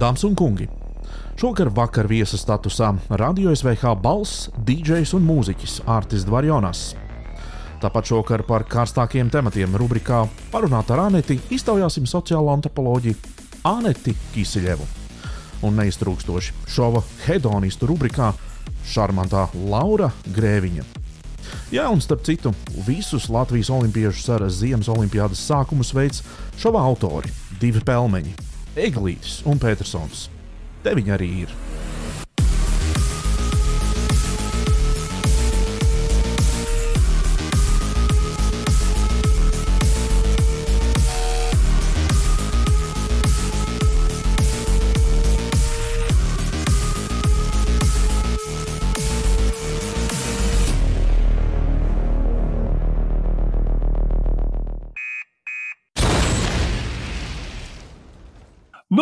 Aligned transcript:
Dāmas 0.00 0.22
un 0.24 0.32
kungi, 0.32 0.64
šovakar 1.36 1.68
vakar 1.76 2.06
viesa 2.08 2.38
statusā 2.40 2.86
Radio 3.20 3.50
SVH 3.52 3.90
balss, 4.00 4.46
DJs 4.64 5.12
un 5.18 5.26
mūziķis 5.28 5.74
Artis 5.92 6.24
Dvarjonas. 6.24 6.94
Tāpat 7.82 8.08
šovakar 8.08 8.46
par 8.48 8.64
karstākiem 8.64 9.28
tematiem 9.28 9.76
rubrikā 9.76 10.22
Parunāt 10.54 10.88
ar 10.94 11.04
Aneti 11.10 11.36
iztaujāsim 11.52 12.08
sociālo 12.08 12.48
antropoloģiju 12.54 13.20
Aneti 13.68 14.16
Kisiļevu. 14.32 14.88
Un 15.68 15.76
neiztrūkstoši 15.82 16.56
šova 16.64 17.04
hedonistu 17.26 17.92
rubrikā 17.92 18.32
šarmantā 18.88 19.50
Laura 19.68 20.08
Grēviņa. 20.32 20.86
Jā, 21.76 21.90
un 21.92 22.00
starp 22.00 22.24
citu, 22.24 22.56
visus 22.88 23.28
Latvijas 23.28 23.68
olimpiešus 23.68 24.32
ar 24.32 24.48
Ziemas 24.48 24.88
olimpiādas 24.88 25.44
sākumu 25.44 25.84
sveic 25.84 26.24
šova 26.56 26.88
autori- 26.88 27.28
divi 27.60 27.84
pelmeņi 27.84 28.49
Eglītis 28.78 29.40
un 29.50 29.58
Petersons. 29.58 30.28
Te 30.84 30.94
viņi 30.94 31.16
arī 31.16 31.30
ir. 31.42 31.54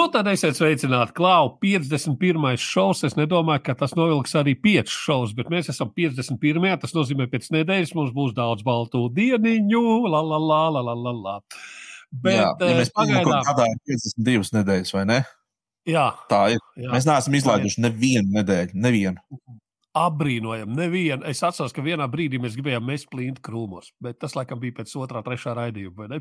Nu, 0.09 0.13
tad 0.17 0.29
esiet 0.31 0.57
sveicināti. 0.57 1.13
Klau, 1.13 1.51
51. 1.61 2.55
šovs. 2.65 3.03
Es 3.05 3.13
nedomāju, 3.19 3.61
ka 3.67 3.75
tas 3.77 3.93
novilks 3.93 4.33
arī 4.41 4.55
5 4.57 4.89
šovus, 4.89 5.35
bet 5.37 5.51
mēs 5.53 5.69
esam 5.69 5.91
51. 5.93 6.79
Tas 6.81 6.95
nozīmē, 6.97 7.27
ka 7.29 7.35
pēc 7.35 7.51
nedēļas 7.53 7.93
mums 7.93 8.15
būs 8.17 8.33
daudz 8.33 8.65
baltu 8.65 9.03
dieniņu. 9.13 9.83
La, 10.09 10.23
la, 10.25 10.39
la, 10.41 10.63
la, 10.73 10.85
la, 10.87 10.95
la, 10.97 11.13
la. 11.13 11.35
Bet, 12.09 12.39
jā, 12.39 12.47
ja 12.57 12.79
mēs 12.79 12.89
eh, 12.89 12.95
pagaidām 12.97 13.45
gadā 13.51 13.67
ir 13.69 13.77
52 13.93 14.57
nedēļas, 14.57 14.95
vai 14.97 15.05
ne? 15.13 15.19
Jā, 15.93 16.07
Tā 16.33 16.41
ir. 16.55 16.65
jā. 16.81 16.89
Mēs 16.95 17.11
neesam 17.11 17.37
izlaiduši 17.43 17.85
nevienu 17.85 18.33
nedēļu. 18.39 18.81
Nevienu. 18.89 19.21
Apbrīnojam. 20.07 20.73
Nevienu. 20.79 21.25
Es 21.29 21.43
atceros, 21.47 21.75
ka 21.75 21.83
vienā 21.85 22.07
brīdī 22.11 22.41
mēs 22.43 22.57
gribējām 22.59 22.87
mest 22.89 23.09
plīnti 23.13 23.43
krūmos, 23.45 23.93
bet 24.03 24.19
tas 24.23 24.37
laikam 24.39 24.61
bija 24.63 24.79
pēc 24.81 24.95
otrā, 25.01 25.23
trešā 25.27 25.55
raidījuma. 25.59 26.21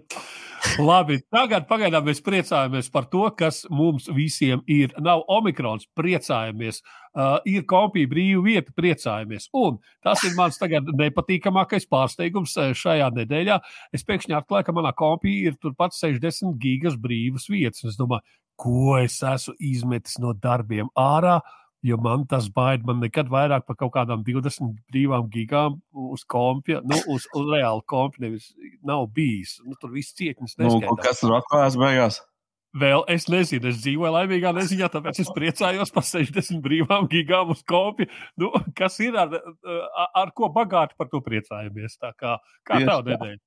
Labi, 0.82 1.20
tagad 1.34 1.68
pagaidām 1.70 2.08
mēs 2.08 2.22
priecājamies 2.26 2.90
par 2.94 3.10
to, 3.12 3.26
kas 3.38 3.64
mums 3.74 4.10
visiem 4.14 4.64
ir. 4.72 4.96
Nav 5.04 5.26
omikrons, 5.32 5.88
priecājamies. 5.98 6.82
Uh, 7.18 7.40
ir 7.50 7.64
kompija 7.66 8.10
brīva 8.10 8.44
vieta, 8.46 8.74
priecājamies. 8.78 9.48
Un 9.58 9.80
tas 10.06 10.22
ir 10.28 10.36
mans 10.38 10.60
tagad 10.62 10.86
nepatīkamākais 11.00 11.88
pārsteigums 11.90 12.54
eh, 12.62 12.74
šajā 12.78 13.08
nedēļā. 13.16 13.58
Es 13.96 14.06
pēkšņi 14.06 14.36
atklāju, 14.38 14.68
ka 14.68 14.76
manā 14.78 14.92
kompija 14.98 15.50
ir 15.50 15.58
turpat 15.58 15.98
60 15.98 16.60
gigas 16.62 17.00
brīvas 17.02 17.48
vietas. 17.50 17.88
Es 17.90 17.98
domāju, 17.98 18.22
ko 18.58 18.98
es 19.00 19.18
esmu 19.26 19.56
izmetis 19.62 20.18
no 20.22 20.34
darbiem 20.38 20.90
ārā. 20.98 21.40
Jo 21.86 21.98
man 22.02 22.24
tas 22.26 22.48
baida, 22.50 22.88
man 22.90 23.04
nekad 23.04 23.30
vairāk 23.30 23.68
par 23.68 23.78
kaut 23.78 23.94
kādām 23.94 24.24
20 24.26 24.80
brīvām 24.90 25.28
gigām 25.30 25.78
uz 25.94 26.24
kompja, 26.26 26.82
nu, 26.82 26.98
uz, 27.14 27.28
uz 27.38 27.52
reāli 27.54 27.86
kompja 27.86 28.26
nevis 28.26 28.50
nav 28.86 29.06
bijis. 29.14 29.60
Nu, 29.66 29.78
tur 29.80 29.94
viss 29.94 30.16
cietnis 30.18 30.58
Nu, 30.58 30.66
neskaidrs. 30.66 31.04
kas 31.06 31.22
tur 31.22 31.38
atklājās 31.38 31.78
beigās? 31.78 32.20
Vēl 32.78 33.06
es 33.10 33.26
nezinu, 33.32 33.70
es 33.72 33.80
dzīvoju 33.82 34.12
laimīgā 34.14 34.52
neziņā, 34.58 34.90
tāpēc 34.94 35.22
es 35.24 35.30
priecājos 35.34 35.94
par 35.94 36.06
60 36.06 36.60
brīvām 36.66 37.08
gigām 37.10 37.54
uz 37.54 37.64
kompja. 37.66 38.10
Nu, 38.38 38.52
kas 38.78 39.00
ir 39.06 39.18
ar, 39.18 39.34
ar, 40.12 40.34
ko 40.36 40.50
bagāti 40.54 40.98
par 41.00 41.10
to 41.14 41.22
priecājamies? 41.26 41.98
Tā 42.02 42.12
kā, 42.18 42.38
kā 42.68 42.82
tev 42.84 43.06
nedēļa? 43.08 43.42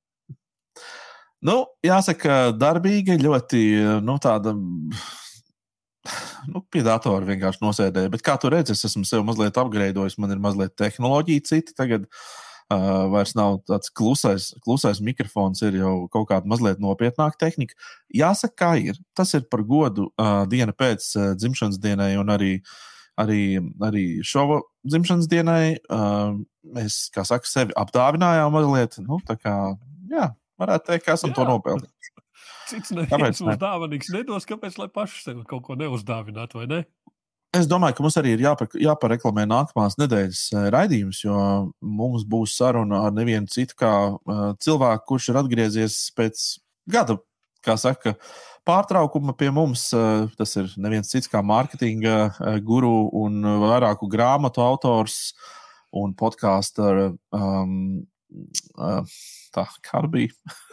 Nu, 1.47 1.56
jāsaka, 1.84 2.50
darbīga, 2.56 3.16
ļoti 3.21 3.62
nu, 4.04 4.16
tāda. 4.22 4.54
Nu, 6.50 6.62
pie 6.72 6.83
datora 6.87 7.27
vienkārši 7.28 7.62
nosēdēja. 7.65 8.12
Bet, 8.12 8.22
kā 8.27 8.37
tu 8.41 8.50
redzi, 8.53 8.75
es 8.77 8.87
esmu 8.88 9.05
sev 9.09 9.25
mazliet 9.27 9.59
apgleznojis. 9.61 10.19
Man 10.21 10.34
ir 10.34 10.43
mazliet 10.43 10.77
tehnoloģija, 10.81 11.44
citi 11.50 11.77
tagad 11.77 12.06
uh, 12.09 13.06
vairs 13.12 13.34
nav 13.38 13.61
tāds 13.69 13.93
klusais, 13.97 14.50
klusais 14.65 15.03
mikrofons, 15.05 15.62
ir 15.66 15.81
jau 15.83 15.94
kaut 16.12 16.31
kāda 16.31 16.50
mazliet 16.50 16.81
nopietnāka 16.83 17.39
tehnika. 17.44 17.77
Jāsaka, 18.16 18.56
kā 18.62 18.71
ir. 18.91 19.00
Tas 19.16 19.34
ir 19.37 19.47
par 19.53 19.65
godu 19.69 20.09
uh, 20.10 20.44
diena 20.50 20.75
pēc 20.77 21.10
uh, 21.19 21.33
dzimšanas 21.39 21.81
dienai 21.83 22.15
un 22.21 22.33
arī, 22.33 22.55
arī, 23.21 23.43
arī 23.84 24.06
šova 24.27 24.62
dzimšanas 24.89 25.31
dienai. 25.31 25.65
Uh, 25.93 26.41
mēs, 26.77 27.06
kā 27.15 27.27
saka, 27.28 27.49
sevi 27.50 27.77
apdāvinājām 27.78 28.56
mazliet. 28.56 29.00
Nu, 29.05 29.21
tā 29.27 29.37
kā, 29.41 29.56
jā, 30.10 30.33
varētu 30.60 30.93
teikt, 30.93 31.06
ka 31.09 31.19
esam 31.19 31.34
jā. 31.34 31.41
to 31.41 31.49
nopelnījuši. 31.53 32.19
Cits 32.70 32.92
neviens 32.94 33.41
ne? 33.41 33.47
mums 33.47 33.60
dāvanīgs 33.60 34.12
nedos, 34.14 34.47
kāpēc 34.48 34.78
lai 34.81 34.88
paši 34.92 35.25
sev 35.25 35.42
kaut 35.50 35.64
ko 35.66 35.76
neuzdāvinātu, 35.81 36.60
vai 36.60 36.69
ne? 36.70 36.81
Es 37.56 37.66
domāju, 37.66 37.97
ka 37.98 38.04
mums 38.04 38.14
arī 38.20 38.36
ir 38.36 38.44
jāpar, 38.44 38.69
jāpareklamē 38.78 39.42
nākamās 39.50 39.97
nedēļas 39.98 40.42
eh, 40.54 40.66
raidījums, 40.70 41.25
jo 41.25 41.38
mums 41.82 42.22
būs 42.30 42.54
saruna 42.60 43.03
ar 43.09 43.16
nevienu 43.16 43.50
citu 43.50 43.75
kā 43.80 43.94
uh, 44.14 44.44
cilvēku, 44.62 45.09
kurš 45.09 45.32
ir 45.32 45.41
atgriezies 45.41 45.97
pēc 46.14 46.44
gada, 46.94 47.19
kā 47.66 47.75
saka, 47.80 48.14
pārtraukuma 48.69 49.34
pie 49.34 49.50
mums. 49.54 49.88
Uh, 49.91 50.30
tas 50.38 50.54
ir 50.62 50.70
neviens 50.78 51.10
cits 51.10 51.30
kā 51.32 51.42
mārketinga 51.42 52.62
guru 52.62 53.09
un 53.19 53.42
vairāku 53.64 54.06
grāmatu 54.12 54.62
autors 54.62 55.19
un 55.91 56.14
podkāstu 56.14 56.86
um, 57.34 57.78
tā 59.59 59.66
kā 59.91 60.06
bija. 60.06 60.30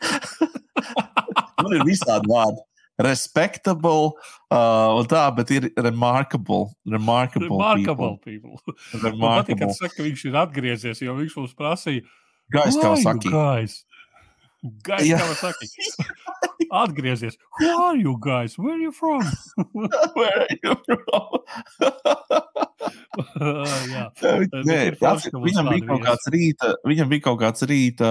Man 1.62 1.76
ir 1.76 1.84
visādi 1.88 2.30
vārdi. 2.30 2.62
Respectable, 3.04 4.14
uh, 4.48 5.02
tā, 5.10 5.26
bet 5.36 5.50
ir 5.52 5.66
remarkable. 5.76 6.70
Remarkable. 6.88 7.50
Remarkable 7.50 8.16
people. 8.24 8.60
people. 8.64 8.76
Man 9.02 9.02
patīk, 9.02 9.02
ka 9.02 9.10
Remarkable. 9.10 9.66
tas 9.66 9.82
saka, 9.82 9.96
ka 9.98 10.06
viņš 10.06 10.22
ir 10.30 10.38
atgriezies, 10.40 11.02
jo 11.04 11.16
viņš 11.18 11.36
mums 11.42 11.58
prasīja, 11.58 12.06
Guys, 12.52 12.76
Who 12.76 12.82
kā 12.82 13.30
guys? 13.30 13.84
Guys, 14.86 15.06
Jā. 15.06 15.18
kā 15.18 15.34
saki. 15.34 15.66
Atgriezies. 16.82 17.36
Who 17.58 17.68
are 17.82 17.96
you 17.96 18.16
guys? 18.20 18.56
Where 18.58 18.74
are 18.74 18.78
you 18.78 18.92
from? 18.92 19.22
Where 20.14 20.46
are 20.46 20.56
you 20.62 20.76
from? 20.86 22.62
Nē, 24.68 24.80
tas, 25.00 25.26
viņam, 25.32 25.70
bija 25.72 25.86
kaut 25.88 26.02
kāds 26.04 26.28
rīta, 26.32 26.72
viņam 26.86 27.10
bija 27.12 27.24
kaut 27.24 27.38
kāds 27.40 27.64
rīta 27.68 28.10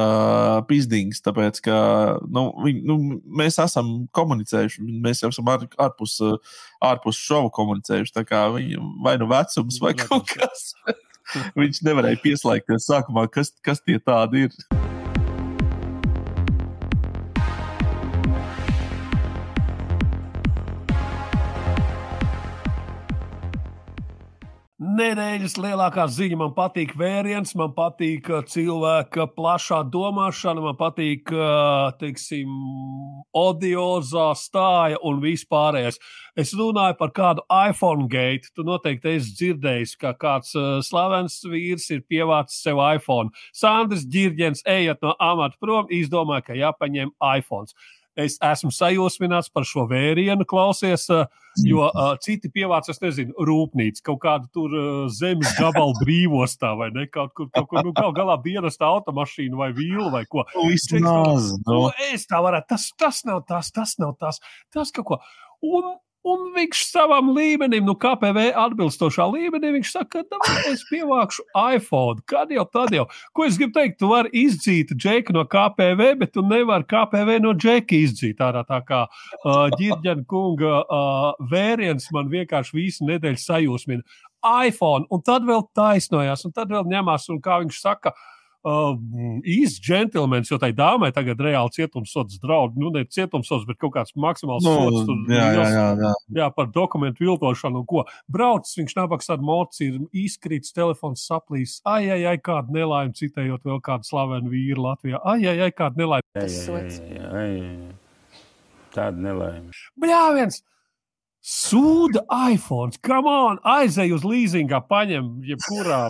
pizdings, 0.70 1.22
tāpēc, 1.26 1.62
ka 1.66 1.78
nu, 2.26 2.48
viņ, 2.66 2.82
nu, 2.90 2.98
mēs 3.42 3.60
esam 3.62 3.94
komunicējuši, 4.16 4.86
mēs 5.06 5.24
jau 5.24 5.32
esam 5.34 5.52
ār- 5.54 5.68
ārpus, 5.86 6.18
ārpus 6.84 7.22
šova 7.22 7.54
komunicējuši. 7.56 8.16
Tā 8.16 8.26
kā 8.28 8.46
viņam 8.56 8.96
vai 9.06 9.18
nu 9.22 9.30
vecums, 9.32 9.82
vai 9.84 9.96
kaut 10.00 10.34
kas. 10.34 10.72
Viņš 11.58 11.82
nevarēja 11.86 12.22
pieslēgties 12.22 12.86
sākumā, 12.86 13.26
kas, 13.34 13.56
kas 13.66 13.82
tie 13.82 13.98
tādi 13.98 14.46
ir. 14.46 14.94
Nedēļas 24.96 25.58
lielākā 25.60 26.06
ziņa 26.08 26.38
man 26.40 26.52
patīk 26.56 26.94
vēriens, 26.96 27.50
man 27.60 27.74
patīk 27.76 28.30
uh, 28.32 28.44
cilvēka 28.48 29.26
plašā 29.36 29.82
domāšana, 29.92 30.62
man 30.64 30.78
patīk, 30.80 31.34
uh, 31.36 31.90
teiksim, 32.00 32.54
audiozā 33.36 34.30
stāja 34.40 35.02
un 35.04 35.20
vispārējais. 35.24 36.00
Es 36.40 36.54
runāju 36.56 36.96
par 37.02 37.12
kādu 37.18 37.44
iPhone 37.52 38.08
gate. 38.12 38.54
Tu 38.56 38.64
noteikti 38.68 39.18
esi 39.18 39.36
dzirdējis, 39.42 39.98
ka 40.00 40.14
kāds 40.22 40.56
uh, 40.56 40.78
slavens 40.86 41.42
vīrs 41.44 41.90
ir 41.92 42.06
pievācis 42.08 42.64
sev 42.64 42.80
iPhone. 42.86 43.34
Sandrs 43.58 44.08
Girģens, 44.08 44.64
ejot 44.78 45.04
no 45.04 45.18
amata 45.20 45.60
prom, 45.60 45.92
izdomāja, 45.92 46.48
ka 46.52 46.60
jāpaņem 46.62 47.12
iPhone. 47.36 47.68
Es 48.16 48.38
esmu 48.40 48.70
sajūsmināts 48.72 49.50
par 49.52 49.66
šo 49.68 49.84
vērienu, 49.90 50.46
klausies, 50.48 51.04
uh, 51.12 51.26
jo 51.68 51.84
uh, 51.90 52.14
citi 52.24 52.48
pievāc, 52.54 52.88
es 52.92 53.02
nezinu, 53.04 53.36
rūpnīcu, 53.48 54.04
kaut 54.08 54.22
kādu 54.24 54.48
tur 54.56 54.76
uh, 54.76 54.86
zemes 55.12 55.52
gabalu 55.60 55.98
brīvostā 56.04 56.72
vai 56.80 56.88
ne, 56.96 57.10
kaut 57.12 57.34
kur, 57.36 57.50
kaut 57.52 57.68
kur 57.72 57.84
nu, 57.84 57.92
gal 57.98 58.16
galā 58.16 58.38
dienesta 58.46 58.88
automašīnu 58.88 59.60
vai 59.60 59.74
vīlu 59.76 60.08
vai 60.14 60.24
ko. 60.32 60.46
Vismaz, 60.56 61.52
Ko 61.66 61.76
nu, 61.76 61.92
es 62.08 62.24
tā 62.30 62.40
varētu, 62.46 62.72
tas, 62.72 62.88
tas 62.96 63.22
nav 63.28 63.44
tas, 63.50 63.74
tas 63.76 63.98
nav 64.00 64.16
tas, 64.22 64.40
tas 64.72 64.96
kaut 64.96 65.12
ko. 65.12 65.20
Un, 65.66 65.96
Un 66.26 66.48
viņš 66.56 66.80
savam 66.90 67.28
līmenim, 67.36 67.84
nu, 67.86 67.94
KPV 68.02 68.48
atbilstošā 68.58 69.28
līmenī, 69.30 69.76
viņš 69.76 69.92
saka, 69.94 70.24
ka 70.26 70.56
es 70.72 70.82
pievākšu 70.90 71.46
iPhone. 71.76 72.24
Kad 72.30 72.54
jau 72.56 72.66
tad 72.74 72.96
jau? 72.96 73.06
Ko 73.38 73.46
es 73.46 73.60
gribu 73.62 73.76
teikt? 73.78 74.00
Tu 74.02 74.10
vari 74.10 74.32
izdzīt 74.42 74.96
džeku 74.98 75.36
no 75.38 75.46
KPV, 75.46 76.16
bet 76.24 76.34
tu 76.34 76.42
nevari 76.46 76.88
KPV 76.90 77.40
no 77.46 77.54
džeka 77.54 78.00
izdzīt. 78.00 78.42
Ārā 78.42 78.66
tā 78.66 78.82
kā 78.88 79.06
uh, 79.06 79.68
ģirģena 79.78 80.26
kunga 80.30 80.80
uh, 80.82 81.28
vēriens 81.52 82.10
man 82.16 82.32
vienkārši 82.34 82.80
visu 82.80 83.10
nedēļu 83.12 83.44
sajūsmina. 83.46 84.24
iPhone, 84.46 85.06
un 85.10 85.22
tad 85.26 85.46
vēl 85.46 85.62
taisnojās, 85.78 86.46
un 86.46 86.54
tad 86.54 86.74
vēl 86.74 86.90
ņemās, 86.90 87.30
un 87.34 87.42
kā 87.42 87.62
viņš 87.62 87.82
saka, 87.82 88.14
uh, 88.14 88.35
uh, 88.66 88.98
īsts 89.46 89.82
džentlmenis, 89.84 90.50
jo 90.52 90.60
tai 90.62 90.72
dāmai 90.76 91.12
tagad 91.16 91.42
reāli 91.46 91.74
cietumsots 91.78 92.40
draud. 92.42 92.76
Nu, 92.80 92.92
ne 92.94 93.06
cietumsots, 93.06 93.68
bet 93.70 93.80
kaut 93.82 93.94
kāds 93.96 94.16
maksimāls 94.20 94.66
Nu, 94.66 94.76
sots. 94.76 95.08
Tur, 95.10 95.22
jā, 95.32 95.48
jā, 95.56 95.66
jā, 95.76 95.88
jā. 96.02 96.14
jā, 96.40 96.50
par 96.56 96.70
dokumentu 96.74 97.26
viltošanu 97.26 97.84
un 97.84 97.88
ko. 97.90 98.06
Braucis 98.32 98.80
viņš 98.82 98.98
nabaks 99.00 99.30
ar 99.34 99.44
moci, 99.46 99.92
ir 99.92 100.26
izkrīts, 100.26 100.74
telefons 100.76 101.26
saplīs. 101.30 101.80
Ai, 101.88 102.04
ai, 102.10 102.22
ai, 102.32 102.38
kāda 102.42 102.74
nelaime, 102.74 103.16
citējot 103.18 103.68
vēl 103.68 103.84
kādu 103.86 104.10
slavenu 104.10 104.54
vīru 104.54 104.88
Latvijā. 104.90 105.22
Ai, 105.24 105.42
ai, 105.52 105.60
ai, 105.68 105.74
kāda 105.76 106.02
nelaime. 106.02 106.26
Tas 106.36 106.62
sots. 106.66 107.02
Tāda 108.96 109.20
nelaime. 109.20 109.76
Bļāviens! 110.00 110.64
Sūda 111.46 112.24
iPhone, 112.50 112.96
come 113.06 113.30
on, 113.30 113.60
aizej 113.70 114.16
uz 114.16 114.24
līzingā, 114.26 114.80
paņem 114.90 115.28
jebkurā, 115.46 116.08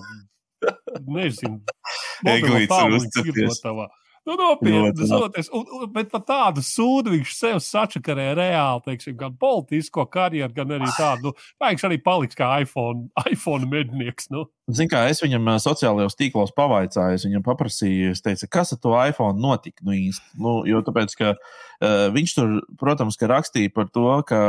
Nezinu, 1.18 1.62
mobilā 2.26 2.64
tālu 2.72 3.00
līdz 3.00 3.22
ir 3.24 3.40
no 3.48 3.58
tavā. 3.64 3.88
Nu, 4.26 4.34
nopietni, 4.40 5.06
zoties, 5.06 5.52
un, 5.54 5.68
un, 5.70 5.86
bet 5.94 6.10
par 6.10 6.24
tādu 6.26 6.64
sūdu 6.66 7.14
viņš 7.14 7.34
sev 7.38 7.60
sačakarē 7.62 8.32
reāli, 8.40 8.82
teiksim, 8.88 9.14
gan 9.20 9.36
politisko 9.38 10.08
karjeru, 10.10 10.50
gan 10.56 10.74
arī 10.80 10.90
tādu, 10.98 11.30
nu, 11.30 11.34
viņš 11.62 11.86
arī 11.86 12.00
paliks 12.02 12.38
kā 12.40 12.50
iPhone, 12.64 13.06
iPhone 13.30 13.70
mednieks. 13.70 14.32
Nu. 14.34 14.48
Zin, 14.66 14.90
kā, 14.90 15.04
es 15.14 15.22
viņam 15.22 15.46
sociālajos 15.62 16.18
tīklos 16.18 16.50
pavaicāju, 16.58 17.20
es 17.20 17.28
viņam 17.28 17.44
paprasīju, 17.46 18.16
es 18.16 18.24
teicu, 18.26 18.48
kas 18.50 18.74
ar 18.74 18.80
to 18.82 18.96
iPhone 18.98 19.38
notika. 19.38 19.86
Nu, 19.86 19.94
īsti. 19.94 20.26
nu, 20.42 20.56
jo 20.66 20.82
tāpēc, 20.88 21.14
ka, 21.20 21.36
uh, 21.38 22.08
viņš 22.16 22.34
tur, 22.34 22.56
protams, 22.82 23.20
ka 23.22 23.30
rakstīja 23.30 23.70
par 23.76 23.92
to, 23.94 24.08
ka 24.26 24.40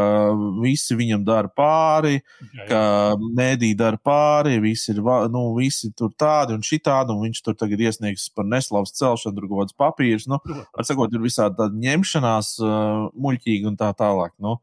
visi 0.62 0.96
viņam 0.96 1.26
dara 1.28 1.52
pāri, 1.52 2.22
Jā, 2.40 2.48
jā. 2.62 2.66
ka 2.70 2.80
mēdī 3.20 3.74
dara 3.76 4.00
pāri, 4.00 4.56
visi 4.64 4.94
ir 4.94 5.02
nu, 5.28 5.50
visi 5.58 5.92
tur 5.92 6.14
tādi 6.16 6.56
un 6.56 6.64
šitādi, 6.64 7.12
un 7.12 7.20
viņš 7.28 7.44
tur 7.44 7.60
tagad 7.60 7.84
iesniegs 7.84 8.30
par 8.32 8.48
neslavas 8.48 8.96
celšanu, 8.96 9.36
tur 9.36 9.50
kaut 9.52 9.65
kāds 9.66 9.76
papīrs. 9.76 10.26
Nu, 10.30 10.38
var 10.46 10.86
sakot, 10.88 11.12
ir 11.12 11.20
visādi 11.24 11.58
tādi 11.58 11.82
ņemšanās, 11.84 12.54
uh, 12.62 13.10
muļķīgi 13.18 13.68
un 13.68 13.76
tā 13.76 13.92
tālāk. 13.98 14.32
Nu. 14.42 14.56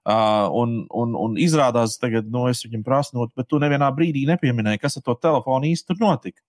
Uh, 0.00 0.46
un, 0.56 0.86
un, 0.96 1.14
un 1.14 1.34
izrādās, 1.38 1.98
tagad, 2.00 2.28
nu, 2.32 2.46
es 2.50 2.64
viņam 2.64 2.84
prasu, 2.86 3.16
nu, 3.18 3.28
bet 3.36 3.48
tu 3.50 3.60
nevienā 3.60 3.90
brīdī 3.94 4.24
nepieminēji, 4.30 4.80
kas 4.80 4.96
ar 4.96 5.04
to 5.06 5.14
telefonu 5.20 5.68
tur 5.86 6.00
notika. 6.00 6.40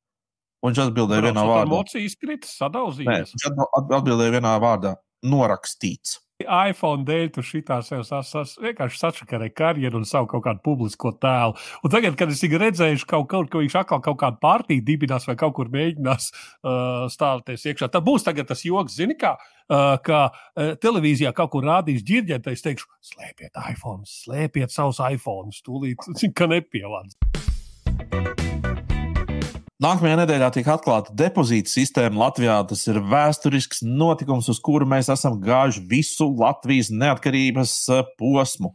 Un 0.62 0.71
viņš 0.71 0.83
atbildēja 0.86 1.25
vienā 1.25 1.44
vārdā. 1.45 1.68
Emocijas 1.68 2.15
kritis, 2.21 2.51
Nē, 2.53 2.59
sadauzījies. 2.59 3.31
viņš 3.33 3.48
atb- 3.50 3.95
atbildēja 3.98 4.36
vienā 4.38 4.53
vārdā- 4.62 4.95
norakstīts. 5.33 6.19
iPhone 6.46 7.06
dēļ 7.08 7.30
tu 7.36 7.44
šitā 7.46 7.80
sev 7.86 8.04
sas, 8.08 8.32
sas, 8.34 8.56
vienkārši 8.62 9.00
sačakarē 9.00 9.50
karjeru 9.56 10.02
un 10.02 10.08
savu 10.08 10.30
kaut 10.32 10.46
kādu 10.48 10.64
publisko 10.66 11.14
tēlu. 11.22 11.56
Un 11.84 11.94
tagad, 11.94 12.18
kad 12.20 12.34
es 12.34 12.44
redzēju, 12.44 13.02
kaut, 13.10 13.30
kaut, 13.32 13.50
ka 13.52 13.62
viņš 13.62 13.78
atkal 13.84 14.04
kaut 14.04 14.20
kādu 14.22 14.42
partiju 14.44 14.86
dibinās 14.88 15.28
vai 15.30 15.38
kaut 15.40 15.56
kur 15.58 15.72
mēģinās 15.74 16.30
uh, 16.32 17.08
stāvēties 17.12 17.68
iekšā, 17.72 17.92
tad 17.94 18.06
būs 18.08 18.28
tas 18.28 18.66
joks, 18.66 18.98
zini, 18.98 19.18
kā, 19.20 19.36
uh, 19.70 19.96
kā 20.06 20.22
uh, 20.32 20.74
televīzijā 20.82 21.34
kaut 21.38 21.54
kur 21.56 21.68
rādīs 21.68 22.06
ģirģēt, 22.08 22.52
es 22.52 22.66
teikšu, 22.66 22.90
slēpiet 23.14 23.58
iPhone, 23.72 24.06
slēpiet 24.08 24.74
savus 24.74 25.02
iPhone, 25.12 25.54
tūlīt, 25.66 26.12
zin, 26.18 26.34
ka 26.34 26.50
nepievāc. 26.52 28.41
Nākamajā 29.81 30.13
nedēļā 30.19 30.48
tiek 30.54 30.68
atklāta 30.69 31.10
depozīta 31.18 31.72
sistēma 31.72 32.28
Latvijā. 32.28 32.60
Tas 32.69 32.83
ir 32.86 33.00
vēsturisks 33.01 33.80
notikums, 33.81 34.45
uz 34.54 34.60
kuru 34.62 34.86
mēs 34.86 35.07
esam 35.10 35.39
gājuši 35.42 35.81
visu 35.89 36.28
Latvijas 36.38 36.92
neatkarības 36.94 37.74
eh, 37.89 38.04
posmu. 38.19 38.69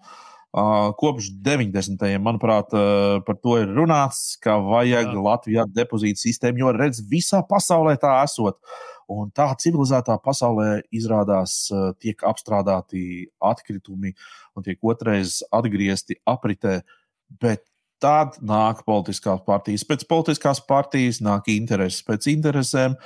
Uh, 0.56 0.88
Kopš 0.98 1.28
90. 1.46 2.02
manuprāt, 2.24 2.74
uh, 2.74 3.20
par 3.22 3.38
to 3.38 3.54
ir 3.60 3.70
runāts, 3.76 4.38
ka 4.42 4.56
vajag 4.64 5.12
Jā. 5.12 5.22
Latvijā 5.28 5.66
depozīta 5.76 6.24
sistēmu, 6.24 6.64
jo 6.64 6.74
redz, 6.74 7.02
visā 7.06 7.42
pasaulē 7.46 7.94
tā 8.02 8.16
esot. 8.24 8.58
Un 9.12 9.30
tā 9.36 9.46
civilizētā 9.62 10.16
pasaulē 10.24 10.80
izrādās 10.96 11.68
uh, 11.70 11.92
tiek 12.02 12.24
apstrādāti 12.26 13.28
atkritumi 13.38 14.16
un 14.56 14.66
tiek 14.66 14.82
otrais 14.82 15.38
atgriezti 15.54 16.18
apritē. 16.26 16.80
Bet 17.38 17.62
tad 18.02 18.36
nāk 18.44 18.82
politiskās 18.86 19.40
partijas, 19.46 19.84
pēc 19.88 20.04
politiskās 20.08 20.60
partijas 20.68 21.22
nāk 21.24 21.48
intereses, 21.52 22.04
pēc 22.06 22.28
interesēm. 22.32 22.96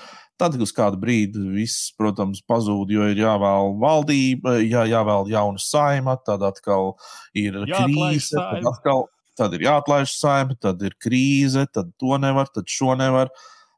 Tad 0.41 0.57
uz 0.57 0.73
kādu 0.73 0.97
brīdi 0.97 1.43
viss, 1.53 1.91
protams, 1.99 2.41
pazūd, 2.49 2.95
jo 2.95 3.11
ir 3.13 3.19
jāvēl 3.21 3.75
valdība, 3.83 4.57
jā, 4.65 4.87
jāvēl 4.89 5.29
jauna 5.29 5.61
saima, 5.61 6.17
tad 6.25 6.41
atkal 6.49 6.95
ir 7.37 7.59
krīze, 7.69 8.39
tad, 8.39 8.65
atkal, 8.71 9.05
tad 9.37 9.57
ir 9.59 9.67
jāatlaiž 9.67 10.15
saima, 10.17 10.57
tad 10.57 10.81
ir 10.87 10.97
krīze, 10.97 11.67
tad 11.69 11.93
to 12.01 12.17
nevar, 12.23 12.49
tad 12.55 12.73
šo 12.73 12.97
nevar. 12.97 13.29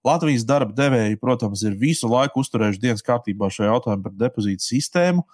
Latvijas 0.07 0.47
darba 0.47 0.75
devēji, 0.75 1.19
protams, 1.19 1.63
ir 1.67 1.75
visu 1.79 2.11
laiku 2.11 2.43
uzturējuši 2.43 2.83
dienas 2.83 3.05
kārtībā 3.07 3.51
šo 3.51 3.67
jautājumu 3.67 4.07
par 4.07 4.17
depozītu 4.23 4.67
sistēmu. 4.67 5.27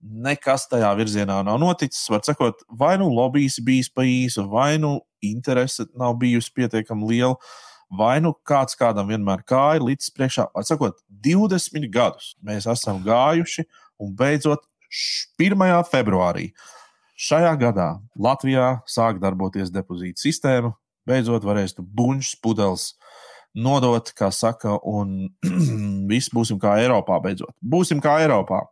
Nekas 0.00 0.64
tajā 0.70 0.90
virzienā 0.96 1.42
nav 1.44 1.58
noticis. 1.60 2.06
Var 2.08 2.22
sakot, 2.24 2.62
vai 2.72 2.94
nu 3.00 3.10
lobbyis 3.12 3.58
bijis 3.64 3.90
pa 3.92 4.02
īsu, 4.08 4.46
vai 4.48 4.78
nu 4.80 4.98
interese 5.20 5.84
nav 5.98 6.14
bijusi 6.22 6.52
pietiekami 6.56 7.04
liela, 7.10 7.36
vai 7.92 8.14
nu 8.24 8.32
kāds 8.46 8.78
kādam 8.80 9.10
vienmēr 9.10 9.42
kāja 9.44 9.82
līdz 9.84 10.08
priekšā. 10.16 10.46
Var 10.56 10.64
sakot, 10.64 11.02
20 11.26 11.90
gadus 11.92 12.32
mēs 12.42 12.68
esam 12.70 13.02
gājuši, 13.04 13.66
un 14.00 14.14
beidzot, 14.16 14.64
š- 14.88 15.28
1. 15.38 15.82
februārī 15.92 16.50
šajā 17.20 17.52
gadā 17.60 17.90
Latvijā 18.16 18.80
sāk 18.88 19.20
darboties 19.20 19.68
depozīta 19.74 20.22
sistēma. 20.24 20.72
Beidzot, 21.08 21.44
varēs 21.44 21.74
tu 21.76 21.82
buļbuļs, 21.84 22.34
pudeles 22.40 22.94
nodot, 23.56 24.12
kā 24.16 24.30
saka, 24.32 24.78
un 24.86 25.28
viss 26.10 26.30
būsim 26.32 26.60
kā 26.62 26.78
Eiropā. 26.80 27.20
Beidzot, 27.20 27.52
būsim 27.60 28.00
kā 28.00 28.20
Eiropā. 28.24 28.62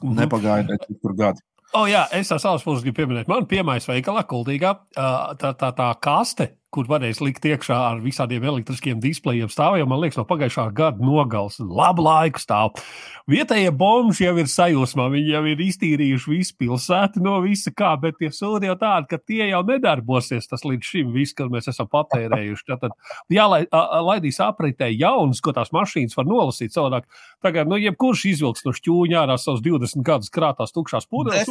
Mhm. 0.00 0.16
Nepagāja 0.22 0.66
ne 0.68 0.78
tur 0.80 1.14
gadi. 1.18 1.42
O, 1.72 1.86
jā, 1.88 2.04
es 2.12 2.28
no 2.28 2.36
savas 2.40 2.64
puses 2.64 2.82
gribu 2.84 3.00
pieminēt, 3.00 3.28
man 3.28 3.46
piemērs 3.48 3.86
veikalā, 3.88 4.26
kuldīgā, 4.28 4.74
tā, 4.94 5.52
tā, 5.56 5.70
tā 5.72 5.86
kaste, 6.04 6.50
kur 6.72 6.88
varēs 6.88 7.20
likt 7.20 7.44
iekšā 7.44 7.76
ar 7.76 8.00
visādiem 8.02 8.44
elektriskiem 8.48 9.00
displejiem, 9.02 9.50
stāv 9.52 9.76
jau, 9.76 9.86
man 9.90 10.00
liekas, 10.00 10.18
no 10.20 10.24
pagājušā 10.28 10.64
gada 10.76 11.04
nogals. 11.04 11.58
Labu 11.60 12.06
laiku 12.06 12.40
stāv. 12.40 12.80
Vietējie 13.30 13.70
bomži 13.76 14.24
jau 14.24 14.32
ir 14.40 14.48
sajūsmā, 14.50 15.06
viņi 15.12 15.34
jau 15.34 15.42
ir 15.52 15.60
iztīrījuši 15.66 16.32
visu 16.32 16.56
pilsētu 16.62 17.22
no 17.22 17.36
visa 17.44 17.70
kā, 17.76 17.92
bet 18.00 18.16
tie 18.18 18.32
sūdi 18.34 18.70
jau 18.70 18.78
tādi, 18.80 19.10
ka 19.12 19.20
tie 19.20 19.50
jau 19.50 19.60
nedarbosies 19.68 20.48
tas 20.50 20.64
līdz 20.66 20.88
šim 20.88 21.12
viss, 21.14 21.36
kas 21.36 21.52
mēs 21.52 21.68
esam 21.70 21.90
patērējuši. 21.92 22.66
Tad 22.72 22.96
jālaidīs 23.32 24.40
apritē 24.42 24.88
jaunas, 24.90 25.44
ko 25.44 25.54
tās 25.54 25.70
mašīnas 25.76 26.18
var 26.18 26.28
nolasīt 26.30 26.74
savādāk. 26.74 27.06
Tagad, 27.44 27.70
nu, 27.70 27.78
jebkurš 27.82 28.26
izvilks 28.32 28.66
no 28.66 28.74
šķūņā 28.74 29.26
ārā 29.26 29.38
savus 29.38 29.62
20 29.64 30.06
gadus 30.06 30.32
krātās 30.32 30.74
tukšās 30.74 31.08
pudeles. 31.10 31.44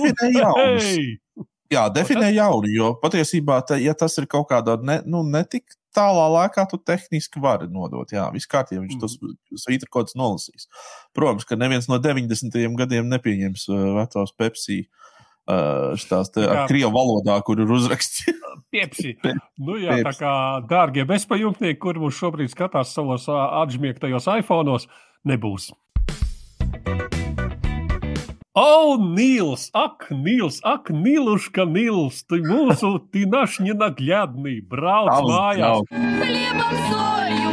Jā, 1.72 1.86
definē 1.94 2.32
jaunu, 2.36 2.68
jo 2.72 2.90
patiesībā, 3.02 3.62
te, 3.68 3.78
ja 3.80 3.94
tas 3.96 4.18
ir 4.20 4.26
kaut 4.32 4.50
kādā 4.50 4.76
ne, 4.84 4.98
nu, 5.08 5.22
netik 5.24 5.72
tālā 5.96 6.26
laikā, 6.36 6.66
tu 6.72 6.78
tehniski 6.80 7.40
vari 7.44 7.68
nodot. 7.72 8.12
Jā, 8.12 8.26
viss 8.36 8.48
kārtībā, 8.52 8.84
viņš 8.86 8.98
tos 9.00 9.16
svītra 9.64 9.88
kods 9.92 10.16
nolasīs. 10.20 10.68
Protams, 11.16 11.48
ka 11.48 11.56
neviens 11.60 11.88
no 11.92 12.00
90. 12.00 12.60
gadiem 12.80 13.08
nepieņems 13.12 13.68
uh, 13.72 13.86
vecās 14.02 14.36
Pepsi. 14.40 14.82
Uh, 15.52 15.98
Tās 16.08 16.30
ar 16.38 16.68
krievu 16.70 16.92
valodā, 16.94 17.40
kur 17.44 17.60
ir 17.60 17.72
uzrakstīts. 17.74 18.38
Piepsi. 18.72 19.16
Pie- 19.24 19.34
Nu, 19.60 19.76
jā, 19.82 19.98
tā 20.00 20.12
piepsi. 20.12 20.22
kā 20.22 20.34
dārgie 20.70 21.08
bezpajumtnieki, 21.10 21.80
kur 21.82 22.00
mums 22.00 22.20
šobrīd 22.20 22.54
skatās 22.54 22.94
savos 22.96 23.26
atžmiegtajos 23.32 24.30
iPhone'os, 24.38 24.88
nebūs. 25.28 25.72
O, 28.57 28.97
Nils, 28.97 29.69
ak, 29.75 30.09
Nils, 30.11 30.61
ak, 30.65 30.89
Niluška, 30.89 31.65
Nils, 31.69 32.25
ты 32.25 32.41
mūsu, 32.41 32.99
ты 33.13 33.27
наш 33.27 33.61
ненаглядный, 33.61 34.61
brauc 34.65 35.13
Tavs 35.13 35.29
mājās, 35.29 35.61
draugs. 35.61 35.93
Хлебом 35.93 36.75
солью 36.89 37.53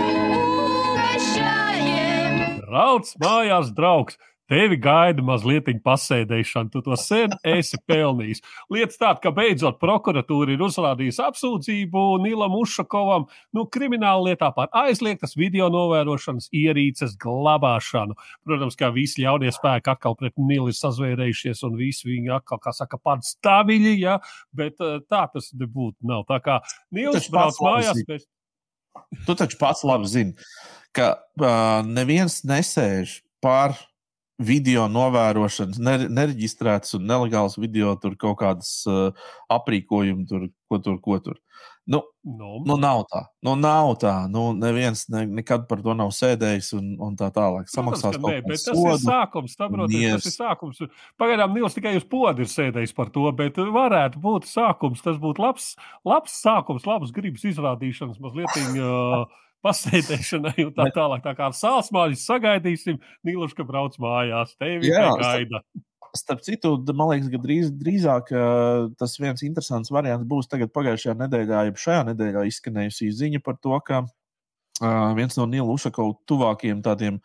угощаем. 0.96 2.64
brauc 2.64 3.04
mājās, 3.20 3.68
draugs. 3.76 4.16
Tevi 4.49 4.79
gaida 4.81 5.21
mazliet 5.25 5.69
pasēdēšana, 5.85 6.71
tu 6.73 6.81
to 6.85 6.97
sen 6.97 7.35
esi 7.45 7.77
pelnījis. 7.89 8.41
Lietas 8.73 8.97
tāda, 8.97 9.21
ka 9.21 9.33
beidzot 9.37 9.77
prokuratūra 9.83 10.55
ir 10.55 10.63
uzrādījusi 10.65 11.21
apsūdzību 11.27 12.05
Nilam 12.25 12.57
Ušakovam 12.57 13.27
nu, 13.57 13.67
krimināla 13.69 14.31
lietā 14.31 14.49
par 14.57 14.71
aizliegtas 14.85 15.37
video 15.37 15.69
novērošanas 15.73 16.49
ierīces 16.57 17.19
glabāšanu. 17.21 18.17
Protams, 18.49 18.79
kā 18.81 18.89
visi 18.95 19.27
ļaunie 19.27 19.53
spēki 19.53 19.93
atkal 19.93 20.17
pret 20.17 20.33
Nilu 20.41 20.73
ir 20.73 20.79
sazvērējušies 20.79 21.61
un 21.69 21.77
visi 21.77 22.09
viņi 22.09 22.33
atkal, 22.39 22.63
kā 22.65 22.73
saka, 22.77 22.97
pats 23.05 23.35
stāviļi, 23.37 23.95
ja? 24.01 24.17
bet 24.57 24.81
eh, 24.81 24.97
tā 25.13 25.27
tas 25.35 25.53
nebūtu. 25.53 25.99
Nav. 26.09 26.25
Tā 26.31 26.41
kā 26.41 26.59
Nils 26.95 27.29
brauc 27.33 27.61
mājās. 27.65 28.01
Pēc... 28.09 28.25
Tu 29.29 29.37
taču 29.37 29.61
pats 29.61 29.85
labi 29.85 30.09
zini, 30.09 30.49
ka 30.97 31.13
uh, 31.19 31.85
neviens 31.85 32.41
nesēž 32.49 33.19
pār 33.45 33.77
video 34.39 34.87
novērošanas, 34.91 35.81
nereģistrētas 36.07 36.95
un 36.99 37.09
nelegālas 37.11 37.59
video, 37.59 37.95
tur 38.01 38.15
kaut 38.21 38.39
kādas 38.43 38.73
uh, 38.87 39.11
aprīkojumi, 39.53 40.27
tur, 40.31 40.49
ko 40.71 40.81
tur, 40.83 40.99
ko 41.03 41.19
tur. 41.25 41.39
Nu, 41.89 42.03
no. 42.21 42.59
nu 42.69 42.75
nav 42.77 43.07
tā. 43.09 43.23
Nu, 43.43 43.55
nav 43.57 43.95
tā. 44.03 44.13
Nu, 44.29 44.51
neviens 44.53 45.07
ne, 45.09 45.23
nekad 45.39 45.65
par 45.71 45.81
to 45.81 45.95
nav 45.97 46.13
sēdējis 46.13 46.69
un, 46.77 46.91
un 47.01 47.17
tā 47.17 47.31
tālāk. 47.33 47.71
Samaksās 47.73 48.19
Protams, 48.19 48.35
nē, 48.35 48.43
bet 48.45 48.61
tas 48.61 48.77
sodu, 48.77 48.93
ir 48.93 49.01
sākums. 49.07 49.55
Saprotiet, 49.57 50.19
tas 50.19 50.29
ir 50.29 50.35
sākums. 50.37 50.83
Pagaidām 51.19 51.57
Nils 51.57 51.79
tikai 51.79 51.95
uz 51.97 52.05
podu 52.05 52.45
ir 52.45 52.53
sēdējis 52.53 52.93
par 52.99 53.09
to, 53.15 53.25
bet 53.41 53.57
varētu 53.57 54.21
būt 54.21 54.51
sākums. 54.51 55.01
Tas 55.07 55.17
būtu 55.23 55.41
labs, 55.41 55.73
labs 56.05 56.37
sākums, 56.45 56.85
labs 56.87 57.15
gribas 57.17 57.49
izrādīšanas 57.49 58.21
mazliet. 58.21 58.53
Uh, 58.77 59.25
pasēdēšanai 59.67 60.67
un 60.67 60.73
tā 60.77 60.89
tālāk. 60.95 61.23
Tā 61.25 61.35
kā 61.39 61.49
ar 61.51 61.57
sālsmāļus 61.57 62.25
sagaidīsim, 62.29 62.99
Nīluši, 63.27 63.59
ka 63.59 63.67
brauc 63.69 63.99
mājās. 64.03 64.55
Tevi 64.61 64.93
gaida. 64.93 65.63
Starp 66.17 66.41
citu, 66.47 66.73
man 66.97 67.11
liekas, 67.13 67.29
ka 67.33 67.41
drīz, 67.43 67.73
drīzāk 67.77 68.31
uh, 68.33 68.87
tas 68.99 69.19
viens 69.21 69.43
interesants 69.45 69.93
variants 69.93 70.25
būs 70.29 70.49
tagad 70.49 70.73
pagājušajā 70.73 71.15
nedēļā, 71.21 71.67
ja 71.69 71.75
šajā 71.85 72.07
nedēļā 72.09 72.47
izskanējusi 72.49 73.11
ziņa 73.19 73.43
par 73.45 73.59
to, 73.61 73.77
ka 73.85 74.01
uh, 74.07 75.13
viens 75.19 75.37
no 75.37 75.45
Nīla 75.51 75.75
Ušakovā 75.75 76.17
tuvākajiem 76.31 76.81
tādiem 76.87 77.21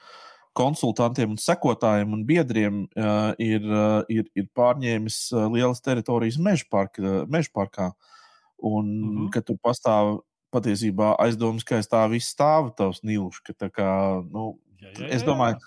konsultantiem 0.54 1.32
un 1.34 1.40
sekotājiem 1.42 2.12
un 2.14 2.26
biedriem 2.28 2.84
uh, 2.84 3.32
ir, 3.42 3.64
uh, 3.72 4.04
ir, 4.12 4.28
ir 4.38 4.52
pārņēmis 4.54 5.22
uh, 5.32 5.48
lielas 5.54 5.82
teritorijas 5.82 6.38
mežparkā. 6.44 7.94
Un 8.64 8.86
mm 8.86 9.16
-hmm. 9.16 9.32
ka 9.32 9.42
tur 9.42 9.58
pastāv 9.64 10.20
patiesībā 10.54 11.14
aizdomas, 11.24 11.66
ka 11.68 11.80
aiz 11.80 11.90
tā 11.92 12.04
viss 12.12 12.34
stāv 12.36 12.74
tavs 12.78 13.04
nīlušs. 13.04 13.44
Nu, 14.30 14.54
jā, 14.80 14.90
jā, 14.90 14.94
jā. 15.06 15.10
Es 15.18 15.26
domāju, 15.28 15.60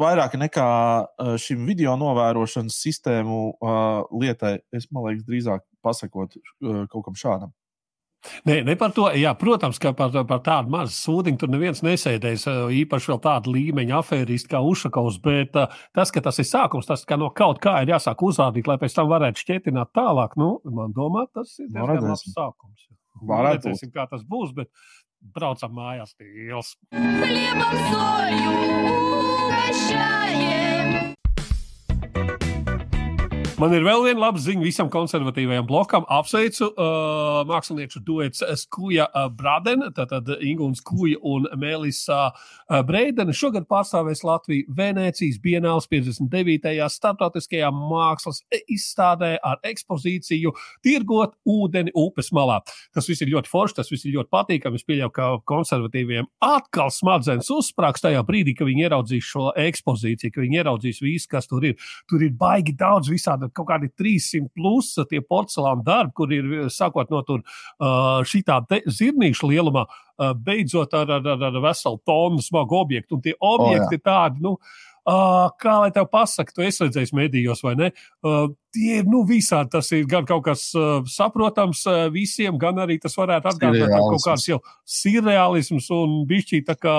vairāk 0.00 0.38
nekā 0.40 0.68
šim 1.40 1.66
video 1.68 1.96
novērošanas 2.00 2.78
sistēmu 2.86 3.42
uh, 3.52 4.06
lietai, 4.14 4.56
es 4.74 4.88
domāju, 4.88 5.24
drīzāk 5.28 5.66
pasakot 5.84 6.38
uh, 6.38 6.84
kaut 6.90 7.04
kam 7.08 7.18
šādam. 7.18 7.54
Nē, 8.48 8.62
ne 8.64 8.74
par 8.80 8.92
to. 8.96 9.06
Jā, 9.18 9.34
protams, 9.36 9.78
ka 9.82 9.92
par, 9.96 10.14
par 10.28 10.40
tādu 10.44 10.72
mazu 10.72 10.94
sūdiņu 10.96 11.40
tur 11.40 11.50
neviens 11.52 11.82
nesēdēs. 11.84 12.46
Īpaši 12.80 13.10
vēl 13.12 13.20
tāda 13.26 13.52
līmeņa 13.52 13.98
afēristi 14.00 14.50
kā 14.54 14.62
Ušakovs. 14.64 15.18
Bet 15.24 15.52
tas, 15.52 16.12
ka 16.14 16.22
tas 16.24 16.40
ir 16.40 16.48
sākums, 16.48 16.88
tas, 16.88 17.04
ka 17.08 17.18
no 17.20 17.30
kaut 17.36 17.60
kā 17.64 17.76
ir 17.84 17.94
jāsāk 17.94 18.24
uzrādīt, 18.24 18.70
lai 18.70 18.78
pēc 18.80 18.96
tam 18.96 19.10
varētu 19.12 19.44
šķietināt 19.44 19.92
tālāk, 19.96 20.38
nu, 20.40 20.54
man 20.64 20.96
domā, 20.96 21.26
tas 21.36 21.52
ir 21.60 21.68
nu, 21.68 21.84
diezgan 21.84 22.14
labs 22.14 22.30
sākums. 22.32 22.88
Varētu 23.19 23.67
redzēsim, 23.67 23.91
kā 23.91 24.07
tas 24.09 24.23
būs, 24.23 24.55
bet 24.55 24.71
braucam 25.35 25.75
mājās 25.75 26.15
pils. 26.15 26.77
Хлебом 26.95 27.75
солью 27.91 28.55
угощаем. 29.19 31.12
Man 33.54 33.70
ir 33.70 33.84
vēl 33.86 34.00
viena 34.02 34.18
laba 34.18 34.40
ziņa 34.42 34.64
visam 34.66 34.88
konservatīvajam 34.90 35.66
blokam. 35.68 36.02
Apsveicu 36.10 36.66
uh, 36.72 37.44
mākslinieku 37.46 38.00
duets 38.02 38.42
Skuja 38.58 39.04
uh, 39.06 39.28
Bradena, 39.30 39.92
tātad 39.94 40.26
Ingūna 40.42 40.74
Skuja 40.74 41.20
un 41.22 41.46
Melisa 41.62 42.32
uh, 42.32 42.80
Breidena. 42.82 43.30
Šogad 43.30 43.68
pārstāvēs 43.70 44.24
Latviju 44.26 44.74
Venecijas 44.74 45.38
Bienāls 45.44 45.86
59. 45.86 46.66
starptautiskajā 46.96 47.68
mākslas 47.70 48.42
izstādē 48.74 49.36
ar 49.38 49.62
ekspozīciju 49.70 50.50
Tirgot 50.82 51.38
ūdeni 51.46 51.94
upes 51.94 52.32
malā. 52.34 52.58
Tas 52.90 53.06
viss 53.06 53.22
ir 53.22 53.30
ļoti 53.36 53.52
forši, 53.54 53.78
tas 53.78 53.94
viss 53.94 54.02
ir 54.02 54.16
ļoti 54.16 54.32
patīkami. 54.34 54.82
Es 54.82 54.88
pieļauju, 54.90 55.14
ka 55.14 55.30
konservatīviem 55.46 56.26
atkal 56.42 56.90
smadzenes 56.90 57.52
uzsprāgs 57.54 58.02
tajā 58.02 58.26
brīdī, 58.26 58.58
kad 58.58 58.66
viņi 58.66 58.88
ieraudzīs 58.88 59.30
šo 59.30 59.54
ekspozīciju, 59.68 60.34
ka 60.34 60.42
viņi 60.42 60.62
ieraudzīs 60.64 61.02
visu, 61.06 61.30
kas 61.38 61.46
tur 61.46 61.70
ir. 61.70 61.78
Tur 62.10 62.26
ir 62.26 62.34
baigi 62.34 62.74
daudz 62.74 63.14
visādi 63.14 63.43
kaut 63.52 63.68
kādi 63.68 63.90
300 63.92 64.48
plus 64.54 64.94
tie 65.10 65.20
porcelāna 65.20 65.84
darbi, 65.84 66.14
kur 66.16 66.32
ir 66.32 66.48
sākot 66.72 67.12
no 67.12 67.20
tur 67.26 67.42
šī 68.30 68.42
tāda 68.46 68.80
zirnīša 68.86 69.50
lielumā, 69.50 69.84
beidzot 70.46 70.94
ar, 70.94 71.10
ar, 71.18 71.28
ar, 71.34 71.46
ar 71.50 71.60
veselu 71.64 72.00
tonu 72.06 72.42
smagu 72.44 72.78
objektu. 72.78 73.18
Un 73.18 73.24
tie 73.24 73.34
objekti 73.38 73.96
oh, 73.96 73.98
jā. 73.98 74.04
tādi, 74.06 74.44
nu, 74.44 74.56
Uh, 75.04 75.50
kā 75.60 75.72
lai 75.82 75.90
tev 75.92 76.06
pasakā, 76.08 76.54
tu 76.56 76.62
esi 76.64 76.80
redzējis 76.80 77.10
medijos, 77.12 77.60
vai 77.60 77.74
ne? 77.76 77.90
Uh, 78.24 78.46
tie 78.72 79.02
ir 79.02 79.08
nu, 79.08 79.18
visādi. 79.28 79.68
Tas 79.74 79.90
ir 79.92 80.06
gan 80.08 80.24
kaut 80.24 80.46
kas 80.46 80.62
uh, 80.78 81.02
saprotams 81.10 81.82
uh, 81.90 82.06
visiem, 82.12 82.56
gan 82.60 82.80
arī 82.80 82.96
tas 83.02 83.12
varētu 83.18 83.50
atgādināt 83.50 83.92
kaut 83.92 84.24
kāds 84.24 84.46
jau 84.48 84.58
surreālisms 84.88 85.90
un 85.92 86.14
bišķī 86.30 86.62
tā 86.70 86.76
kā 86.80 86.94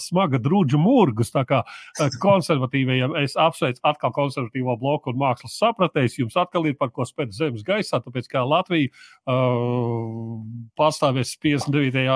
smaga 0.00 0.40
drudžu 0.40 0.80
murgus. 0.80 1.34
Tā 1.34 1.44
kā 1.48 1.60
uh, 1.66 2.16
konservatīvajiem 2.24 3.18
es 3.20 3.36
apsveicu 3.36 3.84
atkal 3.84 4.14
konservatīvo 4.16 4.78
bloku 4.80 5.12
un 5.12 5.20
mākslas 5.20 5.58
sapratējs. 5.60 6.16
Jums 6.22 6.40
atkal 6.40 6.70
ir 6.70 6.78
par 6.80 6.88
ko 6.94 7.04
spēt 7.08 7.36
zemes 7.36 7.66
gaisā, 7.68 8.00
tāpēc 8.00 8.32
kā 8.32 8.46
Latvija 8.48 8.88
uh, 9.28 10.40
pastāvēs 10.80 11.36
59. 11.44 12.08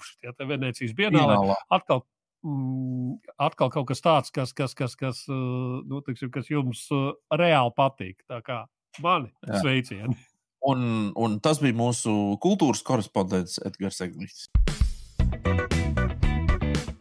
Šitie 0.00 0.46
Venecijas 0.48 0.94
bienālē. 0.96 1.58
Atkal 1.74 2.06
atkal 3.40 3.70
kaut 3.72 3.88
kas 3.90 4.00
tāds, 4.04 4.32
kas, 4.32 4.54
kas, 4.56 4.74
kas, 4.74 4.96
kas, 4.96 5.22
uh, 5.28 5.80
nu, 5.86 6.00
tiksim, 6.06 6.32
kas 6.32 6.50
jums 6.50 6.86
uh, 6.94 7.12
reāli 7.36 7.74
patīk. 7.76 8.20
Tā 8.30 8.40
kā 8.44 8.62
mani 9.02 9.32
sveicieni. 9.60 10.16
Un, 10.60 10.82
un 11.16 11.38
tas 11.40 11.56
bija 11.56 11.72
mūsu 11.72 12.12
kultūras 12.44 12.82
korespondents 12.84 13.56
Edgars 13.64 14.02
Eglīts. 14.04 14.44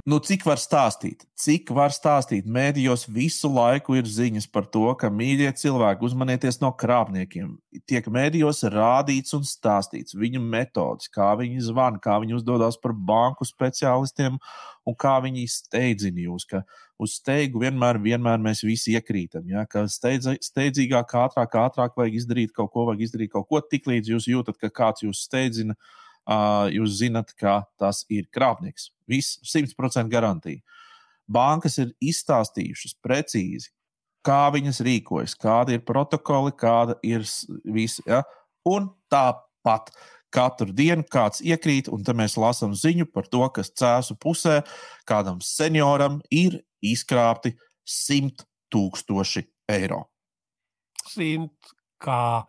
Nu, 0.10 0.18
cik 0.26 0.42
var 0.48 0.58
stāstīt? 0.58 1.26
Cik 1.38 1.70
var 1.76 1.92
stāstīt? 1.94 2.48
Mēdījos 2.50 3.04
visu 3.14 3.50
laiku 3.52 3.98
ir 4.00 4.08
ziņas 4.10 4.48
par 4.50 4.66
to, 4.74 4.88
ka 4.98 5.12
mīļie 5.14 5.52
cilvēki 5.60 6.08
uzmanieties 6.08 6.58
no 6.64 6.72
krāpniekiem. 6.82 7.52
Tiek 7.90 8.08
mēdījos 8.16 8.64
rādīts 8.74 9.36
un 9.38 9.46
stāstīts 9.46 10.18
viņu 10.18 10.42
metodas, 10.42 11.12
kā 11.14 11.28
viņi 11.38 11.62
zvana, 11.68 12.02
kā 12.02 12.18
viņi 12.24 12.40
uzdodas 12.40 12.80
par 12.82 12.96
banku 13.12 13.46
speciālistiem 13.46 14.40
un 14.88 14.98
kā 14.98 15.14
viņi 15.28 15.46
steidzina 15.60 16.26
jūs. 16.26 16.48
Ka 16.50 16.64
uz 16.98 17.20
steigu 17.20 17.62
vienmēr, 17.68 18.02
vienmēr 18.02 18.42
mēs 18.42 18.64
visi 18.66 18.98
iekrītam. 18.98 19.46
Ja? 19.52 19.68
Ka 19.70 19.86
steidz, 19.92 20.32
steidzīgāk, 20.50 21.14
ātrāk, 21.28 21.62
ātrāk 21.68 22.00
vajag 22.00 22.22
izdarīt 22.24 22.58
kaut 22.58 22.74
ko, 22.74 22.90
vajag 22.90 23.06
izdarīt 23.12 23.36
kaut 23.36 23.52
ko 23.52 23.62
tik 23.62 23.92
līdz 23.94 24.16
jūs 24.16 24.32
jūtat, 24.32 24.58
ka 24.64 24.74
kāds 24.82 25.06
jūs 25.06 25.28
steidzina. 25.30 25.78
Uh, 25.78 26.09
jūs 26.74 27.00
zinat, 27.00 27.34
ka 27.40 27.64
tas 27.80 28.04
ir 28.10 28.28
krāpnieks. 28.34 28.92
Viss 29.10 29.40
100% 29.46 30.10
garantija. 30.12 30.62
Bankas 31.30 31.78
ir 31.82 31.92
izstāstījušas 32.02 32.96
precīzi, 33.06 33.70
kā 34.26 34.50
viņas 34.54 34.82
rīkojas, 34.86 35.36
kādi 35.40 35.78
ir 35.78 35.84
protokoli, 35.86 36.54
kāda 36.58 36.98
ir 37.06 37.26
visa. 37.66 38.04
Ja? 38.08 38.24
Un 38.68 38.90
tāpat 39.12 39.94
katru 40.34 40.74
dienu 40.76 41.06
kāds 41.10 41.42
iekrīt, 41.46 41.90
un 41.90 42.04
te 42.06 42.14
mēs 42.18 42.38
lasām 42.38 42.76
ziņu 42.78 43.10
par 43.14 43.30
to, 43.30 43.42
kas 43.54 43.72
cēsu 43.74 44.18
pusē 44.22 44.60
kādam 45.10 45.42
senioram 45.42 46.20
ir 46.30 46.60
izkrāpti 46.86 47.56
100 47.90 48.46
tūkstoši 48.74 49.46
eiro. 49.74 50.04
Simt 51.10 51.74
kā 52.02 52.46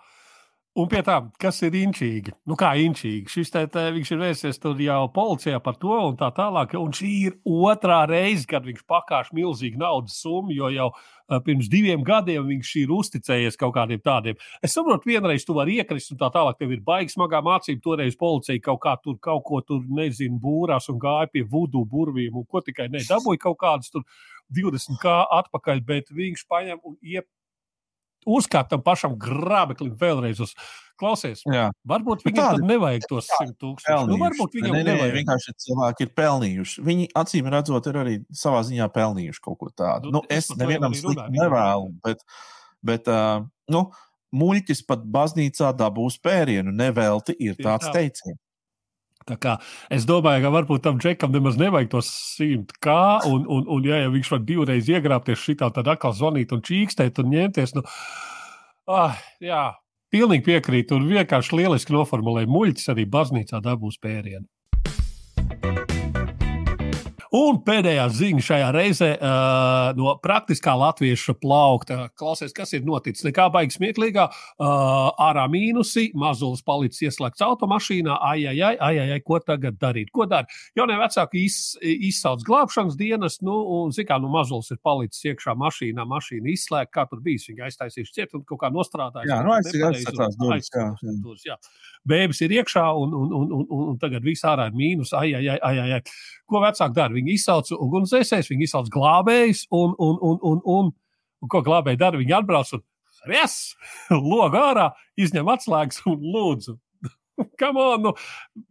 Un 0.79 0.87
pie 0.87 1.01
tā, 1.03 1.17
kas 1.43 1.57
ir 1.67 1.75
inčīgi? 1.75 2.31
Nu, 2.47 2.55
kā 2.59 2.69
inčīgi? 2.79 3.27
Šis 3.33 3.49
te, 3.51 3.65
te, 3.75 3.83
viņš 3.91 4.11
ir 4.15 4.21
vērsies 4.21 4.61
tur 4.63 4.79
jau 4.79 5.01
policijā 5.11 5.59
par 5.65 5.75
to 5.83 5.97
un 6.07 6.15
tā 6.19 6.29
tālāk. 6.37 6.77
Un 6.79 6.93
šī 6.95 7.09
ir 7.27 7.35
otrā 7.43 8.05
reize, 8.07 8.47
kad 8.47 8.63
viņš 8.69 8.85
pakāš 8.87 9.33
milzīgu 9.35 9.81
naudas 9.83 10.21
summu, 10.23 10.55
jo 10.55 10.71
jau 10.71 10.87
uh, 10.93 11.41
pirms 11.43 11.67
diviem 11.73 12.05
gadiem 12.07 12.47
viņš 12.53 12.71
ir 12.85 12.93
uzticējies 12.95 13.59
kaut 13.59 13.75
kādiem 13.81 13.99
tādiem. 14.05 14.39
Es 14.63 14.79
saprotu, 14.79 15.11
vienreiz 15.11 15.43
tu 15.49 15.59
vari 15.59 15.81
iekrist 15.83 16.15
un 16.15 16.23
tā 16.23 16.31
tālāk. 16.37 16.61
Tev 16.63 16.77
ir 16.77 16.87
baigi 16.87 17.17
smagā 17.17 17.43
mācība. 17.49 17.83
Toreiz 17.89 18.15
policija 18.21 18.63
kaut 18.71 18.79
kā 18.87 18.95
tur 19.03 19.19
kaut 19.19 19.43
ko 19.51 19.65
tur, 19.67 19.83
nezinu, 19.99 20.39
būrās 20.39 20.87
un 20.95 21.03
gāja 21.03 21.33
pie 21.35 21.43
vudu 21.51 21.83
burvīm 21.83 22.39
un 22.39 22.47
ko 22.47 22.63
tikai 22.63 22.87
ne. 22.95 23.03
Dabūja 23.11 23.43
kaut 23.43 23.59
kādus 23.67 23.91
tur 23.91 24.07
20 24.55 25.03
kā 25.03 25.19
atpakaļ, 25.43 25.83
bet 25.83 26.15
viņš 26.15 26.47
paņem 26.47 26.79
un 26.87 26.95
iep 27.03 27.27
uzkāpt 28.29 28.71
tam 28.73 28.83
pašam 28.85 29.17
grābeklim 29.21 29.95
vēlreiz 30.01 30.41
uz 30.45 30.55
klausies. 31.01 31.41
Jā. 31.49 31.71
Varbūt 31.89 32.25
Nu, 32.25 32.31
viņam 32.31 32.59
tad 32.59 32.67
nevajag 32.69 33.07
tos 33.09 33.31
simt 33.33 33.57
tūkstošus. 33.63 34.11
Nu, 34.11 34.19
varbūt 34.21 34.59
viņam 34.59 34.75
nē, 34.77 34.83
nē, 34.83 34.93
nevajag. 34.93 35.15
vienkārši 35.17 35.55
cilvēki 35.65 36.07
ir 36.07 36.13
pelnījuši. 36.21 36.85
Viņi 36.85 37.09
acīm 37.23 37.49
redzot, 37.55 37.89
ir 37.89 38.01
arī 38.03 38.19
savā 38.37 38.61
ziņā 38.69 38.91
pelnījuši 38.93 39.43
kaut 39.47 39.59
ko 39.63 39.73
tādu. 39.73 40.13
Nu, 40.13 40.21
Nu, 40.21 40.27
es 40.29 40.51
nevienam 40.53 40.93
slikti 40.93 41.33
nevēlu, 41.33 41.95
bet, 42.05 42.21
bet 42.85 43.09
uh, 43.09 43.41
nu, 43.73 43.87
muļķis 44.37 44.85
pat 44.85 45.07
baznīcā 45.09 45.73
dabūs 45.81 46.21
pērienu. 46.21 46.75
Nevelti 46.77 47.35
ir 47.41 47.57
tāds 47.57 47.89
tā. 47.89 47.95
teiciens. 47.97 48.37
Tā 49.29 49.37
kā 49.41 49.57
es 49.93 50.07
domāju, 50.09 50.45
ka 50.47 50.53
varbūt 50.55 50.85
tam 50.87 50.99
džekam 51.03 51.35
nemaz 51.35 51.59
nevajag 51.61 51.91
tos 51.93 52.09
simt 52.39 52.73
kā, 52.83 53.21
un, 53.29 53.45
un, 53.45 53.67
un 53.69 53.87
ja, 53.87 54.01
ja 54.05 54.13
viņš 54.13 54.33
var 54.33 54.43
divreiz 54.47 54.89
iegrābties 54.91 55.45
šitā, 55.45 55.69
tad 55.75 55.91
atkal 55.93 56.17
zvanīt 56.17 56.55
un 56.57 56.65
čīkstēt 56.65 57.21
un 57.23 57.31
ņemties. 57.35 57.77
Nu, 57.77 57.85
ah, 58.91 59.21
jā, 59.45 59.67
pilnīgi 60.15 60.47
piekrītu. 60.49 60.99
Un 60.99 61.11
vienkārši 61.13 61.61
lieliski 61.61 61.95
noformulēja 61.97 62.51
muļķis 62.51 62.93
arī 62.95 63.07
baznīcā 63.11 63.63
dabūs 63.65 64.01
pērienu. 64.03 64.49
Un 67.31 67.61
pēdējā 67.63 68.05
ziņa 68.11 68.43
šajā 68.43 68.69
reizē 68.75 69.09
uh, 69.15 69.93
no 69.95 70.17
praktiskā 70.19 70.73
latviešu 70.75 71.37
plaukta. 71.39 72.09
Klausies, 72.19 72.51
kas 72.55 72.75
ir 72.75 72.83
noticis? 72.83 73.23
Nekā 73.29 73.45
baigas 73.55 73.77
smieklīgā. 73.79 74.25
Uh, 74.59 75.13
ārā 75.29 75.45
mīnusi, 75.53 76.09
mazulis 76.19 76.65
palicis 76.67 77.05
ieslēgts 77.07 77.45
automašīnā. 77.47 78.17
Ai, 78.27 78.49
ai, 78.51 78.57
ai, 78.67 78.75
ai, 78.83 79.07
ai, 79.15 79.21
ko 79.23 79.39
tagad 79.47 79.79
darīt? 79.79 80.11
Ko 80.11 80.27
dara? 80.27 80.51
Jaunie 80.75 80.97
vecāki 80.99 81.45
iz, 81.47 81.61
izsauc 81.79 82.43
glābšanas 82.49 82.99
dienas, 82.99 83.39
nu, 83.47 83.61
un 83.79 83.95
zina, 83.95 84.09
kā 84.11 84.19
nu, 84.19 84.33
mazulis 84.35 84.73
ir 84.75 84.81
palicis 84.83 85.31
iekšā 85.31 85.55
mašīnā, 85.61 86.09
mašīna 86.11 86.51
izslēgta. 86.51 86.97
Kā 86.99 87.07
tur 87.13 87.23
bijis? 87.23 87.47
Viņa 87.53 87.69
aiztaisījuši 87.69 88.17
ciet 88.19 88.35
un 88.35 88.43
kaut 88.43 88.65
kā 88.65 88.73
nostrādājusi. 88.75 89.31
Jā, 89.31 89.39
nu, 89.47 89.55
ko 89.55 90.51
aizsargās 90.59 91.07
Bēbis 92.09 92.41
ir 92.47 92.55
iekšā, 92.57 92.85
un, 92.97 93.13
un, 93.15 93.33
un, 93.37 93.51
un, 93.53 93.65
un, 93.91 93.97
tagad 94.01 94.25
viss 94.25 94.47
ārā 94.49 94.71
ir 94.71 94.77
mīnus. 94.77 95.13
Ai, 95.17 95.35
ai, 95.37 95.57
ai, 95.57 95.75
ai, 95.83 95.99
ai. 95.99 96.01
Ko 96.49 96.63
vecāki 96.65 96.97
dara? 96.97 97.13
Viņi 97.13 97.35
izsauc 97.37 97.73
ugunsdzēsējus, 97.77 98.49
viņi 98.53 98.69
izsauc 98.69 98.89
glābējus, 98.95 99.67
un, 99.77 99.93
un, 99.99 100.17
un, 100.31 100.39
un, 100.51 100.63
un, 100.65 100.93
un 101.45 101.53
ko 101.53 101.61
glābēji 101.67 102.01
dara? 102.01 102.21
Viņi 102.21 102.39
atbrauc 102.41 102.73
un 102.79 102.85
res, 103.29 103.59
log 104.11 104.57
ārā, 104.57 104.91
izņem 105.21 105.53
atslēgas 105.53 106.01
un 106.09 106.25
lūdzu. 106.35 106.79
Kam 107.61 107.79
on, 107.81 108.09
nu, 108.09 108.15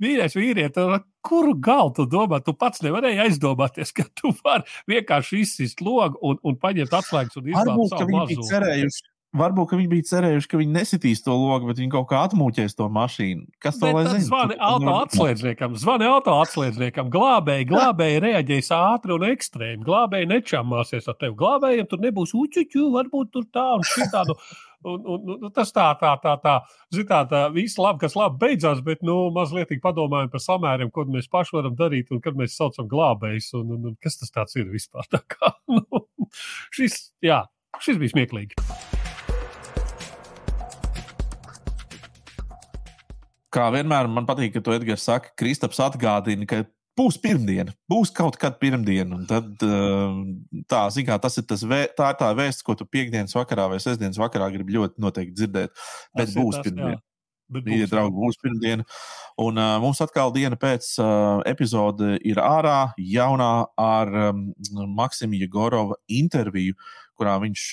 vīrietis, 0.01 0.37
vīrieti, 0.37 0.87
kuru 1.25 1.55
galu 1.61 1.93
tu 1.97 2.07
domā? 2.09 2.41
Tu 2.45 2.53
pats 2.57 2.83
nevarēji 2.85 3.21
aizdomāties, 3.27 3.93
ka 3.95 4.07
tu 4.17 4.33
vari 4.41 4.65
vienkārši 4.89 5.43
izsist 5.45 5.85
logu 5.85 6.17
un, 6.25 6.41
un 6.41 6.57
paņemt 6.61 6.97
atslēgas 7.01 7.39
un 7.39 7.49
ka 7.49 7.63
savu 7.63 8.49
cerējuši. 8.49 9.07
Varbūt 9.37 9.75
viņi 9.77 9.89
bija 9.91 10.05
cerējuši, 10.09 10.47
ka 10.49 10.57
viņi 10.57 10.71
nesitīs 10.73 11.19
to 11.21 11.35
logu, 11.37 11.67
bet 11.69 11.77
viņi 11.77 11.91
kaut 11.93 12.07
kā 12.09 12.23
atmūķēs 12.25 12.73
to 12.73 12.87
mašīnu. 12.89 13.43
Kas 13.61 13.75
to 13.77 13.91
lai 13.93 14.07
zina? 14.07 14.23
Zvani 14.25 14.55
auto 14.57 14.95
atslēdzniekam, 15.03 15.75
zvani 15.77 16.07
auto 16.09 16.33
atslēdzniekam. 16.41 17.11
Glābēji, 17.13 17.67
glābēji 17.69 18.23
reaģēs 18.23 18.71
ātri 18.73 19.13
un 19.13 19.27
ekstrēmi. 19.27 19.85
Glābēji 19.85 20.31
nečamāsies 20.31 21.11
ar 21.13 21.19
tevi. 21.21 21.37
Glābējiem 21.37 21.91
tur 21.91 22.01
nebūs 22.01 22.33
uķuķu, 22.41 22.87
varbūt 22.97 23.29
tur 23.37 23.45
tā 23.53 23.67
un 23.77 23.85
šitā. 23.85 24.25
Nu, 24.25 24.35
un, 24.89 25.05
un, 25.13 25.31
un, 25.35 25.53
tas 25.53 25.75
tā, 25.77 25.85
tā, 26.01 26.15
tā, 26.23 26.33
tā, 26.41 26.57
zin 26.97 27.05
tā, 27.11 27.21
tā 27.29 27.45
viss 27.53 27.77
labi, 27.77 28.01
kas 28.01 28.17
labi 28.17 28.41
beidzās, 28.41 28.81
bet, 28.85 29.05
nu, 29.05 29.19
mazliet 29.35 29.75
padomājam 29.83 30.33
par 30.33 30.41
samēriem, 30.41 30.89
ko 30.89 31.05
mēs 31.05 31.29
paši 31.29 31.59
varam 31.59 31.77
darīt 31.77 32.09
un 32.09 32.23
kad 32.25 32.39
mēs 32.39 32.57
saucam 32.57 32.89
glābējus 32.89 33.53
un, 33.61 33.75
un, 33.77 33.91
un 33.91 33.99
kas 34.01 34.17
tas 34.23 34.33
tāds 34.33 34.57
ir 34.57 34.71
vispār. 34.73 35.05
Tā 35.13 35.21
kā, 35.21 35.53
nu, 35.77 36.05
šis, 36.73 37.11
jā, 37.21 37.43
šis 37.77 38.01
bija 38.01 38.17
smieklīgi. 38.17 38.97
Kā 43.53 43.69
vienmēr 43.73 44.09
man 44.11 44.27
patīk, 44.29 44.53
ka 44.53 44.61
to 44.61 44.75
Edgars 44.75 45.05
saka, 45.07 45.31
Kristaps 45.39 45.79
atgādina, 45.81 46.45
ka 46.49 46.63
būs 46.99 47.17
pirmdiena, 47.21 47.73
būs 47.89 48.11
kaut 48.15 48.37
kāda 48.39 48.59
pirmdiena. 48.61 49.17
un 49.17 49.27
Tad 49.29 49.65
uh, 49.65 50.17
tā, 50.69 50.85
zin 50.93 51.07
kā, 51.07 51.17
tas 51.21 51.39
ir 51.41 51.47
tas 51.49 51.63
vē, 51.65 51.83
tā, 51.97 52.11
ir 52.13 52.19
tā 52.19 52.31
vēsts, 52.37 52.65
ko 52.65 52.75
tu 52.77 52.87
piekdienas 52.89 53.35
vakarā 53.37 53.69
vai 53.71 53.79
sestdienas 53.83 54.19
vakarā 54.21 54.49
gribi 54.53 54.77
ļoti 54.77 55.01
noteikti 55.01 55.37
dzirdēt. 55.39 55.77
Bet 56.17 56.27
Tas 56.27 56.35
ir 56.35 56.43
būs 56.43 56.59
pirmdiena. 56.65 56.99
Mīļie 57.49 57.87
draugi, 57.89 58.13
būs 58.13 58.37
pirmdiena. 58.43 58.85
Un 59.41 59.57
uh, 59.57 59.79
mums 59.81 60.01
atkal 60.05 60.29
diena 60.35 60.57
pēc 60.59 60.91
uh, 61.01 61.39
epizode 61.49 62.19
ir 62.27 62.37
ārā, 62.43 62.91
jaunā 63.01 63.53
ar 63.81 64.11
um, 64.29 64.43
Maksimu 64.99 65.39
Jegorova 65.39 65.97
interviju, 66.13 66.77
kurā 67.19 67.35
viņš 67.43 67.65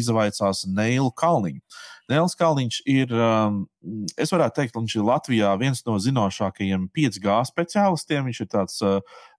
izvaicās 0.00 0.64
Neilu 0.72 1.12
Kalniņu. 1.12 1.60
Neils 2.08 2.34
Kalniņš 2.40 2.80
ir, 2.88 3.12
es 4.16 4.32
varētu 4.32 4.56
teikt, 4.62 4.76
viņš 4.78 4.96
ir 4.96 5.04
Latvijā 5.04 5.52
viens 5.60 5.82
no 5.84 5.98
zinošākajiem 6.00 6.88
5G 6.96 7.34
speciālistiem. 7.50 8.30
Viņš 8.30 8.40
ir, 8.44 8.48
tāds, 8.54 8.80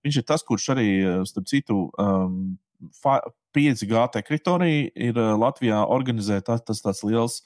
viņš 0.06 0.20
ir 0.20 0.26
tas, 0.28 0.46
kurš 0.46 0.68
arī, 0.76 0.88
starp 1.26 1.50
citu, 1.50 1.88
um, 1.98 2.54
fa- 3.02 3.24
5G 3.56 4.04
teritorija 4.14 4.86
ir 4.94 5.18
Latvijā 5.18 5.82
organizēta. 5.90 6.60
Tas 6.62 6.82
tāds 6.84 7.02
liels 7.02 7.40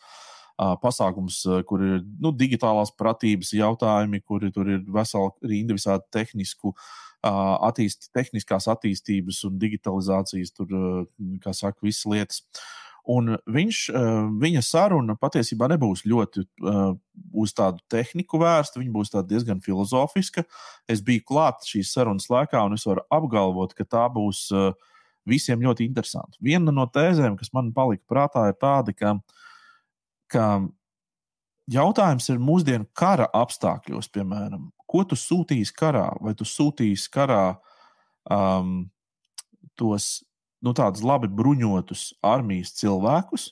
pasākums, 0.58 1.40
kur 1.67 1.82
ir 1.82 2.02
nu, 2.21 2.30
digitālās 2.30 2.93
pratības 2.95 3.54
jautājumi, 3.56 4.21
kur 4.23 4.45
tur 4.54 4.69
ir 4.76 4.84
vesela 4.86 5.32
rinda 5.43 5.75
visādi 5.75 6.04
tehnisku. 6.14 6.75
Attīst, 7.25 8.10
tehniskās 8.13 8.67
attīstības 8.69 9.43
un 9.49 9.58
digitalizācijas, 9.60 10.52
tur, 10.52 10.73
kā 11.41 11.54
saka, 11.56 11.80
visas 11.87 12.04
lietas. 12.10 12.43
Un 13.04 13.34
viņš, 13.52 13.78
viņa 14.41 14.63
saruna 14.65 15.17
patiesībā 15.21 15.69
nebūs 15.69 16.06
ļoti 16.08 16.45
uz 17.37 17.52
tādu 17.56 17.82
tehniku 17.93 18.41
vērsta, 18.41 18.80
viņa 18.80 18.93
būs 18.95 19.13
diezgan 19.28 19.60
filozofiska. 19.65 20.47
Es 20.89 21.02
biju 21.04 21.25
klāt 21.28 21.67
šīs 21.69 21.93
sarunas 21.93 22.30
laikā, 22.32 22.63
un 22.65 22.76
es 22.78 22.87
varu 22.89 23.04
apgalvot, 23.13 23.76
ka 23.76 23.84
tā 23.84 24.06
būs 24.13 24.47
visiem 25.28 25.60
ļoti 25.65 25.84
interesanta. 25.89 26.41
Viena 26.45 26.73
no 26.73 26.87
tēzēm, 26.89 27.37
kas 27.41 27.52
man 27.56 27.73
palika 27.76 28.04
prātā, 28.08 28.47
ir 28.49 28.56
tāda, 28.60 28.97
ka, 28.97 29.17
ka 30.32 30.49
jautājums 31.73 32.28
ir 32.32 32.41
mūsdienu 32.41 32.89
kara 32.97 33.28
apstākļos, 33.37 34.10
piemēram, 34.13 34.71
ko 34.95 35.02
tu 35.11 35.19
sūtīsi 35.19 35.75
karā, 35.75 36.07
vai 36.23 36.37
tu 36.39 36.47
sūtīsi 36.47 37.11
karā 37.11 37.57
um, 38.30 38.85
tos 39.75 40.23
nu, 40.65 40.73
tādus 40.76 41.02
labi 41.04 41.28
bruņotus 41.28 42.13
armijas 42.25 42.73
cilvēkus, 42.78 43.50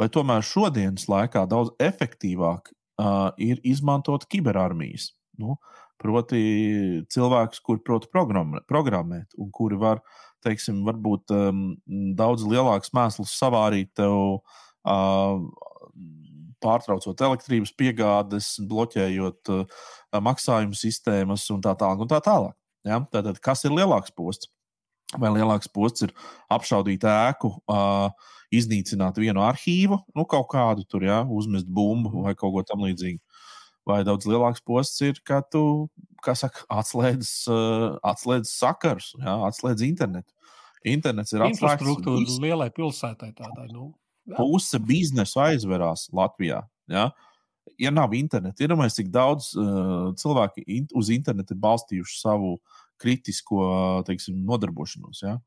vai 0.00 0.08
tomēr 0.12 0.44
šodienas 0.46 1.04
laikā 1.12 1.44
daudz 1.50 1.74
efektīvāk 1.82 2.72
uh, 2.72 3.28
ir 3.36 3.60
izmantot 3.66 4.24
kiberarmijas. 4.32 5.12
Nu, 5.40 5.58
proti, 6.00 6.40
cilvēkus, 7.12 7.60
kuri 7.64 7.84
prot 7.84 8.08
programmē- 8.12 8.64
programmēt, 8.68 9.36
un 9.40 9.52
kuri 9.52 9.78
var, 9.80 10.00
teiksim, 10.44 10.80
varbūt 10.88 11.32
um, 11.36 11.62
daudz 12.16 12.44
lielāks 12.48 12.92
mēsls 12.96 13.36
savārīt 13.36 13.92
tev, 14.00 14.40
uh, 14.40 15.44
pārtraucot 16.62 17.26
elektrības 17.26 17.72
piegādes, 17.78 18.54
bloķējot 18.70 19.52
uh, 19.54 19.84
maksājumu 20.22 20.78
sistēmas 20.78 21.46
un 21.54 21.62
tā 21.64 21.74
tālāk. 21.78 22.04
Un 22.04 22.10
tā 22.10 22.20
tālāk. 22.24 22.56
Ja? 22.86 23.00
Tātad, 23.12 23.40
kas 23.44 23.64
ir 23.66 23.76
lielāks 23.76 24.14
posts? 24.16 24.50
Vai 25.18 25.32
lielāks 25.34 25.66
posts 25.74 26.04
ir 26.06 26.12
apšaudīt 26.54 27.02
ēku, 27.10 27.56
uh, 27.72 28.12
iznīcināt 28.54 29.18
vienu 29.18 29.42
arhīvu, 29.42 29.98
nu, 30.14 30.26
kaut 30.30 30.46
kādu 30.52 30.84
tur, 30.86 31.02
ja, 31.06 31.24
uzmest 31.26 31.66
bumbu 31.66 32.22
vai 32.26 32.36
kaut 32.38 32.54
ko 32.54 32.62
tamlīdzīgu. 32.68 33.18
Vai 33.88 34.02
daudz 34.06 34.28
lielāks 34.30 34.62
posts 34.62 35.02
ir, 35.02 35.18
ka 35.26 35.40
tu, 35.42 35.88
saka, 36.22 36.62
atslēdz, 36.80 37.32
uh, 37.50 37.88
atslēdz 38.12 38.52
sakarus, 38.54 39.14
ja, 39.18 39.40
atslēdz 39.50 39.86
internetu. 39.88 40.30
Internets 40.86 41.34
ir 41.34 41.42
atslēgts. 41.44 41.60
Infrastruktūra 41.60 42.38
lielai 42.46 42.70
pilsētai 42.72 43.34
tādai. 43.36 43.66
Nu. 43.74 43.90
Puse 44.36 44.80
biznesa 44.82 45.50
aizverās 45.50 46.08
Latvijā. 46.14 46.62
Ja, 46.90 47.10
ja 47.80 47.92
nav 47.94 48.14
interneta, 48.18 48.64
iedomājieties, 48.64 48.98
cik 49.02 49.10
daudz 49.14 49.52
uh, 49.56 50.10
cilvēku 50.20 50.64
in 50.66 50.88
uz 50.96 51.10
internetu 51.14 51.54
ir 51.56 51.62
balstījuši 51.62 52.18
savu 52.20 52.56
kritisko 53.00 53.64
teiksim, 54.08 54.42
nodarbošanos. 54.46 55.22
Ja. 55.24 55.38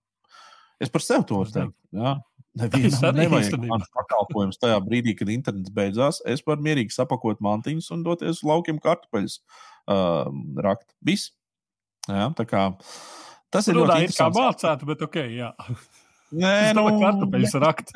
Es 0.82 0.92
par 0.94 1.04
sevi 1.06 1.28
to 1.30 1.42
varu 1.42 1.54
teikt. 1.54 1.76
Ja. 1.94 2.18
Nevienam 2.58 3.16
nevajag 3.18 3.56
mans 3.66 3.90
pakalpojums 3.96 4.60
tajā 4.62 4.78
brīdī, 4.86 5.16
kad 5.18 5.30
internets 5.34 5.74
beidzās. 5.74 6.20
Es 6.30 6.44
varu 6.46 6.66
mierīgi 6.66 6.94
sapakot 6.94 7.42
mantiņus 7.42 7.90
un 7.96 8.04
doties 8.06 8.42
uz 8.42 8.46
laukiem 8.46 8.82
kartupeļus 8.82 9.40
uh, 9.40 10.30
rakt. 10.62 10.92
Viss. 11.02 11.32
Ja, 12.10 12.28
tā 12.36 12.46
kā, 12.46 12.68
tas 13.54 13.70
ir 13.72 13.78
Runā 13.78 14.02
ļoti 14.04 14.10
ir 14.12 14.16
kā 14.18 14.28
mācētu, 14.36 14.90
bet 14.90 15.06
ok. 15.06 15.20
Nē, 16.34 16.74
ka 16.74 16.84
kartupeļus 17.02 17.54
rakt. 17.62 17.92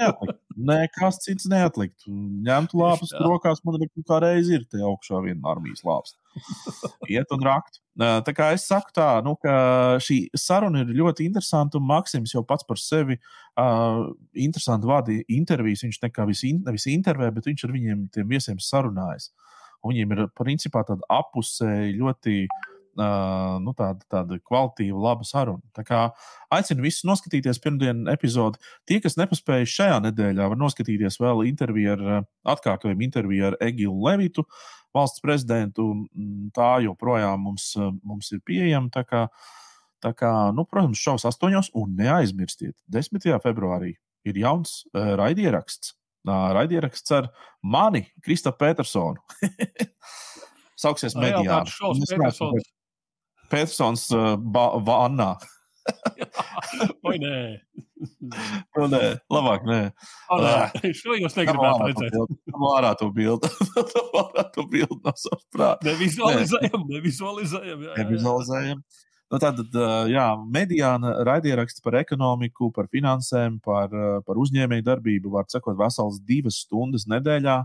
Nē, 0.57 0.77
kas 0.93 1.19
cits 1.23 1.47
neatlikt. 1.49 2.05
Ņemtu 2.07 2.79
lāpas 2.79 3.13
rokās, 3.23 3.63
man 3.65 3.79
liekas, 3.81 4.05
kā 4.07 4.19
reiz 4.23 4.51
ir 4.53 4.65
te 4.69 4.81
augšā 4.83 5.21
viena 5.25 5.51
armijas 5.53 5.83
lāps. 5.87 6.15
Iet 7.13 7.33
un 7.33 7.45
rakt. 7.45 7.81
Tā 7.97 8.33
kā 8.37 8.51
es 8.53 8.67
saku 8.69 8.93
tā, 8.93 9.09
nu, 9.25 9.33
ka 9.41 9.97
šī 10.03 10.19
saruna 10.37 10.83
ir 10.85 10.93
ļoti 10.99 11.25
interesanta, 11.25 11.79
un 11.79 11.87
Maksims 11.89 12.35
jau 12.35 12.43
pats 12.45 12.67
par 12.67 12.81
sevi 12.81 13.17
uh, 13.17 14.05
interesanti 14.37 14.89
vada 14.89 15.17
intervijas. 15.25 15.85
Viņš 15.87 16.01
nekā 16.05 16.29
visi, 16.29 16.53
nevis 16.61 16.87
intervē, 16.93 17.31
bet 17.33 17.49
viņš 17.49 17.65
ar 17.65 17.75
viņiem 17.77 18.07
tiem 18.13 18.29
viesiem 18.29 18.61
sarunājas. 18.61 19.31
Un 19.81 19.93
viņiem 19.93 20.13
ir 20.13 20.25
principā 20.37 20.83
tāda 20.85 21.05
apusēji 21.17 21.97
ļoti 21.97 22.39
uh, 22.45 22.73
nu, 22.97 23.73
tāda, 23.77 24.01
tāda 24.09 24.37
kvalitīva, 24.41 24.97
laba 25.03 25.25
saruna. 25.27 25.61
Tā 25.75 25.83
kā 25.85 25.99
aicinu 26.53 26.85
visus 26.85 27.05
noskatīties 27.07 27.59
pirmdienas 27.63 28.13
epizodi. 28.15 28.61
Tie, 28.89 28.97
kas 29.03 29.17
nepaspēja 29.19 29.69
šajā 29.73 29.99
nedēļā, 30.07 30.47
var 30.53 30.59
noskatīties 30.59 31.19
vēl 31.21 31.45
interviju 31.49 31.93
ar 31.93 32.03
uh, 32.07 32.25
atkārtojumu 32.55 33.05
interviju 33.07 33.51
ar 33.51 33.57
Egilu 33.67 33.95
Levitu, 34.07 34.47
valsts 34.97 35.21
prezidentu. 35.23 35.91
Mm, 36.15 36.49
Tā 36.57 36.71
joprojām 36.85 37.45
mums, 37.49 37.69
uh, 37.77 37.91
mums 38.07 38.31
ir 38.33 38.41
pieejama. 38.47 38.89
Tā 38.93 39.05
kā, 39.07 39.27
tā 40.03 40.13
kā, 40.17 40.31
nu, 40.55 40.65
protams, 40.65 41.01
šaus 41.01 41.27
astoņos, 41.29 41.71
un 41.77 41.93
neaizmirstiet, 41.99 42.75
10. 42.93 43.29
februārī 43.43 43.93
ir 44.27 44.41
jauns 44.41 44.81
uh, 44.93 45.13
raidieraksts. 45.19 45.93
Uh, 46.27 46.49
raidieraksts 46.57 47.13
ar 47.15 47.29
mani, 47.63 48.07
Kristofru 48.25 48.65
Petersonu. 48.65 49.21
Sauksies 50.77 51.15
Ā, 51.15 51.21
jā, 51.21 51.21
Medijā. 51.23 51.61
tāds 51.61 51.77
šovs 51.77 52.73
Ba- 53.51 54.73
vannā. 54.83 55.35
Vai 57.03 57.15
nē? 57.23 57.37
Nu, 58.77 58.85
nē, 58.91 59.01
labāk, 59.33 59.63
nē. 59.65 59.79
O, 60.29 60.37
nē. 60.43 60.91
Šo 60.99 61.15
jūs 61.17 61.37
negribētu 61.37 61.87
redzēt. 61.87 62.35
Vārā 62.53 62.91
to 62.99 63.09
bildi. 63.15 63.49
Vārā 64.15 64.45
to 64.53 64.67
bildi 64.69 64.99
no 65.01 65.13
savas 65.17 65.45
prāta. 65.53 65.87
Nevizualizējam, 65.87 66.83
nevizualizējam. 66.91 67.83
jā, 67.85 67.89
jā, 67.89 67.95
jā. 67.95 68.03
Nevizualizējam. 68.03 68.83
Nu, 69.27 69.39
Tātad, 69.43 69.73
jā, 70.07 70.25
mediāna 70.55 71.09
raidieraksts 71.27 71.83
par 71.83 71.97
ekonomiku, 71.99 72.69
par 72.75 72.87
finansēm, 72.93 73.57
par, 73.63 73.91
par 74.23 74.39
uzņēmēju 74.39 74.85
darbību. 74.87 75.33
Var 75.33 75.49
sakot, 75.51 75.75
vesels 75.79 76.21
divas 76.23 76.61
stundas 76.63 77.03
nedēļā. 77.11 77.57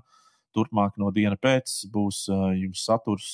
Turpmāk 0.57 0.99
no 1.01 1.13
dienas 1.15 1.39
pēc 1.41 1.77
būs 1.93 2.25
jums 2.59 2.83
saturs. 2.89 3.29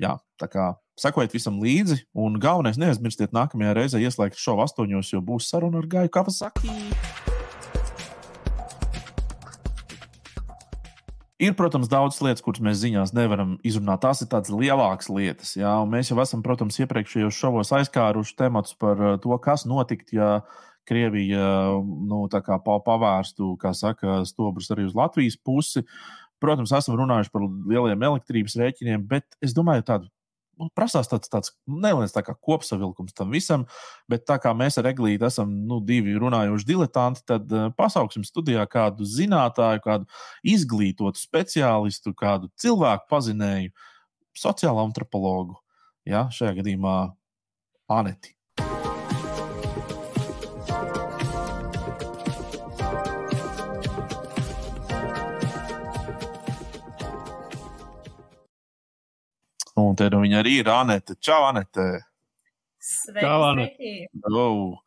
Jā, 0.00 0.14
tā 0.40 0.48
kā 0.48 0.70
sekojiet 0.98 1.34
visam 1.36 1.60
līdzi. 1.62 2.02
Un 2.18 2.38
galvenais, 2.42 2.78
neaizmirstiet 2.80 3.34
nākamajā 3.36 3.74
reizē 3.78 4.02
ieslēgt 4.02 4.40
šovu 4.40 4.66
astoņos, 4.66 5.14
jo 5.14 5.22
būs 5.24 5.50
saruna 5.50 5.82
ar 5.82 5.90
Gaju 5.90 6.14
Kavasaki. 6.18 6.72
Ir, 11.38 11.52
protams, 11.54 11.86
daudz 11.86 12.16
lietas, 12.18 12.42
kuras 12.42 12.58
mēs 12.66 12.80
ziņās 12.80 13.12
nevaram 13.14 13.52
izrunāt. 13.66 14.00
Tās 14.02 14.24
ir 14.24 14.30
tādas 14.32 14.50
lielākas 14.50 15.06
lietas. 15.06 15.52
Jā, 15.54 15.76
un 15.84 15.92
mēs 15.92 16.10
jau 16.10 16.18
esam, 16.18 16.42
protams, 16.42 16.80
iepriekšējos 16.82 17.38
šovos 17.38 17.70
aizkāruši 17.78 18.34
tematus 18.40 18.74
par 18.74 18.98
uh, 18.98 19.12
to, 19.22 19.36
kas 19.44 19.62
notikt, 19.70 20.10
ja 20.16 20.40
Krievija 20.88 21.78
nu, 21.84 22.24
pavērstu, 22.64 23.52
saka, 23.76 24.22
stobrus 24.26 24.72
arī 24.74 24.88
uz 24.88 24.96
Latvijas 24.98 25.38
pusi. 25.38 25.84
Protams, 26.42 26.72
esam 26.74 26.98
runājuši 26.98 27.30
par 27.34 27.46
lieliem 27.70 28.02
elektrības 28.10 28.58
rēķiniem, 28.58 29.06
bet 29.06 29.38
es 29.44 29.54
domāju, 29.54 29.86
tādu 29.86 30.10
prasās 30.74 31.10
tāds, 31.10 31.30
tāds 31.30 31.52
neliels 31.70 32.14
tā 32.14 32.22
kopsavilkums 32.26 33.14
tam 33.16 33.34
visam. 33.34 33.66
Bet 34.10 34.26
tā 34.28 34.38
kā 34.42 34.54
mēs 34.56 34.80
ar 34.80 34.88
Eglītu 34.90 35.28
esam 35.28 35.52
nu, 35.68 35.80
divi 35.84 36.16
runājoši 36.18 36.68
diletanti, 36.68 37.24
tad 37.28 37.52
uh, 37.52 37.68
pasauksim 37.78 38.26
studijā 38.26 38.64
kādu 38.70 39.06
zinātāju, 39.08 39.84
kādu 39.84 40.08
izglītotu 40.46 41.20
speciālistu, 41.20 42.14
kādu 42.18 42.50
cilvēku 42.60 43.08
pazinēju, 43.10 43.74
sociālo 44.38 44.86
antropologu. 44.86 45.58
Ja, 46.08 46.26
šajā 46.32 46.56
gadījumā 46.62 46.96
Aneti. 47.92 48.37
Un 59.78 59.96
te 59.98 60.08
nu 60.12 60.22
viņa 60.24 60.42
arī 60.42 60.58
ir 60.62 60.70
Anete. 60.72 61.16
Čau, 61.22 61.44
Anete! 61.48 61.88
Sveiki. 62.78 64.06
Oh. 64.30 64.78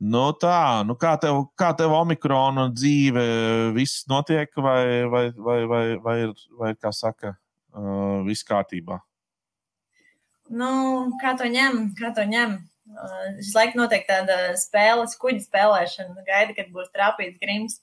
Nu 0.00 0.24
tā, 0.38 0.84
nu 0.86 0.94
kā 0.98 1.14
tev, 1.20 1.40
kā 1.58 1.72
tev 1.76 1.94
omikrona 1.96 2.68
dzīve, 2.72 3.24
viss 3.74 4.06
notiek, 4.10 4.50
vai, 4.56 5.04
vai, 5.10 5.24
vai, 5.34 5.58
vai, 5.70 5.82
vai, 6.04 6.14
ir, 6.26 6.34
vai 6.60 6.72
kā 6.78 6.92
saka, 6.94 7.34
uh, 7.74 8.22
viss 8.26 8.46
kārtībā? 8.46 9.00
Nu, 10.54 10.70
kā 11.22 11.34
to 11.38 11.48
ņem? 11.50 11.90
Kā 11.98 12.12
to 12.16 12.26
ņem? 12.28 12.56
Uh, 12.94 13.28
Visu 13.38 13.56
laiku 13.56 13.80
notiek 13.80 14.06
tāda 14.08 14.54
spēles, 14.60 15.16
kuģa 15.20 15.46
spēlēšana. 15.46 16.26
Gaida, 16.26 16.56
kad 16.56 16.70
būs 16.74 16.92
trāpīts 16.94 17.40
grims. 17.42 17.80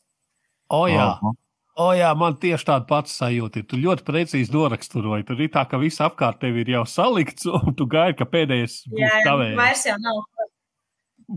O, 0.72 0.86
jā. 0.88 1.10
Aha. 1.18 1.36
O, 1.80 1.92
jā, 1.96 2.10
man 2.20 2.36
tieši 2.42 2.68
tāda 2.68 2.84
pati 2.90 3.14
sajūta. 3.14 3.62
ir. 3.62 3.68
Tu 3.72 3.80
ļoti 3.80 4.04
precīzi 4.08 4.52
noraksturoji. 4.52 5.24
Tur 5.30 5.40
ir 5.40 5.54
tā, 5.54 5.64
ka 5.70 5.80
viss 5.80 6.04
apkārt 6.04 6.42
tev 6.42 6.58
ir 6.60 6.74
jau 6.74 6.84
salikts, 6.90 7.48
un 7.48 7.78
tu 7.78 7.88
gaidi, 7.90 8.18
ka 8.20 8.28
pēdējais 8.28 8.82
būs 8.92 9.06
Jā, 9.06 9.22
tavējs. 9.28 9.56
vairs 9.60 9.86
jau 9.88 9.96
nav. 10.04 10.20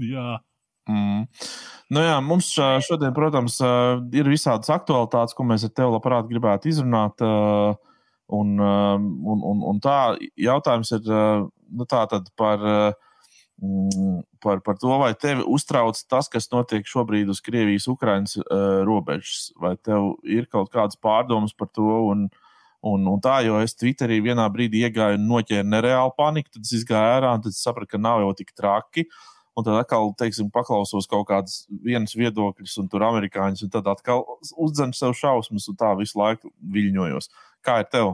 Jā, 0.02 0.40
Mm. 0.84 1.24
Nu 1.94 2.02
jā, 2.04 2.16
mums 2.24 2.50
šodien, 2.84 3.14
protams, 3.16 3.56
ir 4.12 4.28
visādas 4.28 4.70
aktualitātes, 4.74 5.36
ko 5.36 5.46
mēs 5.48 5.64
ar 5.66 5.72
tevi 5.72 5.94
labprāt 5.94 6.28
gribētu 6.28 6.68
izrunāt. 6.72 7.24
Un, 8.34 8.54
un, 8.58 9.40
un, 9.52 9.62
un 9.70 9.80
tā 9.84 10.16
jautājums 10.40 10.92
ir 10.96 11.08
nu, 11.08 11.86
tā 11.88 12.04
par, 12.40 12.62
mm, 13.60 14.20
par, 14.44 14.60
par 14.64 14.78
to, 14.80 14.92
vai 15.00 15.14
tevi 15.16 15.44
uztrauc 15.48 15.98
tas, 16.10 16.28
kas 16.30 16.50
notiek 16.52 16.86
šobrīd 16.86 17.32
uz 17.32 17.40
Krievijas-Ukrainas 17.44 18.36
uh, 18.38 18.84
robežas. 18.86 19.50
Vai 19.60 19.74
tev 19.80 20.14
ir 20.22 20.46
kaut 20.52 20.70
kādas 20.74 21.00
pārdomas 21.00 21.56
par 21.56 21.72
to? 21.72 21.90
Un, 22.12 22.28
Un, 22.84 23.06
un 23.08 23.20
tā, 23.24 23.38
jo 23.46 23.56
es 23.64 23.72
Twitterī 23.80 24.18
vienā 24.20 24.44
brīdī 24.52 24.82
iegāju 24.84 25.16
un 25.16 25.22
noķēru 25.30 25.64
nereālu 25.72 26.12
paniku, 26.18 26.50
tad 26.52 26.68
es 26.68 26.82
gāju 26.84 27.14
ārā 27.14 27.30
un 27.38 27.54
sapratu, 27.56 27.94
ka 27.94 28.00
nav 28.00 28.20
jau 28.20 28.34
tik 28.36 28.52
traki. 28.52 29.06
Un 29.56 29.64
tad 29.64 29.78
atkal, 29.78 30.10
teiksim, 30.18 30.50
paklausos 30.52 31.08
kaut 31.08 31.28
kādas 31.30 31.62
vienas 31.86 32.12
viedokļus, 32.18 32.74
un 32.82 32.90
tur 32.92 33.06
amerikāņus, 33.06 33.62
un 33.64 33.72
tad 33.72 33.88
atkal 33.88 34.26
uzdzen 34.60 34.92
sev 34.98 35.14
šausmas, 35.16 35.70
un 35.70 35.78
tā 35.80 35.94
visu 35.96 36.18
laiku 36.20 36.52
viļņojos. 36.74 37.30
Kā 37.64 37.78
ir 37.80 37.88
tev? 37.88 38.10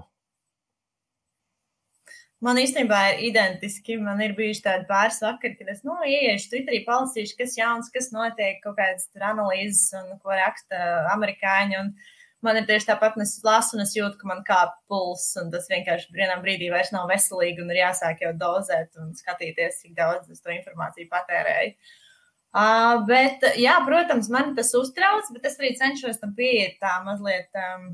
Man 2.41 2.57
īstenībā 2.57 2.99
ir 3.13 3.19
identiski. 3.29 3.99
Man 4.01 4.23
ir 4.25 4.33
bijuši 4.37 4.63
tādi 4.65 4.87
pāris 4.89 5.19
vakari, 5.21 5.59
kad 5.59 5.69
es 5.75 5.83
nu, 5.85 5.99
ieiešu 6.09 6.49
Twitterī, 6.55 6.81
palasīšu, 6.87 7.37
kas 7.37 7.59
jauns, 7.59 7.91
kas 7.93 8.09
notiek, 8.15 8.63
kaut 8.65 8.79
kādas 8.79 9.11
analīzes 9.21 9.91
un 9.99 10.15
ko 10.23 10.33
raksta 10.33 10.81
amerikāņi. 11.13 11.77
Un 11.83 11.93
man 12.47 12.57
ir 12.57 12.65
tieši 12.71 12.89
tāpat, 12.89 13.19
un 13.19 13.27
es 13.27 13.37
lasu 13.45 13.77
un 13.77 13.85
es 13.85 13.93
jūtu, 13.97 14.17
ka 14.23 14.31
man 14.33 14.41
kāp 14.49 14.73
pulss, 14.89 15.35
un 15.41 15.53
tas 15.53 15.69
vienkārši 15.69 16.17
vienā 16.17 16.41
brīdī 16.41 16.73
vairs 16.73 16.95
nav 16.97 17.13
veselīgi, 17.13 17.61
un 17.61 17.75
ir 17.75 17.83
jāsāk 17.83 18.25
jau 18.25 18.33
dozēt 18.41 18.97
un 19.03 19.13
skatīties, 19.19 19.83
cik 19.85 19.99
daudz 20.01 20.33
es 20.33 20.41
to 20.41 20.57
informāciju 20.57 21.13
patērēju. 21.13 21.77
Uh, 22.51 23.05
bet, 23.07 23.45
jā, 23.61 23.77
protams, 23.87 24.33
man 24.33 24.57
tas 24.57 24.73
uztrauc, 24.75 25.29
bet 25.37 25.45
es 25.47 25.61
arī 25.61 25.77
cenšos 25.79 26.19
tam 26.25 26.33
pieiet 26.35 26.81
tā 26.81 26.97
mazliet. 27.05 27.53
Um, 27.53 27.93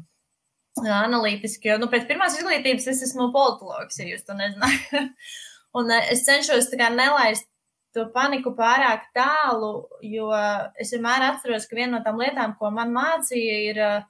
analītiski, 0.85 1.71
jo 1.71 1.79
nu, 1.81 1.89
pēc 1.93 2.07
pirmās 2.09 2.37
izglītības 2.39 2.89
es 2.93 3.03
esmu 3.09 3.31
politologs, 3.35 3.99
ja 4.01 4.09
jūs 4.11 4.27
to 4.27 4.37
nezināt. 4.37 4.91
un 5.79 5.91
eh, 5.93 6.11
es 6.13 6.25
cenšos 6.27 6.71
nelaist 6.77 7.49
to 7.97 8.05
paniku 8.13 8.53
pārāk 8.53 9.09
tālu, 9.17 9.89
jo 10.05 10.29
es 10.77 10.93
vienmēr 10.93 11.31
atceros, 11.31 11.67
ka 11.67 11.79
viena 11.79 11.97
no 11.97 12.05
tām 12.05 12.21
lietām, 12.21 12.57
ko 12.59 12.71
man 12.71 12.93
mācīja, 12.93 13.57
ir, 13.71 13.79
eh, 13.79 14.03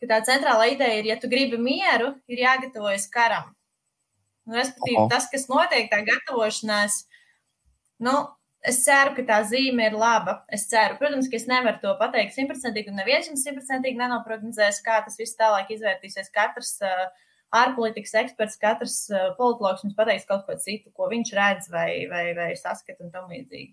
ka 0.00 0.08
tā 0.14 0.20
centrāla 0.24 0.70
ideja 0.72 0.98
ir, 1.02 1.10
ja 1.12 1.16
tu 1.20 1.28
gribi 1.28 1.58
mieru, 1.60 2.14
ir 2.28 2.46
jāgatavojas 2.46 3.08
karam. 3.12 3.52
Nu, 4.48 4.56
respektīvi, 4.56 5.04
tas, 5.12 5.28
kas 5.30 5.50
notiek, 5.52 5.90
tā 5.92 6.00
gatavošanās, 6.06 7.04
nu, 8.00 8.14
es 8.66 8.82
ceru, 8.84 9.14
ka 9.16 9.24
tā 9.28 9.40
zīme 9.48 9.86
ir 9.88 9.96
laba. 9.96 10.40
Es 10.52 10.66
ceru, 10.70 10.98
protams, 11.00 11.30
ka 11.30 11.38
es 11.38 11.48
nevaru 11.50 11.80
to 11.82 11.94
pateikt 12.00 12.36
simtprocentīgi, 12.36 12.92
un 12.92 13.00
neviens 13.00 13.30
jums 13.30 13.44
simtprocentīgi 13.46 14.00
nenoprognozēs, 14.00 14.82
kā 14.84 15.00
tas 15.06 15.18
viss 15.20 15.38
tālāk 15.38 15.72
izvērtīsies. 15.76 16.32
Katrs 16.34 16.76
uh, 16.84 17.06
ārpolitikas 17.56 18.14
eksperts, 18.22 18.58
katrs 18.60 18.98
uh, 19.14 19.30
politologs 19.38 19.84
jums 19.86 19.96
pateiks 19.98 20.28
kaut 20.28 20.44
ko 20.48 20.58
citu, 20.60 20.92
ko 20.96 21.08
viņš 21.12 21.34
redz 21.38 21.70
vai, 21.72 21.90
vai, 22.10 22.26
vai 22.36 22.52
saskata 22.58 23.06
un 23.06 23.14
tam 23.14 23.32
līdzīgi. 23.32 23.72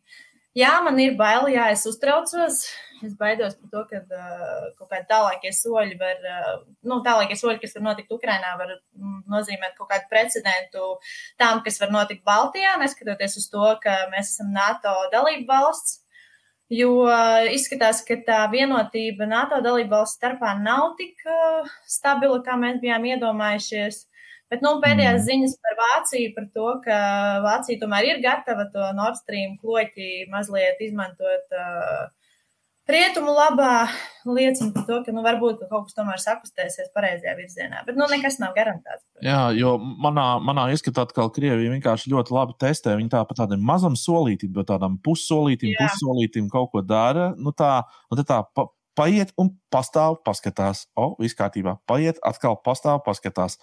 Jā, 0.57 0.79
man 0.81 0.97
ir 0.97 1.13
bail, 1.19 1.45
jā, 1.53 1.67
es 1.69 1.83
uztraucos. 1.85 2.63
Es 3.05 3.11
baidos 3.13 3.53
par 3.59 3.69
to, 3.69 3.81
ka 3.91 3.99
uh, 4.01 4.63
kaut 4.79 4.87
kādi 4.89 5.05
tālākie 5.11 5.51
soļi 5.53 5.99
var, 5.99 6.23
uh, 6.25 6.55
nu, 6.89 6.97
tālākie 7.05 7.35
soļi, 7.37 7.59
kas 7.61 7.75
var 7.77 7.83
notikt 7.91 8.15
Ukrainā, 8.15 8.55
var 8.57 8.71
mm, 8.73 9.19
nozīmēt 9.29 9.75
kaut 9.77 9.91
kādu 9.91 10.09
precedentu 10.09 10.95
tām, 11.37 11.61
kas 11.65 11.77
var 11.83 11.93
notikt 11.93 12.25
Baltijā, 12.25 12.73
neskatoties 12.81 13.37
uz 13.37 13.45
to, 13.53 13.67
ka 13.83 13.99
mēs 14.15 14.33
esam 14.33 14.49
NATO 14.55 14.95
dalība 15.13 15.59
valsts. 15.59 15.99
Jo 16.73 17.05
izskatās, 17.53 18.01
ka 18.03 18.17
tā 18.27 18.41
vienotība 18.51 19.29
NATO 19.29 19.61
dalību 19.63 19.93
valsts 19.93 20.17
starpā 20.17 20.55
nav 20.59 20.97
tik 20.97 21.21
stabila, 21.87 22.41
kā 22.43 22.57
mēs 22.59 22.81
bijām 22.81 23.05
iedomājušies. 23.13 24.01
Bet 24.51 24.61
nu, 24.63 24.77
pēdējās 24.83 25.19
mm. 25.19 25.25
ziņas 25.27 25.55
par 25.63 25.79
Vāciju, 25.81 26.33
par 26.35 26.45
to, 26.55 26.67
ka 26.85 26.99
Vācija 27.43 27.81
tomēr 27.81 28.13
ir 28.13 28.21
gatava 28.23 28.69
to 28.71 28.85
Nord 28.95 29.19
Stream 29.19 29.57
kloķi 29.59 30.27
mazliet 30.31 30.79
izmantot 30.85 31.57
uh, 31.57 32.07
rietumu 32.87 33.33
labā, 33.35 33.87
liecina 34.27 34.71
par 34.75 34.85
to, 34.87 34.99
ka 35.05 35.13
nu, 35.15 35.23
varbūt 35.25 35.59
ka 35.59 35.67
kaut 35.71 35.89
kas 35.89 35.97
tomēr 35.97 36.21
sakustēsies 36.23 36.93
pareizajā 36.95 37.33
virzienā. 37.37 37.83
Bet 37.87 37.99
nu, 37.99 38.07
nekas 38.11 38.39
nav 38.41 38.55
garantēts. 38.55 39.03
Jā, 39.23 39.49
jo 39.57 39.75
manā, 39.79 40.25
manā 40.43 40.69
ieskatā 40.73 41.03
atkal 41.07 41.31
Krievija 41.35 41.73
vienkārši 41.73 42.13
ļoti 42.13 42.35
labi 42.35 42.55
testē. 42.63 42.95
Viņi 42.99 43.11
tā 43.13 43.23
pa 43.27 43.37
tādam 43.37 43.63
mazam 43.67 43.97
solītim, 43.99 44.53
pa 44.55 44.63
tādam 44.71 44.97
pussolītim, 45.03 45.73
Jā. 45.75 45.83
pussolītim 45.83 46.47
kaut 46.53 46.71
ko 46.73 46.83
dara. 46.85 47.33
Nu 47.35 47.51
tā, 47.55 47.81
un 48.13 48.23
tā 48.23 48.41
pa, 48.55 48.69
paiet 48.97 49.35
un 49.37 49.51
pastāv, 49.73 50.21
paskatās. 50.25 50.87
O, 50.97 51.11
viss 51.21 51.37
kārtībā. 51.37 51.77
Paiet, 51.89 52.21
atkal 52.25 52.57
pastāv, 52.63 53.03
paskatās. 53.05 53.59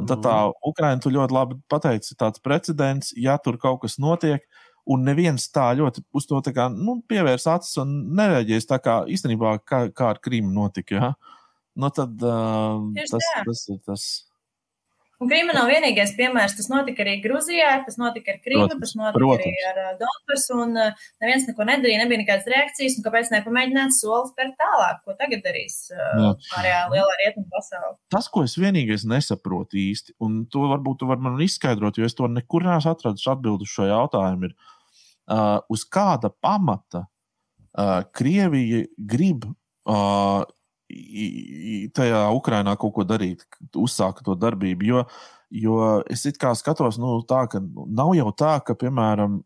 Un 0.00 0.08
tad 0.08 0.22
tā 0.24 0.34
mhm. 0.46 0.58
Ukraina, 0.72 1.00
tu 1.02 1.12
ļoti 1.12 1.36
labi 1.36 1.58
pateici, 1.70 2.16
tāds 2.18 2.40
precedents, 2.42 3.12
ja 3.18 3.36
tur 3.42 3.58
kaut 3.60 3.82
kas 3.84 3.98
notiek, 4.00 4.44
un 4.88 5.04
neviens 5.06 5.44
tā 5.52 5.68
ļoti 5.78 6.02
uz 6.16 6.26
to 6.26 6.40
kā, 6.54 6.66
nu, 6.72 6.96
pievērs 7.08 7.46
acis 7.52 7.78
un 7.82 7.92
nereaģēs 8.18 8.66
tā 8.70 8.80
kā 8.82 9.02
īstenībā, 9.12 9.58
kā, 9.68 9.84
kā 9.94 10.12
ar 10.14 10.20
Krīmu 10.24 10.50
notika. 10.54 10.96
Ja? 10.96 11.12
Nu, 11.78 11.92
tad 11.94 12.18
uh, 12.24 12.80
tas, 12.96 13.12
tas, 13.14 13.30
tas 13.46 13.64
ir 13.68 13.80
tas. 13.86 14.06
Un 15.22 15.28
Krīma 15.30 15.54
nav 15.54 15.68
vienīgais 15.70 16.16
piemērs. 16.18 16.56
Tas 16.58 16.66
notika 16.72 17.04
arī 17.04 17.12
Grūzijā, 17.22 17.70
tas 17.86 17.98
notika 18.00 18.34
ar 18.34 18.38
Krīmu, 18.42 18.66
tas 18.80 18.94
notika 18.98 19.20
protams. 19.20 19.44
arī 19.44 19.66
ar 19.68 19.76
uh, 19.78 19.90
Donbasu. 20.00 20.56
Un 20.64 20.72
uh, 20.82 21.04
neviens 21.22 21.46
neko 21.46 21.66
nedarīja, 21.68 22.00
nebija 22.00 22.22
nekādas 22.24 22.48
reakcijas. 22.50 22.96
Kāpēc 23.04 23.30
nepamēģināt 23.30 23.94
soli 23.94 24.32
spērt 24.32 24.56
tālāk, 24.58 24.98
ko 25.06 25.14
tagad 25.20 25.44
darīs 25.46 25.76
uh, 25.94 26.32
pārējā 26.50 26.80
lielā 26.94 27.18
rietumu 27.20 27.46
pasaulē? 27.52 27.92
Tas, 28.10 28.26
ko 28.32 28.42
es 28.48 28.56
vienīgais 28.58 29.06
nesaprotu 29.12 29.78
īsti, 29.78 30.16
un 30.26 30.42
to 30.50 30.66
varbūt 30.72 31.02
tu 31.04 31.10
vari 31.12 31.22
man 31.28 31.38
izskaidrot, 31.46 32.00
jo 32.02 32.08
es 32.08 32.18
to 32.18 32.26
nekur 32.30 32.66
neesmu 32.66 32.96
atradis 32.96 33.28
atbildi 33.30 33.68
uz 33.68 33.76
šo 33.76 33.86
jautājumu, 33.92 34.50
ir, 34.50 34.74
uh, 35.30 35.60
uz 35.70 35.86
kāda 35.86 36.32
pamata 36.34 37.04
uh, 37.06 38.00
Krievija 38.10 38.88
grib. 38.98 39.46
Uh, 39.86 40.42
tajā 41.96 42.24
Ukrainā 42.36 42.74
kaut 42.80 42.94
ko 42.96 43.06
darīt, 43.08 43.44
uzsākt 43.78 44.24
to 44.26 44.36
darbību. 44.38 44.88
Jo, 44.88 45.04
jo 45.50 45.78
es 46.10 46.26
skatos, 46.26 46.98
nu, 47.00 47.18
tā, 47.28 47.46
ka 47.50 47.62
nav 47.62 48.14
jau 48.18 48.30
tā, 48.36 48.58
ka, 48.66 48.76
piemēram, 48.78 49.40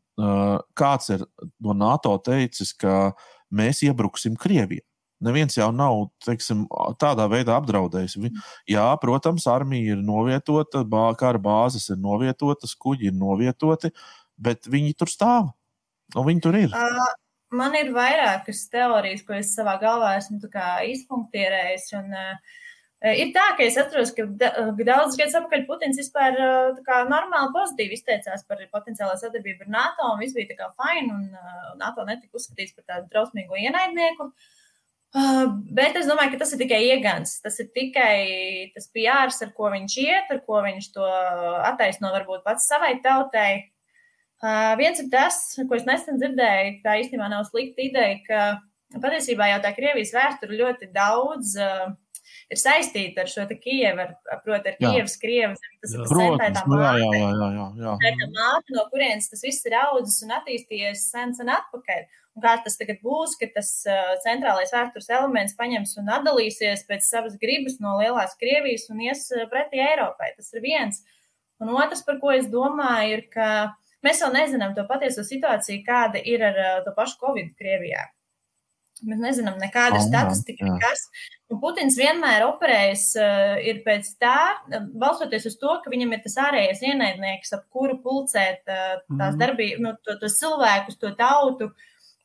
kāds 0.76 1.12
ir 1.14 1.24
no 1.60 1.76
NATO 1.76 2.16
teicis, 2.24 2.72
ka 2.76 3.14
mēs 3.52 3.84
iebruksim 3.86 4.36
Krievijā. 4.36 4.84
Neviens 5.24 5.54
jau 5.56 5.70
nav 5.72 6.10
teiksim, 6.20 6.66
tādā 7.00 7.24
veidā 7.32 7.54
apdraudējis. 7.56 8.18
Jā, 8.68 8.84
protams, 9.00 9.46
armija 9.48 9.94
ir 9.94 10.02
novietota, 10.04 10.82
kara 11.16 11.40
bāzes 11.40 11.88
ir 11.88 11.96
novietotas, 11.96 12.74
kuģi 12.76 13.08
ir 13.08 13.16
novietoti, 13.16 13.94
bet 14.36 14.68
viņi 14.68 14.92
tur 15.00 15.08
stāv. 15.08 15.54
Un 16.14 16.28
viņi 16.28 16.44
tur 16.44 16.58
ir. 16.60 16.76
Uh, 16.76 17.06
man 17.54 17.74
ir 17.78 17.92
vairākas 17.94 18.66
teorijas, 18.72 19.24
ko 19.26 19.36
es 19.38 19.54
savā 19.56 19.76
galvā 19.82 20.16
esmu 20.20 20.40
izpunktierējis. 20.92 21.92
Un, 22.00 22.14
uh, 22.14 22.62
Ir 23.04 23.28
tā, 23.34 23.42
ka 23.58 23.60
es 23.60 23.76
atceros, 23.76 24.10
ka 24.16 24.24
daudzus 24.24 25.18
gadus 25.20 25.34
atpakaļ 25.36 25.66
Putins 25.68 25.98
vispār 26.00 26.38
kā, 26.86 27.02
normāli 27.10 27.52
pozitīvi 27.52 27.92
izteicās 27.92 28.46
par 28.48 28.62
potenciālo 28.72 29.12
sadarbību 29.20 29.66
ar 29.66 29.72
NATO, 29.74 30.08
un 30.14 30.22
viss 30.22 30.34
bija 30.34 30.56
tā 30.56 30.70
fini, 30.80 31.12
un 31.12 31.26
uh, 31.36 31.74
NATO 31.76 32.06
netika 32.08 32.40
uzskatīts 32.40 32.72
par 32.72 32.86
tādu 32.88 33.10
drausmīgu 33.12 33.60
ienaidnieku. 33.60 34.30
Uh, 35.16 35.44
bet 35.76 36.00
es 36.00 36.08
domāju, 36.08 36.32
ka 36.32 36.40
tas 36.40 36.56
ir 36.56 36.62
tikai 36.64 36.80
iegans. 36.88 37.36
Tas 37.44 37.60
ir 37.60 37.68
tikai 37.76 38.72
tas 38.72 38.88
PRs, 38.88 39.44
ar 39.44 39.52
ko 39.60 39.68
viņš 39.76 40.00
iet, 40.02 40.32
ar 40.32 40.40
ko 40.48 40.64
viņš 40.64 40.90
to 40.96 41.06
attaisno 41.68 42.10
varbūt 42.16 42.48
pats 42.48 42.64
savai 42.72 42.94
tautai. 43.04 43.50
Uh, 44.46 44.76
viens 44.78 44.98
ir 45.02 45.08
tas, 45.10 45.36
ko 45.58 45.74
es 45.74 45.86
nesen 45.88 46.20
dzirdēju, 46.20 46.80
tā 46.84 46.92
īstenībā 47.00 47.26
nav 47.32 47.46
slikta 47.48 47.82
ideja, 47.82 48.18
ka 48.26 48.40
patiesībā 49.02 49.48
jau 49.50 49.60
tā 49.64 49.70
Krievijas 49.74 50.12
vēsture 50.14 50.58
ļoti 50.60 50.86
daudz 50.94 51.54
uh, 51.58 51.88
ir 52.52 52.58
saistīta 52.60 53.24
ar 53.24 53.32
šo 53.32 53.46
Kijevu, 53.48 54.04
ar, 54.04 54.10
proti, 54.44 54.70
ar 54.70 54.76
Kievas 54.78 55.16
Krievas. 55.22 55.62
Tas 55.82 55.94
ir 55.96 56.04
centrētā 56.10 56.62
māte. 56.68 57.22
No 58.76 58.84
kurienes 58.92 59.26
tas 59.32 59.42
viss 59.46 59.66
ir 59.66 59.74
audzis 59.80 60.20
un 60.26 60.30
attīstījies 60.36 61.08
sen, 61.10 61.34
sen 61.38 61.50
atpakaļ. 61.56 62.00
Un 62.36 62.44
kā 62.44 62.52
tas 62.62 62.76
tagad 62.76 62.98
būs, 63.02 63.34
ka 63.40 63.48
tas 63.54 63.70
uh, 63.88 64.12
centrālais 64.22 64.74
vēstures 64.74 65.08
elements 65.16 65.56
paņems 65.58 65.96
un 66.02 66.12
atdalīsies 66.18 66.84
pēc 66.86 67.02
savas 67.08 67.34
gribas 67.40 67.80
no 67.82 67.96
lielās 67.98 68.36
Krievijas 68.38 68.86
un 68.92 69.00
ies 69.08 69.24
pretī 69.50 69.80
Eiropai. 69.80 70.34
Tas 70.36 70.52
ir 70.54 70.62
viens. 70.62 71.00
Un 71.64 71.72
otrs, 71.72 72.04
par 72.04 72.20
ko 72.20 72.28
es 72.36 72.46
domāju, 72.52 73.16
ir, 73.16 73.22
ka 73.32 73.48
Mēs 74.06 74.22
vēl 74.22 74.36
nezinām 74.36 74.76
to 74.76 74.84
patieso 74.88 75.24
situāciju, 75.26 75.82
kāda 75.86 76.22
ir 76.22 76.44
ar 76.46 76.60
uh, 76.62 76.76
to 76.86 76.94
pašu 76.96 77.18
Covid 77.22 77.54
Krievijā. 77.58 78.06
Mēs 79.04 79.18
nezinām 79.20 79.58
nekādu 79.60 79.98
oh, 79.98 80.04
statistiku, 80.04 80.64
nekas. 80.70 81.02
Un 81.52 81.58
Putins 81.60 81.98
vienmēr 82.00 82.46
operējas 82.46 83.10
uh, 83.20 83.58
ir 83.60 83.82
pēc 83.84 84.08
tā, 84.22 84.38
balstoties 84.96 85.44
uz 85.50 85.58
to, 85.60 85.74
ka 85.84 85.92
viņam 85.92 86.14
ir 86.16 86.22
tas 86.24 86.38
ārējais 86.46 86.80
ienaidnieks, 86.86 87.52
ap 87.58 87.66
kuru 87.74 87.98
pulcēt 88.00 88.64
uh, 88.64 88.96
tās 89.10 89.36
mm. 89.36 89.42
darbības, 89.42 89.82
nu, 89.84 89.92
to, 90.00 90.16
tos 90.22 90.38
cilvēkus, 90.40 90.96
to 91.02 91.12
tautu. 91.18 91.70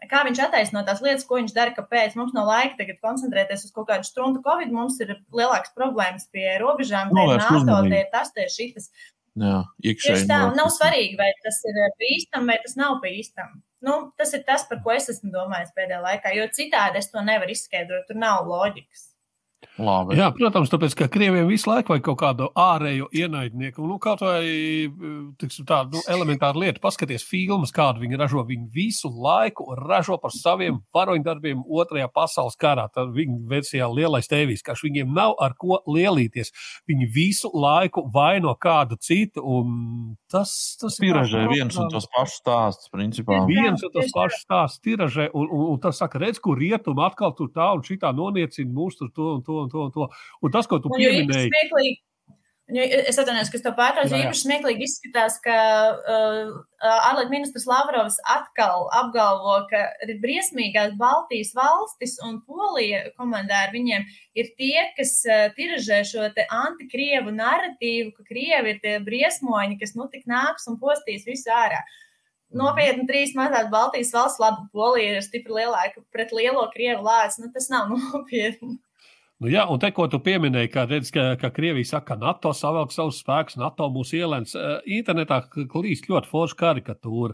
Kā 0.10 0.24
viņš 0.26 0.40
attaisno 0.48 0.82
tās 0.88 1.04
lietas, 1.04 1.28
ko 1.28 1.38
viņš 1.38 1.52
dara, 1.54 1.76
kāpēc 1.76 2.16
mums 2.18 2.32
nav 2.34 2.48
laika 2.50 2.80
tagad 2.80 3.04
koncentrēties 3.04 3.68
uz 3.68 3.76
kaut 3.76 3.92
kādu 3.92 4.08
stundu 4.08 4.40
Covid, 4.46 4.72
mums 4.74 4.96
ir 5.04 5.18
lielākas 5.36 5.76
problēmas 5.76 6.26
pie 6.32 6.48
robežām, 6.64 7.12
tie 7.14 7.28
ir 7.28 7.44
NATO, 7.44 7.82
tie 7.92 8.00
ir 8.00 8.10
tas, 8.16 8.32
tie 8.34 8.48
ir 8.48 8.56
šitas. 8.56 8.90
Jā, 9.40 9.62
iekšēji. 9.88 10.26
Tā 10.28 10.40
nav 10.58 10.72
svarīgi, 10.76 11.16
vai 11.20 11.30
tas 11.44 11.62
ir 11.70 11.78
bīstami 12.02 12.52
vai 12.52 12.58
tas 12.64 12.76
nav 12.80 12.98
bīstami. 13.04 13.62
Nu, 13.82 13.96
tas 14.20 14.34
ir 14.38 14.44
tas, 14.46 14.66
par 14.70 14.82
ko 14.84 14.92
es 14.94 15.08
esmu 15.10 15.32
domājis 15.34 15.72
pēdējā 15.78 16.02
laikā, 16.04 16.34
jo 16.38 16.50
citādi 16.54 17.00
es 17.00 17.10
to 17.14 17.24
nevaru 17.26 17.56
izskaidrot. 17.56 18.06
Tur 18.10 18.20
nav 18.20 18.44
loģikas. 18.50 19.11
Labi. 19.80 20.18
Jā, 20.20 20.28
protams, 20.36 20.68
tāpēc, 20.68 20.94
ka 21.00 21.06
krieviem 21.12 21.48
visu 21.48 21.70
laiku 21.70 21.94
vajag 21.94 22.04
kaut 22.04 22.18
kādu 22.20 22.48
ārēju 22.60 23.08
ienaidnieku. 23.16 23.86
Nu, 23.88 23.96
kaut 24.04 24.20
vai 24.26 24.44
tiksim, 25.40 25.64
tādu 25.70 25.96
nu, 25.96 26.02
elementāru 26.12 26.60
lietu, 26.66 26.82
paskaties 26.84 27.24
filmas, 27.24 27.72
kādu 27.72 28.04
viņi 28.04 28.20
ražo. 28.20 28.44
Viņi 28.48 28.68
visu 28.74 29.08
laiku 29.08 29.70
ražo 29.80 30.18
par 30.22 30.36
saviem 30.36 30.82
varoņdarbiem 30.96 31.64
otrajā 31.64 32.10
pasaules 32.12 32.60
karā. 32.60 32.90
Tad 32.92 33.14
viņa 33.16 33.38
versijā 33.52 33.88
lielais 33.88 34.28
tēvīs, 34.32 34.66
ka 34.66 34.76
viņiem 34.76 35.14
nav 35.16 35.38
ar 35.40 35.56
ko 35.56 35.80
lielīties. 35.88 36.52
Viņi 36.92 37.08
visu 37.16 37.54
laiku 37.56 38.04
vaino 38.12 38.52
kādu 38.60 39.00
citu. 39.00 39.64
Tas, 40.32 40.52
tas 40.82 41.00
ir 41.00 41.08
tiražē 41.14 41.46
viens 41.48 41.80
un 41.80 41.88
tas 41.96 42.10
pašs 42.12 42.38
stāsts, 42.44 42.92
principā. 42.92 43.40
Viens 43.48 43.88
un 43.88 43.96
tas 43.96 44.12
pašs 44.16 44.44
stāsts 44.44 44.84
tiražē, 44.84 45.30
un, 45.32 45.48
un, 45.48 45.66
un 45.74 45.82
tas 45.84 45.96
saka, 46.04 46.20
redz, 46.20 46.44
kur 46.44 46.60
rietumi 46.60 47.08
atkal 47.08 47.32
tur 47.40 47.54
tā 47.56 47.72
un 47.76 47.84
šitā 47.88 48.12
noniecina 48.16 48.72
mūs 48.76 49.00
tur 49.00 49.12
to 49.16 49.32
un 49.38 49.44
to 49.48 49.61
un 49.66 49.74
to. 49.74 49.90
Un, 49.90 49.92
to. 49.96 50.08
un 50.42 50.54
tas, 50.54 50.70
ko 50.70 50.82
tu 50.84 50.94
pieminēji. 50.96 52.00
Es 52.72 53.18
atvainojos, 53.20 53.50
ka 53.52 53.60
to 53.66 53.72
pārtraucu. 53.76 54.16
Īpaši 54.16 54.46
smieklīgi 54.46 54.86
izskatās, 54.88 55.36
ka 55.44 55.56
uh, 55.92 56.52
ārlietu 56.88 57.34
ministrs 57.34 57.66
Lavrovs 57.68 58.16
atkal 58.32 58.86
apgalvo, 58.96 59.58
ka 59.68 59.82
ir 60.06 60.14
briesmīgās 60.24 60.94
Baltijas 61.00 61.52
valstis 61.58 62.16
un 62.24 62.38
Polija 62.48 63.02
komandāri 63.20 63.76
viņiem 63.76 64.06
ir 64.40 64.54
tie, 64.56 64.86
kas 64.96 65.18
uh, 65.28 65.50
tiražē 65.58 66.00
šo 66.08 66.30
antikrievu 66.30 67.34
narratīvu, 67.36 68.14
ka 68.16 68.30
krievi 68.30 68.76
ir 68.76 68.80
tie 68.86 68.96
briesmoņi, 69.04 69.80
kas 69.82 69.98
nu 70.00 70.08
tik 70.14 70.24
nāks 70.32 70.70
un 70.72 70.80
postīs 70.80 71.28
visu 71.28 71.52
ārā. 71.52 71.82
Nopietni, 72.56 73.04
trīs 73.08 73.36
mazās 73.36 73.68
Baltijas 73.72 74.14
valsts, 74.16 74.40
labi, 74.40 74.64
Polija 74.72 75.18
ir 75.18 75.28
stipri 75.28 75.60
lielāka 75.60 76.04
pret 76.12 76.32
lielo 76.36 76.64
krievu 76.72 77.04
lāci. 77.04 77.44
Nu, 77.44 77.52
tas 77.52 77.68
nav 77.72 77.92
nopietni. 77.96 78.78
Nu, 79.42 79.50
jā, 79.50 79.64
un 79.74 79.80
te, 79.82 79.90
ko 79.90 80.06
tu 80.06 80.20
pieminēji, 80.22 80.70
ka, 80.70 80.84
redz, 80.86 81.10
ka, 81.14 81.32
ka 81.42 81.50
Krievija 81.50 81.88
saka, 81.96 82.12
ka 82.12 82.18
NATO 82.22 82.52
savelk 82.54 82.92
savus 82.94 83.24
spēkus, 83.24 83.58
NATO 83.58 83.88
mūs 83.90 84.12
ielēns. 84.14 84.54
Internetā 84.86 85.40
klīst 85.50 86.06
ļoti 86.12 86.30
forša 86.30 86.58
karikatūra. 86.60 87.34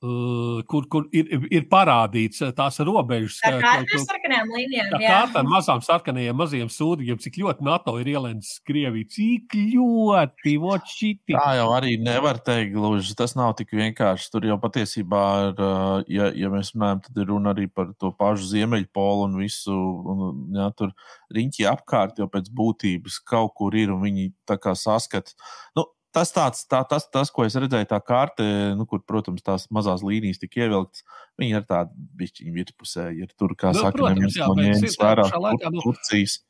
Uh, 0.00 0.62
kur, 0.64 0.86
kur 0.88 1.02
ir, 1.12 1.26
ir 1.52 1.66
parādīts 1.68 2.40
uh, 2.40 2.54
tās 2.56 2.78
robežas. 2.80 3.34
Tā 3.44 3.50
kā 3.60 3.72
ar 3.82 3.98
sarkanajām 4.00 4.54
līnijām. 4.56 4.94
Tā 4.94 5.00
kā 5.02 5.18
ar 5.42 5.44
mazām 5.44 5.82
sarkanajām, 5.84 6.38
maziem 6.40 6.70
sūdīgiem, 6.72 7.18
cik 7.20 7.36
ļoti 7.42 7.66
NATO 7.68 7.98
ir 8.00 8.08
ielēns 8.14 8.54
Krieviju. 8.64 9.10
Cik 9.12 9.58
ļoti, 9.74 10.54
vot 10.62 10.88
šiti. 10.88 11.36
Tā 11.36 11.52
jau 11.58 11.68
arī 11.76 11.98
nevar 12.00 12.40
teikt, 12.40 12.72
gluži. 12.78 13.12
Tas 13.18 13.36
nav 13.36 13.52
tik 13.60 13.76
vienkārši. 13.76 14.32
Tur 14.32 14.48
jau 14.48 14.56
patiesībā, 14.64 15.26
ir, 15.50 15.60
uh, 15.68 16.08
ja, 16.08 16.32
ja 16.32 16.48
mēs 16.48 16.72
runājam, 16.72 17.04
tad 17.04 17.20
ir 17.20 17.28
runa 17.34 17.52
arī 17.52 17.68
par 17.68 17.92
to 18.00 18.14
pašu 18.16 18.48
Ziemeļpolu 18.54 19.28
un 19.28 19.38
visu. 19.44 19.76
Un, 19.76 20.26
jā, 20.56 20.72
tur 20.80 20.96
riņķi 21.36 21.68
apkārt 21.76 22.24
jau 22.24 22.32
pēc 22.32 22.48
būtības 22.48 23.20
kaut 23.28 23.52
kur 23.60 23.76
ir 23.76 23.92
un 23.92 24.00
viņi 24.08 24.30
tā 24.48 24.56
kā 24.56 24.72
saskata. 24.72 25.36
Nu, 25.76 25.90
tas, 26.12 26.32
tāds, 26.34 26.64
tā, 26.70 26.82
tas, 26.88 27.06
tas, 27.12 27.30
ko 27.30 27.44
es 27.46 27.54
redzēju, 27.54 27.88
tā 27.90 27.98
karte, 28.04 28.44
nu, 28.78 28.86
kur, 28.90 29.00
protams, 29.06 29.42
tās 29.46 29.66
mazās 29.74 30.02
līnijas 30.06 30.40
tika 30.42 30.64
ievilktas, 30.66 31.04
viņi 31.40 31.56
ir 31.60 31.66
tādi 31.68 32.06
bišķiņi 32.20 32.54
virspusē, 32.58 33.08
ir 33.16 33.32
tur, 33.38 33.54
kā 33.58 33.72
Nu, 33.74 33.82
saka, 33.84 33.96
protams, 33.98 34.36
jā, 34.38 34.48
bet 34.54 34.66
ņēmis 34.70 34.96
vērā. 35.00 35.26
nu, 35.30 35.58
Tur- 35.80 35.82
Turcijas. 35.94 36.40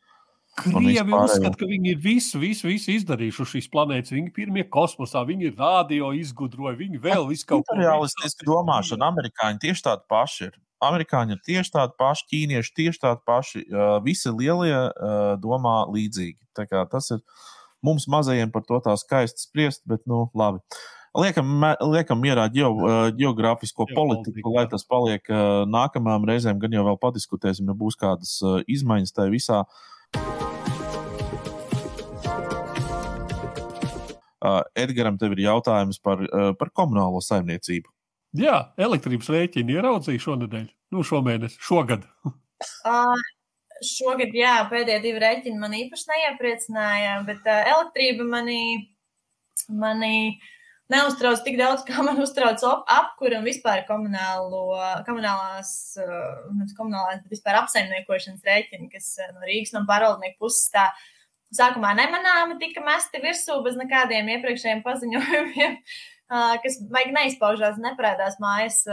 un 0.67 0.83
Krievi 0.85 1.15
uzskata, 1.15 1.57
ka 1.57 1.67
viņi 1.71 1.93
ir 1.95 2.01
visu, 2.03 2.39
visu, 2.43 2.67
visu 2.69 2.91
izdarījuši 2.93 3.45
šīs 3.53 3.69
planētas. 3.71 4.11
Viņi 4.13 4.27
ir 4.29 4.35
pirmie 4.35 4.65
kosmosā, 4.69 5.23
viņi 5.25 5.53
radio 5.57 6.11
izgudrojuši, 6.19 6.81
viņi 6.81 7.01
vēl 7.01 7.29
visu 7.31 7.47
kaut 7.47 7.63
ko 7.69 7.77
Imperialistiska 7.77 8.45
domāšana, 8.49 9.13
amerikāņi 9.13 9.63
tieši 9.63 9.87
tādi 9.87 10.03
paši 10.11 10.45
ir. 10.49 10.59
Amerikāņi 10.83 11.37
ir 11.37 11.41
tieši 11.47 11.71
tādi 11.77 11.93
paši, 12.01 12.27
ķīnieši 12.33 12.75
tieši 12.77 13.01
tādi 13.05 13.21
paši. 13.29 13.63
Visi 14.05 14.33
lielie 14.33 14.75
domā 15.41 15.87
līdzīgi. 15.93 16.39
Tā 16.57 16.67
kā 16.67 16.83
tas 16.91 17.11
ir 17.15 17.21
mums 17.87 18.09
mazajiem 18.11 18.51
par 18.53 18.65
to 18.69 18.81
tā 18.85 18.95
skaisti 19.01 19.47
spriest, 19.47 19.85
bet 19.89 20.03
nu 20.11 20.29
labi. 20.37 20.63
Liekam, 21.19 21.49
liekam 21.91 22.21
mierā 22.23 22.45
ģeo, 22.55 22.71
geogrāfisko 23.19 23.89
politiku, 23.91 24.53
lai 24.55 24.69
tas 24.71 24.85
paliek 24.87 25.27
nākamajām 25.67 26.29
reizēm, 26.29 26.61
gan 26.63 26.77
jau 26.77 26.85
vēl 26.87 27.01
padiskutēsim, 27.03 27.67
ja 27.67 27.75
būs 27.75 27.99
kādas 27.99 28.37
izmaiņas 28.71 29.17
tajā 29.17 29.33
visā. 29.35 29.65
Edgars, 34.79 35.19
tev 35.19 35.35
ir 35.35 35.43
jautājums 35.49 35.99
par, 35.99 36.23
par 36.63 36.71
komunālo 36.71 37.19
saimniecību. 37.25 37.91
Jā, 38.39 38.71
elektrības 38.79 39.33
rēķini 39.35 39.75
ieraudzīja 39.81 40.23
šonadēļ, 40.23 40.71
nu 40.95 41.03
šomēnes, 41.03 41.59
šogad. 41.67 42.07
Šogad, 43.81 44.35
jā, 44.37 44.55
pēdējie 44.69 45.01
divi 45.07 45.21
rēķini 45.23 45.61
man 45.61 45.75
īpaši 45.77 46.09
neiepriecināja, 46.11 47.19
bet 47.29 47.47
uh, 47.49 47.61
elektrība 47.75 48.27
manī, 48.29 48.63
manī 49.73 50.37
neuztrauc 50.93 51.41
tik 51.47 51.57
daudz, 51.61 51.85
kā 51.89 52.05
man 52.05 52.21
uztrauc 52.23 52.61
apkura 52.67 53.41
un 53.41 53.47
vispār 53.49 53.87
komunālo, 53.89 54.75
komunālās, 55.07 55.73
nevis 55.97 56.77
komunālās, 56.79 57.23
bet 57.25 57.39
vispār 57.39 57.63
apsaimniekošanas 57.63 58.45
rēķini, 58.47 58.91
kas 58.93 59.15
no 59.33 59.47
Rīgas 59.47 59.77
un 59.79 59.89
pārvaldnieku 59.89 60.45
puses 60.45 60.69
tā 60.75 60.91
sākumā 61.57 61.95
nemanāmi 61.99 62.59
tika 62.61 62.83
mesti 62.87 63.23
virsū 63.23 63.59
bez 63.65 63.79
nekādiem 63.79 64.29
iepriekšējiem 64.37 64.83
paziņojumiem. 64.87 65.79
Kas 66.31 66.77
vajag 66.95 67.11
neizpaužās, 67.17 67.81
neprādās 67.83 68.37
mājas 68.43 68.85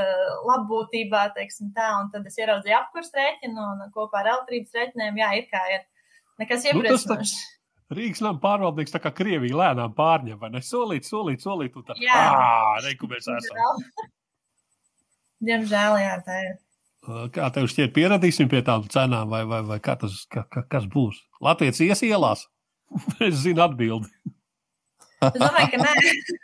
labbūtībā, 0.47 1.28
teiksim 1.36 1.69
tā, 1.76 1.91
un 2.02 2.10
tad 2.13 2.26
es 2.26 2.38
ieraudzīju 2.41 2.78
apkurs 2.80 3.12
rēķinu 3.13 3.62
un 3.62 3.84
kopā 3.93 4.23
ar 4.23 4.32
elektrības 4.32 4.73
rēķiniem, 4.73 5.19
jā, 5.21 5.30
ir 5.38 5.45
kā 5.52 5.62
ir. 5.76 5.86
Nekas 6.41 6.65
Nu, 6.65 6.71
tā- 6.71 6.73
iepriecinošs. 6.82 7.36
Rīgas 7.93 8.19
nama 8.26 8.41
pārvaldnieks 8.43 8.91
tā 8.91 9.00
kā 9.00 9.13
Krievija 9.15 9.56
lēnām 9.56 9.93
pārņem, 9.95 10.39
vai 10.41 10.50
ne? 10.52 10.60
Solīt, 10.65 11.06
solīt, 11.08 11.39
solīt, 11.45 11.78
un 11.78 11.86
tad 11.88 12.02
Jā. 12.04 12.17
ā, 12.36 12.82
re, 12.84 12.95
kur 13.00 13.13
mēs 13.13 13.30
esam. 13.32 13.62
Diemžēl, 15.47 15.95
jā, 16.02 16.15
tā 16.26 16.39
ir. 16.43 16.58
Kā 17.32 17.47
tev 17.56 17.69
šķiet, 17.71 17.93
pieradīsim 17.95 18.50
pie 18.52 18.60
tām 18.67 18.84
cenām, 18.91 19.30
vai, 19.32 19.45
vai, 19.47 19.62
vai 19.63 19.78
kā 19.80 19.95
tas, 20.02 20.26
ka, 20.28 20.43
ka, 20.52 20.65
kas 20.67 20.89
būs? 20.91 21.21
Latvijas 21.39 21.80
ies 21.86 22.02
ielās? 22.04 22.47
es 23.23 23.43
zinu 23.45 23.63
atbildi. 23.63 24.10
Es 25.21 25.38
domāju, 25.38 25.69
ka 25.71 25.86
nē. 25.86 25.93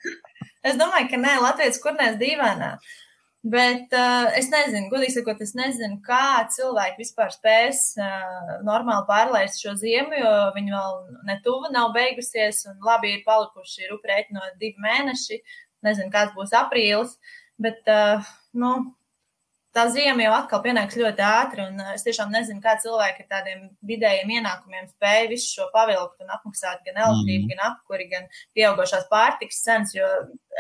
Es 0.63 0.77
domāju, 0.79 1.09
ka 1.11 1.17
nē, 1.19 1.37
Latvijas 1.43 1.81
kurnēs 1.83 2.19
dīvainā. 2.21 2.77
Bet 3.43 3.91
uh, 3.91 4.29
es 4.39 4.47
nezinu, 4.47 4.87
godīgi 4.87 5.17
sakot, 5.17 5.41
es 5.43 5.51
nezinu, 5.59 5.97
kā 6.05 6.45
cilvēki 6.55 7.01
vispār 7.01 7.33
spēs 7.33 7.81
uh, 7.99 8.53
normāli 8.63 9.03
pārlaist 9.09 9.59
šo 9.59 9.73
ziemu, 9.81 10.15
jo 10.15 10.31
viņi 10.55 10.71
vēl 10.71 10.95
ne 11.27 11.35
tuvu 11.43 11.73
nav 11.75 11.91
beigusies, 11.97 12.61
un 12.71 12.79
labi 12.87 13.17
ir 13.17 13.25
palikuši 13.27 13.91
ruprēķi 13.91 14.37
no 14.39 14.47
divi 14.63 14.79
mēneši. 14.87 15.41
Nezinu, 15.83 16.07
kāds 16.15 16.31
būs 16.37 16.55
aprīlis, 16.55 17.17
bet 17.59 17.83
uh, 17.91 18.23
nu, 18.55 18.69
tā 19.75 19.87
ziema 19.91 20.23
jau 20.23 20.31
atkal 20.37 20.61
pienāks 20.63 20.95
ļoti 21.01 21.23
ātri, 21.27 21.63
un 21.67 21.81
es 21.97 22.05
tiešām 22.05 22.31
nezinu, 22.31 22.61
kā 22.63 22.77
cilvēki 22.79 23.25
ar 23.25 23.29
tādiem 23.31 23.63
vidējiem 23.89 24.31
ienākumiem 24.37 24.87
spēja 24.93 25.27
visu 25.31 25.49
šo 25.57 25.67
pavilkt 25.73 26.21
un 26.23 26.31
apmaksāt 26.31 26.85
gan 26.87 27.01
elektrību, 27.03 27.43
Mhm. 27.43 27.51
gan 27.51 27.63
apkuri, 27.71 28.07
gan 28.11 28.31
pieaugušās 28.55 29.09
pārtikas 29.11 29.59
cenas, 29.65 29.91
jo 29.97 30.07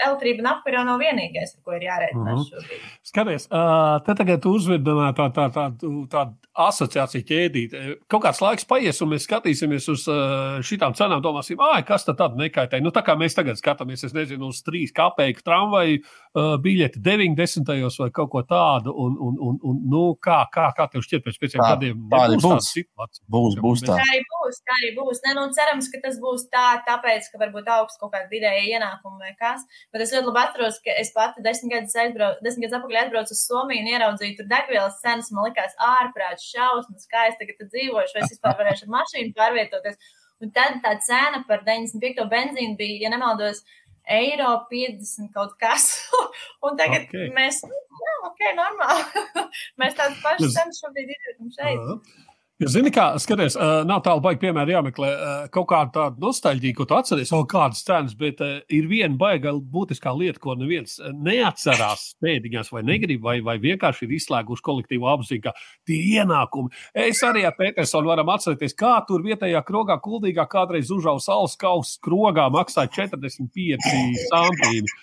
elektrība 0.05 0.43
un 0.43 0.73
jau 0.73 0.85
nav 0.87 1.01
vienīgais, 1.01 1.55
ar 1.57 1.61
ko 1.65 1.75
ir 1.77 1.87
jārēķinās 1.87 2.39
Mhm. 2.39 2.47
šobrīd. 2.49 2.87
Skaties, 3.03 3.47
uh, 3.51 3.99
te 4.05 4.15
tagad 4.15 4.41
uzvedamā 4.41 5.13
tā, 5.15 5.29
tā, 5.33 5.49
tā, 5.53 5.67
tā 6.09 6.23
asociācija 6.53 7.25
ķēdīte. 7.25 7.81
Kaut 8.11 8.23
kāds 8.23 8.41
laiks 8.43 8.65
paies, 8.69 9.01
un 9.01 9.09
mēs 9.09 9.25
skatīsimies 9.25 9.87
uz 9.89 10.05
uh, 10.11 10.61
šīm 10.61 10.93
cenām, 10.97 11.21
domāsim, 11.23 11.57
ah, 11.59 11.81
kas 11.85 12.05
tad 12.05 12.17
tad 12.17 12.37
nekaitē. 12.37 12.81
Nu, 12.81 12.91
tā 12.93 13.01
kā 13.05 13.15
mēs 13.17 13.33
tagad 13.37 13.57
skatāmies, 13.57 14.03
es 14.05 14.13
nezinu, 14.13 14.51
uz 14.53 14.61
trīs 14.65 14.93
kapeiku 14.93 15.41
tramvaju 15.45 15.99
uh, 16.01 16.57
biļeti 16.61 17.01
90. 17.01 17.73
vai 17.99 18.09
kaut 18.13 18.29
ko 18.29 18.43
tādu, 18.45 18.93
un, 18.93 19.17
un, 19.17 19.37
un, 19.39 19.59
un 19.63 19.81
nu, 19.89 20.03
kā, 20.21 20.43
kā, 20.53 20.69
kā 20.77 20.87
tev 20.91 21.05
šķiet 21.05 21.25
pēc 21.25 21.39
pieciem 21.41 21.63
gadiem? 21.63 22.05
tā 22.11 22.23
būs. 22.37 22.69
situācija? 22.77 23.25
Būs, 23.33 23.57
būs 23.63 23.85
tā. 23.87 23.97
Tā 23.97 24.05
arī 24.05 24.21
būs, 24.29 24.61
tā 24.61 24.77
arī 24.77 24.91
būs. 24.97 25.23
Ne, 25.25 25.35
nu, 25.39 25.47
cerams, 25.57 25.89
ka 25.89 26.03
tas 26.05 26.19
būs 26.21 26.47
tā, 26.53 26.67
tāpēc, 26.87 27.31
ka 27.33 27.41
varbūt 27.41 27.69
augsts 27.79 28.01
kaut 28.01 28.13
kāda 28.13 28.29
vidēja 28.29 28.77
ienākuma 28.77 29.25
vai 29.25 29.33
kas. 29.39 29.65
Bet 29.91 30.05
es 30.05 30.13
ļoti 30.15 30.29
labi 30.29 30.41
atceros, 30.43 30.79
ka 30.85 30.95
es 31.01 31.11
pati 31.15 31.43
desmit 31.45 31.73
gadus, 31.75 31.95
aizbrau, 32.03 32.31
desmit 32.45 32.67
gadus 32.67 32.79
atpakaļ 32.79 32.99
atbraucu 33.03 33.35
uz 33.35 33.43
Somiju 33.43 33.83
un 33.83 33.91
ieraudzīju 33.91 34.37
tur 34.39 34.49
degvielas 34.49 34.99
cenas. 35.03 35.31
Man 35.35 35.49
likās 35.49 35.75
ārprāts, 35.89 36.47
šausmas, 36.49 37.07
kā 37.11 37.27
es 37.29 37.39
tagad 37.41 37.61
dzīvošu, 37.67 38.15
vai 38.15 38.25
es 38.25 38.33
vispār 38.35 38.57
varēšu 38.61 38.87
ar 38.87 38.93
mašīnu 38.97 39.37
pārvietoties. 39.37 39.99
Un 40.43 40.51
tad 40.55 40.81
tā 40.83 40.97
cena 41.05 41.43
par 41.47 41.63
95. 41.67 42.25
benzīnu 42.31 42.77
bija, 42.79 43.05
ja 43.05 43.13
nemaldos, 43.13 43.63
eiro 44.09 44.51
50 44.71 45.31
kaut 45.35 45.55
kas. 45.61 45.89
un 46.65 46.77
tagad 46.79 47.07
Ok. 47.07 47.13
okay. 47.13 47.31
mēs, 47.37 47.63
jā, 47.63 48.17
ok, 48.29 48.45
normāli. 48.59 49.25
mēs 49.81 49.97
tādas 49.99 50.19
pašas 50.25 50.57
cenas 50.57 50.83
šobrīd 50.83 51.15
izjūtam 51.15 51.57
šeit. 51.57 51.79
Aha. 51.79 52.31
Ja 52.63 52.69
zini, 52.71 52.91
kā 52.95 53.05
skaties, 53.19 53.57
uh, 53.59 53.81
nav 53.83 53.99
tālu 54.05 54.21
baigi, 54.23 54.39
piemēram, 54.45 54.69
jāmeklē 54.71 55.07
uh, 55.11 55.31
kaut 55.51 55.65
kāda 55.67 55.91
tāda 55.97 56.21
nostalģija, 56.23 56.75
ko 56.77 56.85
tu 56.87 56.95
atceries, 56.95 57.31
oh, 57.35 57.41
kādas 57.49 57.81
cenas, 57.83 58.13
bet 58.15 58.39
uh, 58.39 58.61
ir 58.71 58.85
viena 58.87 59.17
baiga 59.19 59.51
būtiskā 59.51 60.13
lieta, 60.15 60.39
ko 60.39 60.55
neviens 60.55 60.95
neatcerās 61.11 62.13
pēdiņās, 62.23 62.69
vai 62.71 62.85
negrib, 62.87 63.19
vai, 63.25 63.33
vai 63.43 63.57
vienkārši 63.59 64.07
ir 64.07 64.13
izslēguši 64.15 64.63
kolektīvo 64.63 65.09
apziņu, 65.11 65.43
ka 65.43 65.51
tie 65.89 65.97
ienākumi. 66.13 66.71
Es 67.03 67.19
arī 67.27 67.43
ar 67.49 67.57
Petersonu 67.57 68.13
varam 68.13 68.31
atcerēties, 68.31 68.77
kā 68.79 68.93
tur 69.09 69.25
vietējā 69.27 69.59
krogā, 69.67 69.99
kuldīgā 70.05 70.47
kādreiz 70.51 70.93
užauga 70.95 71.25
saules 71.25 71.57
kausa 71.59 71.99
krogā 72.05 72.47
maksāja 72.53 72.93
45 72.95 74.23
santīmi. 74.29 74.95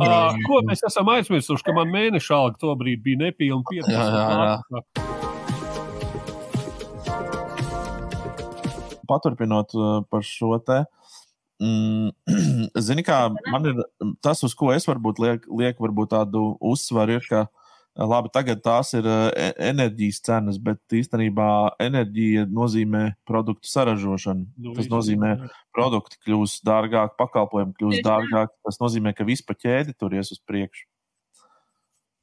Uh, 0.00 0.38
ko 0.46 0.62
mēs 0.68 0.86
esam 0.86 1.10
aizmirsuši, 1.16 1.66
ka 1.66 1.74
man 1.76 1.90
mēneša 1.90 2.38
alga 2.38 2.62
tobrīd 2.62 3.02
bija 3.02 3.26
nepilna 3.26 3.66
50 3.66 5.29
paturpinot 9.10 9.74
uh, 9.76 10.00
par 10.10 10.24
šo 10.26 10.56
te. 10.64 10.84
Mm, 11.60 12.12
Zini, 12.86 13.04
kā 13.04 13.26
man 13.52 13.68
ir 13.68 13.80
tas, 14.24 14.40
uz 14.46 14.54
ko 14.56 14.70
es 14.72 14.86
varbūt 14.88 15.20
lieku 15.20 15.58
liek, 15.60 15.80
varbūt 15.82 16.14
tādu 16.14 16.54
uzsvaru, 16.72 17.18
ir, 17.18 17.26
ka 17.28 17.42
uh, 17.44 18.06
labi, 18.08 18.30
tagad 18.32 18.62
tās 18.64 18.94
ir 18.96 19.04
uh, 19.08 19.28
e- 19.36 19.52
enerģijas 19.70 20.22
cenas, 20.24 20.60
bet 20.62 20.80
īstenībā 20.96 21.50
enerģija 21.82 22.46
nozīmē 22.48 23.04
produktu 23.28 23.68
saražošanu. 23.68 24.46
Nu, 24.56 24.74
Tas 24.78 24.88
nozīmē, 24.92 25.34
jā. 25.36 25.50
produkti 25.76 26.20
kļūs 26.24 26.60
dārgāk, 26.66 27.18
pakalpojumi 27.20 27.76
kļūs 27.76 27.98
Tieši 27.98 28.06
tā. 28.06 28.16
dārgāk. 28.16 28.56
Tas 28.66 28.80
nozīmē, 28.82 29.14
ka 29.16 29.28
vispār 29.28 29.60
ķēde 29.60 29.96
tur 29.98 30.16
ies 30.16 30.32
uz 30.32 30.40
priekšu. 30.48 30.88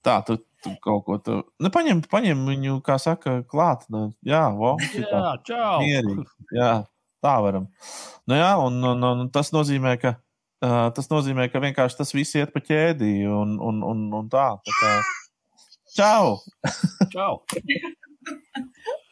Tā, 0.07 0.21
tu, 0.23 0.37
tu 0.63 0.71
kaut 0.83 1.03
ko 1.03 1.17
tādu. 1.19 1.41
Nu, 1.59 1.71
paņem, 1.73 2.05
paņem 2.07 2.45
viņu, 2.47 2.77
kā 2.85 2.95
saka, 3.01 3.41
klāt. 3.49 3.83
Nu, 3.91 4.07
jā, 4.27 4.45
vo. 4.55 4.77
Jā, 4.95 5.33
čau! 5.47 5.81
Mierīgi. 5.83 6.23
Jā, 6.55 6.71
tā 7.23 7.33
varam. 7.43 7.67
Nu, 8.29 8.37
jā, 8.39 8.53
un, 8.63 8.79
un, 8.93 9.03
un 9.11 9.27
tas 9.33 9.51
nozīmē, 9.55 9.97
ka. 10.01 10.17
Uh, 10.57 10.87
tas 10.89 11.05
nozīmē, 11.11 11.51
ka 11.53 11.59
vienkārši 11.61 11.99
tas 11.99 12.15
viss 12.15 12.33
iet 12.39 12.49
pa 12.49 12.57
ķēdī 12.65 13.27
un, 13.29 13.59
un, 13.61 13.83
un, 13.85 13.99
un 14.17 14.31
tā. 14.33 14.47
tā 14.65 14.77
kā... 14.79 14.93
Čau! 15.97 16.39
čau. 17.13 17.43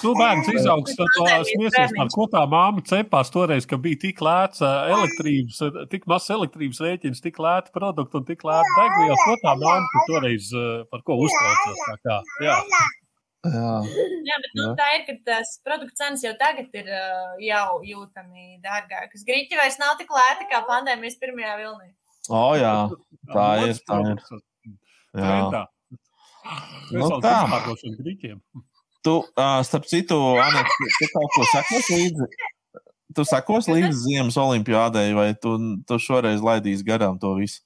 Tu 0.00 0.12
bērns 0.18 0.48
izaugs, 0.52 0.94
par 0.98 2.10
ko 2.14 2.26
tā 2.32 2.42
māma 2.50 2.82
cepās 2.86 3.32
toreiz, 3.34 3.66
ka 3.68 3.78
bija 3.80 4.00
tik 4.06 4.20
lēts 4.24 4.60
elektrības, 4.64 5.62
tik 5.92 6.04
mazs 6.10 6.30
elektrības 6.34 6.82
rēķins, 6.84 7.22
tik 7.24 7.40
lēti 7.42 7.72
produkti 7.74 8.20
un 8.20 8.26
tik 8.28 8.44
lēta 8.46 8.74
degviela. 8.80 9.16
Ko 9.24 9.38
tā 9.44 9.54
māma 9.62 9.86
tu 9.94 10.04
toreiz 10.12 10.50
par 10.92 11.04
ko 11.06 11.18
uztraucās? 11.24 11.86
Tā 12.04 12.20
jā. 12.44 12.58
Jā, 13.44 13.72
Jā, 14.24 14.36
bet 14.40 14.52
nu, 14.56 14.62
Jā. 14.62 14.70
tā 14.78 14.84
ir, 14.96 15.02
ka 15.04 15.14
tās 15.28 15.50
produktu 15.66 15.98
cenas 16.00 16.22
jau 16.24 16.32
tagad 16.40 16.72
ir 16.80 16.86
jau 17.44 17.66
jūtami 17.84 18.56
dārgākas. 18.64 19.24
Grīķi 19.28 19.58
vairs 19.60 19.76
nav 19.82 19.98
tik 20.00 20.08
lēti 20.14 20.48
kā 20.48 20.62
pandēmijas 20.64 21.18
pirmajā 21.20 21.58
vilnī. 21.60 21.90
o, 22.32 22.44
jā. 22.56 22.72
Tā 23.34 23.48
ir, 23.66 23.76
tā 23.84 24.00
ir. 24.14 24.22
jā. 24.24 24.40
Trendā. 25.12 25.64
Nu, 26.44 27.00
Mēs 27.00 27.10
vēl 27.12 27.20
tā. 27.24 27.34
Tu, 29.04 29.14
uh, 29.20 29.60
starp 29.66 29.84
citu, 29.90 30.16
Anna, 30.40 30.64
tu, 30.64 30.88
tu 30.96 31.08
kaut 31.12 31.34
ko 31.36 31.44
sakosi 31.52 32.00
līdzi. 32.00 32.28
tu 33.14 33.24
sakos 33.28 33.68
līdzi 33.68 33.92
Ziemas 34.00 34.38
olimpiādei, 34.40 35.12
vai 35.16 35.34
tu, 35.36 35.58
tu 35.84 36.00
šoreiz 36.00 36.40
laidīsi 36.44 36.86
garām 36.86 37.20
to 37.20 37.34
visu? 37.36 37.60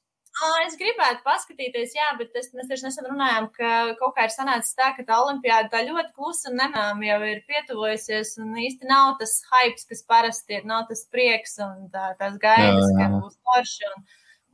Es 0.68 0.76
gribētu 0.78 1.24
paskatīties, 1.26 1.94
jā, 1.96 2.12
bet 2.18 2.34
es, 2.38 2.50
mēs 2.54 2.68
tieši 2.70 2.86
nesen 2.86 3.06
runājām, 3.10 3.48
ka 3.54 3.70
kaut 3.98 4.14
kā 4.14 4.28
ir 4.28 4.34
sanācis 4.34 4.76
tā, 4.78 4.92
ka 4.94 5.02
tā 5.06 5.16
olimpiāda 5.24 5.70
tā 5.72 5.80
ļoti 5.86 6.12
klusa 6.14 6.52
un 6.52 6.60
nemām 6.60 7.02
jau 7.02 7.18
ir 7.26 7.40
pietuvojusies, 7.48 8.36
un 8.42 8.52
īsti 8.62 8.86
nav 8.90 9.16
tas 9.22 9.34
hypes, 9.50 9.88
kas 9.88 10.04
parasti 10.06 10.60
ir, 10.60 10.68
nav 10.68 10.86
tas 10.90 11.02
prieks 11.10 11.56
un 11.64 11.88
tā, 11.94 12.12
tās 12.20 12.38
gaidas, 12.42 12.86
jā, 12.86 12.94
jā. 12.94 13.08
ka 13.08 13.18
būs 13.18 13.38
forši. 13.48 13.90
Un, 13.90 14.06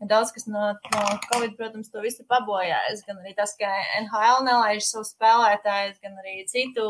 Daudz 0.03 0.33
kas 0.35 0.49
no, 0.51 0.73
no 0.93 1.03
Covid, 1.31 1.55
protams, 1.57 1.89
to 1.93 2.03
visu 2.03 2.25
pabojājas. 2.29 3.05
Gan 3.07 3.21
arī 3.23 3.35
tas, 3.37 3.55
ka 3.57 3.71
NHL 4.03 4.43
nelaiž 4.49 4.83
savus 4.85 5.15
spēlētājus, 5.15 6.01
gan 6.03 6.19
arī 6.21 6.43
citu 6.51 6.89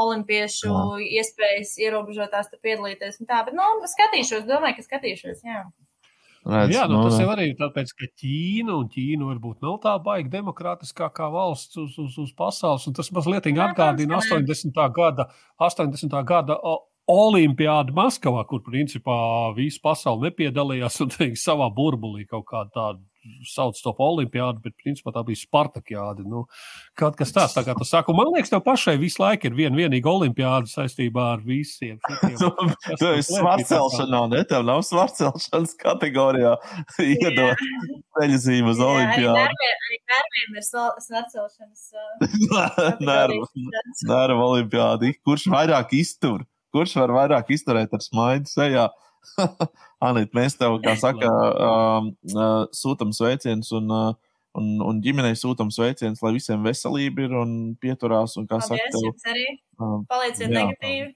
olimpiešu 0.00 0.72
jā. 0.72 1.20
iespējas 1.20 1.76
ierobežotās 1.84 2.50
piedalīties. 2.56 3.20
Tā, 3.28 3.44
bet, 3.46 3.54
nu, 3.54 3.68
skatīšos, 3.92 4.48
domāju, 4.48 4.80
ka 4.80 4.88
skatīšos. 4.88 5.44
Jā. 5.46 5.68
Redz, 6.40 6.72
Jā, 6.72 6.86
nu, 6.88 7.02
tas 7.04 7.18
jau 7.20 7.28
arī 7.28 7.50
ir 7.50 7.56
tāpēc, 7.58 7.90
ka 7.92 8.06
Ķīna 8.16 8.72
un 8.72 8.86
Ķīna 8.88 9.26
varbūt 9.28 9.60
nav 9.60 9.76
tā 9.82 9.92
baigta 10.00 10.38
demokrātiskākā 10.38 11.26
valsts 11.28 11.76
uz, 11.82 11.98
uz, 12.00 12.14
uz 12.22 12.30
pasaules. 12.36 12.86
Tas 12.96 13.12
mazliet 13.12 13.50
atgādina 13.52 14.16
80. 14.16 14.80
gada, 14.96 15.28
80. 15.60 16.16
gada 16.24 16.56
Olimpiāda 17.10 17.94
Maskavā, 17.94 18.44
kur 18.46 18.62
principā 18.66 19.16
visa 19.56 19.80
pasaule 19.82 20.28
nepiedalījās 20.28 21.00
un 21.04 21.10
teiks, 21.10 21.46
savā 21.46 21.66
burbulī 21.74 22.26
kaut 22.30 22.46
kādu 22.50 22.70
tādu 22.76 23.10
sauc 23.44 23.76
to 23.82 23.92
par 23.96 24.14
olimpiādu, 24.14 24.62
bet 24.64 24.74
principā 24.80 25.12
tā 25.14 25.22
bija 25.26 25.38
Spartakiāda. 25.40 26.24
Nu, 26.26 26.44
kaut 26.98 27.16
kas 27.18 27.32
tāds, 27.34 27.54
tā 27.56 27.64
kā 27.66 27.74
tu 27.76 27.84
saki. 27.84 28.14
Man 28.16 28.30
liekas, 28.32 28.52
tev 28.52 28.62
pašai 28.64 28.96
visu 29.00 29.20
laiku 29.22 29.50
ir 29.50 29.56
viena 29.58 29.76
vienīga 29.76 30.10
olimpiāda 30.10 30.70
saistībā 30.70 31.26
ar 31.34 31.44
visiem. 31.44 31.98
Tu 32.00 33.10
esi 33.10 33.36
svarcelšanā, 33.36 34.22
ne? 34.32 34.42
Tev 34.48 34.64
nav 34.68 34.84
svarcelšanas 34.88 35.76
kategorijā 35.80 36.56
iedot 37.06 37.64
ceļzīmu 38.18 38.72
uz 38.72 38.84
olimpiādu. 38.86 39.44
Arī 39.44 40.00
nerviem 40.14 40.60
ir 40.60 40.68
svarcelšanas. 40.70 41.82
Nervu 44.14 44.48
olimpiādi. 44.48 45.14
Kurš 45.26 45.50
vairāk 45.52 45.92
iztur? 45.98 46.46
Kurš 46.74 46.96
var 47.00 47.12
vairāk 47.16 47.52
izturēt 47.54 47.94
ar 47.96 48.04
smaidu 48.04 48.50
sejā? 48.50 48.88
Anīt, 50.08 50.32
mēs 50.36 50.56
tev, 50.56 50.78
kā 50.84 50.94
saka, 50.98 51.28
um, 51.28 52.10
uh, 52.32 52.64
sūtam 52.76 53.12
sveicienus 53.16 53.72
un, 53.76 53.90
uh, 53.92 54.12
un, 54.58 54.70
un 54.86 55.00
ģimenei 55.04 55.36
sūtam 55.38 55.72
sveicienus, 55.74 56.22
lai 56.24 56.34
visiem 56.38 56.64
veselība 56.64 57.26
ir 57.26 57.34
un 57.42 57.56
pieturās. 57.80 58.38
Un, 58.40 58.48
kā 58.50 58.60
Paldies, 58.62 58.86
saka, 58.86 58.94
tev, 58.96 59.34
arī. 59.34 59.48
Um, 59.80 60.06
Palieciet 60.10 60.46
jā, 60.46 60.54
negatīvi. 60.56 61.10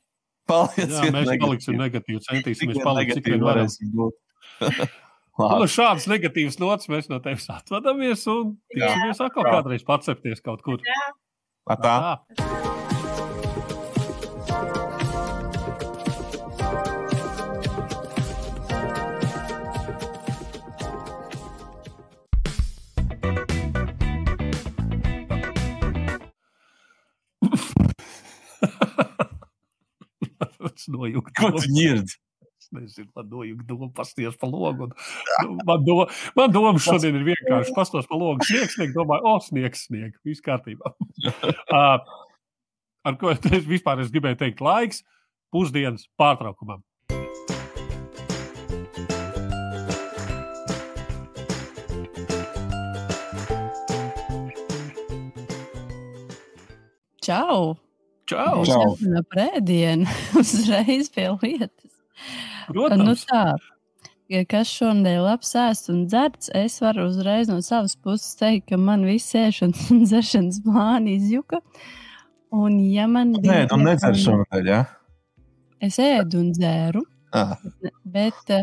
Palieciet 0.51 0.99
jā, 0.99 1.07
mēs 1.07 1.31
negatīvi. 1.31 1.47
paliksim 1.47 1.81
negatīvi. 1.81 2.21
Centīsimies 2.29 2.85
palikt 2.85 3.19
cik 3.19 3.33
vien 3.33 3.49
varēsim 3.49 3.97
būt. 3.97 4.21
Nu, 5.35 5.67
šādas 5.67 6.05
negatīvas 6.07 6.61
nots 6.63 6.87
mēs 6.87 7.09
no 7.11 7.19
tevis 7.25 7.49
atvadamies 7.51 8.23
un 8.31 8.55
tiksimies 8.71 9.19
atkal 9.25 9.49
kādreiz 9.49 9.83
pacepties 9.83 10.45
kaut 10.45 10.63
kur. 10.63 10.79
Jā. 10.87 11.03
Tā. 11.75 11.83
tā. 11.83 12.84
Tas 30.85 30.93
nojūgt. 30.93 31.33
Ko 31.39 31.51
tu 31.57 31.71
ņirdi? 31.73 32.17
Es 32.61 32.71
nezinu, 32.73 33.11
man 33.17 33.29
nojūgt 33.29 33.67
domu 33.69 33.91
pasties 33.97 34.37
pa 34.41 34.49
logu. 34.49 34.91
Un, 35.45 35.59
man, 35.69 35.85
do, 35.85 36.07
man 36.37 36.53
doma 36.53 36.81
šodien 36.81 37.17
ir 37.19 37.27
vienkārši 37.29 37.75
pastos 37.77 38.09
pa 38.09 38.19
logu. 38.21 38.45
Sniegs, 38.49 38.77
sniegs, 38.77 38.95
domāju, 38.97 39.25
o, 39.29 39.37
sniegs, 39.45 39.85
sniegs. 39.89 40.21
Viss 40.25 40.45
kārtībā. 40.45 40.95
uh, 41.73 41.99
ar 43.05 43.21
ko 43.21 43.33
es 43.35 43.69
vispār 43.69 44.05
es 44.05 44.13
gribēju 44.13 44.41
teikt 44.45 44.65
laiks 44.65 45.05
pusdienas 45.55 46.09
pārtraukumam. 46.21 46.85
Čau! 57.25 57.84
Čau! 58.31 58.65
Čau. 58.69 58.97
No 59.05 59.23
prēdienu 59.29 60.09
uzreiz 60.41 61.11
pie 61.13 61.29
lietas. 61.43 61.93
Protams. 62.71 63.05
Nu 63.05 63.15
tā, 63.29 63.45
ja 64.33 64.45
kas 64.49 64.71
šonadēļ 64.79 65.21
labs 65.27 65.53
ēst 65.61 65.91
un 65.93 66.05
dzerts, 66.09 66.49
es 66.57 66.79
varu 66.81 67.09
uzreiz 67.11 67.51
no 67.53 67.61
savas 67.65 67.97
puses 68.01 68.39
teikt, 68.41 68.71
ka 68.73 68.81
man 68.81 69.05
viss 69.09 69.37
ēšanas 69.37 69.91
un 69.93 70.05
dzeršanas 70.09 70.63
plāni 70.65 71.19
izjuka. 71.19 71.61
Un 72.55 72.79
ja 72.87 73.09
man 73.11 73.35
Nē, 73.35 73.43
bija... 73.43 73.67
tu 73.73 73.81
nedzer 73.83 74.17
šonadēļ, 74.25 74.71
jā? 74.71 74.85
Es 75.85 75.99
ēdu 76.01 76.41
un 76.41 76.53
dzēru, 76.55 77.03
Ah, 77.35 77.57
bet 78.07 78.51
uh, 78.55 78.63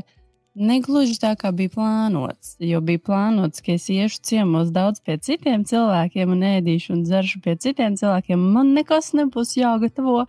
negluži 0.55 1.15
tā, 1.21 1.31
kā 1.39 1.51
bija 1.55 1.71
plānots. 1.75 2.55
Jo 2.59 2.81
bija 2.83 2.99
plānots, 3.07 3.61
ka 3.63 3.75
es 3.77 3.87
iešu 3.91 4.19
ciemos 4.27 4.71
daudz 4.75 4.99
pie 5.03 5.17
citiem 5.23 5.63
cilvēkiem 5.67 6.33
un 6.35 6.43
ēdīšu 6.49 6.95
un 6.95 7.03
dzeršu 7.07 7.41
pie 7.45 7.55
citiem 7.61 7.95
cilvēkiem. 7.99 8.41
Man 8.55 8.73
nekas 8.75 9.13
nebūs 9.17 9.55
jāgatavo 9.59 10.25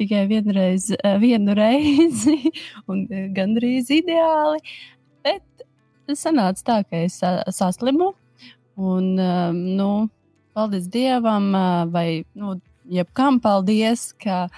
tikai 0.00 0.24
vienreiz, 0.30 0.90
eh, 0.96 1.18
vienu 1.22 1.54
reizi, 1.60 2.52
un 2.88 3.04
eh, 3.10 3.28
gandrīz 3.36 3.92
ideāli. 3.94 4.62
Bet 5.24 5.66
sanāca 6.18 6.64
tā, 6.66 6.80
ka 6.88 7.04
es 7.06 7.20
sa- 7.22 7.44
saslimu. 7.46 8.14
Un, 8.80 9.12
eh, 9.18 9.52
nu, 9.52 10.08
paldies 10.56 10.88
Dievam, 10.90 11.52
vai 11.92 12.24
nu, 12.34 12.56
jebkam 12.90 13.38
paldies, 13.40 14.10
ka 14.18 14.48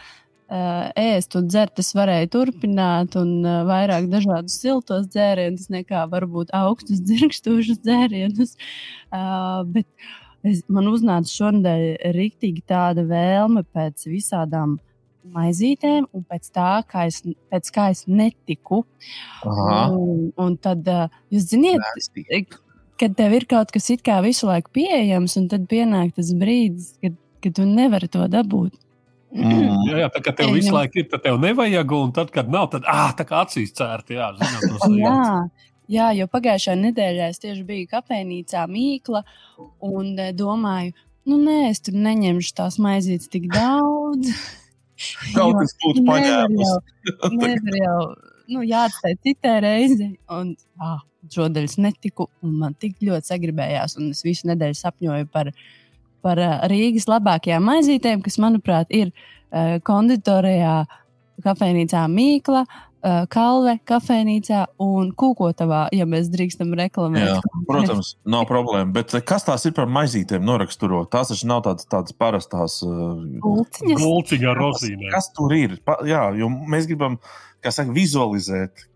ēst 0.53 1.37
un 1.39 1.47
dzert 1.49 1.81
es 1.81 1.93
varēju 1.97 2.31
turpināt, 2.35 3.17
un 3.17 3.47
vairāk 3.69 4.09
dažādus 4.13 4.59
siltos 4.61 5.07
dzērienus, 5.13 5.71
nekā 5.73 6.05
varbūt 6.13 6.53
augstus 6.57 7.03
dzirkstošus 7.09 7.81
dzērienus. 7.85 8.57
Bet 9.13 9.89
es, 10.45 10.63
man 10.69 10.91
uznāca 10.93 11.31
šonadēļ 11.33 12.15
rīktīgi 12.17 12.65
tāda 12.69 13.07
vēlme 13.09 13.65
pēc 13.73 14.09
visādām 14.11 14.79
maizītēm, 15.33 16.09
un 16.13 16.25
pēc 16.27 16.51
tā, 16.55 16.83
kā 16.89 17.07
es, 17.09 17.23
pēc 17.53 17.71
kā 17.75 17.89
es 17.95 18.05
netiku. 18.11 18.83
Aha. 19.47 19.85
Un, 19.95 20.31
un 20.41 20.59
tad, 20.61 20.89
jūs 21.33 21.49
ziniet, 21.53 21.83
Nasty. 21.83 22.45
kad 23.01 23.15
tev 23.19 23.37
ir 23.39 23.47
kaut 23.51 23.73
kas 23.75 23.89
it 23.95 24.03
kā 24.07 24.19
visu 24.25 24.51
laiku 24.51 24.75
pieejams, 24.75 25.39
un 25.41 25.49
tad 25.53 25.69
pienāk 25.71 26.17
tas 26.19 26.33
brīdis, 26.39 26.97
kad, 27.03 27.19
kad 27.45 27.61
tu 27.61 27.69
nevari 27.69 28.11
to 28.11 28.27
dabūt. 28.31 28.82
Mm. 29.33 29.77
Jā, 29.89 29.99
jā, 30.03 30.09
tā 30.13 30.21
kā 30.21 30.33
tev 30.37 30.51
Ej, 30.51 30.57
visu 30.59 30.73
nu. 30.73 30.77
laiku 30.77 31.01
ir, 31.01 31.07
tad 31.09 31.23
tev 31.25 31.39
nevajag, 31.41 31.93
un 31.97 32.11
tad, 32.13 32.33
kad 32.35 32.51
nav, 32.53 32.67
tad 32.75 32.85
ah, 32.91 33.13
tā 33.17 33.25
kā 33.29 33.39
acīs 33.47 33.73
cērti. 33.79 34.19
Jā, 34.19 34.27
zinām, 34.37 34.65
tos 34.67 34.83
Jā, 34.99 35.13
sajūtas. 35.15 35.69
jā, 35.95 36.09
jo 36.19 36.27
pagājušajā 36.35 36.77
nedēļā 36.83 37.29
es 37.33 37.41
tieši 37.41 37.65
biju 37.69 37.89
kafejnīcā 37.95 38.67
Mīkla 38.69 39.23
un 39.89 40.11
eh, 40.21 40.35
domāju, 40.37 40.93
nu 41.31 41.39
nē, 41.41 41.57
es 41.71 41.81
tur 41.81 41.97
neņemšu 41.97 42.53
tās 42.61 42.77
maizītes 42.83 43.33
tik 43.33 43.49
daudz. 43.55 44.35
Kaut 45.37 45.57
kas 45.63 45.73
būtu 45.81 46.05
paņēmis. 46.07 46.75
Nevar 47.41 47.79
jau, 47.81 47.97
nu, 48.53 48.67
jāatstāj 48.69 49.17
citai 49.25 49.57
reizei. 49.65 50.13
Un 50.31 50.53
ah, 50.77 51.01
šodien 51.33 51.65
es 51.71 51.79
netiku, 51.81 52.29
un 52.45 52.59
man 52.61 52.77
tik 52.77 53.01
ļoti 53.01 53.33
sagribējās, 53.33 53.97
un 53.97 54.13
es 54.13 54.21
visu 54.27 54.51
nedēļu 54.53 54.77
sapņoju 54.79 55.33
par, 55.33 55.55
par 56.23 56.41
eh, 56.41 56.55
Rīgas 56.71 57.09
labākajām 57.11 57.67
maizītēm, 57.69 58.23
kas, 58.25 58.39
manuprāt, 58.43 58.91
ir 58.95 59.11
uh, 59.11 59.77
konditorijā, 59.87 60.83
kafejnīcā 61.45 62.07
Mīkla. 62.13 62.65
Uh, 62.69 62.89
Kalve, 63.35 63.73
kafejnīcā 63.91 64.61
un 64.79 65.09
kūkotavā, 65.19 65.89
ja 65.91 66.05
mēs 66.07 66.29
drīkstam 66.31 66.71
reklamēt. 66.79 67.25
Jā, 67.27 67.41
protams, 67.67 68.13
nav 68.31 68.45
problēma. 68.47 68.95
Bet 68.95 69.17
eh, 69.19 69.25
kas 69.27 69.43
tās 69.49 69.67
ir 69.67 69.75
par 69.75 69.91
maizītēm 69.91 70.45
noraksturot? 70.47 71.11
Tās 71.11 71.33
taču 71.33 71.49
nav 71.51 71.65
tādas, 71.67 71.89
tādas 71.91 72.15
parastās. 72.15 72.79
Gulciņa 73.43 74.53
ar 74.53 74.63
rozīnēm. 74.63 75.11
Kas 75.17 75.33
tur 75.35 75.51
ir? 75.59 75.81
Pa, 75.83 75.99
jā, 76.07 76.29
jo 76.39 76.47
mēs 76.47 76.87
gribam, 76.87 77.19
kā 77.59 77.75
saka, 77.75 77.91
vizualizēt, 77.97 78.87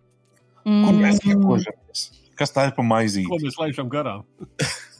kur 0.63 1.03
mēs 1.03 1.19
Mm, 1.25 1.35
iekožamies. 1.35 2.07
Kas 2.39 2.55
tā 2.55 2.69
ir 2.69 2.77
pa 2.77 2.83
Ko 2.85 2.91
maizīti? 2.93 3.43
mēs 3.43 3.59
laižam 3.59 3.91
garām? 3.91 4.23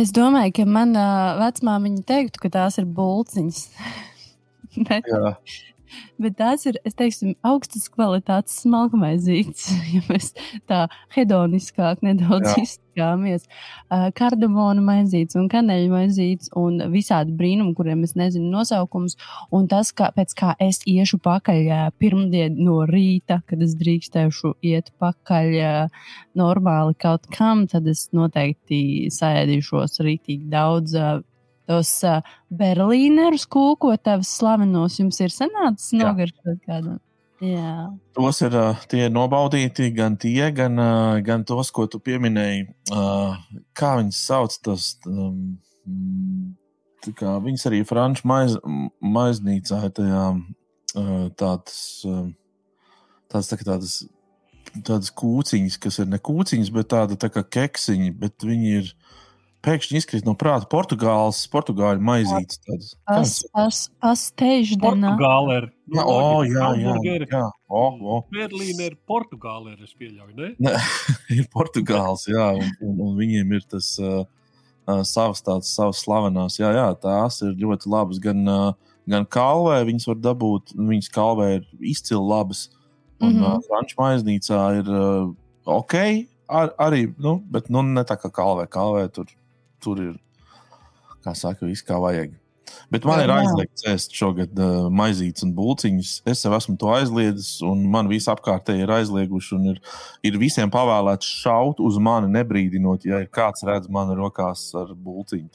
es 0.00 0.12
domāju, 0.14 0.54
ka 0.58 0.68
manā 0.68 1.06
vecmāmiņa 1.40 2.04
teiktu, 2.08 2.42
ka 2.44 2.52
tās 2.58 2.78
ir 2.80 2.86
bulciņas. 2.98 3.64
Bet 4.88 5.08
Bet 6.18 6.36
tās 6.40 6.66
ir, 6.68 6.78
es 6.88 6.96
teiktu, 6.98 7.32
augstas 7.46 7.86
kvalitātes 7.92 8.56
smalkmaizītes, 8.64 9.68
ja 9.94 10.02
mēs 10.08 10.32
tā 10.70 10.84
hedoniskāk 11.14 12.02
nedaudz 12.06 12.54
izskāmies. 12.62 13.46
Uh, 13.88 14.08
kardamona 14.18 14.82
maizītes 14.84 15.38
un 15.38 15.46
kaneļa 15.52 15.88
maizītes 15.92 16.52
un 16.58 16.80
visādi 16.92 17.34
brīnumi, 17.38 17.74
kuriem 17.78 18.02
es 18.06 18.16
nezinu 18.18 18.50
nosaukumus. 18.52 19.18
Un 19.54 19.68
tas, 19.70 19.92
kā, 19.96 20.10
pēc 20.16 20.34
kā 20.38 20.54
es 20.62 20.82
iešu 20.88 21.20
pakaļ 21.24 21.62
uh, 21.70 21.86
pirmdien 22.02 22.58
no 22.64 22.82
rīta, 22.88 23.40
kad 23.48 23.62
es 23.64 23.76
drīkstēšu 23.78 24.56
iet 24.66 24.92
pakaļ 25.02 25.50
uh, 25.62 26.04
normāli 26.38 26.98
kaut 26.98 27.30
kam, 27.34 27.66
tad 27.70 27.86
es 27.90 28.08
noteikti 28.16 29.08
saēdīšos 29.14 30.00
rītīgi 30.04 30.48
daudz. 30.52 30.98
Tos 31.68 31.90
uh, 32.08 32.22
berlīnerus 32.48 33.44
kūkotavas 33.52 34.30
slavenos 34.38 34.96
jums 35.00 35.20
ir 35.20 35.34
sanācis 35.34 35.92
nogaršot 36.00 36.64
kādam? 36.64 36.96
Jā. 37.44 37.86
Tos 38.18 38.40
ir 38.42 38.54
tie 38.90 39.06
nobaudīti, 39.14 39.92
gan 39.94 40.16
tie, 40.18 40.48
gan, 40.50 40.74
gan 41.22 41.44
tos, 41.46 41.70
ko 41.70 41.86
tu 41.86 42.00
pieminēji. 42.02 42.64
Kā 43.78 43.90
viņas 44.00 44.22
sauc, 44.26 44.56
tas 44.66 44.88
um, 45.06 45.54
viņas 47.06 47.66
arī 47.70 47.84
franču 47.86 48.26
maiz, 48.26 48.58
maiznīcā 48.98 49.84
ir 49.86 49.94
tajā 50.00 50.24
tādas, 51.38 51.78
uh, 52.08 52.26
tādas, 53.30 53.52
tā 53.52 53.60
tādas, 53.62 53.94
tādas 54.74 55.14
kūciņas, 55.14 55.78
kas 55.78 56.00
ir 56.02 56.10
ne 56.10 56.18
kūciņas, 56.18 56.72
bet 56.74 56.90
tāda 56.90 57.20
tā 57.20 57.30
kā 57.30 57.44
keksiņi, 57.46 58.10
bet 58.18 58.42
viņi 58.42 58.74
ir 58.80 58.92
pēkšņi 59.66 60.00
izkrīt 60.00 60.26
no 60.26 60.34
prāta 60.38 60.68
Portugāles, 60.70 61.40
portugāļu 61.52 62.04
maizītes. 62.04 62.60
Tādas. 62.64 62.92
Pas, 63.08 63.34
pas, 63.54 63.80
pasteiždienā. 64.04 65.14
Portugāla 65.14 65.58
ir. 65.60 65.68
Jā, 65.88 66.04
o, 66.04 66.16
jā, 66.44 66.68
jā, 66.78 66.96
jā. 67.24 67.42
O, 67.68 67.82
o. 67.96 68.18
Berlīna 68.32 68.90
ir 68.90 68.96
Portugāla, 69.08 69.74
ir, 69.74 69.84
es 69.86 69.94
pieļauju. 69.98 70.34
Ne? 70.36 70.50
Ne, 70.62 70.74
ir 71.38 71.48
Portugāls, 71.52 72.26
jā, 72.30 72.50
un, 72.58 72.74
un, 72.84 72.98
un 73.08 73.14
viņiem 73.18 73.56
ir 73.56 73.66
tas 73.72 73.94
uh, 74.02 74.22
savs 75.08 75.42
tāds, 75.44 75.72
savs 75.74 76.04
slavenās. 76.04 76.60
Jā, 76.60 76.72
jā, 76.76 76.88
tās 77.02 77.40
ir 77.46 77.56
ļoti 77.58 77.90
labas. 77.90 78.22
Gan, 78.22 78.44
uh, 78.52 78.98
gan 79.10 79.26
kalvē 79.38 79.80
viņas 79.88 80.10
var 80.12 80.22
dabūt, 80.30 80.76
viņas 80.76 81.12
kalvē 81.14 81.52
ir 81.58 81.68
izcili 81.80 82.22
labas. 82.22 82.68
Un 83.18 83.32
mm. 83.32 83.40
-hmm. 83.42 83.56
uh, 83.56 83.62
franču 83.66 83.96
maiznīcā 83.98 84.62
ir 84.78 84.92
uh, 84.92 85.32
ok, 85.66 85.94
ar, 86.48 86.72
arī, 86.78 87.08
nu, 87.18 87.38
bet 87.50 87.68
nu, 87.72 87.82
ne 87.82 88.04
tā 88.06 88.16
kā 88.20 88.30
kalvē. 88.30 88.68
Kalvē 88.70 89.08
tur, 89.12 89.32
tur 89.82 90.02
ir, 90.02 90.12
kā 91.24 91.34
saka, 91.38 91.66
viss 91.68 91.86
kā 91.86 91.98
vajag. 92.02 92.36
Bet 92.92 93.04
man 93.08 93.20
Jā, 93.20 93.26
ir 93.26 93.32
aizliegts 93.32 93.86
ēst 93.88 94.16
šogad 94.16 94.58
uh, 94.60 94.88
maizītes 94.92 95.44
un 95.44 95.52
būciņas. 95.56 96.10
Es 96.28 96.42
sev 96.44 96.56
esmu 96.56 96.76
to 96.80 96.90
aizliedzis, 96.92 97.58
un 97.64 97.84
man 97.92 98.08
visi 98.10 98.30
apkārtēji 98.32 98.84
ir 98.84 98.92
aizlieguši. 98.98 99.54
un 99.56 99.70
Ir, 99.72 99.80
ir 100.24 100.38
visiem 100.40 100.72
pavēlēts 100.72 101.28
šaut 101.42 101.82
uz 101.84 101.98
mani, 102.00 102.30
nebrīdinot, 102.34 103.06
ja 103.08 103.22
ir 103.24 103.30
kāds 103.32 103.64
redz 103.68 103.88
mani 103.92 104.16
rokās 104.18 104.68
ar 104.78 104.92
būciņu. 104.92 105.48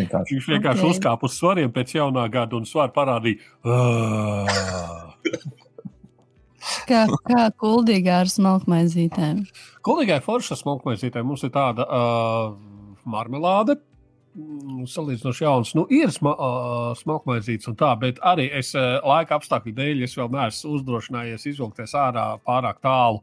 vienkārši 0.00 0.36
Viņš 0.36 0.48
vienkārši 0.50 0.80
Ok. 0.80 0.86
okay. 0.86 0.96
uzkāpa 0.96 1.28
uz 1.28 1.36
svariem 1.38 1.72
pēc 1.72 1.94
jaunā 1.94 2.26
gada 2.32 2.56
un 2.58 2.66
svaru 2.68 2.92
parādīja. 2.96 3.38
Kā, 6.88 7.06
kā 7.24 7.44
kuldīgā 7.56 8.18
ar 8.24 8.28
smalkmaizītēm. 8.28 9.44
Kolīgai 9.86 10.18
forša 10.24 10.58
smalkmaizītē 10.60 11.22
mums 11.24 11.44
ir 11.46 11.52
tāda 11.54 11.86
uh, 11.86 12.50
marmelāde. 13.08 13.78
mm, 14.34 14.86
Salīdzinoši 14.90 15.44
jauns, 15.44 15.74
nu, 15.74 15.86
ir 15.90 16.12
sma, 16.14 16.34
uh, 16.34 16.90
smalkmaizīts 16.98 17.70
un 17.70 17.78
tā, 17.78 17.92
bet 18.00 18.20
arī 18.22 18.50
es 18.60 18.74
uh, 18.78 18.98
laika 19.06 19.38
apstākļu 19.38 19.74
dēļ 19.76 20.04
es 20.06 20.16
vēl 20.18 20.30
neesmu 20.34 20.76
uzdrošinājies 20.78 21.48
izvilkties 21.50 21.96
ārā 21.98 22.26
pārāk 22.46 22.78
tālu, 22.84 23.22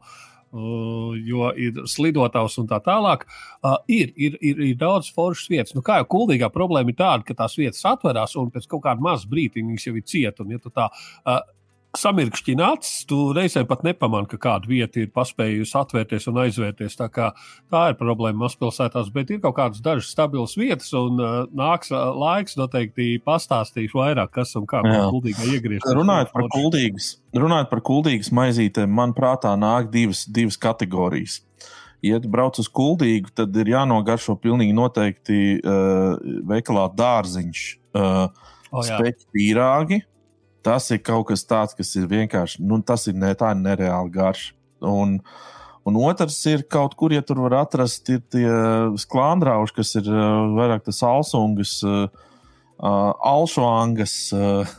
uh, 0.52 1.16
jo 1.24 1.50
ir 1.56 1.82
slidotavs 1.88 2.58
un 2.60 2.68
tā 2.68 2.80
tālāk. 2.84 3.24
Uh, 3.62 3.76
ir, 3.88 4.12
ir, 4.16 4.38
ir, 4.40 4.64
ir 4.70 4.80
daudz 4.80 5.10
foršas 5.14 5.48
vietas. 5.52 5.76
Nu, 5.76 5.84
kā 5.84 6.00
jau 6.02 6.08
kuldīgā 6.16 6.50
problēma 6.52 6.92
ir 6.92 7.00
tāda, 7.00 7.24
ka 7.24 7.36
tās 7.40 7.56
vietas 7.60 7.84
atverās 7.88 8.36
un 8.36 8.52
pēc 8.52 8.68
kaut 8.68 8.84
kāda 8.84 9.04
maza 9.04 9.28
brīdi 9.28 9.64
viņas 9.64 9.88
jau 9.88 9.96
ir 9.96 10.08
cieta. 10.08 10.44
Un, 10.44 10.56
ja 10.56 10.62
tā 10.68 10.90
uh, 10.92 11.40
samirkšķina 11.96 12.66
acis, 12.74 13.04
tu 13.08 13.30
reizēm 13.36 13.66
pat 13.68 13.84
nepamani, 13.86 14.28
ka 14.28 14.38
kāda 14.42 14.68
vieta 14.68 15.00
ir 15.00 15.08
paspējusi 15.14 15.76
atvērties 15.80 16.28
un 16.30 16.40
aizvērties. 16.44 16.96
Tā, 16.98 17.08
tā 17.72 17.82
ir 17.92 17.96
problēma 18.00 18.44
mazpilsētās, 18.44 19.08
bet 19.14 19.32
ir 19.32 19.40
kaut 19.44 19.56
kādas 19.56 19.80
dažas 19.84 20.10
stabilas 20.12 20.56
vietas, 20.58 20.90
un 20.98 21.22
uh, 21.22 21.38
nāks 21.56 21.92
uh, 21.94 22.10
laiks 22.12 22.58
noteikti 22.60 23.16
pastāstīšu 23.24 24.00
vairāk, 24.02 24.34
kas 24.36 24.54
un 24.60 24.68
kā 24.68 24.82
gudīgi 24.84 25.54
iegriezt. 25.54 25.88
Runājot 25.98 26.34
par, 26.34 26.50
kuldīgas, 26.54 27.10
runājot 27.36 27.72
par 27.72 27.84
kuldīgas 27.88 28.32
maizītēm, 28.36 28.92
man 29.00 29.16
prātā 29.16 29.54
nāk 29.58 29.88
divas, 29.94 30.26
divas 30.28 30.60
kategorijas. 30.60 31.40
Ja 32.04 32.20
brauc 32.22 32.60
uz 32.62 32.68
kuldīgu, 32.70 33.32
tad 33.34 33.56
ir 33.58 33.72
jānogaršo 33.72 34.36
pilnīgi 34.38 34.76
noteikti 34.76 35.40
uh, 35.58 36.14
veikalā 36.46 36.86
dārziņš, 36.94 37.64
uh, 37.98 38.54
Oh, 38.68 38.84
speķu 38.84 39.30
pīrāgi. 39.32 40.02
Tas 40.66 40.90
ir 40.90 41.00
kaut 41.04 41.28
kas 41.30 41.44
tāds, 41.46 41.76
kas 41.78 41.94
ir 41.96 42.08
vienkārši, 42.10 42.62
nu, 42.66 42.80
tas 42.82 43.06
ir 43.10 43.16
ne, 43.18 43.30
tā 43.38 43.52
ir 43.54 43.60
nereāli 43.62 44.10
garš. 44.14 44.48
Un, 44.84 45.18
un 45.86 45.98
otrs 46.02 46.38
ir 46.50 46.64
kaut 46.70 46.96
kur, 46.98 47.14
ja 47.14 47.22
tur 47.24 47.44
var 47.44 47.60
atrast, 47.62 48.08
ir 48.10 48.22
tie 48.32 48.48
sklandrauši, 48.98 49.76
kas 49.78 49.94
ir 50.00 50.10
uh, 50.10 50.50
vairāk 50.58 50.84
tas 50.88 51.00
alsungas, 51.06 51.78
uh, 51.86 52.06
uh, 52.82 53.12
alšvangas. 53.32 54.18
Uh, 54.34 54.76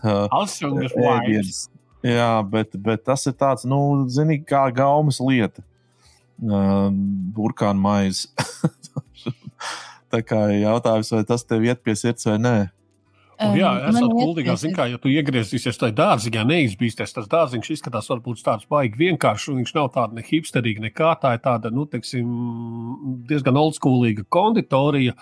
vairs. 1.00 1.00
ēdiens. 1.16 1.62
Jā, 2.06 2.32
bet, 2.48 2.76
bet 2.80 3.04
tas 3.08 3.26
ir 3.28 3.36
tāds, 3.40 3.66
nu, 3.68 4.08
zini, 4.12 4.40
kā 4.48 4.68
gaumas 4.76 5.20
lieta. 5.24 5.64
Uh, 6.40 6.88
burkāna 7.36 7.80
maize. 7.80 8.30
Tā 10.12 10.22
kā 10.26 10.48
jautājums, 10.56 11.12
vai 11.14 11.24
tas 11.28 11.44
tev 11.46 11.66
iet 11.68 11.84
pie 11.86 11.94
sirds 12.00 12.26
vai 12.26 12.38
nē. 12.42 12.58
Un, 13.40 13.56
jā, 13.56 13.70
Um, 13.88 13.96
esat 13.96 14.60
Zin, 14.60 14.74
kā, 14.76 14.86
ja 14.92 14.98
tu 15.00 15.12
iegriezīsies 15.12 15.78
tajā 15.80 15.96
dārziņā, 15.96 16.44
neizbīsties, 16.50 17.14
tas 17.16 17.28
dārziņš 17.32 17.70
izskatās 17.76 18.10
varbūt 18.12 18.44
tāds 18.44 18.68
baigi 18.68 19.00
vienkāršs. 19.00 19.50
un 19.54 19.62
Viņš 19.62 19.76
nav 19.78 19.92
tāds 19.96 20.18
ne 20.18 20.24
hipsterīgs, 20.28 20.84
nekā 20.84 21.14
tā 21.22 21.36
ir 21.38 21.44
tāda, 21.46 21.72
nu, 21.72 21.86
teiksim, 21.88 22.28
diezgan 23.30 23.60
oldschoolīga 23.62 24.28
konditorija. 24.28 25.16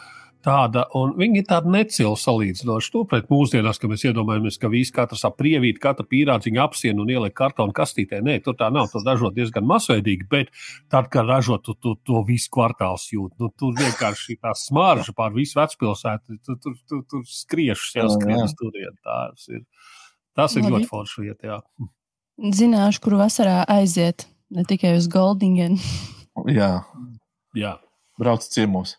Tāda, 0.48 0.86
un 0.96 1.10
viņi 1.20 1.42
ir 1.42 1.46
tādi 1.50 1.72
necili 1.74 2.16
salīdzinoši. 2.16 2.92
To 2.94 3.02
pret 3.10 3.26
mūsdienās, 3.28 3.80
ka 3.82 3.90
mēs 3.92 4.06
iedomājamies, 4.08 4.56
ka 4.62 4.70
visi 4.72 4.94
katrs 4.96 5.26
aprievīt, 5.28 5.82
katra 5.84 6.06
pīrādziņa 6.08 6.62
apsien 6.64 7.02
un 7.04 7.10
ieliek 7.12 7.34
kartonu 7.36 7.74
kastītē. 7.76 8.22
Nē, 8.24 8.38
tur 8.46 8.56
tā 8.56 8.70
nav. 8.72 8.88
Tur 8.94 9.04
ražo 9.04 9.28
diezgan 9.36 9.66
masveidīgi, 9.68 10.28
bet 10.32 10.54
tad, 10.94 11.10
kad 11.12 11.28
ražo, 11.28 11.58
tu, 11.64 11.76
tu 11.76 11.98
to 12.08 12.22
visu 12.28 12.48
kvartāls 12.56 13.10
jūt. 13.12 13.34
Nu, 13.44 13.50
tur 13.60 13.74
vienkārši 13.76 14.38
tā 14.40 14.54
smarža 14.56 15.12
pār 15.18 15.36
visu 15.36 15.60
vecpilsētu. 15.60 16.38
Tur, 16.48 16.60
tur, 16.64 16.78
tur, 16.88 17.02
tur 17.12 17.26
skriešus 17.28 17.98
jau 17.98 18.06
Jā, 18.06 18.14
skrien 18.16 18.40
jā. 18.40 18.46
uz 18.48 18.56
turieni. 18.62 18.96
Tas 19.04 19.50
ir, 19.52 19.66
tas 20.40 20.56
ir 20.56 20.70
ļoti 20.70 20.88
forši 20.94 21.26
vieta. 21.26 21.58
Jā. 21.58 21.90
Zināšu, 22.62 23.04
kur 23.04 23.18
vasarā 23.20 23.66
aiziet. 23.76 24.30
Ne 24.56 24.64
tikai 24.64 24.94
uz 24.96 25.10
Goldingenu. 25.12 25.76
Jā, 26.48 26.72
Jā. 27.58 27.74
brauc 28.22 28.48
ciemos. 28.48 28.96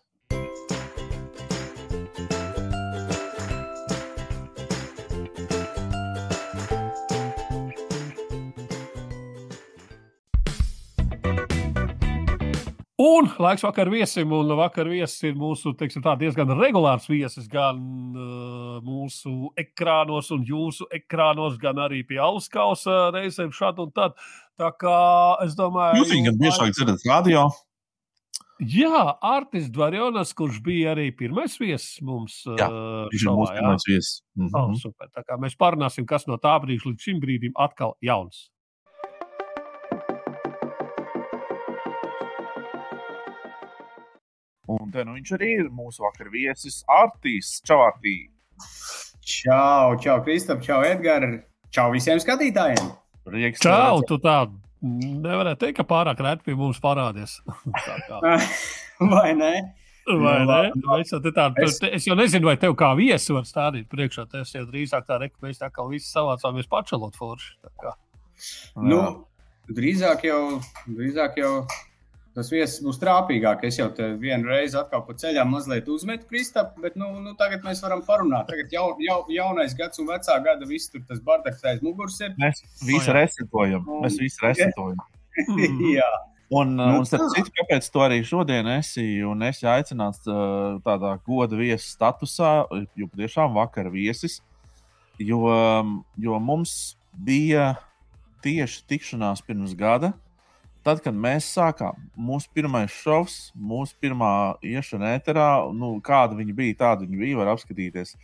Un 13.19 13.27
laiks 13.41 13.63
vakar 13.65 13.89
viesim, 13.91 14.31
un 14.31 14.51
vakar 14.55 14.87
viesis 14.87 15.25
ir 15.27 15.33
mūsu 15.39 15.73
teiksim, 15.75 16.03
tā, 16.05 16.13
diezgan 16.19 16.53
regulārs 16.55 17.07
viesis. 17.09 17.49
Gan 17.51 17.79
uh, 18.15 18.77
mūsu 18.85 19.49
ekrānos, 19.59 20.29
un 20.35 20.45
jūsu 20.47 20.87
ekrānos, 20.95 21.57
gan 21.59 21.81
arī 21.83 22.05
pie 22.07 22.21
auskausa 22.23 23.09
reizēm 23.15 23.51
šādi 23.55 23.83
un 23.83 23.91
tad. 23.95 24.15
Tā 24.59 24.69
kā 24.79 24.99
es 25.43 25.57
domāju, 25.57 26.03
Jūs 26.03 26.13
viņu 26.13 26.29
gan 26.29 26.39
biežāk 26.45 26.71
dzirdat 26.77 27.03
radio. 27.09 27.49
Jā, 28.59 29.03
Artis 29.23 29.69
Dvarjonas, 29.71 30.33
kurš 30.35 30.59
bija 30.63 30.91
arī 30.91 31.09
pirmais 31.15 31.53
viesis 31.59 32.01
mums. 32.03 32.41
Jā, 32.59 32.67
uh, 32.67 33.05
Viņš 33.11 33.25
ir 33.25 33.35
mūsu 33.35 33.55
pirmais 33.55 33.87
viesis. 33.87 34.13
Mhm. 34.39 34.55
Oh, 34.59 34.71
super. 34.79 35.11
Tā 35.15 35.23
kā 35.27 35.39
mēs 35.39 35.59
parunāsim, 35.59 36.07
kas 36.07 36.27
no 36.27 36.39
tā 36.39 36.55
brīža 36.63 36.91
līdz 36.91 37.07
šim 37.07 37.21
brīdim 37.23 37.55
atkal 37.59 37.95
jauns. 38.03 38.47
Un 44.69 44.91
te 44.93 45.03
nu 45.07 45.15
viņš 45.17 45.31
arī 45.37 45.49
ir 45.63 45.69
mūsu 45.73 46.03
vakar 46.05 46.29
viesis 46.33 46.83
Artīs 46.93 47.55
Čavārtī. 47.65 48.15
Čau, 49.25 49.95
čau, 50.01 50.19
Kristap, 50.25 50.61
čau, 50.65 50.81
Edgars. 50.85 51.41
Čau 51.73 51.91
visiem 51.93 52.17
skatītājiem. 52.21 52.87
Prieks 53.29 53.61
Čau, 53.61 53.99
tu 54.09 54.17
tā 54.21 54.39
nevarētu 54.81 55.65
teikt, 55.65 55.77
ka 55.81 55.85
pārāk 55.85 56.21
reti 56.25 56.47
pie 56.47 56.55
mums 56.57 56.79
kā. 58.07 58.21
Vai 59.11 59.33
ne? 59.37 59.51
Vai 60.09 60.39
Nu, 60.41 60.49
ne? 60.49 60.71
jau 61.13 61.19
te 61.21 61.29
tā, 61.35 61.49
Es- 61.61 61.77
es... 61.77 61.89
es 61.99 62.07
jau 62.09 62.15
nezinu, 62.17 62.47
vai 62.49 62.55
tev 62.57 62.73
kā 62.79 62.89
viesi 62.97 63.35
var 63.35 63.45
stādīt 63.45 63.85
priekšā. 63.91 64.25
Tas 64.31 64.53
jau 64.55 64.63
drīzāk 64.65 65.05
tā, 65.05 65.19
re, 65.21 65.29
ka 65.29 65.45
mēs 65.45 65.61
tā 65.61 65.69
kā 65.73 65.85
visi 65.89 66.09
savācāmies 66.09 66.69
pačalot 66.71 67.17
forši. 67.19 67.51
Tā 67.61 67.73
kā. 67.83 67.93
Nu, 68.81 69.03
drīzāk 69.69 70.25
jau, 70.25 70.41
drīzāk 70.89 71.37
jau 71.43 71.53
tas 72.39 72.49
viesis 72.53 72.79
būs 72.85 72.97
trāpīgāk. 73.01 73.65
Es 73.67 73.77
jau 73.79 73.89
te 73.95 74.07
vienu 74.21 74.49
reizi 74.49 74.79
atkal 74.79 75.03
pa 75.07 75.15
ceļām 75.19 75.51
mazliet 75.53 75.91
uzmetu 75.91 76.27
Kristapu, 76.31 76.81
bet 76.83 76.97
nu, 76.99 77.11
nu, 77.23 77.35
tagad 77.39 77.67
mēs 77.67 77.83
varam 77.85 78.01
parunāt. 78.07 78.47
Tagad 78.49 78.73
jau, 78.73 78.87
jau, 79.03 79.19
jaunais 79.35 79.75
gads 79.77 80.01
un 80.01 80.09
vecā 80.09 80.39
gada 80.45 80.67
viss 80.69 80.91
tur 80.93 81.05
tas 81.09 81.21
bardaks 81.23 81.67
aiz 81.67 81.85
muguras 81.85 82.17
ir. 82.23 82.33
Mēs 82.41 82.63
visi 82.87 83.05
jā. 83.11 83.19
resetojam. 83.21 83.85
Mēs 84.05 84.19
visi 84.23 84.43
resetojam. 84.47 84.99
Mhm. 85.45 85.85
Jā, 85.99 86.09
Un, 86.49 86.73
Nu, 86.75 86.85
nu, 86.85 86.97
un 86.97 87.05
starp 87.05 87.29
citu, 87.29 87.51
kāpēc 87.59 87.85
tu 87.93 88.01
arī 88.01 88.23
šodien 88.25 88.65
esi 88.73 89.03
un 89.21 89.45
esi 89.45 89.67
aicināts 89.69 90.23
uh, 90.25 90.79
tādā 90.81 91.11
goda 91.21 91.59
viesa 91.59 91.85
statusā, 91.85 92.53
jo 92.97 93.05
patiešām 93.11 93.53
vakar 93.53 93.91
viesis, 93.93 94.39
jo, 95.21 95.43
jo 96.17 96.39
mums 96.41 96.95
bija 97.13 97.75
tieši 98.41 98.81
tikšanās 98.89 99.45
pirms 99.45 99.75
gada. 99.77 100.15
Tad, 100.89 101.03
kad 101.05 101.13
mēs 101.13 101.45
sākām 101.53 101.99
mūsu 102.17 102.49
pirmais 102.57 102.89
šovs, 102.89 103.33
mūsu 103.53 103.93
pirmā 104.01 104.55
iešana 104.65 105.11
ēterā, 105.19 105.49
nu, 105.77 105.91
kāda 106.01 106.33
viņa 106.33 106.55
bija, 106.57 106.77
tāda 106.79 107.05
viņa 107.05 107.19
bija, 107.19 107.35
var 107.37 107.51
apskatīties. 107.51 108.15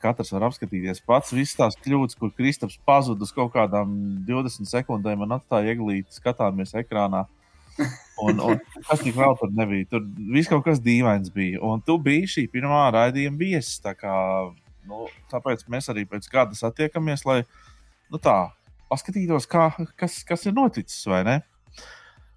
Katrs 0.00 0.32
var 0.32 0.46
apskatīties 0.46 1.02
pats. 1.04 1.34
Visas 1.36 1.58
tās 1.58 1.76
kļūdas, 1.84 2.16
kur 2.16 2.32
Kristaps 2.32 2.78
pazuda 2.88 3.28
uz 3.28 3.34
kaut 3.36 3.52
kādām 3.58 3.92
20 4.24 4.72
sekundēm, 4.72 5.20
man 5.20 5.36
atstāja 5.36 5.74
ieglīt, 5.74 6.08
skatāmies 6.16 6.72
ekrānā. 6.80 7.26
Un, 8.24 8.40
un 8.40 8.64
kas 8.88 9.04
tik 9.04 9.20
vēl 9.20 9.36
tur 9.42 9.52
nebija? 9.52 9.90
Tur 9.92 10.08
viss 10.32 10.48
kaut 10.48 10.64
kas 10.64 10.80
dīvains 10.80 11.28
bija. 11.36 11.60
Un 11.60 11.84
tu 11.84 12.00
biji 12.00 12.34
šī 12.38 12.48
pirmā 12.56 12.86
raidījuma 12.96 13.36
viesis. 13.36 13.76
Tā 13.84 13.92
kā, 14.00 14.16
nu, 14.88 15.04
tāpēc 15.28 15.68
mēs 15.68 15.92
arī 15.92 16.08
pēc 16.08 16.32
gada 16.32 16.56
satiekamies, 16.56 17.28
lai 17.28 17.42
nu, 18.08 18.16
tā, 18.16 18.46
paskatītos, 18.88 19.44
kā, 19.44 19.74
kas, 19.92 20.22
kas 20.24 20.48
ir 20.48 20.56
noticis. 20.56 21.04
vai 21.04 21.24
ne? 21.28 21.40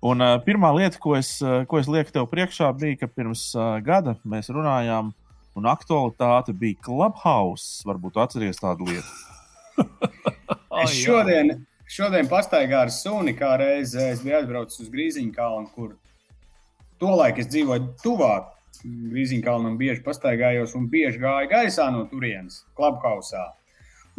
Un 0.06 0.22
uh, 0.22 0.36
pirmā 0.46 0.70
lieta, 0.76 1.00
ko 1.02 1.16
es, 1.18 1.38
uh, 1.42 1.64
ko 1.70 1.80
es 1.82 1.88
lieku 1.90 2.14
tev 2.14 2.28
priekšā, 2.30 2.70
bija, 2.78 3.00
ka 3.02 3.10
pirms 3.10 3.48
uh, 3.58 3.78
gada 3.86 4.14
mēs 4.28 4.52
runājām, 4.54 5.14
un 5.58 5.70
aktualitāte 5.72 6.54
bija 6.54 6.78
Clubhouse. 6.86 7.82
Varbūt 7.88 8.20
atceries 8.22 8.62
tādu 8.62 8.90
lietu. 8.92 9.10
Es 10.76 10.92
šodien, 10.92 11.54
šodien 11.88 12.28
pastaigāju 12.28 12.82
ar 12.82 12.90
suni, 12.92 13.32
kā 13.38 13.54
reiz 13.62 13.94
es 13.96 14.20
biju 14.20 14.42
aizbraucis 14.42 14.82
uz 14.84 14.90
Grīziņu 14.92 15.32
kalnu, 15.32 15.70
kur 15.72 15.94
tolaik 17.00 17.40
es 17.40 17.48
dzīvoju 17.48 17.94
tuvāk 18.04 18.50
Grīziņu 18.84 19.46
kalnam, 19.46 19.72
un 19.72 19.78
bieži 19.80 20.04
pastaigājos 20.04 20.76
un 20.76 20.90
bieži 20.92 21.22
gāju 21.24 21.48
gaisā 21.54 21.88
no 21.96 22.04
turienes, 22.12 22.66
Clubhouse. 22.76 23.40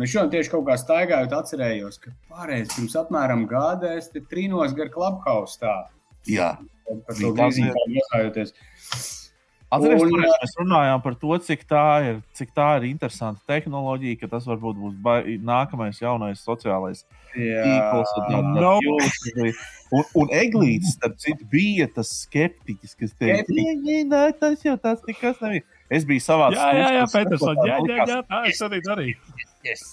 Es 0.02 0.10
šodien 0.12 0.28
tieši 0.34 0.50
kaut 0.52 0.66
kā 0.68 0.74
staigājot, 0.76 1.32
atcerējos, 1.32 1.98
ka 2.02 2.10
pārējais 2.28 2.74
pirms 2.76 2.96
apmēram 3.00 3.46
gada 3.48 3.94
es 3.96 4.10
te 4.12 4.20
trīnos 4.20 4.74
gar 4.76 4.90
Clubhouse. 4.92 5.56
Tā, 5.62 5.86
Jā. 6.28 6.50
par 7.06 7.16
to 7.16 7.30
Grīziņu 7.32 7.72
iesājoties. 7.96 8.52
Atcerieties, 9.66 10.12
mēs 10.22 10.52
runājām 10.60 11.00
par 11.02 11.16
to, 11.18 11.32
cik 11.42 11.64
tā 11.66 11.84
ir, 12.06 12.18
cik 12.38 12.52
tā 12.54 12.66
ir 12.78 12.84
interesanta 12.86 13.40
tehnoloģija, 13.50 14.20
ka 14.20 14.28
tas 14.36 14.44
varbūt 14.46 14.76
būs 14.78 14.94
bai- 15.02 15.38
nākamais 15.42 15.98
jaunais 15.98 16.44
sociālais 16.44 17.02
tīkls. 17.34 18.12
Kļūst. 18.28 19.56
un, 19.96 20.04
un 20.22 20.28
Eglīts, 20.38 20.92
starp 20.94 21.16
citu, 21.18 21.48
bija 21.50 21.88
tas 21.92 22.12
skeptiķis, 22.28 22.94
kas 23.00 23.16
teica, 23.18 23.42
Skeptiķis. 23.42 23.64
"Nē, 23.64 23.74
nē, 23.82 23.98
nē, 24.12 24.22
tas 24.38 24.62
jau 24.62 24.76
tas 24.78 25.02
nekas 25.08 25.40
nebija. 25.42 25.66
Es 25.90 26.06
biju 26.06 26.22
savā 26.22 26.50
Jā, 26.54 26.68
jā, 26.74 26.86
jā, 26.96 27.02
Petersons, 27.12 27.60
jā, 27.62 27.76
jā, 27.86 27.98
jā, 28.10 28.20
tā 28.26 28.40
es 28.50 28.62
arī 28.66 28.80
darīju. 28.82 29.34
Yes. 29.66 29.84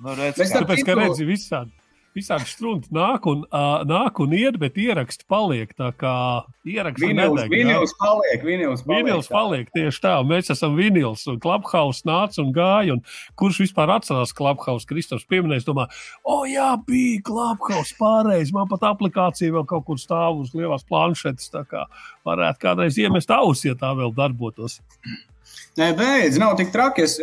Nu, 0.00 0.14
redz, 0.16 0.40
Mēs 0.40 0.52
Tāpēc, 0.54 0.84
ka 0.86 0.96
redzi, 0.98 1.26
visādi, 1.28 1.72
visādi 2.14 2.46
strunki 2.48 2.92
nāk 2.94 3.26
un, 3.30 3.42
uh, 3.50 3.82
nāk 3.88 4.20
un 4.22 4.34
iet, 4.36 4.58
bet 4.60 4.78
ieraksti 4.80 5.26
paliek. 5.30 5.72
Tā 5.76 5.90
kā 5.98 6.14
ieraksti 6.68 7.10
Vinils, 7.10 7.42
vinils 7.50 7.94
paliek, 8.00 8.44
vinils 8.46 8.84
paliek. 8.86 9.04
Vinils 9.04 9.30
paliek 9.32 9.72
tieši 9.74 10.02
tā, 10.04 10.14
mēs 10.26 10.52
esam 10.54 10.78
vinils, 10.78 11.26
un 11.30 11.40
Clubhouse 11.42 12.06
nāca 12.08 12.40
un 12.44 12.54
gāja. 12.54 12.96
Un 12.96 13.02
kurš 13.40 13.64
vispār 13.64 13.92
atcerās 13.96 14.34
Clubhouse? 14.36 14.86
Kristofers 14.88 15.26
pieminēja, 15.30 15.66
domā, 15.68 15.88
o, 16.22 16.42
jā, 16.48 16.70
bija 16.86 17.22
Clubhouse 17.26 17.96
pārējais. 18.00 18.54
Man 18.54 18.70
pat 18.70 18.86
aplikācija 18.94 19.54
vēl 19.54 19.68
kaut 19.70 19.86
kur 19.88 20.00
stāv 20.00 20.44
uz 20.44 20.54
lielās 20.56 20.86
planšetes. 20.88 21.50
Tā 21.54 21.64
kā 21.68 21.86
varētu 22.26 22.62
kādreiz 22.64 22.98
iemest 23.00 23.32
ausis, 23.34 23.72
ja 23.72 23.78
tā 23.78 23.94
vēl 23.98 24.14
darbotos. 24.16 24.80
Nē, 25.78 25.90
beidz, 25.98 26.38
nav 26.40 26.54
tik 26.60 26.70
traki. 26.74 27.04
Es, 27.08 27.18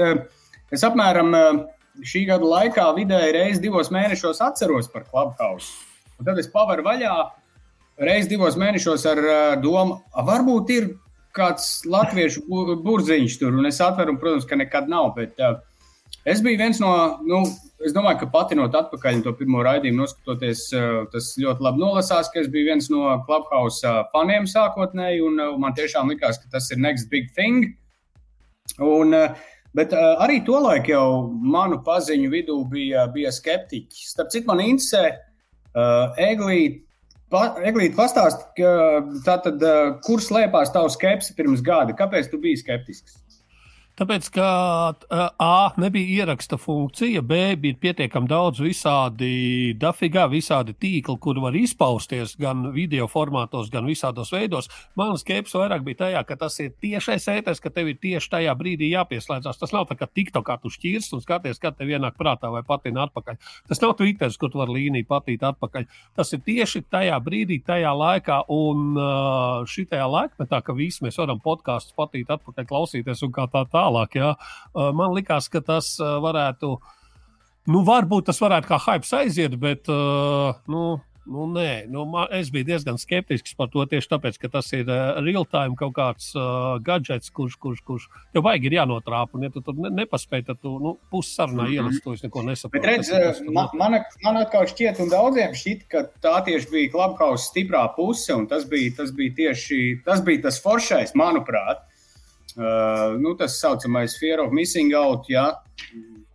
es 0.71 0.83
apmēram 0.87 1.31
eh, 1.37 1.61
šī 2.05 2.25
gada 2.29 2.47
laikā 2.55 2.87
vidēji 2.97 3.35
reizi 3.37 3.61
divos 3.61 3.91
mēnešos 3.93 4.41
atceros 4.41 4.89
par 4.91 5.05
Clubhouse. 5.09 5.71
Un 6.19 6.25
tad 6.25 6.39
es 6.41 6.49
pavaru 6.51 6.83
vaļā 6.85 7.13
reizi 8.01 8.29
divos 8.33 8.57
mēnešos 8.57 9.05
ar 9.11 9.17
eh, 9.23 9.55
domu, 9.61 10.01
"A, 10.13 10.23
varbūt 10.25 10.69
ir 10.77 10.91
kāds 11.35 11.81
latviešu 11.87 12.45
bu- 12.47 12.77
burziņš 12.83 13.39
tur. 13.39 13.57
Un 13.57 13.65
es 13.69 13.79
atveru, 13.83 14.15
un, 14.15 14.17
protams, 14.21 14.47
ka 14.47 14.57
nekad 14.59 14.89
nav. 14.91 15.13
Bet, 15.15 15.39
uh, 15.39 15.59
es 16.25 16.41
biju 16.43 16.59
viens 16.59 16.79
no, 16.83 17.19
nu, 17.23 17.41
es 17.85 17.93
domāju, 17.95 18.19
ka 18.19 18.31
patinot 18.33 18.75
atpakaļ 18.77 19.23
to 19.23 19.33
pirmo 19.39 19.63
raidījumu, 19.63 20.03
noskatoties, 20.03 20.65
uh, 20.75 21.05
tas 21.13 21.31
ļoti 21.41 21.65
labi 21.67 21.83
nolasās, 21.83 22.31
ka 22.33 22.41
es 22.43 22.49
biju 22.51 22.71
viens 22.73 22.89
no 22.91 23.15
Clubhouse 23.27 23.85
uh, 23.87 24.03
faniem 24.11 24.49
sākotnēji. 24.49 25.23
Un, 25.27 25.39
uh, 25.39 25.55
man 25.61 25.77
tiešām 25.77 26.11
likās, 26.11 26.41
ka 26.41 26.51
tas 26.57 26.69
ir 26.71 26.81
next 26.83 27.09
big 27.09 27.31
thing. 27.37 27.71
Un, 28.79 29.15
uh, 29.15 29.35
Bet 29.77 29.93
uh, 29.95 30.19
arī 30.19 30.41
tolaik 30.43 30.89
jau 30.91 31.31
manu 31.31 31.79
paziņu 31.85 32.31
vidū 32.33 32.57
bija, 32.71 33.05
bija 33.13 33.31
skeptiķi. 33.31 34.07
Starp 34.09 34.31
citu, 34.33 34.49
man 34.49 34.59
interesē, 34.65 35.13
uh, 35.71 36.17
Eglīt, 36.19 36.81
pa, 37.31 37.45
Eglīt 37.63 37.95
pastāst, 37.95 38.43
ka, 38.57 38.73
tātad, 39.27 39.63
uh, 39.63 39.93
kur 40.03 40.19
slēpās 40.23 40.73
tavs 40.75 40.99
skepsis 40.99 41.37
pirms 41.37 41.63
gada? 41.63 41.95
Kāpēc 41.95 42.27
tu 42.33 42.41
biji 42.43 42.59
skeptisks? 42.65 43.21
Tāpēc, 43.99 44.29
ka 44.33 44.47
A 45.41 45.55
nebija 45.77 46.23
ieraksta 46.23 46.57
funkcija, 46.57 47.21
B 47.21 47.57
bija 47.59 47.75
pietiekami 47.81 48.29
daudz 48.29 48.61
visādi 48.63 49.73
dafigā, 49.77 50.23
visādi 50.31 50.73
tīkli, 50.73 51.17
kur 51.21 51.37
var 51.43 51.55
izpausties 51.59 52.37
gan 52.39 52.69
video 52.71 53.05
formātos, 53.11 53.69
gan 53.69 53.85
visādos 53.85 54.31
veidos. 54.31 54.69
Mana 54.95 55.19
skepse 55.19 55.59
vairāk 55.59 55.83
bija 55.83 55.99
tajā, 56.05 56.23
ka 56.29 56.37
tas 56.39 56.55
ir 56.63 56.71
tiešais 56.81 57.27
ēters, 57.35 57.59
ka 57.61 57.69
tev 57.73 57.91
ir 57.91 57.99
tieši 58.01 58.31
tajā 58.31 58.55
brīdī 58.57 58.93
jāpieslēdzas. 58.93 59.59
Tas 59.59 59.75
nav 59.75 59.89
tā 59.91 59.99
kā 59.99 60.07
TikTokā 60.07 60.57
tu 60.63 60.71
šķirs 60.71 61.11
un 61.17 61.25
skaties, 61.25 61.59
kad 61.61 61.77
tev 61.77 61.91
ienāk 61.91 62.15
prātā 62.17 62.49
vai 62.53 62.63
patina 62.63 63.05
atpakaļ. 63.09 63.37
Tas 63.69 63.83
nav 63.83 63.97
Twitter, 63.99 64.31
kur 64.39 64.53
tu 64.53 64.63
vari 64.63 64.77
līniju 64.79 65.09
patīt 65.11 65.43
atpakaļ. 65.51 65.89
Tas 66.15 66.31
ir 66.31 66.41
tieši 66.47 66.85
tajā 66.87 67.19
brīdī, 67.21 67.59
tajā 67.67 67.91
laikā 67.91 68.39
un 68.55 68.95
šitajā 69.67 70.07
laikmetā, 70.15 70.63
ka 70.63 70.79
visi 70.79 71.03
mēs 71.03 71.19
varam 71.21 71.43
podkāstus 71.43 71.93
patīt 71.99 72.31
atpakaļ, 72.31 72.71
klausīties 72.71 73.27
un 73.27 73.35
kā 73.35 73.49
tā 73.51 73.67
tālāk. 73.81 74.17
Jā. 74.21 74.33
Uh, 74.71 74.89
man 74.95 75.17
likās, 75.17 75.49
ka 75.51 75.63
tas 75.65 75.97
uh, 75.99 76.19
varētu, 76.23 76.75
nu, 77.73 77.85
varbūt 77.87 78.29
tas 78.31 78.41
varētu 78.41 78.71
kā 78.71 78.81
hype 78.87 79.15
aiziet, 79.21 79.57
bet, 79.61 79.89
uh, 79.91 80.61
nu, 80.71 80.99
Nu, 81.29 81.45
nē, 81.45 81.85
nu, 81.91 82.01
man, 82.09 82.31
es 82.33 82.49
biju 82.49 82.65
diezgan 82.65 82.97
skeptisks 82.97 83.53
par 83.57 83.69
to 83.69 83.83
tieši 83.85 84.09
tāpēc, 84.09 84.39
ka 84.41 84.49
tas 84.55 84.71
ir 84.73 84.87
uh, 84.89 85.19
real-time 85.21 85.77
kaut 85.77 85.93
kāds 85.93 86.31
uh, 86.33 86.79
gadgets, 86.81 87.29
kurš, 87.35 87.59
kurš, 87.61 87.83
kurš 87.85 88.07
tev 88.33 88.47
vajag 88.47 88.65
ir 88.65 88.75
jānotrāpa. 88.79 89.37
Un, 89.37 89.45
ja 89.45 89.53
tu 89.53 89.61
tur 89.65 89.77
ne, 89.77 89.91
nepaspēji, 90.01 90.47
tad 90.49 90.61
tu 90.65 90.73
nu, 90.81 90.95
pussarunā 91.13 91.61
Mhm. 91.61 91.69
mm 91.69 91.77
-hmm. 91.77 91.91
ieliec 91.91 92.03
to, 92.03 92.13
es 92.13 92.23
neko 92.23 92.43
nesaprotu. 92.43 92.81
Bet 92.81 92.89
redz, 92.89 93.09
tur 93.37 93.53
man, 93.53 93.69
man, 93.73 93.99
man 94.23 94.37
atkal 94.37 94.65
šķiet, 94.65 94.99
un 94.99 95.09
daudziem 95.09 95.53
šķiet, 95.53 95.87
ka 95.87 96.03
tā 96.25 96.43
tieši 96.45 96.71
bija 96.71 96.91
Clubhouse 96.91 97.51
stiprā 97.51 97.85
puse, 97.95 98.33
un 98.33 98.47
tas 98.47 98.65
bija 98.65 98.91
tas, 98.97 99.11
bija 99.11 99.33
tieši, 99.35 100.01
tas, 100.05 100.21
bija 100.21 100.41
tas 100.41 100.61
foršais, 100.63 101.13
manuprāt. 101.13 101.85
Uh, 102.57 103.15
nu, 103.19 103.31
tas 103.39 103.59
saucamais 103.59 104.17
fear 104.19 104.41
of 104.43 104.51
missing 104.51 104.91
out, 104.93 105.29
ja, 105.31 105.45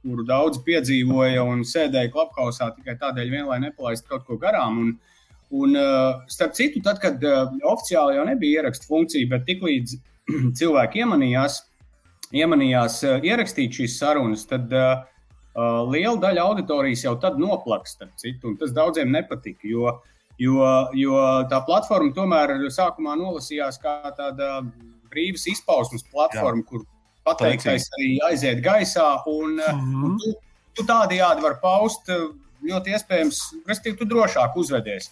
kuru 0.01 0.25
daudz 0.25 0.63
piedzīvoja 0.65 1.43
un 1.45 1.65
sēdēja 1.67 2.13
Clubhouse 2.15 2.71
tikai 2.79 2.95
tādēļ, 3.01 3.33
vien, 3.33 3.45
lai 3.51 3.59
nepalaistu 3.67 4.09
kaut 4.15 4.25
ko 4.29 4.39
garām. 4.41 4.79
Un, 4.81 4.95
un, 5.51 5.77
uh, 5.77 6.23
starp 6.33 6.57
citu, 6.57 6.81
tad, 6.85 7.03
kad 7.03 7.21
uh, 7.27 7.51
oficiāli 7.69 8.17
jau 8.17 8.25
nebija 8.29 8.63
ierakstu 8.63 8.89
funkcija, 8.89 9.29
bet 9.35 9.45
tiklīdz 9.51 9.99
cilvēki 10.61 11.05
iemanījās, 11.05 11.61
iemanījās 12.33 12.99
uh, 13.05 13.19
ierakstīt 13.21 13.77
šīs 13.83 13.99
sarunas, 14.01 14.47
tad 14.49 14.73
uh, 14.73 15.05
uh, 15.53 15.81
liela 15.91 16.17
daļa 16.23 16.49
auditorijas 16.49 17.05
jau 17.05 17.17
tad 17.21 17.37
noplaks, 17.43 17.99
starp 17.99 18.17
citu, 18.23 18.55
un 18.55 18.61
tas 18.61 18.73
daudziem 18.77 19.13
nepatika. 19.13 19.69
Jo, 19.69 19.99
jo, 20.41 20.63
jo 20.97 21.23
tā 21.53 21.61
platforma 21.69 22.17
tomēr 22.17 22.57
sākumā 22.73 23.19
nolasījās 23.21 23.83
kā 23.85 23.99
tāda 24.17 24.63
brīvas 25.17 25.49
izpausmes 25.51 26.05
platforma, 26.13 26.63
Jā. 26.63 26.69
kur 26.71 26.87
pateiktais 27.27 27.89
arī 27.99 28.11
aiziet 28.31 28.63
gaisā. 28.65 29.09
Un, 29.27 29.59
uh, 29.59 29.73
Mhm. 29.73 30.05
un 30.05 30.19
tu, 30.23 30.35
tu 30.77 30.87
tādējādi 30.87 31.43
vari 31.43 31.61
paust, 31.63 32.09
uh, 32.09 32.29
ļoti 32.67 32.95
iespējams, 32.95 33.41
respektīvi, 33.67 33.99
tu 33.99 34.07
drošāk 34.13 34.57
uzvedies. 34.57 35.11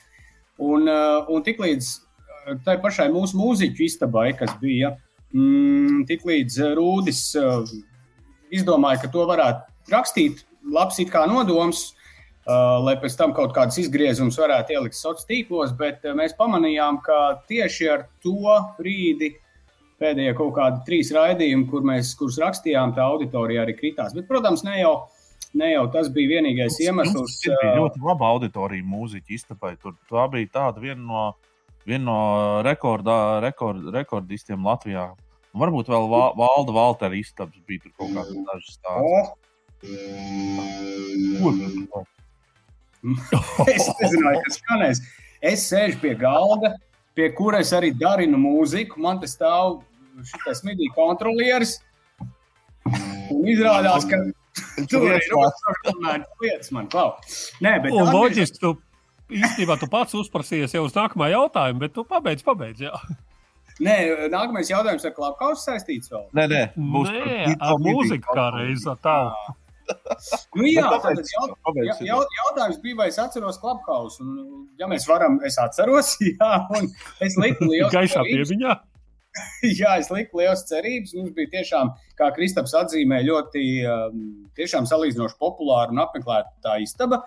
Un, 0.59 0.89
uh, 0.89 1.25
un 1.29 1.43
tiklīdz 1.43 2.01
tai 2.65 2.77
pašai 2.83 3.09
mūsu 3.13 3.39
mūziķu 3.41 3.87
istabai, 3.87 4.29
kas 4.37 4.53
bija 4.61 4.95
mm, 5.35 6.05
tiklīdz 6.11 6.59
Rūdis 6.77 7.21
izdomāja, 8.55 9.03
ka 9.05 9.13
to 9.13 9.25
varētu 9.29 9.93
rakstīt, 9.93 10.45
labs 10.65 11.01
it 11.03 11.11
kā 11.13 11.25
nodoms, 11.31 11.95
uh, 12.47 12.79
lai 12.85 12.97
pēc 13.01 13.17
tam 13.19 13.35
kaut 13.37 13.55
kādas 13.57 13.79
izgriezumus 13.81 14.39
varētu 14.41 14.77
ielikt 14.77 14.99
sociālos 14.99 15.29
tīklos, 15.29 15.75
bet 15.79 16.05
uh, 16.05 16.15
mēs 16.17 16.37
pamanījām, 16.39 17.01
ka 17.05 17.41
tieši 17.49 17.91
ar 17.97 18.07
to 18.25 18.59
brīdi 18.79 19.35
pēdējie 20.03 20.35
kaut 20.39 20.55
kādi 20.59 20.83
trīs 20.87 21.11
raidījumi, 21.15 21.67
kur 21.71 21.85
mēs, 21.87 22.15
kurus 22.19 22.39
rakstījām, 22.43 22.95
tā 22.97 23.07
auditorija 23.07 23.65
arī 23.65 23.77
kritās. 23.79 24.15
Bet, 24.17 24.27
protams, 24.31 24.65
ne 24.67 24.79
jau, 24.81 24.95
ne 25.61 25.73
jau 25.73 25.85
tas 25.95 26.11
bija 26.15 26.37
vienīgais 26.37 26.81
iemesls. 26.85 27.39
Tas 27.45 27.61
bija 27.63 27.75
ļoti 27.79 28.05
laba 28.05 28.31
auditorija 28.35 28.87
mūziķa 28.91 29.37
istabai. 29.39 29.75
Tur 29.83 29.97
tā 30.11 30.27
bija 30.33 30.53
tāda 30.59 30.83
viena 30.83 31.03
no, 31.03 31.27
viena 31.87 32.05
no 32.09 32.19
rekordā, 32.67 33.19
rekord, 33.45 33.87
rekordistiem 33.95 34.67
Latvijā. 34.67 35.11
Un 35.55 35.63
varbūt 35.63 35.87
vēl 35.93 36.09
va, 36.11 36.25
Valda 36.35 36.75
Valtera 36.75 37.15
istabs 37.15 37.61
bija 37.69 37.85
tur 37.85 37.93
kaut 38.01 38.11
kāds 38.17 38.35
dažs 38.49 38.79
tāds. 38.83 39.07
Oh. 39.07 39.35
es 43.75 43.87
nezināju, 44.01 44.41
kas 44.47 44.59
skanēs. 44.59 45.03
Es 45.45 45.67
sēžu 45.69 46.01
pie 46.01 46.15
galda, 46.19 46.73
pie 47.15 47.31
kuras 47.37 47.73
arī 47.77 47.93
darinu 47.97 48.39
mūziku. 48.41 49.01
Man 49.03 49.21
te 49.23 49.31
stāv 49.31 49.83
šis 50.23 50.65
midī 50.67 50.91
kontrolieris. 50.95 51.79
Un 53.33 53.47
izrādās, 53.49 54.05
ka 54.09 54.19
tur 54.91 55.07
ir 55.09 55.23
runa 55.33 56.19
lietas, 56.43 56.71
man 56.75 56.89
klau. 56.93 57.15
Nē, 57.65 57.79
bet 57.87 57.95
loģiski, 57.95 58.61
tu 58.61 58.75
īstenībā 59.33 59.79
tu 59.81 59.89
pats 59.91 60.17
uzprasījies 60.21 60.77
jau 60.77 60.85
uz 60.87 60.97
nākamā 60.97 61.31
jautājumu, 61.33 61.81
bet 61.87 61.95
tu 61.97 62.05
pabeidz, 62.09 62.45
pabeidz. 62.47 62.85
Jā. 62.85 62.93
Nē, 63.83 63.97
nākamais 64.31 64.71
jautājums 64.71 65.07
ar 65.09 65.15
klapkausu 65.17 65.65
saistīts 65.65 66.12
vēl. 66.12 66.29
Nē, 66.37 66.47
nē, 66.53 66.62
būs 66.77 67.11
Nē, 67.11 67.55
ar 67.59 67.81
mūziku 67.83 68.37
kā 68.37 68.51
reiz 68.55 68.85
ar 68.91 69.01
tādu. 69.03 69.57
Nu, 70.55 70.64
jā, 70.68 70.87
tad 71.03 71.20
jaut, 71.20 71.53
jaut, 72.05 72.35
jautājums 72.39 72.80
bija, 72.82 72.97
vai 73.03 73.11
es 73.11 73.18
atceros 73.20 73.59
klapkausu. 73.62 74.24
Ja 74.80 74.89
mēs 74.91 75.07
varam, 75.11 75.41
es 75.47 75.59
atceros, 75.61 76.14
jā, 76.30 76.51
un 76.78 76.91
es 77.24 77.39
liku 77.41 77.70
lielu 77.70 77.93
Gaišā 77.95 78.24
piebiņā. 78.26 78.80
Jā, 79.80 79.97
es 79.99 80.12
liku 80.14 80.39
liels 80.39 80.61
cerības. 80.68 81.11
Mums 81.18 81.32
bija 81.35 81.51
tiešām, 81.57 81.89
kā 82.14 82.28
Kristaps 82.37 82.70
atzīmē, 82.78 83.18
ļoti 83.26 83.64
tiešām 84.55 84.87
salīdzinoši 84.87 85.35
populāra 85.41 85.91
un 85.91 85.99
apmeklēta 86.05 86.76
istaba. 86.78 87.24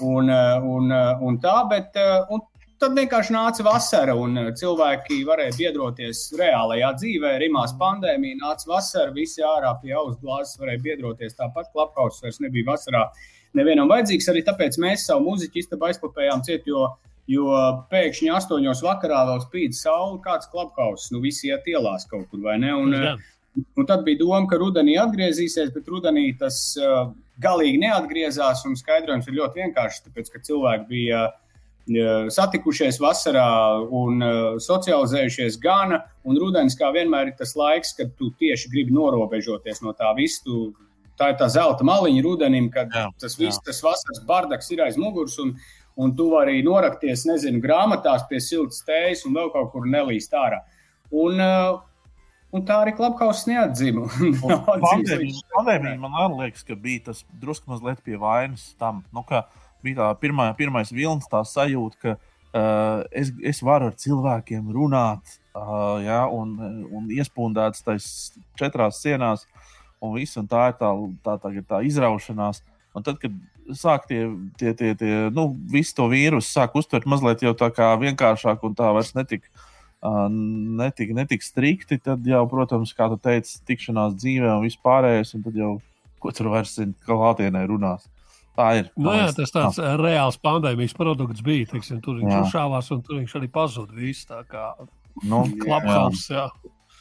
Un, 0.00 0.32
un, 0.32 0.94
un 1.20 1.36
tā, 1.44 1.58
bet 1.68 2.00
un 2.32 2.40
tad 2.84 2.98
vienkārši 2.98 3.32
nāca 3.32 3.64
vasara, 3.64 4.14
un 4.18 4.36
cilvēki 4.58 5.22
varēja 5.24 5.54
biedroties 5.56 6.26
reālajā 6.36 6.90
dzīvē. 7.00 7.32
Rimās 7.40 7.72
pandēmija, 7.80 8.40
nāca 8.42 8.68
vasara, 8.74 9.14
visi 9.16 9.44
ārā 9.44 9.72
pie 9.80 9.94
auss 9.96 10.20
glāzes 10.20 10.58
varēja 10.60 10.82
biedroties. 10.84 11.36
Tāpat 11.38 11.70
klapkauts 11.72 12.20
vairs 12.24 12.40
nebija 12.44 12.68
vasarā 12.68 13.06
nevienam 13.56 13.88
vajadzīgs. 13.92 14.28
Arī 14.32 14.44
tāpēc 14.44 14.76
mēs 14.84 15.06
savu 15.08 15.24
muziķu 15.30 15.62
istabu 15.62 15.88
aizklapējām 15.88 16.44
ciet, 16.44 16.68
jo, 16.68 16.90
jo 17.30 17.60
pēkšņi 17.92 18.32
astoņos 18.36 18.82
vakarā 18.84 19.22
vēl 19.30 19.40
spīd 19.46 19.78
saule, 19.78 20.20
kāds 20.24 20.50
klapkauts, 20.52 21.08
nu 21.14 21.22
visi 21.24 21.48
iet 21.52 21.64
ielās 21.72 22.04
kaut 22.10 22.28
kur, 22.28 22.42
vai 22.44 22.58
ne? 22.60 22.74
Un, 22.74 22.98
Jā. 22.98 23.14
Un 23.78 23.86
tad 23.86 24.00
bija 24.02 24.18
doma, 24.18 24.48
ka 24.50 24.58
rudenī 24.58 24.96
atgriezīsies, 24.98 25.68
bet 25.70 25.86
rudenī 25.86 26.24
tas 26.34 26.56
uh, 26.74 27.12
galīgi 27.38 27.78
neatgriezās. 27.84 28.64
Skaidrojums 28.80 29.28
ir 29.30 29.36
ļoti 29.38 29.62
vienkāršs, 29.62 30.00
tāpēc 30.08 30.32
ka 30.32 30.40
cilvēki 30.42 30.88
bija 30.90 31.20
uh, 31.28 31.43
satikušies 32.32 32.98
vasarā 33.00 33.48
un 33.92 34.22
uh, 34.24 34.56
socializējušies 34.62 35.58
gana. 35.60 36.00
Un 36.24 36.38
rudenis, 36.40 36.76
kā 36.78 36.88
vienmēr, 36.94 37.32
ir 37.32 37.36
tas 37.36 37.54
laiks, 37.56 37.92
kad 37.98 38.14
tu 38.16 38.30
tieši 38.40 38.70
gribi 38.72 38.94
norobežoties 38.96 39.82
no 39.84 39.92
tā 39.92 40.14
visu. 40.16 40.42
Tu, 40.44 40.88
tā 41.20 41.32
ir 41.32 41.38
tā 41.38 41.48
zelta 41.52 41.84
maliņa 41.84 42.22
rudenim, 42.24 42.70
kad 42.72 42.92
jā, 42.94 43.08
tas 43.20 43.36
viss, 43.38 43.60
tas 43.64 43.82
vasaras 43.84 44.22
bardaks 44.26 44.70
ir 44.72 44.84
aiz 44.86 44.96
muguras. 44.96 45.36
Un, 45.42 45.54
un 46.00 46.14
tu 46.16 46.30
vari 46.32 46.62
norakties, 46.64 47.26
nezinu, 47.28 47.60
grāmatās 47.62 48.24
pie 48.30 48.40
siltas 48.42 48.80
tējas 48.86 49.26
un 49.28 49.36
vēl 49.36 49.52
kaut 49.54 49.70
kur 49.74 49.84
nelīst 49.86 50.34
ārā. 50.34 50.64
Un, 51.12 51.40
uh, 51.40 51.82
Un 52.54 52.62
tā 52.62 52.76
arī 52.84 52.92
klubhausa 52.94 53.48
neatzima. 53.50 54.04
Pandēmija 55.56 55.96
man 55.98 56.12
arī 56.22 56.36
liekas, 56.44 56.62
ka 56.62 56.76
bija 56.78 57.08
tas 57.08 57.24
drusku 57.42 57.72
mazliet 57.72 57.98
pie 58.06 58.14
vainas 58.20 58.68
tam. 58.78 59.00
Nu, 59.10 59.24
bija 59.84 60.00
tā 60.02 60.10
pirmā, 60.22 60.48
pirmais 60.58 60.92
vilnis, 60.94 61.28
tā 61.30 61.42
sajūta, 61.46 62.00
ka 62.02 62.14
uh, 62.16 63.04
es, 63.12 63.32
es 63.44 63.62
varu 63.64 63.90
ar 63.90 63.98
cilvēkiem 64.00 64.70
runāt, 64.74 65.38
uh, 65.54 66.00
ja, 66.04 66.24
un, 66.32 66.56
un 66.90 67.10
iespundēts 67.14 67.84
tajās 67.86 68.08
četrās 68.60 69.02
sienās, 69.04 69.46
un, 70.00 70.14
viss, 70.16 70.38
un 70.40 70.48
tā 70.50 70.70
ir 70.72 70.78
tā, 70.80 70.94
tā, 71.24 71.36
tā, 71.42 71.52
tā 71.68 71.82
izraušanās. 71.88 72.62
Un 72.94 73.04
tad, 73.06 73.18
kad 73.22 73.34
sāk 73.74 74.08
tie, 74.10 74.26
tie, 74.60 74.74
tie, 74.76 74.92
tie 74.98 75.14
nu, 75.34 75.48
visu 75.72 75.96
to 75.96 76.08
vīrusu 76.12 76.50
sāk 76.50 76.76
uztvert 76.78 77.08
mazliet 77.10 77.42
jau 77.42 77.54
tā 77.58 77.70
kā 77.74 77.94
vienkāršāk, 78.00 78.62
un 78.66 78.76
tā 78.78 78.92
vairs 78.94 79.14
netika 79.16 79.48
netika, 80.10 81.14
netika 81.14 81.44
strikti, 81.44 81.98
tad 81.98 82.26
jau, 82.26 82.44
protams, 82.48 82.92
kā 82.92 83.08
tu 83.08 83.16
teici, 83.16 83.60
tikšanās 83.64 84.16
dzīvē 84.20 84.50
un 84.58 84.66
vispārējais, 84.66 85.34
un 85.34 85.44
tad 85.46 85.56
jau, 85.56 85.70
ko 86.20 86.32
tur 86.32 86.50
vairs 86.52 86.76
klātienē 87.06 87.64
runās. 87.68 88.04
Tā 88.54 88.68
ir. 88.78 88.90
Nu, 88.94 89.10
jā, 89.16 89.30
tas 89.34 89.50
tāds 89.54 89.80
tā. 89.80 89.96
reāls 89.98 90.38
pandēmijas 90.42 90.94
produkts 90.94 91.42
bija. 91.44 91.66
Teiksim, 91.72 91.98
tur 92.04 92.20
viņš 92.20 92.36
uzšāvās, 92.44 92.92
un 92.94 93.02
tur 93.02 93.18
viņš 93.18 93.34
arī 93.40 93.50
pazuda. 93.54 93.96
Viss 93.98 94.28
tā 94.28 94.44
kā 94.50 94.68
nu, 95.26 95.42
klaphaus. 95.64 96.28
Jā. 96.30 96.46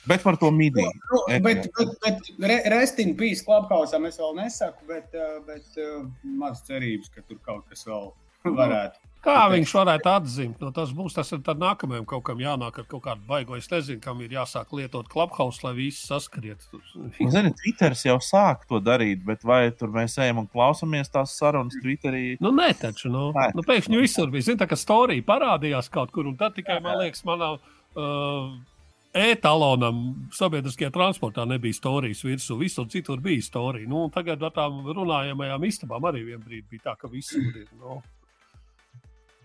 Bet 0.10 0.26
par 0.26 0.36
to 0.42 0.50
mīdī. 0.52 0.84
Nu, 0.84 1.22
bet, 1.46 1.70
bet, 1.78 1.94
bet 2.04 2.32
re, 2.44 2.58
Restīna 2.74 3.16
bija 3.20 3.38
klaphausam, 3.46 4.10
es 4.10 4.18
vēl 4.20 4.34
nesaku, 4.42 4.84
bet, 4.90 5.14
bet 5.48 5.78
maz 6.42 6.66
cerības, 6.68 7.14
ka 7.14 7.24
tur 7.24 7.40
kaut 7.46 7.70
kas 7.70 7.86
vēl 7.88 8.10
varētu. 8.58 9.13
Kā 9.24 9.46
viņš 9.54 9.72
varētu 9.78 10.10
atzīmēt? 10.12 10.64
No 10.64 10.74
tas 10.76 10.92
būs 10.96 11.16
tas 11.16 11.32
nākamajam 11.32 12.06
kaut 12.10 12.26
kam 12.28 12.42
jānāk 12.44 12.82
ar 12.82 12.88
kaut 12.92 13.06
kādu 13.06 13.24
baigo. 13.28 13.56
Es 13.56 13.70
nezinu, 13.72 14.02
kam 14.04 14.20
ir 14.24 14.36
jāsāk 14.36 14.74
lietot 14.76 15.08
klubhausu, 15.12 15.64
lai 15.64 15.74
visi 15.78 16.04
saskariet. 16.10 16.66
Zini, 17.20 17.54
Twitteris 17.62 18.04
jau 18.04 18.18
sāk 18.24 18.68
to 18.68 18.82
darīt, 18.84 19.24
bet 19.24 19.46
vai 19.48 19.62
tur 19.72 19.94
mēs 19.96 20.18
ejam 20.20 20.44
un 20.44 20.50
klausamies 20.52 21.14
tās 21.14 21.38
sarunas 21.40 21.78
Twitterī? 21.80 22.36
Nu, 22.44 22.52
nē, 22.56 22.74
taču. 22.82 23.14
Nu, 23.14 23.30
nē. 23.38 23.54
nu 23.56 23.64
pēkšņi 23.64 24.04
visur 24.04 24.34
bija. 24.34 24.50
Zini, 24.50 24.60
tā 24.60 24.68
kā 24.68 24.80
storija 24.80 25.24
parādījās 25.28 25.88
kaut 25.94 26.12
kur, 26.12 26.28
un 26.28 26.36
tad 26.40 26.58
tikai, 26.60 26.82
man 26.84 27.00
liekas, 27.06 27.24
manā. 27.28 27.56
Uh, 27.94 28.60
E-talonam 29.14 29.98
sabiedriskajā 30.34 30.90
transportā 30.90 31.44
nebija 31.46 31.78
storijas 31.78 32.24
virsū, 32.26 32.58
visur 32.58 32.88
citur 32.90 33.20
bija 33.22 33.46
storija. 33.46 33.86
Nu, 33.88 34.08
tagad 34.14 34.42
ar 34.42 34.56
tām 34.56 34.80
runājamajām 34.90 35.68
istabām 35.70 36.08
arī 36.10 36.24
vienā 36.32 36.42
brīdī 36.42 36.66
bija 36.72 36.88
tā, 36.90 36.96
ka 36.98 37.12
visur 37.14 37.46
ir. 37.46 37.68
Nu. 37.78 38.02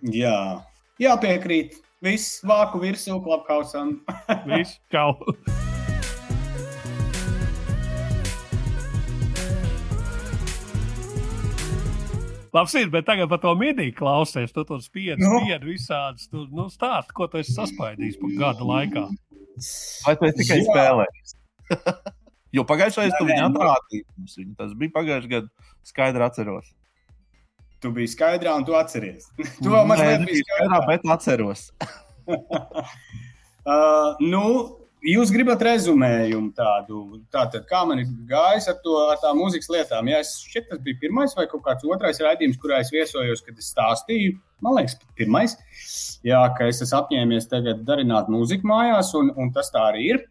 Jā, 0.06 0.62
jāpiekrīt. 1.02 1.80
Viss 2.04 2.38
vāku 2.46 2.78
virsū 2.78 3.16
klapkausam. 3.24 3.96
Viss, 4.50 4.76
čau! 4.94 5.16
Labs 12.54 12.74
ir, 12.78 12.86
bet 12.94 13.04
tagad 13.04 13.28
par 13.28 13.42
to 13.42 13.50
midiju 13.58 13.92
klausies. 13.98 14.54
Tu 14.54 14.64
tur 14.64 14.78
spiedzi, 14.82 15.18
no. 15.20 15.42
spiedzi 15.42 15.66
visādus. 15.66 16.30
Tu 16.30 16.46
nu, 16.54 16.68
stāsti, 16.70 17.14
ko 17.18 17.26
tu 17.26 17.42
esi 17.42 17.58
saspaidījis 17.58 18.22
pa 18.22 18.32
gada 18.38 18.70
laikā. 18.70 19.04
Vai 20.06 20.14
tu 20.22 20.30
tikai 20.38 20.62
spēlējies? 20.70 21.36
jo 22.56 22.64
pagājušajā 22.70 23.10
gadā 23.10 23.18
tu 23.18 23.28
viņu 23.28 23.46
atrādīji. 23.50 24.48
Tas 24.62 24.74
bija 24.78 24.94
pagājušajā 24.94 25.34
gadā. 25.34 25.72
Skaidri 25.88 26.24
atceros. 26.30 26.77
Tu 27.82 27.90
biji 27.94 28.10
skaidrā 28.16 28.56
un 28.58 28.66
tu 28.66 28.74
atceries. 28.74 29.28
tu 29.62 29.70
vēl 29.70 29.86
mazliet 29.86 30.26
biji 30.26 30.42
skaidrā, 30.42 30.80
bet 30.88 31.06
atceros. 31.14 31.68
uh, 33.70 34.18
nu, 34.18 34.44
jūs 35.06 35.30
gribat 35.34 35.62
rezumējumu 35.62 36.50
tādu, 36.58 37.02
tātad, 37.34 37.66
kā 37.70 37.84
man 37.88 38.02
ir 38.02 38.10
gājis 38.30 38.68
ar, 38.72 38.80
to, 38.82 38.96
ar 39.12 39.20
tām 39.22 39.38
mūzikas 39.40 39.70
lietām. 39.72 40.10
Jā, 40.10 40.22
es 40.24 40.34
šķiet, 40.48 40.68
tas 40.72 40.82
bija 40.84 40.98
pirmais 41.04 41.36
vai 41.38 41.46
kaut 41.50 41.62
kāds 41.66 41.86
otrais 41.86 42.18
raidījums, 42.24 42.58
kurā 42.62 42.82
es 42.82 42.90
viesojos, 42.94 43.44
kad 43.46 43.60
es 43.60 43.70
stāstīju. 43.74 44.34
Man 44.64 44.74
liekas, 44.80 44.98
pirmais. 45.18 45.54
Jā, 46.26 46.42
ka 46.58 46.66
es 46.66 46.82
esmu 46.82 46.98
apņēmies 47.04 47.46
tagad 47.50 47.86
darināt 47.86 48.30
mūziku 48.32 48.66
mājās, 48.66 49.14
un, 49.18 49.30
un 49.38 49.54
tas 49.54 49.70
tā 49.74 49.86
arī 49.92 50.10
ir. 50.16 50.24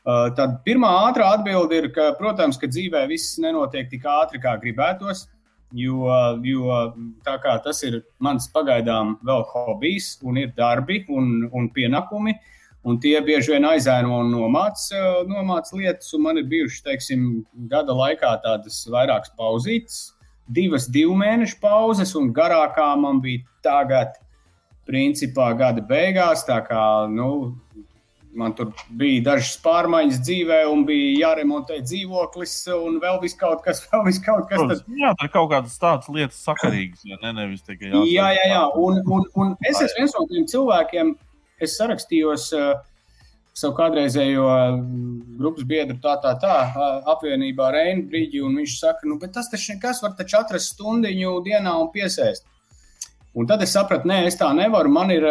Uh, 0.00 0.30
tad 0.34 0.62
pirmā 0.64 0.90
ātrā 1.06 1.26
atbilde 1.36 1.76
ir, 1.76 1.90
ka, 1.94 2.10
protams, 2.18 2.58
ka 2.58 2.70
dzīvē 2.70 3.04
viss 3.10 3.36
nenotiek 3.38 3.90
tik 3.92 4.06
ātri, 4.08 4.40
kā 4.42 4.56
gribētos. 4.62 5.28
Jo, 5.72 6.08
jo 6.42 6.78
tas 7.64 7.82
ir 7.86 8.00
mans 8.18 8.48
pagaidām 8.50 9.18
vēl 9.26 9.44
hobijs, 9.52 10.16
un 10.26 10.40
ir 10.40 10.54
darbi 10.56 11.04
un, 11.08 11.50
un 11.52 11.68
pienākumi. 11.70 12.34
Un 12.82 12.96
tie 12.96 13.18
bieži 13.20 13.52
vien 13.52 13.66
aizēno 13.68 14.22
un 14.22 14.30
nomāca 14.32 15.20
nomāc 15.28 15.68
lietas. 15.76 16.14
Man 16.18 16.40
ir 16.40 16.48
bijušas, 16.48 16.82
teiksim, 16.86 17.26
gada 17.68 17.92
laikā 17.92 18.32
tādas 18.40 18.80
vairākas 18.88 19.34
pauzītes, 19.36 19.98
divas 20.48 20.88
divu 20.88 21.14
mēnešu 21.20 21.60
pauzes, 21.60 22.14
un 22.16 22.32
garākā 22.34 22.88
man 22.98 23.20
bija 23.20 23.44
tagad 23.62 24.16
principā 24.88 25.52
gada 25.58 25.84
beigās. 25.84 26.46
Tā 26.48 26.58
kā 26.64 26.84
nu, 27.12 27.30
man 28.36 28.54
tur 28.56 28.70
bija 28.98 29.22
dažas 29.30 29.56
pārmaiņas 29.64 30.20
dzīvē, 30.26 30.60
un 30.70 30.84
bija 30.88 31.12
jāremontē 31.24 31.80
dzīvoklis, 31.84 32.54
un 32.76 33.00
vēl 33.02 33.18
viss 33.24 33.38
kaut 33.40 33.64
kas, 33.64 33.82
vēl 33.90 34.04
viss 34.06 34.22
kaut 34.24 34.46
kas 34.50 34.62
tāds. 34.62 34.84
Jā, 35.00 35.14
tā 35.18 35.28
ir 35.28 35.32
kaut 35.34 35.50
kādas 35.52 35.80
tādas 35.80 36.12
lietas 36.12 36.44
sakarīgas, 36.46 37.02
ja 37.08 37.18
ne, 37.24 37.34
nevis 37.40 37.64
tikai 37.66 37.90
jāsaka. 37.90 38.06
Jā, 38.12 38.28
jā, 38.36 38.46
jā. 38.54 38.62
Un, 38.84 39.02
un, 39.06 39.26
un 39.34 39.56
es 39.66 39.80
esmu 39.80 40.04
viens 40.04 40.16
no 40.18 40.28
tiem 40.30 40.46
cilvēkiem, 40.52 41.12
es 41.60 41.76
sarakstījos 41.80 42.46
uh, 42.56 42.70
savu 43.56 43.74
kādreizējo 43.78 44.46
grupas 45.40 45.66
biedru, 45.68 45.98
tā, 46.02 46.14
tā, 46.22 46.36
tā, 46.40 46.54
apvienībā 47.12 47.70
Reina 47.74 48.06
brīdī, 48.08 48.42
un 48.46 48.56
viņš 48.60 48.76
saka, 48.78 49.08
nu, 49.10 49.18
bet 49.20 49.34
tas 49.36 49.50
taču 49.52 49.74
nekas 49.74 50.02
var 50.04 50.14
taču 50.18 50.38
atrast 50.40 50.76
stundiņu 50.76 51.34
dienā 51.46 51.74
un 51.82 51.90
piesēst. 51.94 52.46
Un 53.38 53.46
tad 53.46 53.62
es 53.62 53.70
sapratu, 53.76 54.08
nē, 54.10 54.24
es 54.26 54.36
tā 54.38 54.48
nevaru. 54.56 54.90
Man 54.90 55.12
ir, 55.14 55.24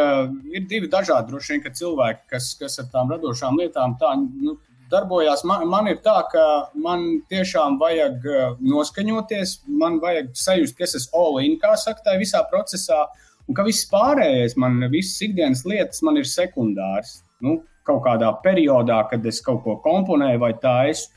ir 0.56 0.66
divi 0.72 0.88
dažādi 0.92 1.34
droši 1.34 1.58
vien 1.58 1.78
cilvēki, 1.82 2.22
kas, 2.32 2.54
kas 2.60 2.80
ar 2.80 2.88
tām 2.94 3.12
radošām 3.12 3.60
lietām 3.60 3.98
tā, 4.00 4.14
nu, 4.16 4.56
darbojās. 4.92 5.44
Man, 5.48 5.66
man 5.70 5.90
ir 5.92 6.00
tā, 6.06 6.16
ka 6.32 6.44
man 6.80 7.04
tiešām 7.32 7.76
vajag 7.82 8.24
noskaņoties, 8.64 9.60
man 9.82 10.00
vajag 10.04 10.32
sajust, 10.46 10.78
ka 10.78 10.88
es 10.88 10.96
esmu 11.02 11.26
all-in, 11.26 11.58
kā 11.62 11.76
saka, 11.80 12.06
tajā 12.08 12.24
visā 12.24 12.44
procesā, 12.52 13.04
un 13.50 13.58
ka 13.58 13.68
viss 13.68 13.90
pārējais, 13.92 14.56
man 14.62 14.80
visas 14.94 15.20
ikdienas 15.28 15.66
lietas, 15.68 16.04
man 16.06 16.22
ir 16.22 16.30
sekundārs. 16.30 17.20
Nu, 17.44 17.60
kaut 17.88 18.04
kādā 18.06 18.32
periodā, 18.44 19.02
kad 19.12 19.26
es 19.26 19.42
kaut 19.44 19.64
ko 19.66 19.80
komponēju 19.84 20.42
vai 20.42 20.54
tā 20.62 20.76
esmu. 20.94 21.16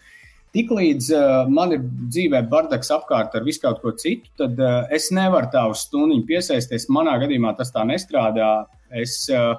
Tiklīdz 0.53 1.09
uh, 1.16 1.48
man 1.48 1.72
ir 1.72 1.84
dzīvē 1.84 2.42
bardaks 2.53 2.92
apkārt 2.92 3.32
ar 3.38 3.44
visu 3.46 3.62
kaut 3.62 3.80
ko 3.80 3.94
citu, 3.96 4.28
tad 4.36 4.59
uh, 4.61 4.82
es 4.92 5.09
nevaru 5.14 5.48
tā 5.53 5.62
uz 5.72 5.86
stundu 5.86 6.18
piesaisties. 6.28 6.90
Manā 6.92 7.16
gadījumā 7.22 7.55
tas 7.57 7.72
tā 7.72 7.86
nestrādā. 7.88 8.50
Es, 8.92 9.16
uh, 9.32 9.55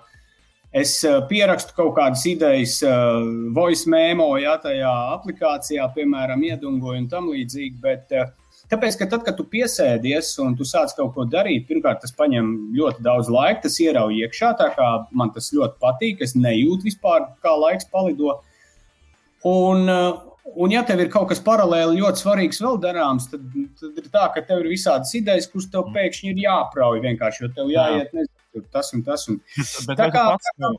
es 0.69 0.99
pierakstu 1.31 1.73
kaut 1.79 1.95
kādas 1.97 2.27
idejas, 2.29 2.77
uh, 2.85 3.25
voice 3.57 3.89
memo, 3.89 4.29
ja 4.37 4.53
tajā 4.61 4.93
aplikācijā, 5.15 5.89
piemēram, 5.97 6.45
iedungoju 6.51 7.01
un 7.01 7.09
tam 7.09 7.33
līdzīgi. 7.33 7.81
Bet, 7.81 8.13
uh, 8.13 8.29
Tāpēc, 8.71 8.95
ka 8.97 9.05
tad, 9.11 9.23
kad 9.25 9.35
tu 9.37 9.43
piesēdies 9.49 10.31
un 10.41 10.55
tu 10.57 10.65
sāc 10.65 10.93
kaut 10.97 11.11
ko 11.13 11.25
darīt, 11.29 11.67
pirmkārt, 11.67 11.99
tas 12.01 12.13
prasa 12.15 12.41
ļoti 12.77 13.03
daudz 13.05 13.29
laika, 13.33 13.65
tas 13.65 13.75
ierauj 13.83 14.15
iekšā. 14.23 14.53
Tā 14.57 14.69
kā 14.73 14.87
man 15.13 15.33
tas 15.35 15.51
ļoti 15.53 15.77
patīk, 15.83 16.23
es 16.25 16.33
nejūtu 16.33 16.87
vispār, 16.87 17.27
kā 17.43 17.53
laiks 17.59 17.89
palido. 17.91 18.39
Un, 19.45 19.91
un 20.43 20.73
ja 20.73 20.83
tev 20.87 21.03
ir 21.03 21.11
kaut 21.13 21.29
kas 21.31 21.41
paralēli 21.43 22.01
ļoti 22.01 22.23
svarīgs 22.23 22.61
vēl 22.63 22.79
darāms, 22.83 23.29
tad, 23.31 23.45
tad 23.79 24.01
ir 24.01 24.09
tā, 24.11 24.27
ka 24.35 24.43
tev 24.47 24.63
ir 24.63 24.73
visādas 24.73 25.13
idejas, 25.17 25.49
kuras 25.51 25.69
tev 25.71 25.89
pēkšņi 25.95 26.33
ir 26.33 26.43
jāprauj 26.45 27.01
vienkārši, 27.05 27.45
jo 27.45 27.53
tev 27.55 27.71
jāiet 27.73 28.13
nezinu, 28.15 28.67
tas 28.75 28.93
un 28.95 29.07
tas. 29.07 29.25
Un... 29.31 29.41
Bet, 29.87 29.97
tā 29.99 30.09
kā, 30.13 30.27
pats, 30.35 30.51
kā, 30.57 30.73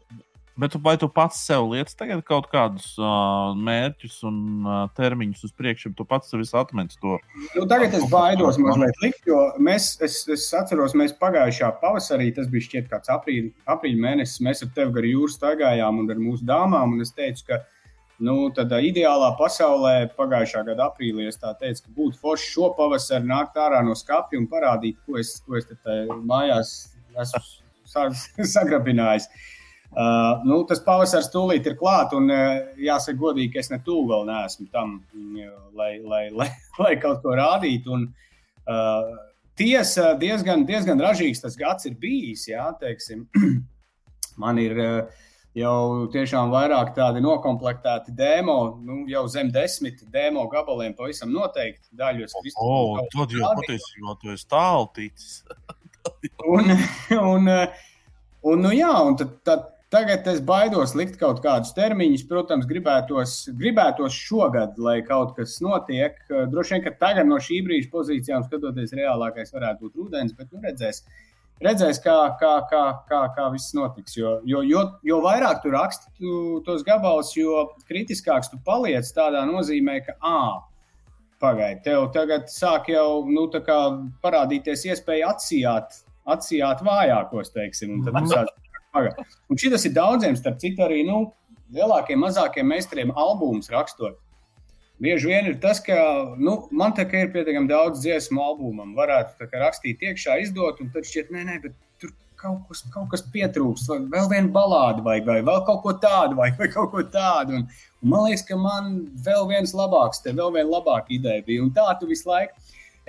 Bet 0.55 0.71
tu, 0.71 0.79
vai 0.79 0.95
tu 0.95 1.09
pats 1.11 1.41
sev 1.43 1.65
lietas 1.73 1.97
tagad 1.99 2.21
kaut 2.23 2.45
kādus 2.53 2.93
uh, 3.01 3.57
mērķus 3.59 4.21
un 4.29 4.37
uh, 4.63 4.77
termiņus 4.95 5.49
uz 5.49 5.53
priekšu, 5.59 5.91
tu 5.99 6.07
pats 6.07 6.31
sev 6.31 6.45
atmeti 6.61 7.01
to? 7.03 7.17
Nu, 7.57 7.65
tagad 7.71 7.97
es 7.99 8.07
baidos 8.13 8.61
mazliet 8.63 9.01
likt, 9.03 9.27
jo 9.27 9.41
mēs, 9.59 9.97
es, 10.05 10.21
es 10.31 10.47
atceros, 10.55 10.95
mēs 10.95 11.17
pagājušā 11.19 11.73
pavasarī, 11.83 12.31
tas 12.37 12.47
bija 12.53 12.69
šķiet 12.69 12.87
kāds 12.93 13.11
aprīļa, 13.17 13.51
aprīļa 13.75 14.03
mēnesis, 14.07 14.45
mēs 14.47 14.63
ar 14.63 14.71
tevi 14.79 14.95
gar 14.95 15.09
jūru 15.11 15.35
staigājām 15.35 15.99
un 16.05 16.15
ar 16.15 16.23
mūsu 16.23 16.47
dāmām, 16.47 16.95
un 16.95 17.03
es 17.03 17.11
teicu, 17.19 17.49
ka 17.51 17.59
nu, 18.23 18.51
tādā 18.55 18.79
ideālā 18.85 19.33
pasaulē 19.39 19.95
pagājušā 20.19 20.65
gada 20.69 20.89
aprīlī 20.91 21.27
es 21.31 21.41
teicu, 21.41 21.83
ka 21.83 21.95
būtu 21.97 22.21
forši 22.21 22.53
šo 22.53 22.71
pavasari 22.79 23.27
nākt 23.27 23.59
ārā 23.59 23.83
no 23.87 23.97
skapja 23.99 24.39
un 24.39 24.47
parādīt, 24.51 25.01
ko 25.07 25.19
es, 25.19 25.37
ko 25.47 25.59
es 25.59 25.67
mājās 26.23 26.77
esmu 27.25 28.47
sagrabinājis. 28.55 29.29
Uh, 29.95 30.41
nu, 30.43 30.57
tas 30.67 30.81
pavasaris 30.83 31.31
tūlīt 31.31 31.69
ir 31.71 31.77
klāts, 31.79 32.17
un 32.19 32.27
uh, 32.35 32.65
jāsaka, 32.83 33.15
godīgi, 33.21 33.53
ka 33.55 33.61
es 33.63 33.71
ne 33.71 33.79
tuvu 33.87 34.09
vēl 34.11 34.25
neesmu 34.27 34.67
tam, 34.75 34.97
lai, 35.79 35.93
lai, 36.03 36.25
lai, 36.35 36.49
lai 36.83 36.97
kaut 37.03 37.21
ko 37.23 37.37
rādītu. 37.39 37.95
Un, 37.95 38.09
uh, 38.67 39.13
tiesa, 39.59 40.17
diezgan, 40.19 40.67
diezgan 40.67 40.99
ražīgs 41.03 41.45
tas 41.45 41.55
gads 41.61 41.87
ir 41.87 41.95
bijis. 42.01 42.49
Jā, 42.51 42.73
teiksim. 42.81 43.29
Man 44.43 44.59
ir 44.59 44.83
uh, 44.83 45.23
jau 45.59 46.07
tiešām 46.15 46.53
vairāk 46.53 46.95
tādi 46.97 47.23
noklāpti 47.25 48.15
demo, 48.17 48.59
nu, 48.83 49.03
jau 49.11 49.27
zem 49.31 49.53
desmit 49.55 50.03
demo 50.13 50.47
gabaliem, 50.53 50.97
pavisam 50.99 51.33
noteikti. 51.35 51.89
Daļu 51.99 52.27
es 52.27 52.35
vispār. 52.43 52.65
Oh, 52.65 53.03
tad 53.15 53.35
jau 53.35 53.53
patiesībā 53.61 54.17
tu 54.23 54.35
esi 54.35 54.49
tālu 54.51 54.91
ticis. 54.97 55.45
un, 56.55 56.75
un, 57.21 57.55
un, 57.55 58.67
nu, 58.67 58.75
jā, 58.75 58.93
un 59.07 59.21
tad, 59.21 59.39
tad 59.47 59.71
Tagad 59.95 60.27
es 60.27 60.41
baidos 60.43 60.91
likt 60.99 61.21
kaut 61.21 61.39
kādus 61.45 61.71
termiņus. 61.77 62.25
Protams, 62.27 62.65
gribētos, 62.67 63.35
gribētos 63.61 64.17
šogad, 64.17 64.75
lai 64.83 64.97
kaut 65.07 65.37
kas 65.37 65.61
notiek. 65.63 66.17
Droši 66.51 66.75
vien, 66.75 66.83
ka 66.83 66.93
tagad 66.99 67.29
no 67.29 67.39
šī 67.39 67.61
brīža 67.63 67.93
pozīcijām 67.93 68.43
skatoties, 68.43 68.97
reālākais 68.99 69.55
varētu 69.55 69.85
būt 69.85 70.01
rudens, 70.01 70.35
bet 70.35 70.51
nu, 70.51 70.65
redzēs, 70.65 71.05
redzēs 71.65 72.01
kā, 72.05 72.17
kā, 72.41 72.53
kā, 72.71 72.83
kā, 73.09 73.21
kā 73.37 73.49
viss 73.55 73.75
notiks. 73.77 74.17
Jo, 74.19 74.37
jo, 74.49 74.63
jo, 74.69 74.85
jo 75.07 75.21
vairāk 75.25 75.63
tu 75.65 75.73
raksti 75.75 76.13
tu, 76.19 76.37
tos 76.67 76.85
gabalus, 76.87 77.33
jo 77.37 77.67
kritiskāks 77.89 78.53
tu 78.53 78.61
paliec 78.67 79.09
tādā 79.17 79.45
nozīmē, 79.49 80.01
ka, 80.07 80.17
ah, 80.25 80.65
pagaidi, 81.43 81.83
tev 81.87 82.11
tagad 82.15 82.51
sāk 82.53 82.91
jau 82.93 83.25
nu, 83.29 83.47
parādīties 84.25 84.87
iespēja 84.91 85.35
atsijāt, 85.35 86.03
atsijāt 86.25 86.85
vājākos, 86.85 87.53
teiksim, 87.57 87.99
un 87.99 88.07
tad 88.07 88.21
tu 88.23 88.35
sāc 88.35 88.53
Paga. 88.95 89.25
Un 89.51 89.59
šis 89.59 89.89
ir 89.89 89.95
daudziem, 89.97 90.37
starp 90.39 90.61
citu, 90.63 90.85
arī 90.85 91.01
nu, 91.03 91.33
lielākiem, 91.75 92.21
mazākiem 92.23 92.69
meistariem 92.71 93.11
albumus 93.19 93.67
rakstot. 93.73 94.21
Bieži 95.03 95.27
vien 95.27 95.49
ir 95.51 95.57
tas, 95.63 95.81
ka 95.83 95.97
nu, 96.39 96.55
man 96.71 96.93
kā 96.95 97.05
ir 97.19 97.33
pietiekami 97.35 97.67
daudz 97.71 98.05
dziesmu 98.05 98.43
albumam, 98.43 98.93
varētu 98.95 99.49
rakstīt 99.59 100.05
iekšā, 100.07 100.39
izdot, 100.45 100.79
un 100.81 100.93
tad 100.95 101.09
šķiet, 101.09 101.33
nē, 101.35 101.43
nē, 101.49 101.57
bet 101.65 101.75
tur 101.99 102.13
kaut 102.39 102.61
kas, 102.69 102.85
kaut 102.95 103.09
kas 103.11 103.25
pietrūkst, 103.35 103.91
vai 103.91 103.99
vēl 104.13 104.31
viena 104.31 104.53
balāde, 104.55 105.03
vai, 105.03 105.19
vai 105.27 105.41
vēl 105.43 105.65
kaut 105.67 105.83
ko 105.83 105.97
tādu, 105.99 106.39
vai, 106.39 106.53
vai 106.61 106.71
kaut 106.71 106.93
ko 106.95 107.03
tādu. 107.11 107.59
Un, 107.59 107.67
un 108.05 108.13
man 108.15 108.29
liekas, 108.29 108.47
ka 108.47 108.59
man 108.61 108.95
vēl 109.27 109.49
viens 109.51 109.75
labāks, 109.75 110.23
te 110.23 110.31
vēl 110.37 110.55
viena 110.55 110.71
labāka 110.77 111.11
ideja 111.19 111.43
bija, 111.47 111.67
un 111.67 111.75
tā 111.75 111.89
tu 111.99 112.11
visu 112.11 112.31
laiku. 112.31 112.55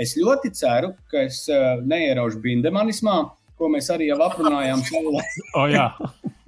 Es 0.01 0.17
ļoti 0.19 0.51
ceru, 0.57 0.89
ka 1.11 1.21
es 1.23 1.45
uh, 1.53 1.77
neieraušu 1.85 2.41
bindemanismā, 2.43 3.19
ko 3.55 3.69
mēs 3.71 3.93
arī 3.93 4.09
jau 4.09 4.17
aprunājām 4.25 4.81
savulaik. 4.89 5.37
oh. 5.61 6.41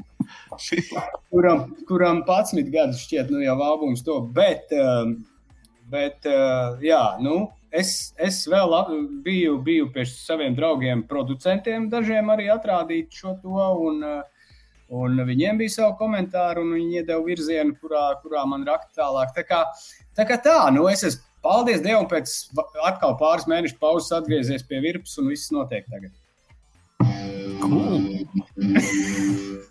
kuram, 1.32 1.68
kuram 1.90 2.24
11 2.28 2.72
gadus 2.74 3.04
šķiet, 3.06 3.32
nu 3.34 3.44
jau 3.44 3.58
albums 3.64 4.04
to, 4.06 4.20
bet, 4.36 4.72
um, 4.76 5.18
bet 5.92 6.28
uh, 6.30 6.78
jā, 6.84 7.02
nu, 7.24 7.48
es, 7.72 8.14
es 8.18 8.42
vēl 8.50 8.74
biju, 9.26 9.60
biju 9.66 9.92
pie 9.94 10.06
saviem 10.10 10.56
draugiem, 10.58 11.04
producentiem, 11.10 11.90
dažiem 11.92 12.34
arī 12.34 12.50
atrādīt 12.54 13.14
šo 13.14 13.38
to, 13.44 13.70
un, 13.90 14.02
uh, 14.06 14.52
un 14.90 15.20
viņiem 15.28 15.62
bija 15.62 15.76
savu 15.78 15.98
komentāru, 16.00 16.64
un 16.66 16.76
viņi 16.78 17.02
iedeva 17.02 17.24
virzienu, 17.26 17.76
kurā, 17.82 18.10
kurā 18.24 18.46
man 18.48 18.66
rakta 18.68 19.04
tālāk. 19.04 19.34
Tā 19.36 19.44
kā 19.48 19.64
tā, 20.16 20.28
kā 20.28 20.40
tā 20.44 20.60
nu, 20.76 20.88
es 20.92 21.04
esmu, 21.08 21.24
paldies 21.48 21.84
Dievam, 21.84 22.08
pēc 22.12 22.34
atkal 22.88 23.16
pāris 23.20 23.48
mēnešu 23.50 23.80
pauzes 23.82 24.12
atgriezies 24.16 24.66
pie 24.68 24.82
virpus, 24.84 25.18
un 25.22 25.32
viss 25.32 25.54
notiek 25.56 25.88
tagad. 25.92 26.12
Cool. 27.62 28.26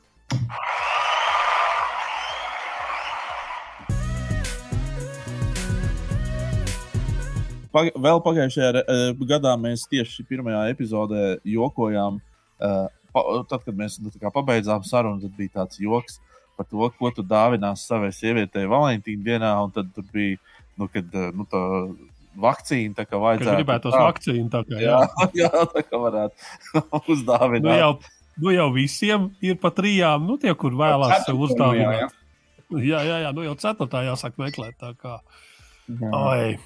Pag 7.76 7.92
vēl 8.00 8.22
pagājušajā 8.24 8.70
uh, 8.80 9.24
gadā 9.28 9.52
mēs 9.60 9.84
tieši 9.90 10.24
pirmajā 10.28 10.62
epizodē 10.72 11.24
jokojām. 11.44 12.20
Uh, 12.56 12.86
pa, 13.12 13.24
tad, 13.50 13.66
kad 13.66 13.76
mēs 13.76 13.98
nu, 14.00 14.12
pabeidzām 14.32 14.84
sarunu, 14.86 15.20
tad 15.26 15.36
bija 15.36 15.58
tāds 15.60 15.80
joks 15.82 16.20
par 16.56 16.64
to, 16.70 16.88
ko 16.96 17.10
tu 17.12 17.20
dāvinās 17.20 17.82
savai 17.84 18.08
sievietei 18.16 18.64
Valentīna 18.70 19.26
dienā. 19.26 19.54
Tad 19.76 20.04
bija, 20.14 20.40
nu, 20.80 20.88
kad 20.92 21.12
uh, 21.12 21.28
nu, 21.36 21.44
tā 21.52 21.62
vakcīnu. 22.40 22.94
Tā 22.96 23.06
kā 23.08 23.20
vajadzētu. 23.20 23.52
Es 23.52 23.60
gribētu 23.60 23.88
tos 23.88 23.96
vakcīnu. 24.00 24.46
Tā 24.52 24.62
kā, 24.68 24.80
jā. 24.80 25.00
jā, 25.04 25.26
jā, 25.44 25.64
tā 25.72 25.82
kā 25.86 26.00
varētu 26.00 26.70
uzdāvināt. 27.14 27.66
Nu 27.66 27.76
jau, 27.76 27.90
nu 28.44 28.54
jau 28.56 28.68
visiem 28.76 29.28
ir 29.44 29.58
pa 29.60 29.72
trijām, 29.74 30.24
nu 30.28 30.38
tie, 30.40 30.54
kur 30.58 30.76
vēlās 30.76 31.26
sev 31.28 31.44
uzdāvināt. 31.48 32.16
Jā, 32.72 33.02
jā. 33.06 33.20
jā, 33.26 33.34
nu 33.36 33.44
jau 33.46 33.58
ceturtā 33.60 34.06
jāsāk 34.08 34.40
meklēt. 34.40 34.78
Tā 34.80 34.96
kā. 34.98 35.20
Oi. 35.86 36.56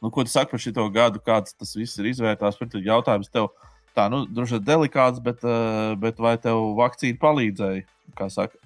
Nu, 0.00 0.08
ko 0.10 0.24
tu 0.24 0.32
saki 0.32 0.54
par 0.54 0.62
šo 0.62 0.88
gadu, 0.92 1.20
kāds 1.20 1.52
tas 1.52 1.74
viss 1.76 1.98
ir 2.00 2.08
izvērtās? 2.08 2.56
Tur 2.56 2.80
jautājums 2.84 3.28
tev 3.32 3.50
tā, 3.96 4.08
nu, 4.12 4.24
droši 4.24 4.56
vien 4.56 4.66
delikāts, 4.68 5.20
bet, 5.22 5.44
uh, 5.44 5.92
bet 6.00 6.20
vai 6.22 6.36
tev 6.40 6.72
vakcīna 6.78 7.20
palīdzēja? 7.20 7.84
Kā 8.16 8.30
saka, 8.32 8.56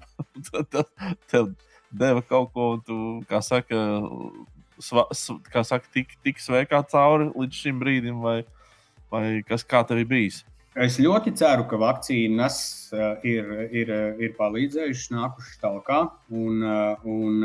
tev 1.32 1.50
deva 1.90 2.22
kaut 2.22 2.52
ko, 2.54 2.70
un 2.76 2.84
tu, 2.86 2.98
kā 3.30 3.42
saka, 3.44 3.82
sva, 4.78 5.08
kā 5.50 5.64
saka, 5.66 5.90
tik, 5.94 6.14
tik 6.24 6.42
sveikā 6.42 6.84
cauri 6.90 7.30
līdz 7.34 7.62
šim 7.64 7.82
brīdim, 7.82 8.22
vai, 8.24 8.40
vai 9.12 9.42
kas 9.48 9.66
kā 9.66 9.82
tev 9.88 10.04
ir 10.04 10.10
bijis? 10.10 10.44
Es 10.74 10.96
ļoti 10.98 11.30
ceru, 11.38 11.68
ka 11.70 11.78
vakcīnas 11.78 12.56
uh, 12.94 13.22
ir, 13.26 13.50
ir, 13.70 13.90
ir 14.22 14.32
palīdzējušas, 14.38 15.12
nākušas 15.14 15.60
tālāk. 15.62 15.90
Un, 16.34 16.62
uh, 16.66 17.04
un, 17.06 17.44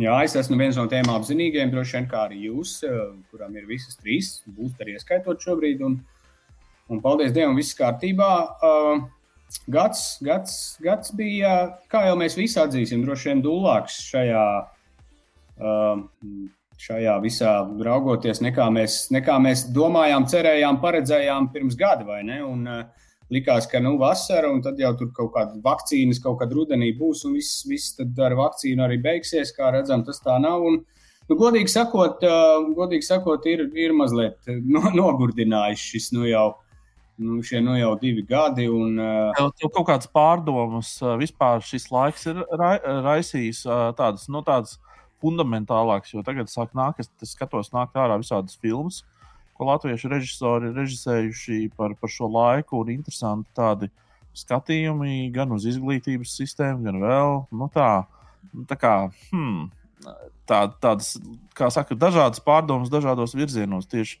jā, 0.00 0.16
es 0.24 0.36
esmu 0.38 0.58
viens 0.60 0.78
no 0.78 0.86
tiem 0.90 1.08
apzinīgiem, 1.12 1.72
droši 1.72 1.98
vien 1.98 2.08
kā 2.10 2.26
arī 2.26 2.46
jūs, 2.48 2.78
uh, 2.86 3.14
kuram 3.32 3.56
ir 3.56 3.68
visas 3.68 3.98
trīs, 4.00 4.40
būs 4.46 4.76
arī 4.82 4.96
ieskaitot 4.96 5.42
šobrīd. 5.42 5.84
Un, 5.86 5.98
un 6.92 7.02
paldies 7.04 7.34
Dievam, 7.36 7.56
viss 7.58 7.76
kārtībā. 7.78 8.32
Uh, 8.64 9.06
gads, 9.72 10.04
gads, 10.24 10.76
gads 10.82 11.14
bija, 11.16 11.56
kā 11.92 12.06
jau 12.08 12.18
mēs 12.20 12.36
visi 12.38 12.60
atzīsim, 12.62 13.04
droši 13.06 13.32
vien 13.32 13.42
dūlāks 13.46 14.02
šajā. 14.10 14.44
Uh, 15.56 16.04
šajā 16.76 17.14
visā 17.22 17.52
raugoties, 17.86 18.42
nekā 18.44 18.66
mēs, 18.68 19.06
nekā 19.14 19.38
mēs 19.40 19.62
domājām, 19.72 20.26
cerējām, 20.28 20.76
paredzējām 20.82 21.48
pirms 21.54 21.78
gada, 21.80 22.04
vai 22.04 22.20
ne? 22.28 22.42
Un, 22.44 22.66
uh, 22.68 23.05
likās, 23.32 23.66
ka 23.70 23.80
nu, 23.82 23.96
vasara, 24.00 24.50
un 24.52 24.60
tad 24.64 24.78
jau 24.80 24.92
tur 24.98 25.10
kaut 25.14 25.32
kāda 25.34 25.58
vakcīnas 25.64 26.20
kaut 26.22 26.38
kad 26.42 26.52
rudenī 26.54 26.92
būs, 26.98 27.24
un 27.26 27.36
viss, 27.38 27.64
viss 27.68 27.96
ar 28.00 28.36
vakcīnu 28.38 28.84
arī 28.86 29.00
beigsies. 29.02 29.54
Kā 29.56 29.72
redzam, 29.74 30.04
tas 30.06 30.22
tā 30.24 30.38
nav. 30.42 30.64
Un, 30.66 30.80
nu, 31.28 31.38
godīgi 31.38 31.72
sakot, 31.72 32.22
uh, 32.26 32.68
godīgi 32.76 33.08
sakot 33.08 33.48
ir, 33.50 33.66
ir 33.74 33.96
mazliet 33.96 34.38
no, 34.62 34.86
nogurdinājis 35.00 35.90
šis 35.94 36.12
nu 36.16 36.28
jau. 36.30 36.52
Nu, 37.16 37.38
šie 37.40 37.62
nu 37.64 37.72
jau 37.78 37.94
divi 37.96 38.20
gadi. 38.28 38.66
Un, 38.68 38.98
uh, 39.00 39.30
tev, 39.38 39.46
tev 39.56 39.70
kaut 39.72 39.86
kādas 39.88 40.10
pārdomas, 40.12 40.90
uh, 41.00 41.14
vispār 41.16 41.64
šis 41.64 41.88
laiks 41.88 42.26
ir 42.28 42.42
ra 42.60 42.74
raisījis 43.06 43.62
uh, 43.64 43.86
tādas, 43.96 44.26
nu, 44.28 44.42
tādas 44.44 44.76
fundamentālāks, 45.24 46.12
jo 46.12 46.20
tagad 46.26 46.50
sāk 46.52 46.74
nākt, 46.76 47.00
es, 47.00 47.32
skatos, 47.32 47.72
nāk 47.72 47.96
ārā 47.96 48.18
visādas 48.20 48.58
filmas, 48.60 49.00
ko 49.56 49.70
latviešu 49.70 50.10
režisori 50.12 50.70
ir 50.70 50.76
režisējuši 50.80 51.60
par, 51.76 51.96
par 52.00 52.12
šo 52.12 52.28
laiku, 52.30 52.82
un 52.82 52.92
interesanti 52.94 53.50
tādi 53.56 53.90
skatījumi 54.36 55.30
gan 55.34 55.54
uz 55.56 55.64
izglītības 55.68 56.36
sistēmu, 56.38 56.84
gan 56.84 57.00
vēl 57.02 57.38
nu 57.56 57.70
tā, 57.72 57.90
nu 58.52 58.66
tā 58.68 58.78
kā. 58.80 58.94
Hmm, 59.30 59.70
tā, 60.48 60.66
tādas, 60.82 61.14
kā 61.56 61.70
saka, 61.72 61.96
dažādas 61.98 62.42
pārdomas 62.44 62.92
dažādos 62.92 63.34
virzienos 63.36 63.88
tieši 63.90 64.20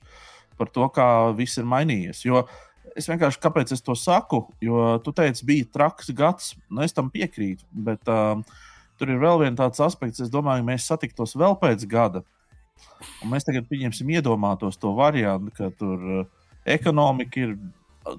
par 0.56 0.70
to, 0.72 0.88
kā 0.92 1.08
viss 1.36 1.60
ir 1.60 1.68
mainījies. 1.68 2.24
Jo 2.26 2.46
es 2.96 3.08
vienkārši 3.10 3.42
kāpēc 3.42 3.74
es 3.76 3.84
to 3.84 3.96
saku, 3.98 4.46
jo 4.64 4.96
tu 5.04 5.12
teici, 5.16 5.44
bija 5.46 5.68
traks 5.72 6.10
gads, 6.16 6.54
nu 6.72 6.84
es 6.86 6.96
tam 6.96 7.10
piekrītu, 7.12 7.66
bet 7.70 8.08
uh, 8.08 8.40
tur 8.96 9.12
ir 9.12 9.20
vēl 9.20 9.44
viens 9.44 9.58
tāds 9.58 9.82
aspekts, 9.84 10.22
es 10.24 10.32
domāju, 10.32 10.64
mēs 10.66 10.88
satiktos 10.88 11.36
vēl 11.36 11.58
pēc 11.60 11.84
gada. 11.90 12.24
Un 13.22 13.32
mēs 13.32 13.46
tagad 13.46 13.68
pieņemsim, 13.70 14.10
iedomātos 14.18 14.78
to 14.80 14.92
variantu, 14.96 15.52
ka 15.56 15.70
tur 15.78 16.10
uh, 16.22 16.26
ekonomika 16.64 17.42
ir 17.42 17.54
uh, 17.56 18.18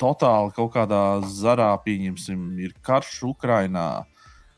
totāli 0.00 0.54
kaut 0.56 0.72
kādā 0.76 1.02
zarā, 1.28 1.72
pieņemsim, 1.84 2.46
ir 2.60 2.76
karš 2.86 3.20
Ukrajinā. 3.32 3.88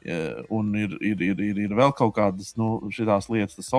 Uh, 0.03 0.43
un 0.51 0.73
ir, 0.75 0.97
ir, 0.99 1.21
ir, 1.23 1.43
ir, 1.53 1.59
ir 1.69 1.75
vēl 1.79 1.93
kaut 1.95 2.17
kādas 2.17 2.57
nu, 2.59 2.81
lietas, 3.31 3.55
tas, 3.55 3.71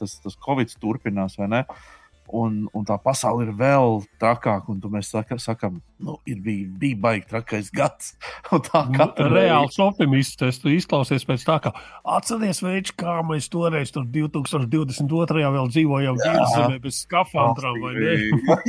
tas, 0.00 0.14
tas 0.24 0.38
Covid 0.40 0.72
turpinās, 0.80 1.36
vai 1.36 1.50
ne? 1.52 1.64
Uh, 1.68 1.99
un, 2.36 2.64
un 2.76 2.86
tā 2.86 2.96
pasaule 3.02 3.46
ir 3.46 3.52
vēl 3.58 4.00
trakāka. 4.20 4.72
Un 4.72 4.80
mēs 4.92 5.10
saka, 5.12 5.38
sakām, 5.40 5.80
nu, 6.02 6.16
ir 6.28 6.40
bija, 6.44 6.68
bija 6.80 6.98
baigi 7.00 7.26
trakais 7.30 7.70
gads. 7.74 8.14
Tā 8.70 8.82
kā 8.94 9.08
reāls 9.30 9.78
optimists, 9.82 10.38
tas 10.40 10.60
izklausies 10.70 11.26
pēc 11.28 11.44
tā, 11.46 11.58
ka 11.64 11.74
atcerieties, 12.18 12.62
veids, 12.64 12.94
kā 12.98 13.18
mēs 13.26 13.50
toreiz 13.52 13.92
tur 13.94 14.06
2022. 14.08 15.44
vēl 15.56 15.70
dzīvojām 15.74 16.18
dzīvesemē 16.20 16.80
bez 16.82 17.02
skafandrām, 17.04 17.78
vai 17.84 17.94
ne? 17.98 18.16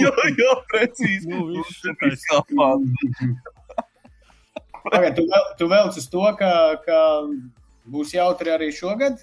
jā, 0.01 0.13
jā, 0.43 0.53
precīzi. 0.71 1.31
Nu, 1.31 1.47
viss 1.53 1.85
ir 1.91 2.19
skafandri. 2.25 3.33
Tagad 4.91 5.13
tu, 5.17 5.25
vēl, 5.29 5.49
tu 5.59 5.67
velc 5.69 5.97
uz 5.99 6.07
to, 6.09 6.23
ka, 6.39 6.53
ka 6.85 7.01
būs 7.91 8.15
jautri 8.15 8.53
arī 8.53 8.71
šogad. 8.73 9.21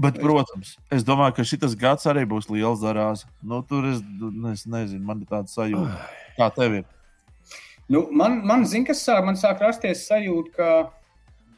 Bet, 0.00 0.16
protams, 0.18 0.76
es 0.94 1.04
domāju, 1.04 1.36
ka 1.36 1.44
šis 1.46 1.76
gads 1.78 2.08
arī 2.10 2.24
būs 2.28 2.48
liels 2.50 2.80
zarās. 2.80 3.26
Nu, 3.44 3.60
tur 3.66 3.86
es, 3.90 4.00
es 4.52 4.64
nezinu, 4.66 5.02
man 5.04 5.20
ir 5.22 5.28
tāds 5.30 5.54
sajūta. 5.56 6.08
Kā 6.38 6.48
tev 6.56 6.78
ir? 6.80 6.86
Nu, 7.92 8.06
man, 8.14 8.40
man 8.48 8.64
zina, 8.66 8.88
kas 8.88 9.02
sāk, 9.04 9.20
man 9.26 9.36
sāk 9.36 9.60
rasties 9.60 10.06
sajūta, 10.08 10.52
ka 10.56 10.68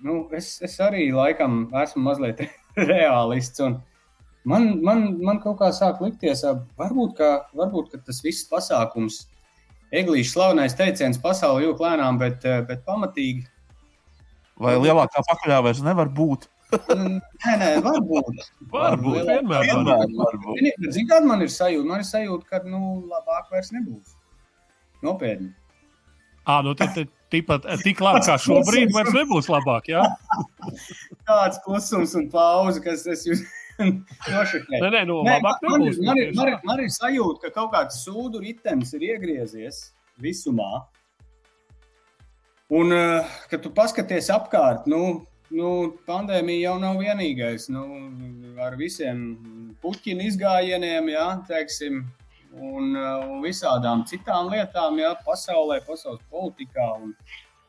nu, 0.04 0.24
es, 0.34 0.56
es 0.64 0.74
arī 0.82 1.06
laikam 1.14 1.68
esmu 1.84 2.02
mazliet 2.08 2.42
realists. 2.90 3.62
Man, 4.44 4.74
man, 4.84 5.06
man 5.24 5.38
kaut 5.40 5.60
kā 5.62 5.70
sāk 5.72 6.02
likties, 6.04 6.42
varbūt, 6.80 7.14
ka, 7.20 7.30
varbūt 7.56 7.94
ka 7.94 8.02
tas 8.04 8.20
viss 8.24 8.48
pasākums, 8.50 9.24
Eglīša 9.94 10.32
slavenais 10.32 10.74
teiciens, 10.74 11.20
pasaule 11.22 11.68
jūg 11.68 11.78
lēnām, 11.78 12.16
bet, 12.18 12.42
bet 12.66 12.80
pamatīgi. 12.86 13.44
Vai 14.58 14.74
lielākā 14.80 15.22
pakaļā 15.28 15.60
vairs 15.62 15.82
nevar 15.86 16.10
būt? 16.10 16.48
Nē, 16.74 17.54
nē, 17.60 17.70
varbūt. 17.84 18.44
Varbūt, 18.72 19.18
vienmēr. 19.28 19.66
vienmēr 19.68 20.06
varbūt. 20.20 20.62
Zini, 20.90 21.08
kāda 21.10 21.28
man 21.28 21.44
ir 21.44 21.52
sajūta? 21.52 21.88
Man 21.88 22.04
ir 22.04 22.08
sajūta, 22.08 22.48
ka, 22.50 22.62
nu, 22.68 22.80
labāk 23.10 23.50
vairs 23.52 23.72
nebūs. 23.74 24.14
Nopietni. 25.04 25.52
Ā, 26.44 26.60
nu 26.64 26.74
tad 26.76 26.98
tipat 27.32 27.66
tik 27.82 28.00
labi 28.04 28.20
kā 28.26 28.36
šobrīd 28.40 28.92
vairs 28.94 29.14
nebūs 29.16 29.48
labāk, 29.52 29.88
jā? 29.92 30.04
Tāds 31.28 31.60
klusums 31.64 32.14
un 32.18 32.28
pauze, 32.32 32.82
kas 32.84 33.06
es 33.10 33.24
jūs 33.28 33.44
nošakēju. 34.34 34.80
Nē, 34.80 34.90
nē, 34.92 35.04
nu, 35.08 35.20
nē, 35.24 35.38
labāk 35.38 35.64
man, 35.64 35.78
nebūs. 35.80 36.00
Man, 36.04 36.20
ir, 36.20 36.32
man, 36.36 36.52
ir, 36.52 36.58
man 36.68 36.82
ir 36.84 36.90
sajūta, 36.92 37.46
ka 37.46 37.54
kaut 37.60 37.72
kāds 37.76 38.02
sūdu 38.04 38.42
ritenis 38.44 38.92
ir 38.98 39.08
iegriezies 39.12 39.80
visumā. 40.20 40.84
Un, 42.74 42.92
kad 43.50 43.60
tu 43.64 43.72
paskaties 43.74 44.30
apkārt, 44.32 44.88
nu, 44.90 45.24
nu, 45.54 45.70
pandēmija 46.08 46.70
jau 46.70 46.74
nav 46.82 47.00
vienīgais. 47.02 47.68
Nu, 47.72 47.86
ar 48.62 48.76
visiem 48.80 49.24
puķinu 49.82 50.28
izgājieniem, 50.28 51.10
jā, 51.14 51.26
teiksim, 51.48 52.04
un, 52.54 52.94
un 52.96 53.40
visādām 53.44 54.04
citām 54.08 54.52
lietām, 54.52 55.00
jā, 55.02 55.14
pasaulē, 55.26 55.80
pasaules 55.88 56.22
politikā. 56.32 56.92
Un, 57.00 57.16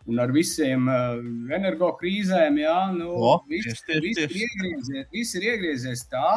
Un 0.05 0.19
ar 0.21 0.29
visiem 0.29 0.83
uh, 0.85 1.15
energokrīzēm, 1.57 2.59
jā, 2.61 2.75
nu, 2.93 3.07
o, 3.09 3.31
viss, 3.49 3.79
tieši, 3.87 4.01
viss, 4.03 4.19
tieši. 4.19 4.35
Ir 4.35 4.43
iegriezies, 4.43 5.07
viss 5.15 5.37
ir 5.39 5.47
iegriezies 5.49 6.03
tā, 6.11 6.33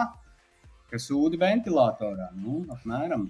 ka 0.88 1.00
sūdi 1.04 1.36
ventilatorā. 1.36 2.30
Nu, 2.40 2.62
apmēram. 2.72 3.26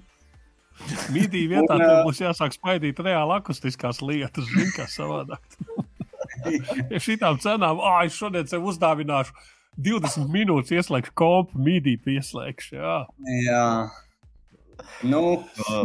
Mītī 1.11 1.43
vietā 1.51 1.75
un, 1.75 1.83
uh, 1.83 2.05
mums 2.07 2.23
jāsāk 2.23 2.55
spaidīt 2.55 3.03
reāli 3.03 3.35
akustiskās 3.35 3.99
lietas, 3.99 4.47
zin, 4.55 4.71
kā 4.79 4.87
savādāk. 4.87 5.59
ja 6.95 7.01
šitām 7.03 7.39
cenām, 7.43 7.81
ah, 7.85 8.03
es 8.07 8.19
šodien 8.19 8.49
sev 8.51 8.67
uzdāvināšu 8.71 9.35
20 9.79 10.31
minūtes 10.35 10.75
ieslēgšu 10.75 11.15
kompu, 11.19 11.59
mīdī 11.63 11.97
pieslēgšu. 12.03 12.79
Jā. 12.81 12.99
jā. 13.45 13.65
Nu, 15.07 15.21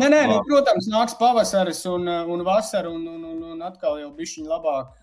nē, 0.01 0.07
nē, 0.09 0.21
nu, 0.29 0.37
protams, 0.47 0.87
nāks 0.89 1.15
pavasaris 1.19 1.83
un, 1.89 2.07
un 2.07 2.43
vasara, 2.45 2.89
un, 2.89 3.03
un, 3.09 3.25
un, 3.29 3.43
un 3.53 3.65
atkal 3.65 3.99
jau 4.01 4.09
bišķiņ 4.17 4.47
labāk. 4.49 4.95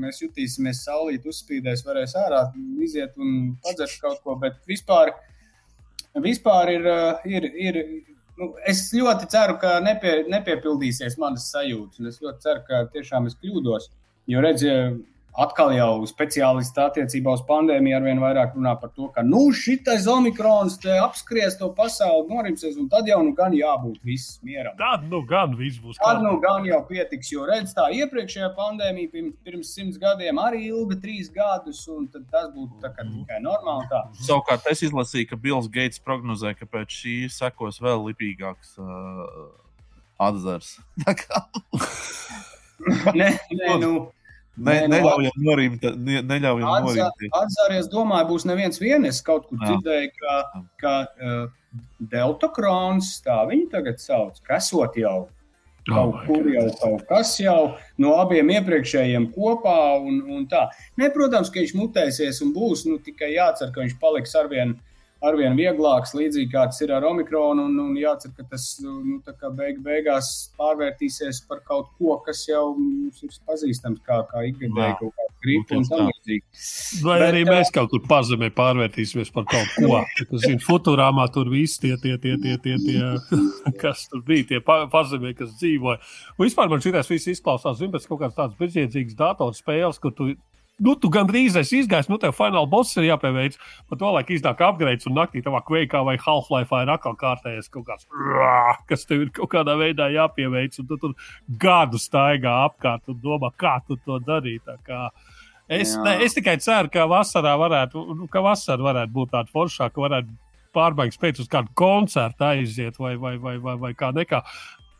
Mēs 0.00 0.22
jutīsimies, 0.22 0.82
saulīt 0.86 1.26
uzspīdēs, 1.30 1.84
varēs 1.86 2.16
ārā 2.18 2.44
iziet 2.82 3.14
un 3.20 3.54
padzert 3.62 3.94
kaut 4.02 4.22
ko, 4.26 4.36
bet 4.42 4.58
vispār, 4.70 5.12
vispār 6.24 6.74
ir, 6.74 6.90
ir, 7.30 7.48
ir 7.68 7.80
nu, 8.40 8.50
es 8.70 8.86
ļoti 8.94 9.30
ceru, 9.34 9.58
ka 9.62 9.76
nepie, 9.84 10.16
nepiepildīsies 10.30 11.18
manas 11.22 11.46
sajūtas, 11.54 12.02
un 12.02 12.10
es 12.10 12.18
ļoti 12.22 12.46
ceru, 12.48 12.64
ka 12.68 12.82
tiešām 12.94 13.30
es 13.30 13.38
kļūdos. 13.38 13.90
Jo 14.30 14.40
redziet, 14.44 15.02
atkal 15.34 15.72
jau 15.74 16.04
speciālisti 16.06 16.80
attiecībā 16.80 17.32
uz 17.34 17.42
pandēmiju 17.48 17.96
arvien 17.98 18.20
vairāk 18.22 18.54
runā 18.54 18.74
par 18.78 18.92
to, 18.94 19.08
ka 19.14 19.24
nu, 19.26 19.48
šitais 19.56 20.06
omikrons 20.10 20.76
apskries 21.00 21.58
to 21.58 21.70
pasauli, 21.74 22.28
norimsies, 22.30 22.76
un 22.80 22.86
tad 22.92 23.08
jau 23.10 23.20
nu 23.24 23.34
gan 23.36 23.54
jābūt 23.56 23.98
viss 24.06 24.38
mieram. 24.46 24.76
Tad 24.78 25.08
nu 25.10 25.24
gan 25.26 25.56
viss 25.58 25.80
būs. 25.82 25.98
Tad 25.98 26.22
nu 26.22 26.36
gan 26.42 26.66
jau 26.68 26.80
pietiks, 26.86 27.32
jo 27.34 27.48
redz, 27.50 27.74
tā 27.74 27.88
iepriekšējā 27.98 28.52
pandēmija 28.58 29.12
pirms, 29.14 29.34
pirms 29.46 29.74
simts 29.74 29.98
gadiem 30.02 30.38
arī 30.42 30.68
ilga 30.70 31.00
trīs 31.02 31.32
gadus, 31.34 31.82
un 31.90 32.06
tas 32.14 32.48
būtu 32.54 32.78
tā 32.84 32.94
kā 32.94 33.06
tikai 33.08 33.42
normāli. 33.42 33.90
Tā. 33.90 34.04
Savukārt 34.28 34.70
es 34.70 34.86
izlasīju, 34.86 35.32
ka 35.32 35.40
Bills 35.40 35.70
Gates 35.72 36.02
prognozē, 36.02 36.54
ka 36.58 36.70
pēc 36.70 36.98
šī 37.02 37.18
sekos 37.34 37.82
vēl 37.82 38.06
lipīgāks 38.12 38.78
uh, 38.78 39.46
atzars. 40.30 40.76
nē, 43.20 43.30
nē, 43.52 43.78
nu. 43.82 43.94
Ne, 44.54 44.74
nu, 44.86 44.90
neļaujam 44.92 45.38
norimt. 45.42 45.84
Ne, 45.98 46.20
neļaujam 46.22 46.68
Atzā, 46.70 47.08
norimt. 47.08 47.38
Atzāries, 47.40 47.88
domāju, 47.90 48.28
būs 48.30 48.44
neviens 48.46 48.78
vien. 48.78 49.06
Es 49.08 49.18
kaut 49.26 49.48
kur 49.48 49.58
dzirdēju, 49.58 50.12
ka, 50.20 50.36
ka 50.78 50.92
uh, 51.02 51.80
Deltakrons, 52.14 53.16
tā 53.24 53.40
viņi 53.50 53.66
tagad 53.72 53.98
sauc, 54.02 54.38
kasot 54.46 54.98
jau. 55.00 55.24
Kaut 55.84 56.14
oh 56.14 56.20
kur 56.24 56.46
jau 56.48 56.64
kaut 56.80 57.02
kas 57.10 57.34
jau 57.36 57.74
no 58.00 58.14
abiem 58.16 58.54
iepriekšējiem 58.54 59.26
kopā. 59.34 59.76
Un, 60.00 60.22
un 60.32 60.46
tā. 60.48 60.68
ne, 61.00 61.10
protams, 61.12 61.50
ka 61.52 61.60
viņš 61.60 61.74
mutēsies 61.76 62.40
un 62.46 62.54
būs 62.54 62.86
nu, 62.88 62.96
tikai 63.04 63.34
jācer, 63.34 63.68
ka 63.74 63.82
viņš 63.82 63.98
paliks 64.00 64.32
arvien, 64.40 64.78
arvien 65.24 65.56
vieglāks, 65.58 66.14
līdzīgi 66.16 66.50
kā 66.52 66.66
tas 66.70 66.80
ir 66.84 66.92
ar 66.94 67.06
omikronu. 67.08 67.66
Un, 67.68 67.78
un 67.82 67.98
jācer, 67.98 68.32
ka 68.36 68.46
tas 68.50 68.66
nu, 68.84 69.20
beig, 69.58 69.80
beigās 69.84 70.30
pārvērtīsies 70.58 71.44
par 71.48 71.62
kaut 71.68 71.90
ko, 71.98 72.18
kas 72.26 72.44
jau 72.48 72.72
mums 72.76 73.22
ir 73.24 73.34
pazīstams 73.48 74.02
kā, 74.06 74.22
kā 74.30 74.44
ikgadēji 74.50 74.98
kaut 75.00 75.14
kāda 75.14 75.34
gripa 75.44 75.78
un 75.78 75.88
tam 75.88 76.08
līdzīgi. 76.08 76.44
Vai 77.04 77.18
Bet, 77.20 77.26
arī 77.28 77.42
mēs 77.48 77.72
kaut 77.74 77.92
kur 77.92 78.04
pazemē 78.08 78.50
pārvērtīsimies 78.56 79.32
par 79.34 79.48
kaut 79.50 79.76
ko. 79.76 80.00
Zin, 80.44 80.60
Futurāmā 80.64 81.26
tur 81.34 81.50
viss 81.52 81.80
tie, 81.82 81.94
tie, 82.00 82.16
tie, 82.20 82.36
tie, 82.40 82.56
tie, 82.64 82.78
tie, 82.80 83.36
kas 83.82 84.06
tur 84.10 84.24
bija, 84.26 84.48
tie 84.54 84.62
pazemē, 84.64 85.34
kas 85.38 85.54
dzīvoja. 85.58 86.00
Un 86.38 86.48
vispār 86.48 86.72
man 86.72 86.84
šī 86.84 86.94
tas 86.96 87.10
viss 87.12 87.30
izklausās, 87.34 87.78
zin, 87.80 87.92
pēc 87.94 88.08
kaut 88.08 88.22
kādas 88.24 88.38
tādas 88.38 88.58
bezjēdzīgas 88.60 89.20
datorspēles, 89.20 90.00
kur 90.02 90.16
tu 90.16 90.32
nu, 90.82 90.94
tu 90.98 91.10
gandrīz 91.12 91.56
esi 91.60 91.80
izgājis, 91.82 92.08
nu, 92.10 92.18
tev 92.20 92.34
fināla 92.36 92.66
boss 92.70 92.96
ir 92.98 93.06
jāpieveic. 93.08 93.56
Pat 93.90 94.00
to 94.00 94.10
laiku 94.16 94.34
iznāk 94.34 94.62
upgrades, 94.66 95.06
un 95.08 95.16
naktī 95.18 95.42
tavā 95.44 95.60
kveikā 95.66 96.02
vai 96.06 96.16
Half-Life 96.20 96.82
ir 96.82 96.92
atkal 96.94 97.16
kārtējies 97.20 97.70
kaut 97.74 97.86
kāds, 97.88 98.08
kas 98.90 99.06
tev 99.08 99.26
ir 99.26 99.32
kaut 99.36 99.52
kādā 99.54 99.76
veidā 99.80 100.10
jāpieveic, 100.14 100.78
un 100.82 100.90
tu 100.90 100.98
tur 101.00 101.16
gadu 101.60 102.00
staigā 102.00 102.56
apkārt 102.66 103.06
un 103.12 103.20
domā, 103.22 103.52
kā 103.56 103.78
tu 103.86 103.98
to 104.02 104.18
darīt. 104.26 104.66
Es, 105.72 105.94
ne, 105.96 106.18
es 106.24 106.36
tikai 106.36 106.58
ceru, 106.60 106.90
ka 106.92 107.06
vasarā 107.08 107.54
varētu, 107.56 108.26
ka 108.32 108.42
vasara 108.44 108.84
varētu 108.84 109.14
būt 109.14 109.32
tāda 109.32 109.54
foršāka, 109.54 110.02
varētu 110.02 110.34
pārbaigts 110.74 111.20
pēc 111.22 111.40
uz 111.44 111.50
kādu 111.50 111.70
koncertu 111.78 112.48
aiziet 112.50 112.98
vai, 113.00 113.14
vai, 113.20 113.36
vai, 113.40 113.56
vai, 113.62 113.76
vai 113.80 113.92
kā 113.96 114.10
nekā. 114.14 114.42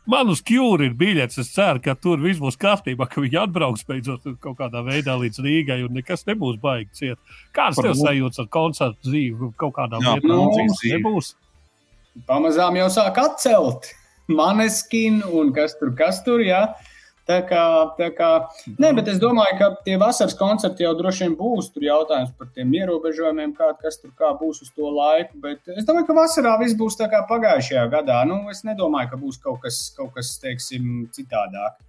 Man 0.09 0.29
uz 0.29 0.41
Kjūra 0.45 0.85
ir 0.85 0.95
biļets. 0.97 1.39
Es 1.41 1.49
ceru, 1.55 1.81
ka 1.81 1.95
tur 1.97 2.21
viss 2.21 2.41
būs 2.41 2.59
kārtībā, 2.61 3.07
ka 3.09 3.23
viņi 3.23 3.39
atbrauks 3.41 3.85
beidzot 3.87 4.27
kaut 4.43 4.59
kādā 4.59 4.83
veidā 4.85 5.15
līdz 5.17 5.41
Rīgai 5.41 5.79
un 5.87 5.95
nekas 5.97 6.27
nebūs 6.29 6.59
baigi 6.61 6.91
ciet. 6.99 7.37
Kāds 7.55 7.81
tev 7.81 7.95
sajūts 7.97 8.43
ar 8.43 8.49
koncertu 8.53 9.09
dzīvi 9.09 9.51
kaut 9.57 9.73
kādā 9.79 10.01
veidā? 10.03 10.39
Nebūs. 10.93 11.33
Pamazām 12.29 12.77
jau 12.79 12.89
sāk 12.93 13.17
atcelt 13.19 13.89
maneskinu 14.31 15.33
un 15.41 15.51
kas 15.55 15.75
tur, 15.79 15.91
kas 15.97 16.21
tur, 16.25 16.43
jā. 16.45 16.67
Ja? 16.69 16.93
Tā 17.25 17.39
kā, 17.49 17.61
tā 17.97 18.11
kā, 18.13 18.29
nē, 18.77 18.91
bet 18.99 19.07
es 19.09 19.17
domāju, 19.21 19.55
ka 19.57 19.69
tie 19.87 19.95
vasaras 20.01 20.35
koncerti 20.37 20.85
jau 20.85 20.91
droši 20.97 21.25
vien 21.25 21.37
būs. 21.39 21.71
Tur 21.73 21.87
jautājums 21.87 22.35
par 22.37 22.51
tiem 22.53 22.75
ierobežojumiem, 22.77 23.55
kā, 23.57 23.71
kas 23.81 23.97
tur 24.01 24.11
kā 24.19 24.29
būs 24.37 24.61
uz 24.61 24.69
to 24.75 24.91
laiku. 24.93 25.39
Bet 25.41 25.73
es 25.73 25.87
domāju, 25.87 26.05
ka 26.11 26.19
vasarā 26.19 26.53
viss 26.61 26.77
būs 26.77 26.99
tā 26.99 27.09
kā 27.09 27.23
pagājušajā 27.31 27.87
gadā. 27.95 28.21
Nu, 28.29 28.43
es 28.53 28.61
nedomāju, 28.67 29.15
ka 29.15 29.21
būs 29.23 29.41
kaut 29.41 29.63
kas, 29.65 29.81
kaut 29.97 30.13
kas 30.19 30.35
teiksim, 30.43 31.07
citādāk 31.17 31.81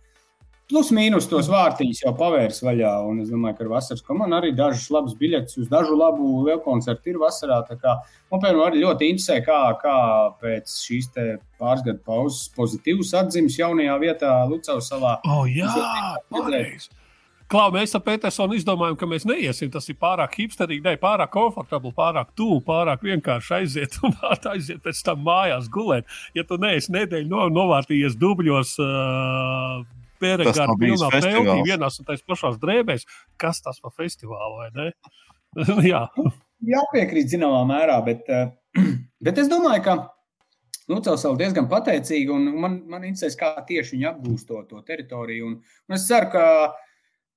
plus 0.70 0.90
mīnus 0.94 1.28
tos 1.30 1.48
vārtiņus 1.50 2.02
jau 2.04 2.12
pavērs 2.18 2.60
vaļā. 2.66 2.92
Un 3.06 3.22
es 3.22 3.30
domāju, 3.32 3.58
ka 3.58 3.64
ar 3.66 3.72
vasaras 3.76 4.04
komandu 4.06 4.38
arī 4.38 4.52
dažas 4.56 4.88
labas 4.94 5.14
biļetes 5.18 5.60
uz 5.62 5.70
dažu 5.72 5.96
labu 5.98 6.42
lielu 6.46 6.62
koncertu 6.64 7.12
ir 7.12 7.20
vasarā. 7.22 7.62
Man, 7.70 8.42
piemēram, 8.42 8.64
arī 8.66 8.82
ļoti 8.82 9.10
interesē, 9.12 9.40
kā, 9.46 9.60
kā 9.82 9.96
pēc 10.42 10.76
šīs 10.88 11.10
pāris 11.14 11.86
gadu 11.86 12.02
pauzes 12.06 12.46
pozitīvs 12.56 13.14
atzīmes 13.22 13.58
jaunajā 13.60 13.98
vietā 14.02 14.36
Lucavas 14.50 14.90
salā. 14.92 15.18
Oh, 15.30 15.44
jā, 15.48 15.70
pareizi. 16.32 16.90
Klau, 17.46 17.68
mēs 17.70 17.92
ar 17.94 18.02
Petersonu 18.02 18.56
izdomājām, 18.58 18.96
ka 18.98 19.06
mēs 19.06 19.22
neiesim. 19.28 19.68
Tas 19.70 19.84
ir 19.86 19.94
pārāk 20.02 20.32
hipsterīgi, 20.34 20.82
ne 20.82 20.96
pārāk 20.98 21.30
komfortabli, 21.30 21.92
pārāk 21.94 22.32
tuvu, 22.34 22.58
pārāk 22.66 23.04
vienkārši 23.06 23.52
aiziet 23.60 23.98
un 24.02 24.16
aiziet 24.52 24.82
pēc 24.82 25.02
tam 25.06 25.22
mājās 25.26 25.68
gulēt. 25.70 26.10
Ja 26.34 26.42
tu 26.48 26.58
neesi 26.58 26.90
nedēļu 26.96 27.30
no, 27.30 27.46
novārtījies 27.54 28.18
dubļos, 28.18 28.74
uh, 28.82 29.86
Pērēkā 30.20 30.66
pilnā 30.80 31.10
peltī, 31.14 31.54
vienās 31.66 32.00
un 32.00 32.08
tais 32.08 32.24
pašās 32.26 32.58
drēbēs. 32.62 33.06
Kas 33.40 33.62
tas 33.64 33.80
par 33.82 33.94
festivālu, 33.96 34.60
vai 34.60 34.68
ne? 34.74 34.90
Jā. 35.90 36.06
Jāpiekrīt 36.66 37.30
zināmā 37.32 37.62
mērā, 37.68 37.96
bet, 38.06 38.28
eh, 38.32 38.50
bet 39.26 39.40
es 39.42 39.50
domāju, 39.52 39.82
ka 39.84 39.96
Lucavs 40.90 41.24
vēl 41.26 41.38
diezgan 41.40 41.68
pateicīgi, 41.70 42.30
un 42.30 42.50
man, 42.62 42.80
man 42.90 43.06
interesēs, 43.08 43.34
kā 43.38 43.56
tieši 43.66 43.96
viņi 43.96 44.10
apgūst 44.12 44.46
to, 44.48 44.60
to 44.70 44.82
teritoriju. 44.86 45.48
Un, 45.50 45.56
un 45.88 45.96
es 45.96 46.04
ceru, 46.06 46.30
ka, 46.30 46.44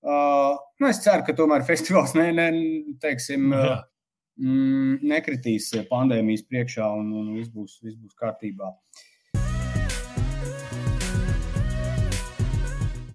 uh, 0.05 0.51
nu 0.79 0.89
es 0.89 1.01
ceru, 1.01 1.25
ka 1.25 1.33
tomēr 1.37 1.65
festivāls 1.71 2.13
ne, 2.17 2.27
ne, 2.37 2.49
teiksim, 3.01 3.49
uh, 3.57 3.79
mm, 4.37 4.99
nekritīs 5.09 5.71
pandēmijas 5.89 6.45
priekšā 6.45 6.91
un, 7.01 7.09
un 7.23 7.31
viss 7.39 7.49
būs, 7.55 7.79
viss 7.81 7.97
būs 7.97 8.13
kārtībā. 8.21 8.69
Uh, 8.69 9.08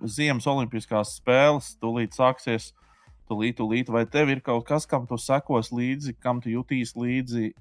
Ziemas 0.05 0.47
Olimpiskās 0.51 1.17
spēles 1.19 1.75
tūlīt 1.83 2.17
sāksies. 2.17 2.73
Tūlīt, 3.25 3.57
tūlīt, 3.57 3.89
vai 3.89 4.03
tev 4.05 4.29
ir 4.35 4.43
kaut 4.45 4.67
kas, 4.69 4.85
kam 4.85 5.07
tu 5.09 5.17
sekos 5.17 5.71
līdzi, 5.73 6.13
kam 6.21 6.43
tu 6.45 6.51
jutīs 6.53 6.93
līdzi, 6.93 7.55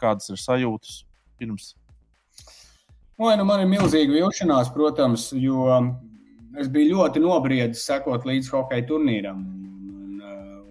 kādas 0.00 0.32
ir 0.34 0.40
sajūtas 0.42 0.96
pirms? 1.38 1.68
Oi, 3.16 3.36
nu 3.38 3.46
man 3.46 3.62
ir 3.62 3.70
milzīga 3.70 4.12
vilšanās, 4.12 4.72
protams, 4.74 5.28
jo 5.38 5.68
es 6.58 6.66
biju 6.72 6.96
ļoti 6.96 7.22
nobriedis 7.22 7.86
sekot 7.86 8.26
līdzi 8.26 8.50
hokeja 8.52 8.84
turnīram. 8.90 9.46
Un, 9.46 10.18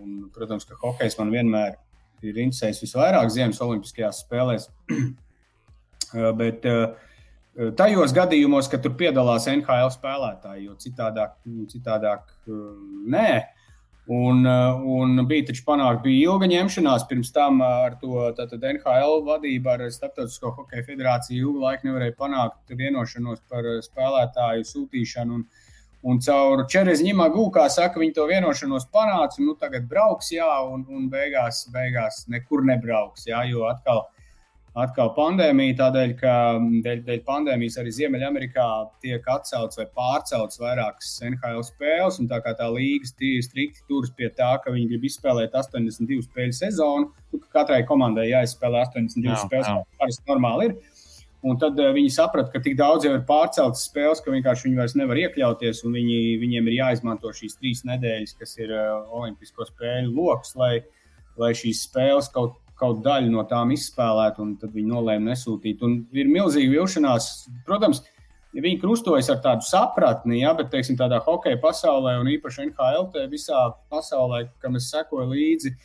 un, 0.03 0.19
protams, 0.35 0.67
ka 0.67 0.75
hokejs 0.83 1.15
man 1.21 1.31
vienmēr 1.33 1.79
ir 2.25 2.43
interesējis 2.43 2.83
visvairāk 2.83 3.31
Ziemas 3.33 3.63
Olimpiskajās 3.63 4.19
spēlēs. 4.25 4.67
Bet 6.41 6.67
uh, 6.69 6.91
tajos 7.79 8.13
gadījumos, 8.15 8.69
kad 8.71 8.83
tur 8.83 8.95
piedalās 8.99 9.47
NHL 9.51 9.91
spēlētāji, 9.93 10.65
jo 10.67 10.75
citādāk, 10.79 11.37
nu, 11.47 11.67
citādāk 11.71 12.27
nē. 13.11 13.29
Un, 14.05 14.43
un 14.45 15.17
bija 15.25 15.47
taču 15.47 15.63
panākta, 15.65 16.03
bija 16.03 16.29
ilga 16.29 16.45
ņemšanās 16.51 17.07
pirms 17.09 17.31
tam 17.33 17.63
ar 17.65 17.95
to 17.97 18.27
NHL 18.37 19.23
vadību, 19.25 19.71
ar 19.71 19.85
Startautisko 19.89 20.51
hokeja 20.59 20.85
federāciju. 20.85 21.47
Ilgu 21.47 21.63
laiku 21.63 21.89
nevarēja 21.89 22.13
panākt 22.19 22.75
vienošanos 22.77 23.41
par 23.49 23.65
spēlētāju 23.87 24.67
sūtīšanu. 24.69 25.39
Un, 25.39 25.47
un 26.05 26.21
caur 26.21 26.67
Čereziņā 26.69 27.31
gūkā 27.33 27.65
saka, 27.73 28.03
viņi 28.03 28.13
to 28.19 28.27
vienošanos 28.29 28.85
panāca, 28.93 29.41
nu, 29.41 29.57
tagad 29.57 29.89
brauks, 29.89 30.29
jā, 30.35 30.51
un, 30.69 30.85
un 30.85 31.09
beigās, 31.09 31.65
beigās 31.73 32.27
nekur 32.29 32.61
nebrauks, 32.67 33.25
jā, 33.31 33.41
jo 33.49 33.65
atkal 33.71 34.05
atkal 34.79 35.11
pandēmija, 35.15 35.77
tādēļ, 35.79 36.13
ka 36.19 36.33
dēļ, 36.83 37.03
dēļ 37.07 37.21
pandēmijas 37.27 37.77
arī 37.79 37.93
Ziemeļamerikā 37.95 38.65
tiek 39.03 39.27
atcelts 39.31 39.79
vai 39.79 39.85
pārcelts 39.95 40.59
vairākas 40.59 41.13
NHL 41.29 41.63
spēles. 41.67 42.19
Tā 42.31 42.41
kā 42.43 42.55
tā 42.59 42.67
līga 42.73 43.07
strikti 43.07 43.85
turas 43.89 44.11
pie 44.17 44.29
tā, 44.35 44.55
ka 44.63 44.73
viņi 44.75 44.89
grib 44.91 45.07
izspēlēt 45.07 45.55
82 45.55 46.27
spēļu 46.27 46.57
sezonu, 46.59 47.07
nu, 47.31 47.39
ka 47.45 47.61
katrai 47.61 47.85
komandai 47.87 48.27
jāizspēlē 48.33 48.83
82 48.89 49.31
jā, 49.31 49.39
spēles, 49.45 49.71
kā 49.71 50.03
parasti 50.03 50.31
normāli 50.33 50.69
ir. 50.69 50.77
Un 51.45 51.59
tad 51.61 51.77
uh, 51.77 51.91
viņi 51.93 52.09
saprata, 52.09 52.49
ka 52.49 52.59
tik 52.65 52.73
daudz 52.79 53.05
jau 53.05 53.13
ir 53.13 53.23
pārceltas 53.27 53.83
spēles, 53.85 54.21
ka 54.25 54.33
vienkārši 54.33 54.65
viņi 54.65 54.79
vairs 54.79 54.95
nevar 54.97 55.19
iekļauties. 55.21 55.83
Viņi, 55.85 56.19
viņiem 56.41 56.71
ir 56.71 56.77
jāizmanto 56.79 57.29
šīs 57.37 57.59
trīs 57.59 57.83
nedēļas, 57.85 58.33
kas 58.39 58.57
ir 58.57 58.73
uh, 58.73 59.05
Olimpisko 59.13 59.67
spēļu 59.69 60.09
lokus, 60.17 60.55
lai, 60.57 60.79
lai 61.37 61.51
šīs 61.55 61.85
spēles 61.85 62.31
kaut 62.33 62.57
kaut 62.79 63.01
daļu 63.05 63.31
no 63.33 63.45
tām 63.49 63.71
izspēlēt, 63.75 64.39
un 64.43 64.55
tad 64.61 64.75
viņi 64.75 64.91
nolēma 64.91 65.31
nesūtīt. 65.31 65.83
Un 65.85 66.01
ir 66.15 66.29
milzīga 66.31 66.73
vilšanās. 66.73 67.29
Protams, 67.67 68.03
viņi 68.55 68.79
krustojas 68.81 69.31
ar 69.33 69.41
tādu 69.43 69.67
sapratni, 69.67 70.41
ja, 70.43 70.53
bet 70.57 70.71
teiksim, 70.73 70.97
tādā 70.99 71.19
hokeja 71.23 71.59
pasaulē, 71.63 72.17
un 72.21 72.31
īpaši 72.35 72.69
NHL, 72.69 73.11
visā 73.31 73.67
pasaulē, 73.91 74.45
kam 74.63 74.79
es 74.79 74.89
sekoju 74.93 75.31
līdzi, 75.33 75.75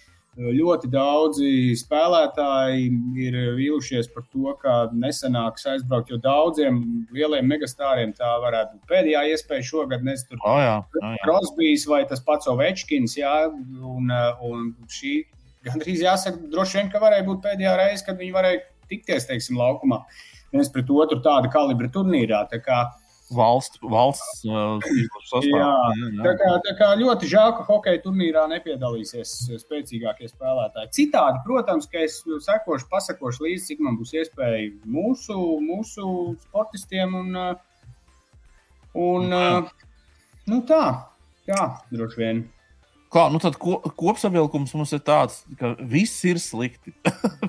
ļoti 0.41 0.89
daudzi 0.91 1.49
spēlētāji 1.77 2.87
ir 3.19 3.37
vīlušies 3.59 4.09
par 4.15 4.25
to, 4.31 4.53
ka 4.63 4.75
nesanāks 4.95 5.67
aizbraukt, 5.73 6.13
jo 6.13 6.21
daudziem 6.23 6.79
lieliem 7.13 7.49
megastāriem 7.51 8.15
tā 8.17 8.31
varētu 8.45 8.79
būt 8.79 8.93
pēdējā 8.93 9.25
iespēja 9.33 9.67
šogad. 9.73 10.07
Nezinu, 10.07 10.31
tur 10.31 10.47
oh, 10.47 10.61
jā, 10.63 10.77
oh, 10.79 11.11
jā. 11.11 11.19
Krosbīs 11.27 11.87
vai 11.91 12.05
tas 12.09 12.23
pats 12.25 12.49
Ovečkins, 12.51 13.19
jā, 13.19 13.35
un, 13.51 14.15
un 14.47 14.71
šī 14.89 15.19
gandrīz 15.67 16.05
jāsaka, 16.05 16.41
droši 16.53 16.81
vien, 16.81 16.91
ka 16.93 17.03
varēja 17.03 17.27
būt 17.29 17.45
pēdējā 17.45 17.77
reize, 17.81 18.05
kad 18.07 18.21
viņi 18.21 18.37
varēja 18.37 18.63
tikties, 18.91 19.29
teiksim, 19.29 19.61
laukumā 19.61 20.05
viens 20.55 20.71
pret 20.73 20.91
otru 20.91 21.21
tāda 21.25 21.51
kalibra 21.53 21.91
turnīrā. 21.93 22.41
Tā 22.51 22.59
kā, 22.63 22.81
valsts, 23.35 23.79
valsts 23.83 24.45
uh, 24.49 24.83
sastāvā. 25.31 25.61
Jā. 25.63 25.73
Tā, 26.25 26.35
kā, 26.41 26.51
tā 26.67 26.75
kā 26.79 26.91
ļoti 27.01 27.31
žēl, 27.31 27.55
ka 27.59 27.67
hokeja 27.69 28.03
turnīrā 28.05 28.47
nepiedalīsies 28.51 29.35
spēcīgākie 29.63 30.31
spēlētāji. 30.31 30.93
Citādi, 30.99 31.43
protams, 31.47 31.89
ka 31.91 32.05
es 32.07 32.21
sekošu, 32.47 32.89
pasakošu 32.93 33.47
līdzi, 33.47 33.67
cik 33.71 33.85
man 33.87 33.99
būs 34.01 34.15
iespēja 34.19 34.71
mūsu, 34.85 35.39
mūsu 35.65 36.07
sportistiem 36.49 37.19
un, 37.23 37.43
un 38.99 39.37
nu 40.51 40.65
tā, 40.67 40.85
jā, 41.51 41.69
droši 41.95 42.25
vien. 42.25 42.49
Kā, 43.11 43.25
nu 43.33 43.41
tad 43.43 43.57
ko, 43.59 43.81
kopsavilkums 43.99 44.71
mums 44.79 44.93
ir 44.95 45.01
tāds, 45.03 45.41
ka 45.59 45.73
viss 45.83 46.21
ir 46.31 46.39
slikti. 46.39 46.93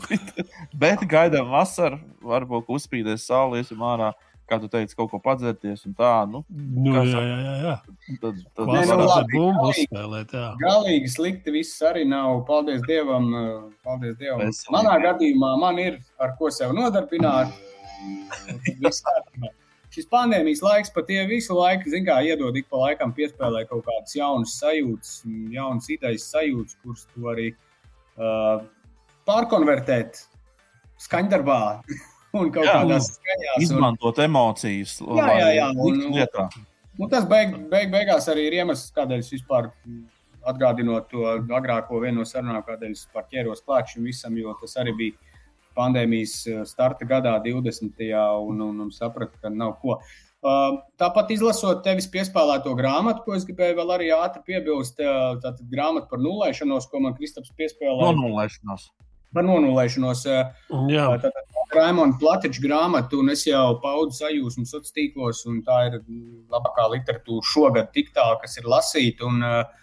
bet 0.82 1.04
gaidām 1.12 1.52
vasaru, 1.54 2.00
varbūt 2.26 2.72
uzspīdēs 2.74 3.28
saule, 3.30 3.62
iesim 3.62 3.84
ārā. 3.86 4.12
kā 4.52 4.58
tu 4.60 4.68
teici, 4.68 4.96
kaut 4.98 5.08
ko 5.14 5.20
padzerties 5.24 5.86
un 5.88 5.94
tā. 5.96 6.26
Nu, 6.28 6.42
Nu, 6.52 6.92
Kā 6.98 7.04
jā, 7.08 7.22
jā, 7.24 7.38
jā, 7.46 7.54
jā. 7.64 7.76
tad, 8.20 8.42
tad, 8.58 8.68
Nē, 8.68 8.82
nu, 8.90 8.98
labi, 9.08 9.38
bumbu 9.38 9.62
galīgi. 9.62 9.86
uzspēlēt, 9.86 10.34
jā. 10.36 10.48
Galīgi 10.66 11.12
slikti 11.14 11.54
viss 11.56 11.78
arī 11.88 12.04
nav. 12.10 12.42
Paldies 12.50 12.82
Dievam. 12.90 13.30
uh, 13.32 13.70
Paldies 13.86 14.18
Dievam. 14.20 14.42
Veselīgi. 14.44 14.74
Manā 14.76 14.98
gadījumā 15.06 15.54
man 15.62 15.80
ir 15.80 16.02
ar 16.20 16.34
ko 16.42 16.50
sev 16.52 16.74
nodarbināt. 16.76 17.54
Viss 18.82 19.06
kārtībā. 19.06 19.54
Šis 19.92 20.06
pandēmijas 20.08 20.62
laiks 20.64 20.92
pat 20.96 21.10
tie 21.10 21.26
visu 21.28 21.56
laiku, 21.58 21.90
zin 21.92 22.06
kā, 22.08 22.22
iedod 22.24 22.56
ik 22.56 22.70
pa 22.72 22.80
laikam 22.86 23.12
piespēlē 23.16 23.66
kaut 23.68 23.84
kādas 23.90 24.16
jaunas 24.16 24.54
sajūtas, 24.62 25.18
jaunas 25.52 25.90
idejas 25.92 26.30
sajūtas, 26.32 26.78
kuras 26.84 27.04
tu 27.12 27.28
arī 27.28 27.50
uh, 27.52 28.64
pārkonvertēt 29.28 30.22
skaņdarbā 31.02 31.60
un 32.40 32.52
kaut 32.56 32.68
Jā, 32.70 32.78
kādās 32.80 33.10
skaņās. 33.18 33.58
Un, 33.58 33.66
izmantot 33.68 34.22
emocijas, 34.24 34.98
Jā, 35.04 35.28
jā, 35.42 35.50
jā, 35.60 35.68
un- 35.76 36.06
lietā. 36.16 36.48
Nu, 37.00 37.08
tas 37.12 37.24
beig, 37.26 37.54
beig, 37.72 37.88
beigās 37.92 38.28
arī 38.32 38.48
ir 38.50 38.58
iemesls, 38.62 38.92
kādēļ 38.96 39.22
es 39.24 39.30
vispār 39.34 39.72
atgādinot 40.52 41.08
to 41.12 41.24
agrāko 41.56 42.00
vienu 42.04 42.22
no 42.22 42.26
sarunām, 42.28 42.64
kādēļ 42.68 42.92
es 42.96 43.06
par 43.14 43.28
ķēros 43.32 43.64
klāt 43.66 43.92
šim 43.94 44.08
visam, 44.10 44.36
jo 44.38 44.54
tas 44.60 44.76
arī 44.82 44.94
bija 44.98 45.31
pandēmijas 45.78 46.36
eh, 46.48 46.60
starta 46.70 47.08
gadā, 47.08 47.38
20. 47.44 48.04
un, 48.48 48.62
un, 48.68 48.84
un 48.86 48.92
sapratu, 48.96 49.40
ka 49.42 49.52
nav 49.54 49.78
ko. 49.82 50.00
Uh, 50.42 50.80
Tāpat 50.98 51.36
izlasot 51.36 51.84
tevis 51.86 52.08
piespēlēto 52.10 52.72
grāmatu, 52.74 53.22
ko 53.28 53.36
es 53.38 53.44
gribēju 53.46 53.78
vēl 53.78 53.92
arī 53.94 54.08
ātri 54.16 54.42
piebilst, 54.48 54.98
uh, 55.04 55.36
tātad 55.44 55.68
grāmata 55.70 56.10
par 56.10 56.24
nulēšanos, 56.24 56.88
ko 56.90 57.04
man 57.04 57.14
Kristaps 57.14 57.54
piespēlēja. 57.60 58.16
Nonulēšanās. 58.18 58.88
Par 59.32 59.46
nonulēšanos. 59.46 60.24
jā. 60.92 61.06
Tātad 61.22 61.38
Raimonda 61.72 62.18
Platiča 62.20 62.64
grāmatu, 62.66 63.22
un 63.22 63.32
es 63.32 63.46
jau 63.48 63.78
paudu 63.84 64.18
sajūsmu 64.18 64.66
sociālos 64.66 64.96
tīklos, 64.98 65.44
un 65.48 65.62
tā 65.64 65.78
ir 65.92 66.02
labākā 66.52 66.90
literatūra 66.98 67.46
šogad, 67.54 67.94
tik 67.94 68.10
tā, 68.18 68.26
kas 68.42 68.58
ir 68.60 68.68
lasīta. 68.74 69.30
Un, 69.30 69.46
uh, 69.46 69.81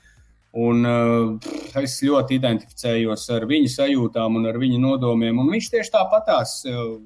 un 0.59 0.89
uh, 0.89 1.53
es 1.79 1.99
ļoti 2.03 2.39
identificējos 2.39 3.29
ar 3.37 3.47
viņa 3.51 3.71
sajūtām 3.77 4.41
un 4.41 4.49
ar 4.51 4.59
viņa 4.61 4.81
nodomiem. 4.83 5.39
Un 5.39 5.53
viņš 5.55 5.71
tieši 5.75 5.95
tāpatās 5.95 6.59
uh, 6.67 6.99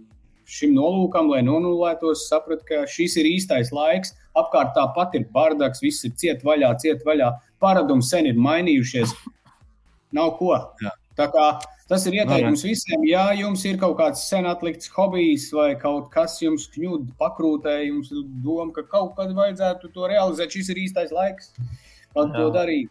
šim 0.48 0.74
nolūkam, 0.76 1.30
lai 1.32 1.42
nonulētos, 1.46 2.26
saprata, 2.30 2.64
ka 2.68 2.82
šis 2.90 3.18
ir 3.20 3.28
īstais 3.34 3.72
laiks. 3.74 4.14
Apkārt 4.38 4.72
tāpat 4.76 5.18
ir 5.18 5.28
bardaks, 5.34 5.82
viss 5.84 6.04
ir 6.08 6.16
ciet 6.20 6.44
vaļā, 6.46 6.74
ciet 6.82 7.04
vaļā. 7.06 7.32
Paradumi 7.62 8.04
sen 8.06 8.28
ir 8.30 8.40
mainījušies. 8.40 9.12
Nav 10.16 10.34
ko. 10.40 10.56
Jā. 10.82 10.92
Tā 11.16 11.28
kā 11.32 11.46
tas 11.88 12.06
ir 12.08 12.16
ieteikums 12.22 12.64
visiem. 12.64 13.04
Ja 13.08 13.26
jums 13.36 13.64
ir 13.68 13.76
kaut 13.80 13.98
kāds 14.00 14.24
sen 14.28 14.48
atlikts 14.48 14.88
hobijs 14.94 15.50
vai 15.52 15.72
kaut 15.80 16.08
kas 16.14 16.38
jums 16.40 16.64
kņūda 16.72 17.16
pakrūtē, 17.20 17.76
jums 17.84 18.12
ir 18.14 18.24
doma, 18.44 18.70
ka 18.76 18.86
kaut 18.88 19.12
kad 19.18 19.34
vajadzētu 19.36 19.92
to 19.92 20.08
realizēt, 20.08 20.56
šis 20.56 20.72
ir 20.72 20.82
īstais 20.86 21.12
laiks, 21.12 21.52
lai 22.16 22.28
to 22.32 22.48
Jā. 22.48 22.88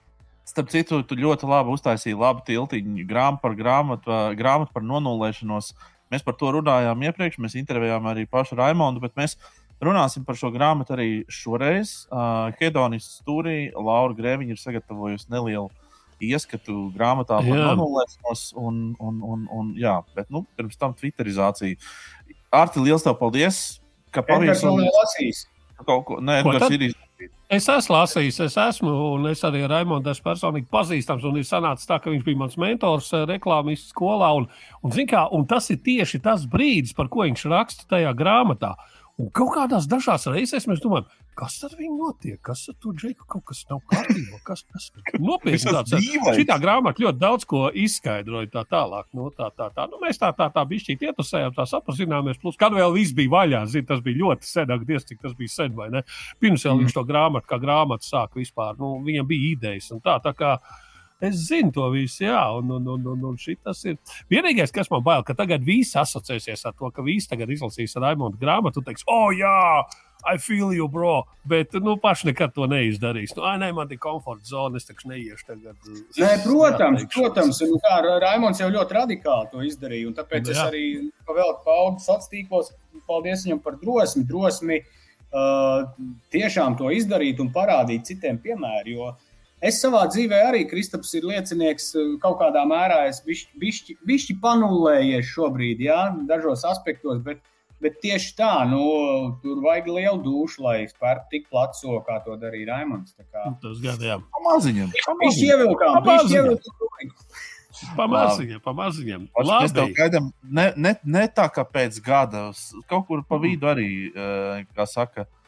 Starp 0.47 0.71
citu, 0.73 0.99
tu 1.07 1.15
ļoti 1.15 1.47
labi 1.47 1.71
uztaisīji 1.75 2.17
labu 2.17 2.43
tiltiņu 2.47 3.05
grāmatu 3.07 3.43
par 3.43 3.55
grāmatu, 3.55 4.15
grāmatu 4.39 4.73
par 4.75 4.83
nonulēšanos. 4.83 5.73
Mēs 6.11 6.25
par 6.27 6.35
to 6.39 6.49
runājām 6.57 7.05
iepriekš, 7.07 7.39
mēs 7.39 7.55
intervējām 7.59 8.09
arī 8.11 8.25
pašu 8.27 8.57
Raimondu, 8.59 8.99
bet 9.03 9.15
mēs 9.19 9.37
runāsim 9.81 10.25
par 10.27 10.35
šo 10.39 10.51
grāmatu 10.51 10.95
arī 10.97 11.09
šoreiz. 11.31 12.01
Uh, 12.11 12.51
Hedonis 12.59 13.07
Stūrī, 13.21 13.71
Laura 13.71 14.17
Grēviņa 14.17 14.57
ir 14.57 14.59
sagatavojusi 14.59 15.31
nelielu 15.31 15.69
ieskatu 16.21 16.89
grāmatā 16.93 17.39
par 17.41 17.49
Jā. 17.49 17.71
nonulēšanos, 17.71 18.43
un, 18.61 18.81
un, 19.01 19.21
un, 19.25 19.45
un 19.57 19.71
jā, 19.79 19.95
bet 20.15 20.29
nu, 20.33 20.43
pirms 20.57 20.77
tam 20.79 20.93
Twitterizācija. 20.97 21.79
Arti, 22.53 22.83
liels 22.83 23.05
tev 23.05 23.17
paldies, 23.19 23.61
ka 24.13 24.23
pavisam 24.25 24.77
nav 24.77 24.91
lasījis. 24.99 25.45
kaut 25.85 26.05
ko. 26.09 26.19
Nē, 26.21 26.41
tad? 26.45 26.67
ir 26.75 26.89
izdarījis. 26.91 27.33
Es 27.51 27.65
esmu 27.67 27.97
lasījis, 27.97 28.37
es 28.45 28.53
esmu, 28.63 28.91
un 29.11 29.27
es 29.27 29.41
arī 29.43 29.65
ar 29.65 29.73
Raimonu 29.73 30.07
esmu 30.07 30.23
personīgi 30.29 30.69
pazīstams. 30.71 31.25
Ir 31.35 31.43
sanācis 31.43 31.89
tā, 31.89 31.97
ka 31.99 32.07
viņš 32.13 32.21
bija 32.23 32.39
mans 32.39 32.55
mentors 32.61 33.09
eh, 33.11 33.25
reklāmas 33.27 33.89
skolā. 33.89 34.29
Un, 34.39 34.45
un, 34.87 34.93
kā, 35.09 35.25
un 35.35 35.43
tas 35.49 35.67
ir 35.73 35.81
tieši 35.83 36.21
tas 36.23 36.45
brīdis, 36.47 36.95
par 36.95 37.09
ko 37.11 37.25
viņš 37.25 37.43
raksta 37.51 37.89
tajā 37.91 38.13
grāmatā. 38.15 38.71
Un 39.19 39.27
kaut 39.35 39.51
kādās 39.57 39.89
dažās 39.91 40.29
reizēs 40.31 40.69
mēs 40.71 40.79
domājam, 40.79 41.09
kas 41.37 41.55
ar 41.65 41.73
viņu 41.77 41.95
notiek, 41.97 42.37
kas 42.43 42.65
ar 42.69 42.75
to 42.83 42.91
džeku 42.97 43.25
kaut 43.29 43.45
kas 43.49 43.63
nav 43.69 43.79
kārtībā, 43.91 44.39
kas 44.47 44.63
tas 44.67 44.89
ir 44.91 45.19
nopietni. 45.29 45.59
Tas 45.61 45.77
tāds, 45.77 45.93
dīvains. 45.95 46.39
Šī 46.41 46.59
grāmata 46.65 47.03
ļoti 47.05 47.21
daudz 47.21 47.47
ko 47.49 47.63
izskaidroja 47.83 48.51
tā 48.53 48.65
tālāk. 48.69 49.07
Nu, 49.17 49.29
tā, 49.37 49.49
tā, 49.57 49.69
tā. 49.75 49.87
Nu, 49.91 50.01
mēs 50.03 50.19
tā, 50.21 50.33
tā, 50.37 50.49
tā 50.53 50.65
bišķīt 50.67 51.07
ietusējām, 51.09 51.55
tā 51.57 51.65
sapazināmies. 51.69 52.41
Plus, 52.41 52.59
kad 52.59 52.75
vēl 52.75 52.93
viss 52.97 53.15
bija 53.17 53.33
vaļā, 53.37 53.63
zin, 53.71 53.87
tas 53.89 54.03
bija 54.05 54.21
ļoti 54.23 54.51
sen, 54.51 54.71
ak, 54.75 54.85
diez, 54.89 55.07
cik 55.07 55.21
tas 55.23 55.33
bija 55.39 55.55
sen, 55.55 55.75
vai 55.77 55.89
ne? 55.93 56.03
Pirms 56.41 56.65
jau 56.67 56.75
Mm. 56.75 56.85
viņš 56.85 56.93
to 56.95 57.03
grāmatu, 57.07 57.47
kā 57.49 57.57
grāmatu 57.61 58.07
sāk 58.07 58.37
vispār, 58.39 58.77
nu, 58.79 58.93
viņam 59.05 59.27
bija 59.27 59.51
idejas 59.55 59.91
un 59.91 59.99
tā. 60.01 60.19
tā 60.23 60.31
kā, 60.37 60.55
Es 61.21 61.35
zinu 61.47 61.69
to 61.75 61.87
visu, 61.93 62.23
jā, 62.25 62.39
un, 62.57 62.71
un, 62.79 62.87
un, 62.95 63.07
un, 63.13 63.25
un 63.29 63.35
šitas 63.37 63.83
ir. 63.85 63.97
Vienīgais, 64.31 64.71
kas 64.73 64.89
man 64.89 65.03
bail, 65.05 65.21
ka 65.27 65.35
tagad 65.37 65.61
viss 65.61 65.93
asociēsies 66.01 66.65
ar 66.65 66.73
to, 66.73 66.89
ka 66.95 67.03
visi 67.05 67.29
tagad 67.29 67.51
izlasīs 67.53 67.93
Raimonda 68.01 68.39
grāmatu 68.41 68.81
un 68.81 68.87
teiks, 68.87 69.05
oh, 69.07 69.29
jā, 69.29 69.51
I 70.25 70.37
feel 70.37 70.69
you, 70.73 70.85
bro. 70.87 71.23
Bet, 71.49 71.73
nu, 71.81 71.95
paši 71.97 72.27
nekad 72.29 72.51
to 72.53 72.67
neizdarīs. 72.69 73.31
Nu, 73.37 73.41
ai, 73.49 73.55
nē, 73.61 73.71
man 73.73 73.89
ir 73.89 73.97
komforta 74.01 74.45
zona, 74.45 74.77
es 74.77 74.85
taču 74.85 75.09
neiešu 75.09 75.47
tagad. 75.47 75.77
uh, 75.89 76.01
Nē, 76.21 76.29
protams, 76.43 77.05
protams. 77.13 77.61
Un, 77.65 77.73
kā 77.81 77.95
Ra- 78.05 78.19
Raimons 78.21 78.61
jau 78.61 78.67
ļoti 78.69 78.97
radikāli 78.99 79.49
to 79.53 79.63
izdarīja. 79.65 80.11
un 80.11 80.13
Tāpēc 80.19 80.45
Nu, 80.45 80.53
es 80.53 80.59
jā. 80.61 80.67
arī 80.69 80.83
vēl 81.25 81.55
paudu 81.65 82.03
sociālos 82.05 82.29
tīklos. 82.33 82.69
Paldies 83.09 83.47
viņam 83.47 83.63
par 83.65 83.79
drosmi, 83.81 84.23
drosmi 84.29 84.77
uh, 84.83 85.89
tiešām 86.33 86.77
to 86.77 86.93
izdarīt 86.93 87.41
un 87.41 87.49
parādīt 87.55 88.05
citiem 88.11 88.37
piemēru. 88.45 88.93
Jo 88.93 89.11
es 89.61 89.77
savā 89.83 90.03
dzīvē 90.09 90.39
arī, 90.49 90.63
Kristaps, 90.69 91.13
ir 91.17 91.23
liecinieks 91.29 91.91
uh, 91.95 92.17
kaut 92.23 92.39
kādā 92.41 92.63
mērā. 92.67 93.07
Es 93.11 93.21
bišķi, 93.25 94.39
panulējies 94.41 95.29
šobrīd, 95.35 95.79
jā, 95.87 96.01
dažos 96.29 96.65
aspektos. 96.65 97.21
Bet, 97.25 97.39
bet 97.81 97.99
tieši 98.01 98.35
tā, 98.37 98.51
nu, 98.69 98.81
tur 99.41 99.61
vajag 99.63 99.87
lielu 99.87 100.19
dušu, 100.25 100.61
lai 100.65 100.85
spērtu 100.89 101.29
tik 101.31 101.47
placo, 101.49 102.01
kā 102.07 102.19
to 102.25 102.35
darīja 102.41 102.73
Raimons. 102.75 103.13
Tā 103.17 103.23
kā- 103.29 103.47
Tas 103.61 103.79
gan, 103.81 103.97
jā. 103.99 104.19
Pamaziņam. 104.37 104.91
Viņš 105.23 105.41
ievilkām, 105.47 106.03
viņš 106.05 106.35
ievilkām. 106.37 106.77
Pamaziņiem, 107.97 108.59
pamaziņiem. 108.61 109.21
Mēs 109.33 109.73
tev 109.73 109.87
gaidām 109.97 110.25
ne, 110.43 110.65
ne, 110.77 110.91
ne 111.03 111.27
tā 111.27 111.47
kā 111.53 111.63
pēc 111.65 111.97
gada, 112.03 112.51
kaut 112.89 113.07
kur 113.07 113.23
pa 113.23 113.37
vidu 113.41 113.65
arī, 113.71 113.87
eh, 114.13 114.65
kā 114.77 114.85
saka, 114.85 115.21
eh, 115.21 115.40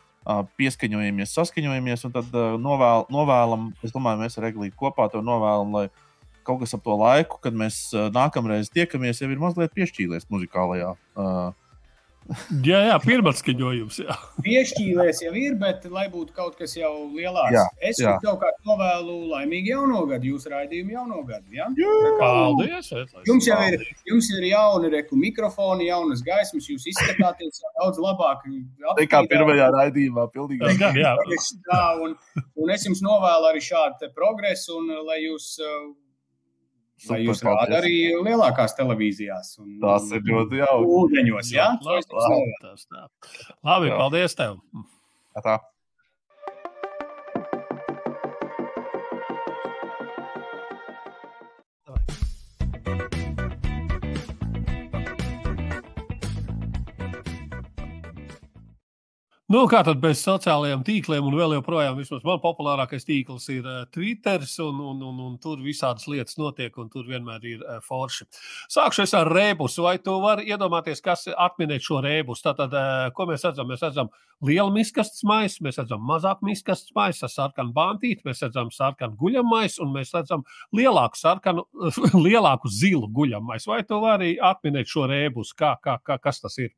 pieskaņojamies, 0.59 1.35
saskaņojamies, 1.35 2.05
un 2.07 2.15
tad 2.15 2.35
novēl, 2.63 3.07
novēlam, 3.13 3.71
es 3.83 3.93
domāju, 3.95 4.21
mēs 4.23 4.39
ar 4.39 4.49
Eglītu 4.51 4.77
kopā 4.79 5.09
to 5.11 5.23
novēlam, 5.25 5.73
lai 5.75 5.87
kaut 6.43 6.61
kas 6.63 6.75
ap 6.75 6.83
to 6.83 6.95
laiku, 6.99 7.39
kad 7.43 7.55
mēs 7.55 7.85
nākamreiz 8.15 8.71
tiekamies, 8.73 9.21
jau 9.23 9.31
ir 9.31 9.39
mazliet 9.39 9.75
piešķīlies 9.75 10.27
muzikālajā. 10.31 10.93
eh, 10.95 11.62
Jā, 12.63 12.79
jā, 12.87 12.95
pirmatskaņojums. 13.03 13.97
Jā. 14.05 14.15
Piešķīlēs 14.45 15.21
jau 15.25 15.31
ir, 15.37 15.55
bet 15.59 15.83
lai 15.91 16.05
būtu 16.11 16.35
kaut 16.35 16.55
kas 16.59 16.75
jau 16.77 16.91
lielāks. 17.11 17.55
Jā, 17.55 17.63
es 17.89 17.99
jā. 17.99 18.13
jums 18.13 18.23
savukārt 18.23 18.59
novēlu 18.67 19.17
laimīgu 19.33 19.73
jauno 19.73 20.03
gadu, 20.09 20.29
jūsu 20.31 20.53
raidījumu 20.53 20.95
jauno 20.95 21.23
gadu. 21.27 21.51
Ja? 21.55 21.67
Paldies! 22.21 22.91
Etlais. 22.93 23.25
Jums 23.27 23.47
jau 23.49 23.59
ir, 23.67 23.83
jums 24.07 24.29
ir 24.37 24.47
jauni 24.49 24.91
reku 24.93 25.19
mikrofoni, 25.19 25.89
jaunas 25.89 26.23
gaismas, 26.25 26.69
jūs 26.71 26.87
izskatāties 26.93 27.59
daudz 27.79 27.99
labāk. 28.03 28.47
Nekā 28.99 29.23
pirmajā 29.31 29.67
raidījumā, 29.75 30.29
pilnīgi. 30.33 30.77
Gan, 30.79 30.99
jā. 30.99 31.15
Tā, 31.67 31.83
un, 32.03 32.15
un 32.55 32.73
es 32.73 32.87
jums 32.87 33.03
novēlu 33.03 33.51
arī 33.51 33.63
šādu 33.63 34.11
progresu, 34.15 34.79
un 34.79 35.03
lai 35.09 35.19
jūs, 35.25 35.57
uh, 35.59 35.91
Super, 36.97 37.19
jūs 37.25 37.41
rādat 37.43 37.69
paldies. 37.69 37.77
arī 37.79 37.95
lielākās 38.29 38.75
televīzijās. 38.77 39.59
Un, 39.59 39.79
Tas 39.81 40.05
ir 40.13 40.21
ļoti 40.29 40.61
jauki. 40.61 40.89
Ūdeņos, 40.99 41.49
jā? 41.51 41.67
Labi, 41.83 42.53
tas 42.61 42.85
tā. 42.87 43.07
Labi, 43.65 43.89
Jā. 43.89 43.97
paldies 43.97 44.35
tev! 44.39 44.59
Tā. 45.43 45.57
Nu, 59.53 59.67
kā 59.69 59.83
tad 59.85 59.99
bez 60.01 60.17
sociālajiem 60.25 60.81
tīkliem, 60.81 61.27
un 61.29 61.35
vēl 61.37 61.51
joprojām 61.59 61.99
vismaz 61.99 62.23
man 62.25 62.39
populārākais 62.41 63.03
tīkls 63.05 63.43
ir 63.53 63.67
uh, 63.69 63.83
Twitter, 63.93 64.41
un, 64.63 64.79
un, 64.81 65.03
un, 65.05 65.19
un 65.27 65.35
tur 65.43 65.59
visādas 65.61 66.07
lietas 66.09 66.39
notiek, 66.41 66.73
un 66.81 66.87
tur 66.89 67.05
vienmēr 67.05 67.45
ir 67.51 67.61
uh, 67.61 67.75
forši. 67.85 68.25
Sākšu 68.73 69.05
ar 69.19 69.29
rēbusu, 69.29 69.83
vai 69.85 69.99
tu 70.01 70.15
vari 70.23 70.47
iedomāties, 70.49 71.03
kas 71.05 71.27
atminēt 71.29 71.85
šo 71.85 72.01
rēbusu? 72.01 72.47
Tātad, 72.47 72.73
uh, 72.73 73.11
ko 73.13 73.27
mēs 73.29 73.45
redzam? 73.45 73.69
Mēs 73.69 73.85
redzam 73.85 74.09
lielu 74.41 74.73
miskastes 74.73 75.21
maisu, 75.29 75.61
mēs 75.67 75.77
redzam 75.83 76.01
mazāk 76.01 76.41
miskastes 76.41 76.95
maisu 76.97 77.27
ar 77.27 77.33
sarkanu 77.35 77.77
bantīti, 77.77 78.25
mēs 78.25 78.41
redzam 78.47 78.73
sarkanu 78.73 79.19
guļamaisu, 79.21 79.83
un 79.85 79.93
mēs 79.99 80.15
redzam 80.17 80.47
lielāku 80.73 81.21
sarkanu, 81.21 81.67
lielāku 82.25 82.73
zilu 82.73 83.05
guļamaisu. 83.21 83.69
Vai 83.69 83.83
tu 83.85 84.01
vari 84.01 84.33
atminēt 84.41 84.89
šo 84.89 85.05
rēbusu? 85.13 85.53
Kā, 85.61 85.75
kā, 85.77 85.99
kā, 86.01 86.17
kas 86.25 86.41
tas 86.41 86.57
ir? 86.57 86.73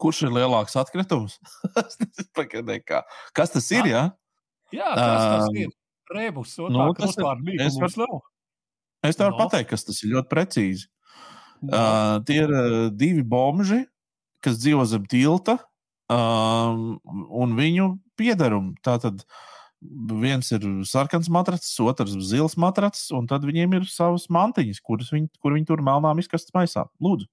Kurš 0.00 0.24
ir 0.26 0.32
lielāks 0.34 0.74
atkritums? 0.80 1.36
Kas 3.34 3.52
tas 3.54 3.68
ir? 3.74 3.86
Jā, 3.90 4.04
Jā, 4.74 4.88
kas 4.90 5.24
tas 5.30 5.48
ir? 5.54 5.70
Rebus, 6.14 6.56
nu, 6.58 6.88
tas 6.98 7.14
ir- 7.16 7.60
es 7.62 7.76
nav. 7.96 8.16
es 9.06 9.16
tev 9.16 9.28
varu 9.30 9.36
No. 9.38 9.44
pateikt, 9.44 9.70
kas 9.70 9.84
tas 9.86 10.02
ir 10.02 10.10
ļoti 10.16 10.28
precīzi. 10.32 10.86
No. 11.62 11.70
Uh, 11.72 12.16
tie 12.26 12.40
ir 12.42 12.50
uh, 12.52 12.90
divi 12.92 13.22
bomži, 13.22 13.84
kas 14.44 14.58
dzīvo 14.60 14.84
zem 14.90 15.06
tilta, 15.08 15.58
um, 16.12 16.98
un 17.30 17.54
viņu 17.56 17.86
piedarumi. 18.18 18.74
Tātad 18.84 19.22
viens 19.80 20.50
ir 20.52 20.60
sarkans 20.88 21.30
matracis, 21.32 21.72
otrs 21.80 22.12
zils 22.28 22.56
matracis, 22.60 23.08
un 23.16 23.26
tad 23.30 23.44
viņiem 23.48 23.78
ir 23.78 23.86
savas 23.88 24.26
mantiņas, 24.32 24.80
kuras 24.84 25.10
viņi, 25.14 25.30
kur 25.40 25.54
viņi 25.56 25.66
tur 25.70 25.80
melnām 25.84 26.18
izkastes 26.20 26.52
maisā. 26.56 26.86
Lūdzu, 27.00 27.28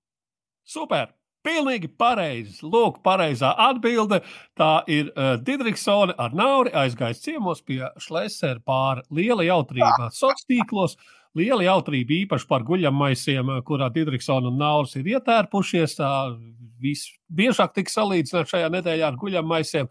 Super! 0.64 1.12
Pilnīgi 1.42 1.90
pareizi. 1.98 2.60
Lūk, 2.62 3.00
pareizā 3.06 3.54
atbilde. 3.70 4.22
Tā 4.58 4.84
ir 4.92 5.10
uh, 5.16 5.34
Digriksone 5.42 6.14
ar 6.22 6.36
Nauri 6.38 6.74
aizgājis 6.84 7.24
ciemos 7.24 7.64
pie 7.66 7.82
Šlesera 8.02 8.62
pāri 8.62 9.02
liela 9.10 9.48
jautrība 9.48 10.12
sociālos 10.14 10.46
tīklos. 10.46 10.96
Liela 11.38 11.64
jautrība 11.64 12.12
īpaši 12.26 12.48
par 12.50 12.66
guļamaisiem, 12.68 13.54
eh, 13.54 13.62
kurā 13.64 13.88
Digriksona 13.94 14.50
un 14.52 14.58
Nauris 14.60 14.98
ir 15.00 15.08
ietērpušies. 15.14 15.96
Tā 15.96 16.10
visbiežāk 16.82 17.72
tika 17.78 17.94
salīdzināta 17.94 18.52
šajā 18.52 18.72
nedēļā 18.74 19.08
ar 19.08 19.20
guļamaisiem. 19.22 19.88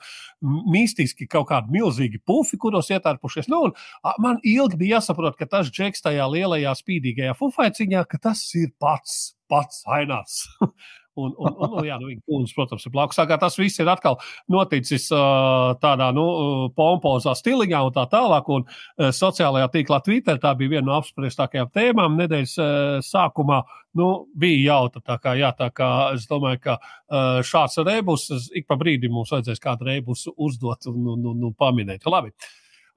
Mistiski 0.68 1.28
kaut 1.30 1.48
kādi 1.48 1.72
milzīgi 1.72 2.20
pufi, 2.26 2.58
kuros 2.60 2.90
ietērpušies. 2.92 3.48
Nu, 3.48 3.62
un, 3.68 3.74
a, 4.04 4.14
man 4.20 4.40
ilgi 4.44 4.76
bija 4.80 4.98
jāsaprot, 4.98 5.38
ka 5.38 5.48
tas 5.48 5.72
džeks 5.72 6.04
tajā 6.04 6.28
lielajā 6.28 6.76
spīdīgajā 6.82 7.36
fufaiciņā, 7.40 8.04
ka 8.10 8.20
tas 8.28 8.44
ir 8.60 8.74
pats, 8.82 9.36
pats 9.48 9.84
ainās. 9.88 10.42
Un, 11.18 11.32
un, 11.38 11.50
un, 11.50 11.72
un, 11.80 11.86
jā, 11.86 11.96
nu, 12.00 12.12
kūns, 12.28 12.52
protams, 12.54 12.86
ir 12.86 12.94
blakus. 12.94 13.18
Tā 13.18 13.26
kā 13.28 13.38
Tas 13.40 13.56
viss 13.58 13.80
ir 13.82 13.90
atkal 13.90 14.18
noticis 14.52 15.08
uh, 15.14 15.72
tādā 15.82 16.10
nu, 16.16 16.26
uh, 16.30 16.62
pompozā 16.76 17.34
stiliņā 17.38 17.82
un 17.88 17.94
tā 17.96 18.06
tālāk. 18.12 18.50
Un 18.54 18.66
uh, 18.66 19.10
sociālajā 19.16 19.70
tīklā 19.74 20.00
Twitter 20.06 20.38
tā 20.42 20.54
bija 20.58 20.76
viena 20.76 20.86
no 20.90 20.96
apspriestākajām 21.00 21.72
tēmām 21.74 22.18
nedēļas 22.20 22.56
uh, 22.60 22.94
sākumā. 23.06 23.62
Nu, 23.98 24.10
bija 24.38 24.76
jauta. 24.76 25.02
Tā 25.02 25.18
kā, 25.22 25.34
jā, 25.40 25.50
tā 25.58 25.70
kā 25.74 25.90
es 26.14 26.28
domāju, 26.30 26.62
ka 26.68 26.78
uh, 26.78 27.40
šāds 27.46 27.80
rebus 27.86 28.28
ik 28.54 28.68
pa 28.70 28.78
brīdim 28.78 29.14
mums 29.16 29.32
vajadzēs 29.34 29.62
kādu 29.62 29.90
rebusu 29.90 30.34
uzdot 30.38 30.86
un, 30.92 31.02
un, 31.16 31.30
un, 31.32 31.46
un 31.50 31.56
paminēt. 31.58 32.06
Labi. 32.06 32.30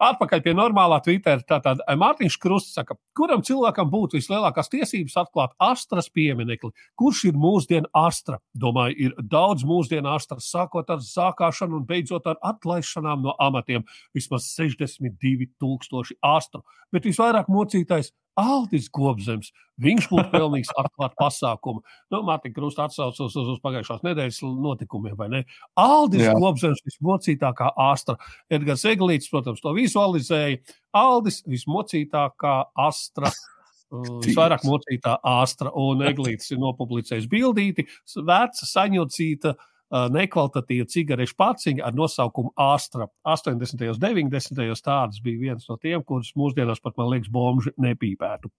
Atpakaļ 0.04 0.42
pie 0.44 0.54
normālā 0.58 0.98
Twitter. 1.04 1.42
Tātad 1.48 1.80
eh, 1.84 1.96
Mārtiņš 2.00 2.36
Krusts 2.42 2.76
saka, 2.76 2.98
kuram 3.16 3.44
cilvēkam 3.46 3.88
būtu 3.92 4.18
vislielākās 4.20 4.72
tiesības 4.74 5.16
atklāt 5.22 5.54
astras 5.64 6.10
pieminekli? 6.12 6.74
Kurš 7.00 7.24
ir 7.30 7.38
mūsdienu 7.40 7.88
astra? 7.96 8.40
Domāju, 8.60 8.98
ir 9.08 9.16
daudz 9.32 9.64
mūsdienu 9.68 10.12
astras, 10.12 10.50
sākot 10.52 10.92
ar 10.92 11.00
zākāšanu 11.04 11.80
un 11.80 11.88
beidzot 11.88 12.28
ar 12.28 12.42
atlaišanām 12.54 13.24
no 13.24 13.38
amatiem. 13.40 13.88
Vismaz 14.16 14.50
62,000 14.58 16.20
astru. 16.34 16.66
Bet 16.92 17.08
visvairāk 17.08 17.48
mocītais 17.52 18.12
Aldis 18.40 18.90
Gobzems. 18.94 19.52
Viņš 19.82 20.08
būtu 20.12 20.26
pelnījis 20.34 20.72
atklāt 20.78 21.16
pasākumu. 21.18 21.82
Nu, 22.14 22.22
Mārtiņa 22.28 22.56
Krusta 22.56 22.88
atsaucas 22.88 23.22
uz, 23.26 23.50
uz, 23.56 23.60
pagājušās 23.64 24.04
nedēļas 24.06 24.40
notikumiem, 24.62 25.16
vai 25.18 25.30
ne? 25.34 25.42
Aldis 25.80 26.28
Jā. 26.28 26.36
Gobzems 26.38 26.84
vismocītākā 26.86 27.72
astra. 27.90 28.18
Edgars 28.54 28.86
Eglīts, 28.90 29.32
protams, 29.34 29.64
to 29.64 29.74
vizualizēja. 29.78 30.62
Aldis 30.98 31.42
vismocītākā 31.50 32.56
astra. 32.86 33.34
uh, 33.94 34.16
Visvairāk 34.26 34.66
mocītā 34.70 35.18
astra, 35.34 35.74
un 35.78 36.06
Eglīts 36.06 36.54
ir 36.54 36.62
nopublicējis 36.62 37.30
bildīti, 37.30 37.88
veca, 38.22 38.70
saņocīta, 38.70 39.58
uh, 39.58 39.70
nekvalitatīva 39.94 40.88
cigarešu 40.90 41.38
paciņa 41.38 41.86
ar 41.88 41.96
nosaukumu 41.98 42.54
Astra. 42.60 43.08
80. 43.24 43.88
un 43.94 44.02
90. 44.02 44.84
tādas 44.84 45.22
bija 45.24 45.42
viens 45.48 45.70
no 45.70 45.78
tiem, 45.78 46.04
kurus 46.04 46.34
mūsdienās 46.40 46.82
pat, 46.84 46.98
man 46.98 47.14
liekas, 47.14 47.32
bomži 47.34 47.76
nepīpētu. 47.82 48.52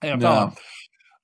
Ejam 0.00 0.22
tālāk. 0.24 0.62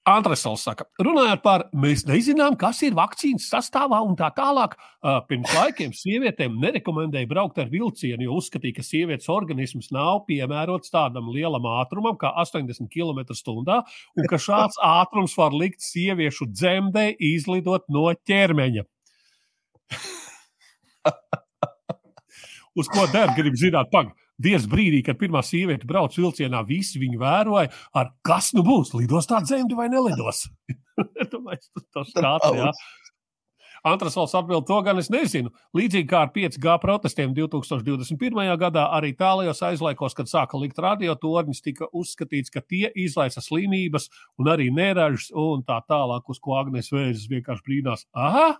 Antresals 0.06 0.62
saka, 0.62 0.84
runājot 1.02 1.40
par, 1.42 1.64
mēs 1.74 2.04
nezinām, 2.06 2.54
kas 2.60 2.78
ir 2.86 2.94
vakcīnas 2.94 3.48
sastāvā 3.50 3.98
un 4.06 4.14
tā 4.14 4.28
tālāk. 4.36 4.76
Uh, 5.02 5.16
Pirms 5.26 5.50
laikiem 5.50 5.90
sievietēm 5.98 6.60
nerekomendēja 6.62 7.26
braukt 7.26 7.58
ar 7.58 7.66
vilcienu, 7.72 8.28
jo 8.28 8.36
uzskatīja, 8.38 8.76
ka 8.76 8.86
sievietes 8.86 9.26
organisms 9.34 9.90
nav 9.90 10.22
piemērots 10.28 10.94
tādam 10.94 11.32
lielam 11.34 11.66
ātrumam 11.72 12.14
kā 12.20 12.30
80 12.38 12.86
km/h, 12.86 13.80
un 14.14 14.30
ka 14.30 14.38
šāds 14.38 14.78
ātrums 14.78 15.34
var 15.40 15.56
likt 15.58 15.82
sieviešu 15.82 16.52
dzemdē 16.54 17.08
izlidot 17.34 17.90
no 17.90 18.06
ķermeņa. 18.14 18.86
Uz 22.76 22.88
ko 22.92 23.06
der, 23.12 23.32
grib 23.36 23.56
zināt, 23.58 23.90
pag. 23.92 24.12
Dienas 24.36 24.66
brīdī, 24.68 24.98
kad 25.00 25.16
pirmā 25.16 25.40
sieviete 25.40 25.88
brauc 25.88 26.12
vilcienā, 26.12 26.60
visi 26.68 27.00
viņu 27.00 27.22
vēroja, 27.22 27.70
ar 27.96 28.10
kas 28.26 28.50
nu 28.52 28.60
būs, 28.66 28.92
lidos 28.92 29.28
tā 29.30 29.40
dzemdi 29.40 29.78
vai 29.78 29.88
nelidos. 29.88 30.42
Tas 31.96 32.12
jā. 32.12 32.68
Antras 33.86 34.16
valsts 34.18 34.34
atbild 34.34 34.66
to 34.66 34.76
gan 34.82 34.98
es 34.98 35.08
nezinu. 35.14 35.52
Līdzīgi 35.76 36.08
kā 36.10 36.24
ar 36.26 36.32
5G 36.34 36.74
protestiem 36.82 37.32
2021. 37.36 38.40
gadā, 38.58 38.88
arī 38.96 39.12
tālajos 39.16 39.62
aizlaikos, 39.68 40.16
kad 40.18 40.28
sāka 40.28 40.58
likt 40.58 40.80
radiotorņus, 40.82 41.62
tika 41.62 41.88
uzskatīts, 41.94 42.50
ka 42.52 42.64
tie 42.66 42.90
izraisa 42.98 43.40
slimības 43.44 44.10
un 44.42 44.50
arī 44.50 44.72
neražas 44.74 45.30
un 45.30 45.62
tā 45.64 45.78
tālāk, 45.86 46.26
uz 46.28 46.42
ko 46.42 46.58
Agnēs 46.58 46.90
Vēzis 46.92 47.30
vienkārši 47.30 47.66
brīnās. 47.68 48.08
Aha! 48.12 48.56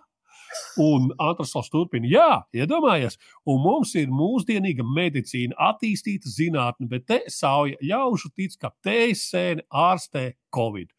Un 0.81 1.09
Antrasovs 1.21 1.71
turpina, 1.73 2.07
jā, 2.09 2.29
iedomājies, 2.55 3.17
un 3.49 3.63
mums 3.63 3.95
ir 3.99 4.11
mūsdienīga 4.13 4.85
medicīna, 4.85 5.57
attīstīta 5.71 6.29
zinātne, 6.31 6.89
bet 6.91 7.07
te 7.09 7.21
sauja 7.33 7.79
ļaužu 7.81 8.31
tic, 8.37 8.55
ka 8.61 8.71
tēsēni 8.85 9.65
ārstē 9.67 10.29
Covid. 10.55 10.93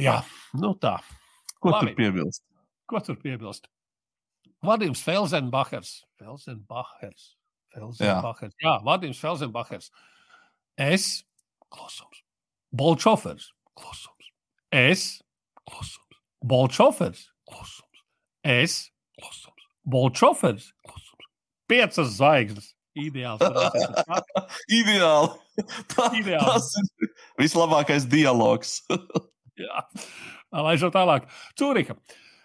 Jā, 0.00 0.18
nu 0.58 0.72
tā. 0.80 0.96
ko 1.62 1.70
Labi. 1.70 1.92
tur 1.92 2.00
piebilst? 2.00 2.42
Ko 2.90 3.00
tur 3.00 3.16
piebilst? 3.20 3.68
Vadims 4.64 5.02
Felsenbachers. 5.04 6.02
Felsenbachers. 6.18 7.34
Felsenbachers. 7.74 8.56
Jā, 8.60 8.66
Jā 8.66 8.74
Vadims 8.84 9.20
Felsenbachers. 9.20 9.90
Es, 10.76 11.24
klusums. 11.70 12.24
Bolčofers, 12.74 13.52
klusums. 13.78 14.32
Es, 14.72 15.22
klusums. 15.68 16.20
Bolčofers, 16.42 17.28
klusums. 17.46 17.83
Es, 18.44 18.92
klusums. 19.16 19.64
Bolčofers, 19.88 20.70
klusums. 20.84 21.28
Piecas 21.70 22.16
zvaigznes. 22.18 22.74
Ideāls. 22.94 23.40
Ideāli. 24.78 25.32
Tā, 25.90 26.10
Ideāli. 26.14 26.44
Tas 26.44 26.68
ir 26.78 27.10
vislabākais 27.40 28.06
dialogs. 28.10 28.82
Jā, 29.64 29.86
laižot 30.54 30.94
tālāk. 30.94 31.26
Cūrika. 31.58 31.96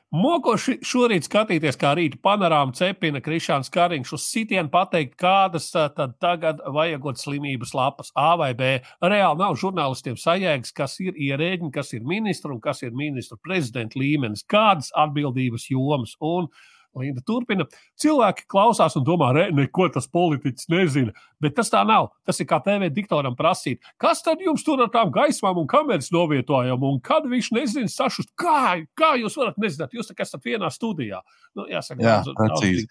Mokoši 0.10 0.80
šorīt 0.82 1.28
skatīties, 1.28 1.76
kā 1.78 1.92
rīta 1.94 2.18
panorāma 2.26 2.74
cepina 2.74 3.20
Krišāns 3.22 3.68
Kariņš 3.70 4.14
uz 4.18 4.24
sitienu 4.26 4.72
pateikt, 4.74 5.14
kādas 5.22 5.68
tad 5.70 6.16
tagad 6.18 6.64
vajagot 6.66 7.22
slimības 7.22 7.76
lapas 7.78 8.10
A 8.18 8.32
vai 8.42 8.56
B. 8.58 8.72
Reāli 9.06 9.38
nav 9.38 9.60
žurnālistiem 9.62 10.18
sajēgas, 10.18 10.74
kas 10.74 10.98
ir 11.06 11.14
ierēģi, 11.14 11.70
kas 11.76 11.94
ir 11.94 12.10
ministri 12.10 12.50
un 12.50 12.58
kas 12.64 12.82
ir 12.82 12.98
ministru 12.98 13.38
prezidenta 13.38 14.02
līmenis, 14.02 14.42
kādas 14.50 14.90
atbildības 14.98 15.70
jomas. 15.70 16.18
Un 16.26 16.50
Linda 16.98 17.22
turpina. 17.26 17.66
Cilvēki 18.00 18.48
klausās 18.50 18.96
un 18.98 19.06
domā, 19.08 19.30
re, 19.36 19.48
neko 19.56 19.90
tas 19.94 20.10
politiķis 20.12 20.70
nezina. 20.74 21.14
Bet 21.40 21.56
tas 21.60 21.72
tā 21.72 21.84
nav. 21.88 22.10
Tas 22.28 22.40
ir 22.42 22.50
kā 22.50 22.60
TV 22.66 22.90
diktoram 22.94 23.38
prasīt, 23.40 23.84
kas 24.02 24.24
tad 24.26 24.42
jums 24.44 24.66
tur 24.68 24.82
ar 24.84 24.92
tām 24.94 25.14
gaismām 25.16 25.62
un 25.62 25.70
kameras 25.70 26.12
novietojam, 26.16 26.84
un 26.84 27.00
kad 27.04 27.28
viņš 27.30 27.52
nezina 27.56 27.92
sašust, 27.92 28.34
kā, 28.40 28.82
kā 28.98 29.14
jūs 29.22 29.38
varat 29.40 29.60
nezināt, 29.62 29.96
jūs 29.96 30.12
esat 30.16 30.46
vienā 30.46 30.72
studijā. 30.74 31.22
Nu, 31.58 31.68
jāsaka, 31.70 32.04
Jā, 32.04 32.18
precīzi. 32.38 32.88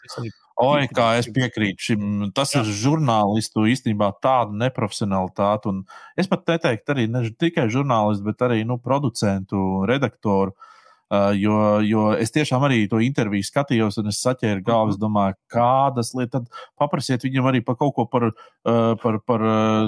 Oi, 0.59 0.89
kā 0.91 1.12
es 1.20 1.29
piekrītu 1.31 1.85
šim. 1.91 2.07
Tas 2.35 2.51
Jā. 2.55 2.65
Ir 2.65 2.73
žurnālistu 2.81 3.69
īstenībā 3.70 4.11
tāda 4.25 4.57
neprofesionālitāte. 4.65 5.70
Un 5.70 5.85
es 6.19 6.27
pat 6.31 6.49
neteiktu 6.51 6.95
arī 6.95 7.07
ne 7.12 7.23
tikai 7.31 7.69
žurnālistu, 7.70 8.27
bet 8.27 8.43
arī 8.49 8.65
nu, 8.66 8.81
producentu, 8.83 9.85
redaktoru. 9.89 10.57
Uh, 11.09 11.30
jo, 11.40 11.56
jo 11.89 12.02
es 12.20 12.32
tiešām 12.35 12.66
arī 12.66 12.82
to 12.90 12.98
interviju 13.01 13.47
skatījos, 13.47 13.97
un 14.02 14.10
es 14.10 14.20
saķēru 14.20 14.64
galvu. 14.66 14.93
Es 14.93 15.01
domāju, 15.01 15.39
kādas 15.52 16.12
lietas, 16.18 16.44
tad 16.44 16.64
paprasiet 16.80 17.24
viņam 17.24 17.48
arī 17.48 17.62
par 17.64 17.78
kaut 17.80 17.94
ko 17.97 18.05
par, 18.12 18.28
uh, 18.28 18.93
par, 19.01 19.20
par 19.24 19.44
uh, 19.48 19.86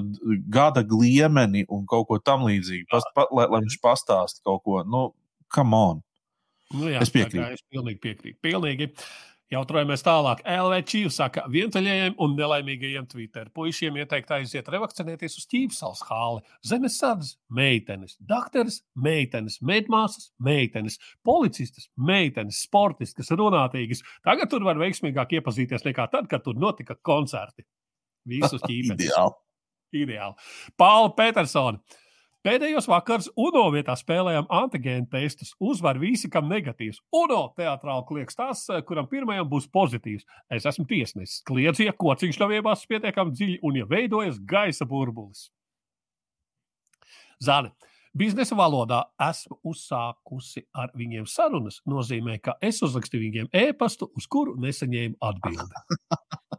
gada 0.49 0.81
gliemeni 0.81 1.67
un 1.69 1.85
kaut 1.91 2.09
ko 2.09 2.21
tamlīdzīgu. 2.25 2.89
Pas, 2.93 3.05
pa, 3.17 3.27
lai, 3.37 3.51
lai 3.53 3.65
viņš 3.67 3.81
pastāsta 3.85 4.41
kaut 4.49 4.65
ko. 4.65 4.81
Nu, 4.89 5.11
come 5.53 5.83
on! 5.91 6.01
Nu, 6.71 6.87
jā, 6.89 7.03
Es 7.03 7.11
piekrītu. 7.13 7.59
Es 7.59 7.65
pilnīgi 7.69 8.01
piekrītu. 8.05 8.39
Pilnīgi. 8.47 8.89
Jautājamies 9.51 10.05
tālāk. 10.07 10.45
LV 10.47 10.77
Čīvs 10.87 11.17
saka, 11.19 11.43
vientuļajiem 11.51 12.15
un 12.23 12.37
nelaimīgajiem 12.39 13.09
Twitter 13.11 13.49
puišiem 13.51 13.97
ieteikt 13.99 14.31
aiziet 14.37 14.69
revakcinēties 14.71 15.35
uz 15.41 15.49
Ķīpsals 15.51 16.05
hāli. 16.07 16.45
Zemesardzes, 16.71 17.33
meitenes, 17.59 18.15
dakteris, 18.31 18.79
meitenes, 18.95 19.59
meitmāsas, 19.67 20.29
meitenes, 20.39 21.01
policistas, 21.27 21.89
meitenes, 21.99 22.61
sportistas, 22.63 23.33
runātīgas. 23.35 24.05
Tagad 24.23 24.53
tur 24.53 24.63
var 24.69 24.79
veiksmīgāk 24.79 25.35
iepazīties 25.41 25.83
nekā 25.89 26.07
tad, 26.15 26.31
kad 26.31 26.47
tur 26.47 26.55
notika 26.55 26.95
koncerti. 27.03 27.67
Visus 28.31 28.63
ķīpes. 28.69 28.95
Ideāli. 29.01 29.35
Ideāli. 30.05 30.51
Paula 30.79 31.11
Petersona. 31.19 31.83
Pēdējos 32.41 32.87
vakars 32.89 33.27
UNO 33.37 33.67
vietā 33.75 33.93
spēlējām 34.01 34.47
antigēnu 34.57 35.11
testus. 35.13 35.51
Uzvar 35.61 35.99
visi, 36.01 36.31
kam 36.33 36.47
negatīvs. 36.49 37.03
UNO 37.13 37.41
teātrāli 37.59 38.07
klieks 38.09 38.39
tas, 38.39 38.63
kuram 38.89 39.11
pirmajam 39.11 39.49
būs 39.51 39.67
pozitīvs. 39.69 40.25
Es 40.57 40.65
esmu 40.71 40.87
tiesnesis. 40.89 41.43
Kliedz, 41.45 41.83
ja 41.85 41.93
kociņš 41.93 42.39
nav 42.41 42.55
iebāzts 42.57 42.89
pietiekami 42.89 43.37
dziļi 43.37 43.59
un 43.61 43.77
ja 43.83 43.89
veidojas 43.91 44.41
gaisa 44.41 44.89
burbulis. 44.89 45.51
Zane. 47.45 47.75
Biznesa 48.17 48.57
valodā 48.59 49.05
esmu 49.23 49.61
uzsākusi 49.71 50.65
ar 50.75 50.91
viņiem 50.97 51.29
sarunas. 51.31 51.79
Nozīmē, 51.87 52.41
ka 52.43 52.57
es 52.65 52.81
uzrakstīju 52.83 53.27
viņiem 53.27 53.53
e-pastu, 53.53 54.09
uz 54.17 54.27
kuru 54.27 54.57
nesaņēmu 54.65 55.21
atbildi. 55.29 55.85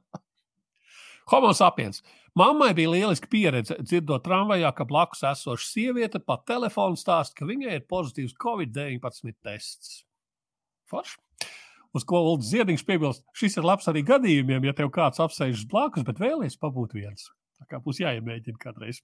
Homo 1.32 1.54
sapiens. 1.56 2.02
Mammai 2.36 2.74
bija 2.76 2.90
lieliska 2.92 3.30
pieredze 3.32 3.78
dzirdot 3.80 4.24
tramvajā, 4.26 4.72
ka 4.76 4.84
blakus 4.88 5.22
esoša 5.30 5.64
sieviete 5.64 6.20
pa 6.20 6.36
telefonu 6.48 7.00
stāsta, 7.00 7.38
ka 7.38 7.48
viņai 7.48 7.78
ir 7.78 7.86
pozitīvs 7.88 8.36
Covid-19 8.42 9.38
tests. 9.40 10.02
Forši. 10.92 11.20
Uz 11.96 12.04
ko 12.08 12.20
Ulrichs 12.24 12.52
Ziedņš 12.52 12.84
piebilst, 12.88 13.24
šis 13.36 13.58
ir 13.60 13.68
labs 13.68 13.88
arī 13.92 14.04
gadījumiem, 14.08 14.68
ja 14.68 14.76
tev 14.76 14.92
kāds 14.96 15.20
apsēžas 15.24 15.64
blakus, 15.72 16.06
bet 16.08 16.20
vēlies 16.20 16.60
pabūt 16.60 16.96
viens. 16.96 17.30
Tā 17.60 17.68
kā 17.68 17.80
būs 17.84 18.00
jāiemēģina 18.04 18.60
kādreiz. 18.60 19.02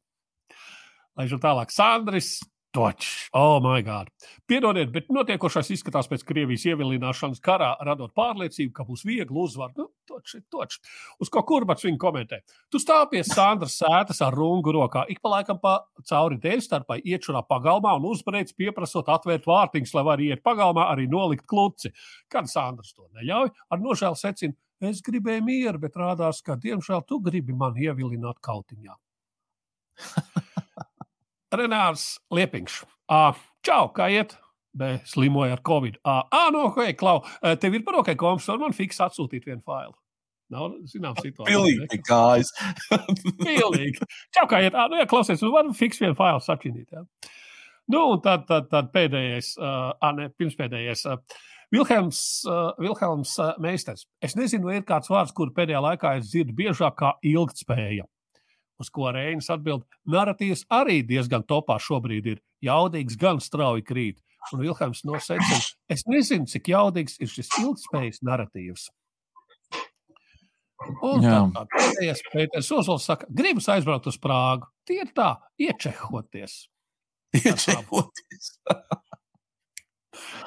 Lai 1.19 1.27
jau 1.27 1.39
tālāk, 1.43 1.71
Sandris 1.71 2.37
Točs, 2.75 3.27
oh, 3.35 3.57
my 3.63 3.79
God! 3.83 4.11
Piedodiet, 4.47 4.91
bet 4.91 5.07
notiekošais 5.11 5.71
izskatās 5.75 6.07
pēc 6.11 6.23
Krievijas 6.27 6.67
ievilināšanas 6.67 7.43
karā, 7.43 7.73
radot 7.87 8.11
pārliecību, 8.15 8.73
ka 8.75 8.87
būs 8.87 9.03
viegli 9.07 9.43
uzvar. 9.43 9.71
Nu, 9.79 9.89
točs 10.17 10.41
točs. 10.49 10.79
Uz 11.21 11.29
ko 11.33 11.43
kurbats 11.47 11.85
viņa 11.85 11.99
komentē? 12.01 12.41
Tu 12.73 12.81
stāv 12.81 13.07
pie 13.11 13.23
Sandras 13.27 13.77
sētas 13.81 14.21
ar 14.25 14.35
rungu 14.35 14.73
rokā, 14.73 15.05
ik 15.11 15.21
pa 15.21 15.37
laikam 15.37 15.59
pa 15.61 15.77
cauri 16.07 16.39
dēļ 16.41 16.63
starpai 16.65 16.99
iečurā 17.05 17.43
pagalmā 17.47 17.95
un 17.99 18.07
uzbrēc 18.11 18.53
pieprasot 18.57 19.09
atvērt 19.13 19.47
vārtiņus, 19.47 19.93
lai 19.97 20.05
var 20.07 20.23
iet 20.23 20.43
pagalmā 20.45 20.89
arī 20.93 21.07
nolikt 21.11 21.45
kluci. 21.49 21.93
Kad 22.31 22.49
Sandrs 22.49 22.95
to 22.95 23.07
neļauj, 23.17 23.53
ar 23.69 23.83
nožēlu 23.83 24.17
secina, 24.19 24.57
es 24.81 25.01
gribēju 25.05 25.45
mieru, 25.45 25.81
bet 25.85 25.97
rādās, 25.99 26.41
ka 26.45 26.57
diemžēl 26.57 27.05
tu 27.07 27.21
gribi 27.23 27.55
man 27.57 27.77
ievilināt 27.77 28.41
kautiņā. 28.45 28.97
Renārs 31.57 32.17
Liepiņš. 32.33 32.81
Čau, 33.07 33.83
kā 33.95 34.09
iet? 34.11 34.35
Be, 34.77 34.99
slimoja 35.09 35.55
ar 35.57 35.61
covid. 35.65 35.97
Ah, 36.05 36.49
no, 36.53 36.67
hei, 36.77 36.93
Klau, 36.97 37.23
tev 37.61 37.79
ir 37.79 37.85
parokai 37.87 38.13
koms, 38.19 38.45
var 38.51 38.59
man 38.61 38.75
fiks 38.77 38.99
atsūtīt 39.01 39.47
vienu 39.47 39.63
failu. 39.65 39.95
Nav, 40.53 40.77
zinām, 40.87 41.17
situācija. 41.19 41.49
Pilnīgi 41.49 41.99
kājas. 42.07 42.53
Pilnīgi. 43.47 44.07
Čau, 44.35 44.45
kā 44.47 44.61
iet? 44.63 44.77
Ah, 44.77 44.87
nu, 44.91 44.99
ja 44.99 45.07
klausies, 45.09 45.43
nu, 45.43 45.51
var 45.51 45.67
fiks 45.75 45.99
vienu 45.99 46.15
failu 46.15 46.39
sačinīt. 46.43 46.87
Ja? 46.95 47.03
Nu, 47.91 48.05
un 48.13 48.21
tad, 48.23 48.45
tad, 48.47 48.69
tad 48.71 48.93
pēdējais, 48.95 49.53
uh, 49.59 49.91
ne, 50.15 50.29
pirmspēdējais. 50.39 51.03
Uh, 51.11 51.43
Vilhelms, 51.71 52.21
uh, 52.47 52.71
Vilhelms 52.79 53.33
uh, 53.43 53.57
Meisters. 53.59 54.05
Es 54.23 54.37
nezinu, 54.39 54.69
vai 54.69 54.79
ir 54.79 54.85
kāds 54.87 55.11
vārds, 55.11 55.33
kur 55.35 55.51
pēdējā 55.55 55.81
laikā 55.83 56.13
es 56.19 56.29
dzirdu 56.31 56.55
biežāk 56.55 56.95
kā 57.01 57.11
ilgtspēja. 57.27 58.07
Uz 58.79 58.91
ko 58.93 59.09
Reinis 59.11 59.49
atbild, 59.51 59.83
narratīvs 60.07 60.63
arī 60.71 61.01
diezgan 61.07 61.43
topā 61.49 61.79
šobrīd 61.81 62.31
ir. 62.35 62.39
Jaudīgs 62.63 63.17
gan 63.19 63.41
strauji 63.43 63.83
krīt. 63.83 64.21
Un 64.53 64.61
Vilhelms 64.63 65.03
nosacīja, 65.03 65.59
es 65.91 66.05
nezinu, 66.07 66.47
cik 66.47 66.69
jaudīgs 66.71 67.17
ir 67.19 67.27
šis 67.27 67.49
ilgspējas 67.59 68.21
narratīvs. 68.23 68.87
Un 70.85 71.23
pēdējais 71.73 72.21
Pēters 72.29 72.69
Ozols 72.75 73.07
saka, 73.09 73.27
gribas 73.33 73.67
aizbraukt 73.73 74.09
uz 74.11 74.17
Prāgu. 74.21 74.69
Tie 74.87 75.01
ir 75.01 75.09
tā, 75.17 75.33
iečehoties. 75.59 76.67
Iečehoties. 77.37 78.51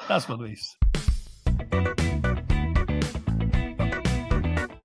Tas 0.07 0.27
man 0.31 0.45
viss. 0.45 0.77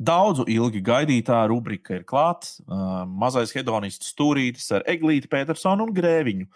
Daudzu 0.07 0.45
ilgi 0.51 0.83
gaidītā 0.87 1.41
rubrika 1.51 1.97
ir 1.97 2.05
klāta. 2.07 2.53
Uh, 2.67 3.01
mazais 3.07 3.55
hedonists 3.57 4.13
stūrītis 4.13 4.69
ar 4.77 4.85
Eglīti 4.87 5.31
Petersonu 5.31 5.89
un 5.89 5.95
Grēviņu. 5.97 6.51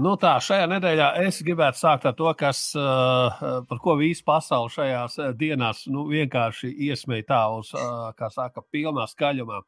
Nu 0.00 0.14
tā, 0.20 0.34
šajā 0.40 0.66
nedēļā 0.70 1.08
es 1.26 1.40
gribētu 1.44 1.80
sākt 1.80 2.06
ar 2.08 2.14
to, 2.16 2.30
kas, 2.38 2.62
uh, 2.78 3.62
par 3.68 3.80
ko 3.82 3.96
visa 4.00 4.24
pasaule 4.26 4.72
šajās 4.72 5.18
dienās 5.38 5.84
nu, 5.92 6.06
vienkārši 6.08 6.70
iesmēja 6.88 7.26
tā 7.28 7.40
uz, 7.58 7.72
uh, 7.76 8.10
kā 8.16 8.30
saka, 8.32 8.64
pilnā 8.72 9.04
skaļumā. 9.10 9.60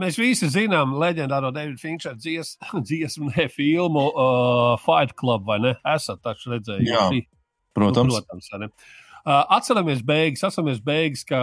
Mēs 0.00 0.16
visi 0.20 0.46
zinām 0.52 0.94
leģendāro 1.02 1.50
Davida 1.52 1.80
Finčera 1.82 2.14
dzies, 2.14 2.54
dziesmu, 2.88 3.32
ne 3.34 3.48
filmu 3.52 4.06
uh, 4.08 4.78
Fight 4.84 5.16
Club, 5.18 5.44
vai 5.50 5.58
ne? 5.66 5.74
Esat 5.96 6.22
taču 6.24 6.54
redzējuši. 6.54 6.88
Jā, 6.88 7.28
protams. 7.76 8.14
Nu, 8.14 8.22
protams 8.22 8.52
atceramies 9.26 10.00
beigas, 10.06 10.44
atceramies 10.46 10.80
beigas, 10.84 11.24
ka 11.28 11.40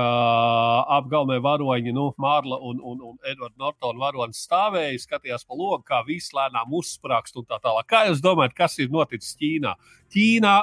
apgalmē 0.98 1.38
varoņi, 1.44 1.94
nu, 1.95 2.10
Mārla 2.22 2.60
un, 2.70 2.80
un, 2.82 3.04
un 3.12 3.18
Edvards 3.28 3.58
Nortons 3.62 4.02
varonis 4.02 4.41
stāvēja, 4.48 5.04
skatījās 5.04 5.45
pa 5.45 5.58
logu, 5.58 5.84
kā 5.88 6.02
viss 6.08 6.34
lēnām 6.36 6.74
uzsprāgst 6.80 7.38
un 7.38 7.45
tā 7.49 7.60
tālāk. 7.64 7.90
Kā 7.90 8.06
jūs 8.10 8.24
domājat, 8.24 8.58
kas 8.58 8.80
ir 8.82 8.90
noticis 8.94 9.38
Ķīnā? 9.40 9.76
Ķīnā 10.14 10.56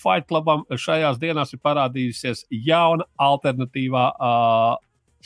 Fight 0.00 0.28
Clubam 0.30 0.62
šajās 0.70 1.18
dienās 1.20 1.52
ir 1.54 1.60
parādījusies 1.64 2.46
jauna 2.66 3.04
alternatīvā 3.20 4.04
uh, 4.14 4.78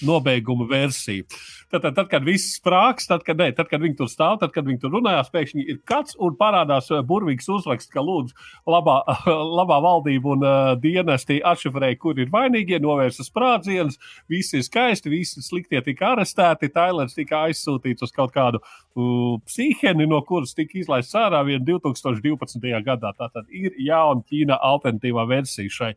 nobeiguma 0.03 0.67
versija. 0.71 1.27
Tad, 1.71 1.83
tad, 1.83 1.95
tad, 1.97 2.09
kad 2.11 2.27
viss 2.27 2.57
sprāgs, 2.59 3.07
tad, 3.11 3.25
kad, 3.27 3.39
ne, 3.39 3.49
tad, 3.55 3.69
kad 3.71 3.83
viņi 3.83 3.97
tur 3.99 4.11
stāv, 4.11 4.37
tad, 4.43 4.53
kad 4.55 4.67
viņi 4.67 4.81
tur 4.83 4.93
runājās, 4.95 5.31
pēkšņi 5.35 5.65
ir 5.71 5.81
kāds 5.87 6.15
un 6.23 6.37
parādās 6.39 6.91
burvīgs 7.07 7.49
uzraksts, 7.51 7.91
ka 7.91 8.03
lūdzu, 8.05 8.35
labā, 8.71 9.01
labā 9.59 9.81
valdība 9.85 10.35
un 10.35 10.47
uh, 10.47 10.73
dienesti 10.81 11.41
atšifrēja, 11.47 11.99
kur 12.03 12.19
ir 12.23 12.31
vainīgie, 12.35 12.79
novērsa 12.83 13.27
sprādzienus, 13.27 13.99
visi 14.31 14.61
ir 14.61 14.67
skaisti, 14.67 15.13
visi 15.13 15.43
sliktie 15.43 15.83
tika 15.85 16.13
arestēti, 16.15 16.73
Tailers 16.75 17.19
tika 17.19 17.45
aizsūtīts 17.49 18.07
uz 18.07 18.15
kaut 18.15 18.35
kādu 18.35 18.63
uh, 18.97 19.41
psiheni, 19.47 20.07
no 20.11 20.21
kuras 20.27 20.55
tika 20.57 20.79
izlaists 20.81 21.17
ārā 21.19 21.43
vien 21.47 21.65
2012. 21.67 22.61
gadā. 22.87 23.13
Tā 23.19 23.29
tad 23.33 23.49
ir 23.51 23.75
jauna 23.83 24.25
Ķīna 24.29 24.59
alternatīvā 24.71 25.27
versija 25.31 25.73
šai. 25.73 25.93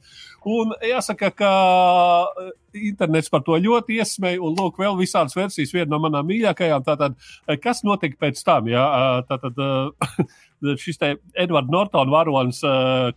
Un 0.48 0.74
jāsaka, 0.86 1.32
ka 1.36 1.52
internets 2.78 3.32
par 3.34 3.44
to 3.46 3.58
ļoti 3.62 4.00
iesmēja, 4.02 4.42
un 4.44 4.58
lūk, 4.58 4.80
vēl 4.82 4.98
visādas 5.00 5.36
versijas, 5.38 5.74
viena 5.76 5.92
no 5.94 6.02
manām 6.04 6.28
mīļākajām. 6.30 6.86
Tātad, 6.88 7.18
kas 7.64 7.84
notika 7.88 8.20
pēc 8.26 8.42
tam? 8.46 8.70
Jā, 8.72 8.86
tātad, 9.30 9.62
šis 10.84 11.02
Edvards 11.38 11.74
Nortons 11.74 12.14
varonis 12.14 12.64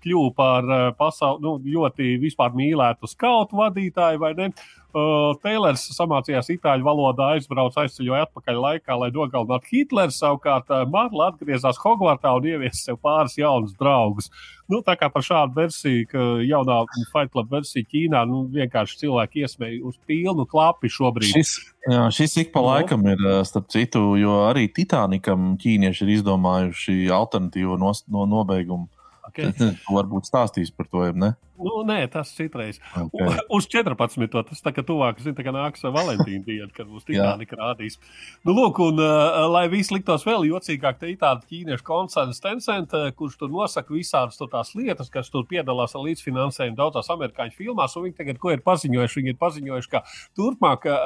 kļuva 0.02 0.34
par 0.36 0.70
pasauli 0.98 1.44
nu, 1.46 1.56
ļoti 1.76 2.16
vispār 2.22 2.56
mīlētu 2.56 3.10
skautu 3.10 3.60
vadītāju, 3.60 4.22
vai 4.22 4.34
ne? 4.38 4.52
Uh, 4.90 5.36
Teilers 5.44 5.84
samācījās 5.94 6.48
itāļu 6.50 6.82
valodā, 6.82 7.28
aizbrauca, 7.36 7.84
aizceļoja 7.84 8.24
atpakaļ 8.26 8.56
laikā, 8.64 8.96
lai 8.98 9.10
nogalinātu 9.14 9.70
Hitleru. 9.70 10.14
Savukārt 10.14 10.72
uh, 10.74 10.82
Marla 10.90 11.28
atgriezās 11.30 11.78
Hogvartā 11.78 12.32
un 12.34 12.48
ieviesa 12.50 12.88
sev 12.88 12.98
pāris 13.04 13.36
jaunus 13.38 13.76
draugus. 13.78 14.30
Nu, 14.70 14.80
tā 14.86 14.96
kā 14.98 15.06
par 15.10 15.22
šādu 15.26 15.54
versiju, 15.56 16.08
ka 16.10 16.24
jaunā 16.46 16.80
Fight 17.12 17.30
Club 17.34 17.50
versija 17.54 17.86
Ķīnā, 17.86 18.22
nu, 18.30 18.42
vienkārši 18.54 18.98
cilvēki 19.04 19.44
iesmēja 19.46 19.80
uz 19.86 19.98
pilnu 20.10 20.46
klapi 20.50 20.90
šobrīd. 20.90 21.34
Šis, 21.38 21.56
jā, 21.90 22.04
šis 22.14 22.38
ik 22.44 22.54
pa 22.54 22.62
laikam 22.66 23.06
ir, 23.10 23.22
starp 23.46 23.70
citu, 23.70 24.02
jo 24.18 24.40
arī 24.48 24.66
Titanikam 24.74 25.52
ķīnieši 25.60 26.06
ir 26.06 26.16
izdomājuši 26.18 26.96
alternatīvu 27.14 27.78
no, 27.78 27.94
no 28.10 28.26
nobeigumu. 28.30 28.90
Okay. 29.30 29.54
Varbūt 29.96 30.26
stāstīs 30.26 30.74
par 30.74 30.90
to, 30.90 31.06
ja 31.06 31.14
ne? 31.14 31.34
Nu, 31.60 31.82
nē, 31.84 31.98
tas 32.12 32.30
citreiz. 32.32 32.78
Okay. 32.96 33.36
Uz 33.52 33.66
14. 33.70 34.28
tas 34.48 34.62
tā 34.64 34.72
kā 34.74 34.84
tuvāk, 34.86 35.20
zin, 35.20 35.34
tā 35.36 35.44
kā 35.44 35.52
nāks 35.54 35.84
Valentīna 35.84 36.44
diena, 36.46 36.68
kad 36.74 36.88
būs 36.88 37.04
Titanika 37.08 37.58
rādījis. 37.58 37.98
Nu, 38.46 38.54
lūk, 38.56 38.80
un 38.84 39.00
uh, 39.02 39.44
lai 39.50 39.66
viss 39.72 39.92
liktos 39.92 40.24
vēl 40.26 40.46
jocīgāk, 40.48 41.00
te 41.00 41.10
ir 41.12 41.18
tāda 41.20 41.44
ķīniešu 41.50 41.84
koncerns 41.86 42.40
Tencent, 42.40 42.94
uh, 42.96 43.10
kurš 43.16 43.36
tur 43.40 43.52
nosaka 43.52 43.92
visādas 43.92 44.40
tur 44.40 44.48
tās 44.52 44.72
lietas, 44.78 45.10
kas 45.12 45.28
tur 45.32 45.44
piedalās 45.50 45.96
ar 45.96 46.04
līdzfinansējumu 46.06 46.78
daudzās 46.78 47.10
amerikāņu 47.12 47.56
filmās, 47.58 47.96
un 47.96 48.08
viņi 48.08 48.16
tagad 48.22 48.40
ko 48.40 48.54
ir 48.54 48.64
paziņojuši? 48.64 49.20
Viņi 49.20 49.34
ir 49.34 49.40
paziņojuši, 49.40 49.92
ka 49.92 50.02
turpmāk 50.38 50.88
uh, 50.88 51.00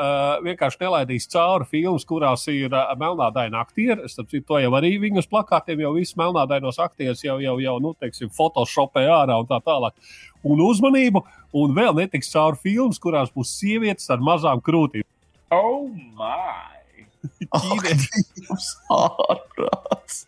vienkārši 0.47 0.83
nelaidīs 0.85 1.29
cauri 1.35 1.69
filmas, 1.71 2.07
kurās 2.09 2.47
ir 2.53 2.71
uh, 2.71 2.93
melnādaina 3.01 3.65
aktieri. 3.65 4.05
Es 4.07 4.15
saprotu, 4.15 4.45
to 4.47 4.61
jau 4.63 4.71
arī 4.79 4.95
viņus 5.03 5.31
plakātiem 5.31 5.83
jau 5.83 5.95
viss 5.97 6.19
melnādainos 6.21 6.79
aktierus 6.83 7.25
jau, 7.27 7.41
jau, 7.43 7.59
jau, 7.63 7.75
nu, 7.83 7.95
teiksim, 7.99 8.31
photoshopē 8.35 9.07
ārā 9.11 9.41
un 9.41 9.51
tā 9.51 9.59
tālāk. 9.65 9.99
Un 10.45 10.61
uzmanību, 10.61 11.25
un 11.57 11.75
vēl 11.77 11.97
netiks 12.03 12.33
cauri 12.35 12.61
filmas, 12.61 13.01
kurās 13.01 13.33
būs 13.33 13.55
sievietes 13.59 14.11
ar 14.13 14.21
mazām 14.25 14.61
krūtīm. 14.65 15.07
Oh, 15.55 15.89
my! 16.19 16.85
Ķīnieši. 17.55 18.25
Jums 18.45 18.71
ārprāts. 18.93 20.25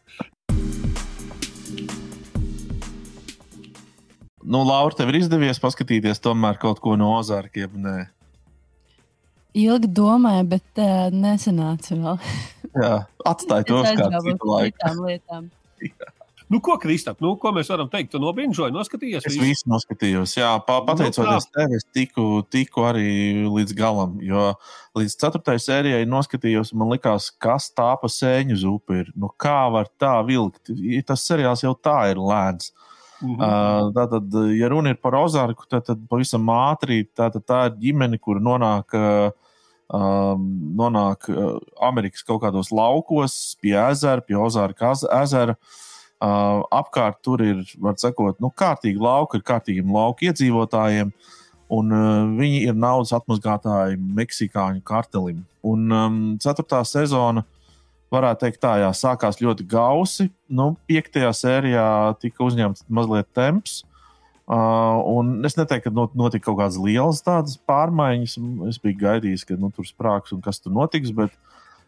Nu, 4.46 4.62
Laura, 4.62 4.94
tev 4.94 5.10
ir 5.10 5.20
izdevies 5.20 5.60
paskatīties 5.60 6.22
tomēr 6.22 6.56
kaut 6.62 6.80
ko 6.80 6.94
no 6.96 7.16
Ozarkiem? 7.18 7.74
Nē, 7.82 7.96
Ilgi 9.56 9.88
domāju, 9.88 10.44
bet 10.50 10.80
uh, 10.84 11.06
nesanāca 11.16 11.96
vēl. 11.96 12.18
Jā, 12.76 12.96
atstāj 13.24 13.64
to 13.70 13.78
uz 13.80 13.88
kādu 13.96 14.20
citu 14.26 14.50
laiku. 14.50 14.76
citām 14.82 15.00
lietām. 15.06 15.48
Nu, 16.48 16.60
ko, 16.62 16.76
Kristap, 16.78 17.18
nu, 17.24 17.32
ko 17.42 17.50
mēs 17.54 17.66
varam 17.72 17.88
teikt? 17.90 18.12
Tu 18.12 18.20
nobinžoji, 18.22 18.74
noskatījies. 18.74 19.24
Es 19.26 19.34
visu? 19.34 19.42
visu 19.42 19.70
noskatījos, 19.70 20.36
jā, 20.38 20.52
pa, 20.66 20.78
pateicoties 20.86 21.48
tev, 21.50 21.72
es 21.74 21.86
tiku, 21.90 22.26
tiku 22.54 22.84
arī 22.86 23.46
līdz 23.50 23.74
galam. 23.74 24.12
Jo 24.22 24.52
līdz 24.98 25.16
ceturtajai 25.24 25.62
sērijai 25.64 26.04
noskatījos, 26.06 26.70
man 26.78 26.92
likās, 26.94 27.32
kas 27.42 27.66
tā 27.74 27.88
pa 27.98 28.10
sēņu 28.12 28.58
zupa 28.62 29.00
ir. 29.00 29.10
Nu, 29.18 29.32
kā 29.42 29.64
var 29.74 29.90
tā 29.98 30.14
vilkt? 30.28 30.70
Tas 31.08 31.24
seriāls 31.26 31.64
jau 31.66 31.74
tā 31.74 31.98
ir 32.12 32.20
lēns. 32.22 32.70
Mhm. 33.24 33.40
Uh, 33.40 33.88
Tātad, 33.96 34.36
ja 34.54 34.68
runa 34.70 34.92
ir 34.92 35.00
par 35.02 35.16
Ozarku, 35.18 35.66
tad, 35.70 35.86
tad 35.88 36.04
pavisam 36.06 36.46
ātri 36.52 37.00
tā, 37.16 37.30
tā 37.40 37.64
ir 37.70 37.80
ģimene, 37.80 38.20
kur 38.22 38.38
nonāk, 38.44 38.94
uh, 38.94 39.56
um, 39.90 40.46
nonāk 40.78 41.26
uh, 41.32 41.56
Amerikas 41.88 42.22
kaut 42.28 42.44
kādos 42.44 42.70
laukos, 42.70 43.56
pie 43.58 43.74
ezera, 43.88 44.22
pie 44.22 44.38
Ozarka 44.38 44.92
az- 44.92 45.08
ezera. 45.24 45.56
Uh, 45.58 45.82
apkārt 46.20 47.20
tur 47.22 47.42
ir, 47.44 47.64
var 47.82 47.96
sakot, 48.00 48.38
nu, 48.40 48.50
kārtīgi 48.50 49.00
lauki, 49.00 49.38
ir 49.38 49.46
kārtīgiem 49.46 49.92
lauku 49.92 50.28
iedzīvotājiem, 50.30 51.10
un 51.76 51.92
uh, 51.92 52.22
viņi 52.38 52.62
ir 52.70 52.78
naudas 52.78 53.12
atmazgātāji 53.16 53.98
Meksikāņu 53.98 54.84
kartelim. 54.86 55.42
Un 55.66 55.90
um, 55.92 56.20
ceturtā 56.40 56.80
sezona, 56.86 57.44
varētu 58.14 58.44
teikt, 58.44 58.60
tā, 58.62 58.76
jā, 58.84 58.92
sākās 58.94 59.42
ļoti 59.42 59.66
gausi. 59.68 60.30
Nu, 60.48 60.76
piektajā 60.88 61.32
sērijā 61.34 61.88
tika 62.22 62.46
uzņemts 62.46 62.86
mazliet 62.88 63.28
temps. 63.34 63.82
Uh, 64.46 65.02
un 65.10 65.40
es 65.44 65.56
neteiktu, 65.58 65.90
ka 65.90 65.90
not- 65.90 66.14
notika 66.14 66.46
kaut 66.46 66.60
kādas 66.60 66.78
lielas 66.78 67.58
pārmaiņas. 67.66 68.38
Es 68.70 68.78
biju 68.78 69.00
gaidījis, 69.02 69.42
ka 69.44 69.58
nu, 69.58 69.72
tur 69.74 69.84
sprāgs 69.84 70.30
un 70.32 70.40
kas 70.40 70.62
tur 70.62 70.70
notiks, 70.72 71.10
bet, 71.10 71.34
uh, 71.34 71.45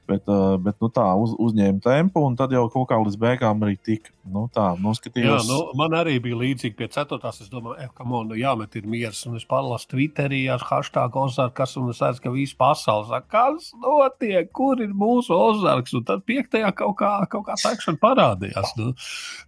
bet 0.08 0.78
nu, 0.82 0.88
tā 0.92 1.06
uz, 1.20 1.34
uzņēma 1.38 1.82
tempu, 1.84 2.22
un 2.24 2.36
tad 2.38 2.54
jau 2.54 2.64
kaut 2.72 2.88
kā 2.90 2.98
līdz 3.02 3.18
beigām 3.20 3.64
arī 3.66 3.76
tika. 3.76 4.12
Nu, 4.28 4.44
tā, 4.52 4.74
Jā, 4.74 4.82
noskatījos. 4.84 5.46
nu, 5.48 5.58
man 5.78 5.94
arī 5.96 6.18
bija 6.20 6.36
līdzīgi 6.36 6.76
pie 6.76 6.88
ceturtās. 6.92 7.40
Es 7.40 7.48
domāju, 7.52 7.78
eh, 7.80 7.88
kam 7.96 8.12
on, 8.12 8.28
nu, 8.28 8.36
jāmet 8.36 8.76
ir 8.76 8.88
miers. 8.88 9.22
Un 9.28 9.38
es 9.38 9.46
palasu 9.48 9.88
Twitterī 9.94 10.42
ar 10.52 10.60
hashtag 10.60 11.16
Ozarkas, 11.16 11.76
un 11.80 11.88
es 11.92 12.02
redzu, 12.04 12.22
ka 12.24 12.32
visa 12.34 12.56
pasaule 12.58 13.08
saka, 13.08 13.28
kas 13.32 13.70
notiek, 13.80 14.50
kur 14.52 14.82
ir 14.84 14.92
mūsu 14.92 15.32
Ozarks. 15.32 15.96
Un 15.96 16.04
tad 16.04 16.26
piektajā 16.28 16.74
kaut 16.76 16.98
kā, 17.00 17.12
kaut 17.32 17.46
kā 17.48 17.56
sekšana 17.56 18.00
parādījās. 18.04 18.76
Nu. 18.76 18.92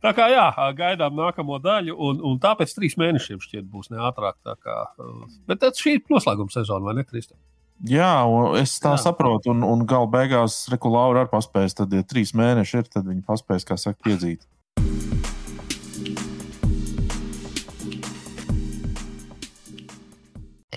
Tā 0.00 0.14
kā 0.16 0.30
jā, 0.32 0.48
gaidām 0.78 1.16
nākamo 1.18 1.60
daļu, 1.60 1.96
un, 1.96 2.24
un 2.24 2.40
tāpēc 2.40 2.72
trīs 2.76 2.96
mēnešiem 3.00 3.40
šķiet 3.44 3.68
būs 3.68 3.92
neātrāk. 3.92 4.40
tā 4.44 4.56
Kā, 4.60 4.82
uh, 5.00 5.24
bet 5.48 5.64
šī 5.76 5.98
ir 5.98 6.04
noslēguma 6.12 6.52
sezona, 6.52 6.90
vai 6.90 6.98
ne, 7.00 7.04
Kristā? 7.08 7.36
Jā, 7.80 8.28
es 8.60 8.74
tā 8.76 8.92
Jā. 8.92 9.06
Saprotu, 9.06 9.54
un, 9.54 9.62
un 9.64 9.86
gala 9.88 10.04
beigās 10.12 10.66
Rekulaura 10.68 11.22
arī 11.22 11.30
paspēs. 11.32 11.72
Tad, 11.78 11.94
ja 11.96 12.04
trīs 12.04 12.34
mēneši 12.36 12.74
ir, 12.76 12.88
tad 12.92 13.06
viņi 13.08 13.22
paspēs, 13.24 13.64
kā 13.64 13.78
saka, 13.80 13.96
piedzīt. 14.04 14.44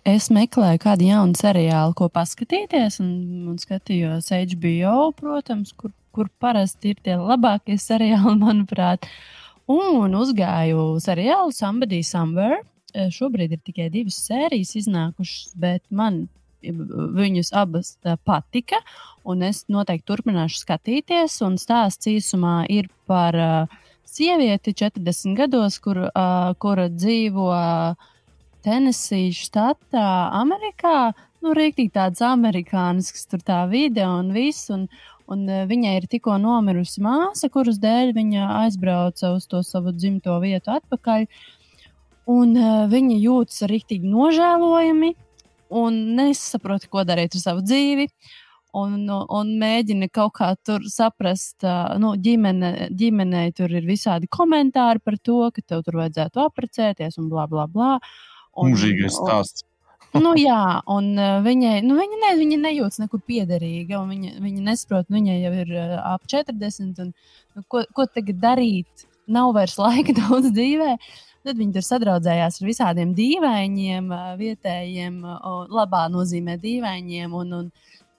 Es 0.07 0.29
meklēju 0.31 0.79
kādu 0.83 1.09
jaunu 1.09 1.35
seriālu, 1.35 1.91
ko 1.95 2.07
paskatīties, 2.11 3.01
un, 3.03 3.11
un 3.51 3.57
skatījos 3.59 4.31
HBO, 4.31 5.11
protams, 5.15 5.73
kur, 5.75 5.91
kur 6.15 6.29
parasti 6.43 6.93
ir 6.93 7.01
tie 7.03 7.17
labākie 7.19 7.75
seriāli, 7.79 8.37
manuprāt. 8.45 9.09
Un 9.67 10.15
uzgāju 10.15 11.01
seriālu 11.03 11.51
Somebody 11.55 11.99
Somewhere. 12.03 12.61
Šobrīd 12.93 13.57
ir 13.57 13.61
tikai 13.65 13.89
divas 13.91 14.21
sērijas 14.23 14.75
iznākušas, 14.83 15.51
bet 15.59 15.83
man 15.91 16.27
viņus 16.63 17.53
abas 17.57 17.95
patika. 18.25 18.79
Un 19.23 19.43
es 19.47 19.63
noteikti 19.71 20.07
turpināšu 20.11 20.63
skatīties. 20.63 21.39
Un 21.45 21.59
stāsts 21.61 22.09
īsumā 22.11 22.63
ir 22.71 22.89
par 23.07 23.37
uh, 23.39 23.77
sievieti 24.07 24.73
40 24.75 25.37
gados, 25.37 25.79
kur, 25.83 26.05
uh, 26.09 26.51
kura 26.59 26.89
dzīvo 26.91 27.47
uh, 27.53 28.11
Tenesijas 28.63 29.41
štatā, 29.49 30.09
Amerikā. 30.39 31.13
Nu, 31.43 31.51
rīktīgi 31.57 31.91
tāds 31.97 32.21
amerikānisks, 32.23 33.25
tur 33.27 33.41
tā 33.43 33.65
vide 33.67 34.05
un 34.07 34.31
viss. 34.35 34.69
Un, 34.71 34.85
un 35.31 35.43
viņai 35.67 35.97
ir 35.99 36.07
tikko 36.11 36.37
nomirusi 36.39 37.03
māsa, 37.03 37.49
kuras 37.51 37.81
dēļ 37.83 38.13
viņa 38.15 38.47
aizbrauca 38.61 39.33
uz 39.35 39.49
to 39.51 39.59
savu 39.67 39.91
dzimto 39.95 40.37
vietu 40.43 40.71
atpakaļ. 40.77 41.27
Un 42.31 42.55
uh, 42.55 42.85
viņa 42.87 43.19
jūtas 43.19 43.65
rīktīgi 43.67 44.07
nožēlojami 44.07 45.11
un 45.73 45.99
nesaprot, 46.17 46.87
ko 46.91 47.05
darīt 47.07 47.37
ar 47.37 47.43
savu 47.43 47.65
dzīvi. 47.65 48.07
Un, 48.73 49.03
un 49.05 49.49
mēģina 49.61 50.07
kaut 50.09 50.31
kā 50.39 50.47
tur 50.65 50.81
saprast, 50.89 51.61
nu, 52.01 52.15
ģimene, 52.17 52.87
ģimenei 52.97 53.51
tur 53.53 53.69
ir 53.69 53.85
visādi 53.85 54.25
komentāri 54.33 55.03
par 55.05 55.19
to, 55.21 55.43
ka 55.53 55.61
tev 55.61 55.83
tur 55.85 55.99
vajadzētu 55.99 56.41
apprecēties 56.41 57.19
un 57.21 57.27
bla 57.29 57.45
bla 57.51 57.67
bla. 57.69 57.91
Un, 58.57 58.73
Mūžīgais 58.73 59.19
stāsts. 59.19 59.67
Nu, 60.13 60.35
jā, 60.37 60.81
un 60.93 61.15
viņai, 61.17 61.79
nu, 61.81 61.95
viņa, 61.97 62.17
ne, 62.21 62.27
viņa 62.37 62.57
nejūtas 62.61 62.99
nekur 63.01 63.23
piederīga. 63.25 63.97
un 63.97 64.11
Viņa, 64.13 64.33
viņa 64.43 64.65
nesaprot, 64.67 65.07
viņai 65.09 65.39
jau 65.39 65.53
ir 65.63 65.71
ap 65.97 66.27
40. 66.29 67.01
Un, 67.01 67.09
nu, 67.57 67.63
ko, 67.65 67.81
ko 67.97 68.05
tagad 68.05 68.37
darīt? 68.43 69.07
Nav 69.25 69.55
vairs 69.57 69.79
laika 69.81 70.13
daudz 70.19 70.51
dzīvē. 70.53 70.91
Tad 71.43 71.59
viņi 71.59 71.75
tur 71.75 71.83
sadraudzējās 71.83 72.61
ar 72.61 72.67
visādiem 72.69 73.11
dīvainiem, 73.17 74.07
vietējiem, 74.39 75.17
labā 75.75 76.05
nozīmē 76.13 76.55
dīvainiem. 76.61 77.33
Un, 77.35 77.51
un, 77.57 77.65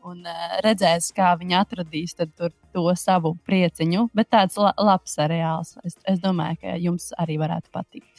un 0.05 0.21
redzēs, 0.67 1.09
kā 1.17 1.33
viņi 1.41 1.57
atradīs 1.57 2.17
to 2.19 2.85
savu 3.01 3.35
prieciņu. 3.49 4.11
Bet 4.17 4.31
tāds 4.37 4.61
la 4.61 4.75
labs 4.77 5.17
seriāls. 5.17 5.79
Es, 5.89 5.97
es 6.11 6.21
domāju, 6.21 6.61
ka 6.67 6.77
jums 6.83 7.13
arī 7.25 7.41
varētu 7.41 7.73
patikt. 7.73 8.14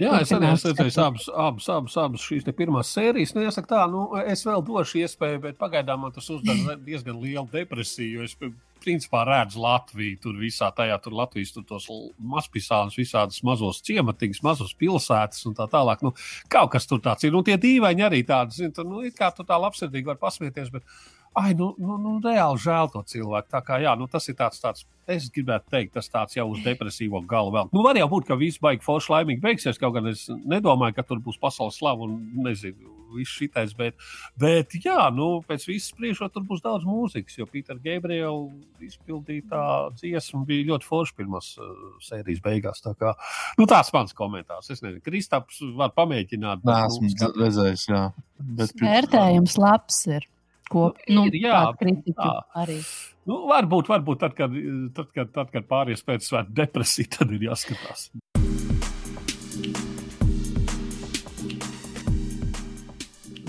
Jā, 0.00 0.14
es 0.24 0.30
arī 0.32 0.48
esmu 0.48 0.70
redzējis 0.70 0.98
abas, 1.02 1.26
abas, 1.28 1.68
abas, 1.68 1.96
abas 2.00 2.24
šīs 2.24 2.46
pirmās 2.56 2.92
sērijas. 2.94 3.34
Nu, 3.36 3.44
jāsaka 3.44 3.68
tā, 3.74 3.82
nu, 3.92 4.06
es 4.24 4.46
vēl 4.46 4.64
došu 4.64 5.02
iespēju, 5.02 5.42
bet 5.44 5.60
pagaidām 5.60 6.06
man 6.06 6.14
tas 6.16 6.30
uzdara 6.32 6.78
diezgan 6.88 7.20
lielu 7.20 7.44
depresiju. 7.52 8.24
Es 8.24 8.36
principā 8.80 9.26
redzu 9.28 9.60
Latviju 9.60 10.18
tur 10.22 10.40
visā 10.40 10.70
tajā, 10.76 10.96
tur 11.04 11.16
Latvijas 11.18 11.52
tur 11.52 11.66
tos 11.68 11.88
mazpisānus, 12.32 12.96
visādas 12.96 13.42
mazos 13.46 13.82
ciematiņus, 13.84 14.42
mazos 14.46 14.72
pilsētas 14.80 15.44
un 15.50 15.56
tā 15.58 15.68
tālāk. 15.70 16.04
Nu, 16.06 16.14
kaut 16.52 16.72
kas 16.74 16.88
tur 16.88 17.02
tāds 17.04 17.28
ir. 17.28 17.34
Nu, 17.36 17.44
tie 17.46 17.58
dīvaini 17.60 18.08
arī 18.08 18.22
tādi, 18.26 18.56
zin, 18.62 18.72
tur, 18.76 18.88
nu, 18.88 19.04
it 19.06 19.18
kā 19.18 19.28
tu 19.36 19.44
tā 19.44 19.60
labsirdīgi 19.60 20.08
var 20.14 20.20
pasmieties, 20.22 20.72
bet 20.72 20.86
Ai, 21.32 21.54
nu, 21.54 21.74
nu, 21.78 21.94
nu, 22.02 22.16
reāli 22.24 22.58
žēl 22.58 22.88
to 22.90 23.04
cilvēku. 23.06 23.46
Tā 23.52 23.60
kā, 23.62 23.76
jā, 23.78 23.92
nu, 23.98 24.08
tas 24.10 24.24
ir 24.26 24.34
tāds, 24.38 24.58
tāds, 24.58 24.82
es 25.10 25.28
gribētu 25.30 25.70
teikt, 25.70 25.92
tas 25.94 26.10
tāds 26.10 26.34
jau 26.34 26.48
uz 26.50 26.62
depresīvo 26.64 27.20
galu 27.30 27.52
vēl. 27.54 27.68
Nu, 27.70 27.84
var 27.86 27.98
jau 27.98 28.08
būt, 28.10 28.26
ka 28.26 28.38
viss 28.38 28.58
baigi 28.62 28.82
forši 28.82 29.12
laimīgi 29.14 29.44
beigsies, 29.44 29.78
kaut 29.78 29.94
gan 29.94 30.10
es 30.10 30.24
nedomāju, 30.26 30.96
ka 30.96 31.04
tur 31.06 31.20
būs 31.22 31.38
pasaules 31.38 31.78
slava 31.78 32.08
un 32.08 32.16
nezinu, 32.42 32.96
viss 33.14 33.36
šitais, 33.38 33.76
bet, 33.78 33.94
bet 34.42 34.74
jā, 34.82 34.96
nu, 35.14 35.28
pēc 35.46 35.68
visas 35.68 35.92
spriežot, 35.92 36.32
tur 36.34 36.48
būs 36.48 36.64
daudz 36.64 36.88
mūzikas, 36.88 37.38
jo 37.38 37.46
Pīter 37.50 37.78
Gabriela 37.84 38.50
izpildītā 38.82 39.62
dziesma 40.00 40.42
bija 40.50 40.66
ļoti 40.72 40.90
forša 40.90 41.16
pirmās 41.18 41.52
uh, 41.62 41.70
sērijas 42.06 42.42
beigās. 42.42 42.82
Tā 42.82 42.96
kā, 42.98 43.14
nu, 43.60 43.68
tāds 43.70 43.94
mans 43.94 44.18
komentārs. 44.18 44.72
Es 44.74 44.82
nezinu, 44.82 45.02
Kristaps 45.06 45.62
var 45.78 45.94
pamēģināt. 45.94 46.66
Nē, 46.66 46.82
esmu 46.90 47.14
nu, 47.14 47.32
redzējis, 47.44 47.88
jā. 47.94 48.04
Bet, 48.58 48.74
Vērtējums 48.82 49.58
labs 49.62 50.04
ir. 50.10 50.26
Ko, 50.70 50.92
Nu, 51.10 51.24
nu, 51.24 51.26
ir, 51.26 51.40
jā, 51.42 51.60
tā. 52.14 52.30
arī. 52.54 52.76
Nu, 53.26 53.40
varbūt, 53.50 53.88
varbūt 53.90 54.20
tad, 54.22 54.36
kad, 54.38 54.52
tad, 54.94 55.08
kad, 55.16 55.32
tad, 55.34 55.48
kad 55.50 55.64
pāries 55.66 56.04
pēc 56.06 56.28
svētku 56.28 56.54
depresija, 56.54 57.10
tad 57.16 57.32
ir 57.34 57.48
jāskatās. 57.48 58.04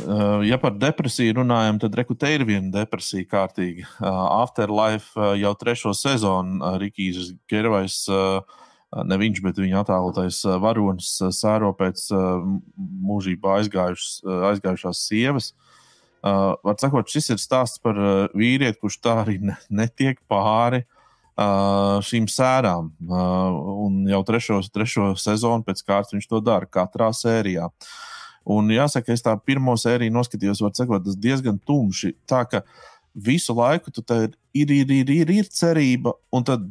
Uh, 0.01 0.41
ja 0.49 0.57
par 0.57 0.73
depresiju 0.81 1.37
runājam, 1.43 1.77
tad 1.83 1.93
rekrutē 2.01 2.33
ir 2.39 2.47
viena 2.49 2.73
depresija 2.73 3.29
kārtīgi. 3.29 3.85
Uh, 3.99 4.09
Afterlife 4.41 5.13
uh, 5.13 5.35
jau 5.37 5.53
trešo 5.61 5.93
sezonu 5.93 6.73
Rikijs 6.81 7.35
Gervais, 7.45 8.01
ne 8.91 9.17
viņš, 9.21 9.43
bet 9.45 9.61
viņa 9.61 9.83
attēlotais 9.85 10.41
varonis 10.59 11.19
sēro 11.37 11.69
pēc 11.77 12.09
mūžībā 13.11 13.59
aizgājušas, 13.61 14.17
aizgājušās 14.49 15.05
sievas. 15.05 15.53
Uh, 15.53 15.70
var 16.21 16.79
sakot, 16.81 17.09
šis 17.09 17.31
ir 17.33 17.41
stāsts 17.41 17.81
par 17.81 17.97
uh, 17.97 18.25
vīrieti, 18.37 18.79
kurš 18.81 18.99
tā 19.01 19.17
arī 19.23 19.39
ne, 19.41 19.55
netiek 19.73 20.19
pāri 20.29 20.83
uh, 20.83 21.97
šīm 22.05 22.29
sērām. 22.29 22.93
Uh, 23.07 23.59
un 23.87 24.05
jau 24.11 24.21
trešo, 24.27 24.61
trešo 24.73 25.11
sezonu 25.17 25.65
pēc 25.67 25.81
kārtas 25.87 26.15
viņš 26.17 26.29
to 26.29 26.41
dara 26.45 26.69
katrā 26.69 27.09
sērijā. 27.17 27.71
Uh, 27.71 27.91
Un 28.45 28.71
jāsaka, 28.73 29.13
es 29.13 29.21
tā 29.21 29.35
pirmo 29.45 29.75
sēriju 29.77 30.13
noskatījos, 30.15 30.63
var 30.65 30.73
sakot, 30.77 31.03
tas 31.05 31.17
diezgan 31.19 31.59
tumši. 31.67 32.15
Tā 32.29 32.41
ka 32.49 32.63
visu 33.13 33.53
laiku 33.53 33.93
tu 33.93 34.01
ir, 34.15 34.31
ir, 34.53 34.71
ir, 34.71 35.11
ir, 35.13 35.33
ir, 35.41 35.49
cerība, 35.53 36.15
un 36.33 36.45
tad 36.47 36.65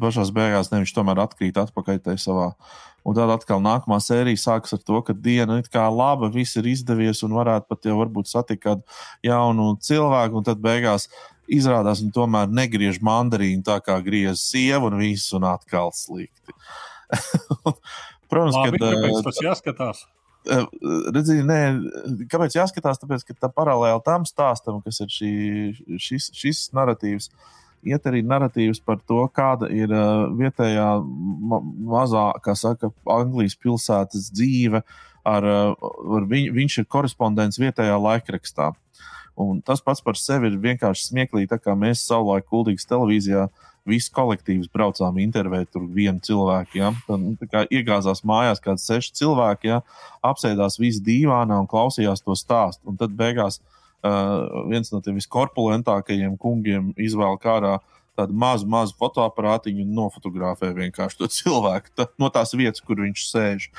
pašās 0.00 0.32
beigās 0.34 0.70
viņš 0.72 0.94
tomēr 0.96 1.20
atkrīt 1.24 1.58
atpakaļ 1.60 2.00
tajā 2.04 2.22
savā. 2.24 2.52
Un 3.00 3.16
tad 3.16 3.32
atkal 3.32 3.62
nākamā 3.64 3.96
sērija 4.04 4.36
sākas 4.36 4.74
ar 4.76 4.82
to, 4.84 5.00
ka 5.04 5.14
diena 5.16 5.56
ir 5.60 5.68
kā 5.72 5.86
laba, 5.88 6.28
viss 6.32 6.58
ir 6.60 6.68
izdevies, 6.68 7.22
un 7.24 7.32
varētu 7.32 7.70
pat 7.70 7.88
jau 7.88 7.96
varbūt 8.02 8.28
satikt 8.28 8.62
kādu 8.66 8.98
jaunu 9.24 9.72
cilvēku, 9.80 10.36
un 10.36 10.44
tad 10.44 10.60
beigās 10.60 11.08
izrādās, 11.50 12.04
ka 12.04 12.14
tomēr 12.20 12.52
negriež 12.52 13.00
mandarīnu 13.04 13.64
tā 13.66 13.78
kā 13.84 13.96
griez 14.04 14.44
sievu, 14.44 14.90
un 14.90 15.00
viss 15.00 15.32
un 15.36 15.48
atkal 15.48 15.94
slikti. 15.96 16.56
Protams, 18.30 18.58
Labi, 18.60 18.78
ka 18.78 19.22
tas 19.26 19.40
jāskatās. 19.42 20.04
Eh, 20.48 20.64
Redziet, 21.12 21.42
nē, 21.44 21.58
kāpēc 22.32 22.54
jāskatās? 22.56 23.00
Tāpēc, 23.02 23.26
ka 23.28 23.36
tā 23.44 23.50
paralēli 23.52 24.00
tam 24.06 24.24
stāstam, 24.28 24.78
kas 24.84 25.02
ir 25.04 25.10
šī, 25.12 25.32
šis, 26.00 26.30
šis 26.36 26.62
narratīvs, 26.76 27.28
iet 27.86 28.06
arī 28.08 28.22
narratīvs 28.26 28.82
par 28.84 29.00
to, 29.08 29.22
kāda 29.34 29.70
ir 29.72 29.92
uh, 29.94 30.28
vietējā 30.36 30.88
ma 31.50 31.60
mazā, 31.94 32.26
kā 32.44 32.56
saka, 32.58 32.92
Anglijas 33.10 33.56
pilsētas 33.60 34.30
dzīve. 34.34 34.82
Ar, 35.30 35.44
uh, 35.44 35.88
ar 36.16 36.28
viņ, 36.28 36.46
viņš 36.56 36.78
ir 36.80 36.86
korespondents 36.88 37.60
vietējā 37.60 37.96
laikrakstā. 38.00 38.70
Un 39.40 39.60
tas 39.64 39.82
pats 39.84 40.02
par 40.04 40.18
sevi 40.20 40.50
ir 40.50 40.60
vienkārši 40.60 41.10
smieklīgi, 41.10 41.50
tā 41.52 41.58
kā 41.60 41.74
mēs 41.78 42.04
savulaik 42.08 42.48
Kuldīgas 42.48 42.88
televīzijā 42.88 43.46
viss 43.88 44.12
kolektīvs 44.12 44.68
braucām 44.72 45.16
intervēt 45.22 45.70
tur 45.72 45.86
vienu 45.88 46.20
cilvēku. 46.24 46.80
Ja? 46.80 46.92
Tad, 47.06 47.22
nu, 47.24 47.36
iegāzās 47.72 48.24
mājās 48.28 48.60
kāds 48.64 48.84
seši 48.88 49.14
cilvēki, 49.22 49.72
ja? 49.72 49.80
apsēdās 50.24 50.80
visi 50.80 51.04
dīvānā 51.04 51.62
un 51.62 51.68
klausījās 51.70 52.24
to 52.24 52.36
stāstu. 52.36 52.84
Un 52.92 53.00
tad 53.00 53.16
beigās 53.16 53.60
uh, 53.60 53.79
viens 54.70 54.92
no 54.92 55.00
tiem 55.04 55.18
viskorpulentākajiem 55.20 56.36
kungiem 56.40 56.92
izvēl 57.00 57.38
kārā 57.42 57.78
tādu 58.18 58.36
mazu, 58.36 58.66
mazu 58.68 58.96
fotoaparātiņu 59.00 59.84
un 59.84 59.94
nofotografē 59.96 60.72
vienkārši 60.76 61.20
to 61.20 61.28
cilvēku 61.30 61.92
tā, 61.96 62.06
no 62.20 62.28
tās 62.32 62.52
vietas, 62.56 62.82
kur 62.84 63.00
viņš 63.00 63.24
sēž. 63.30 63.70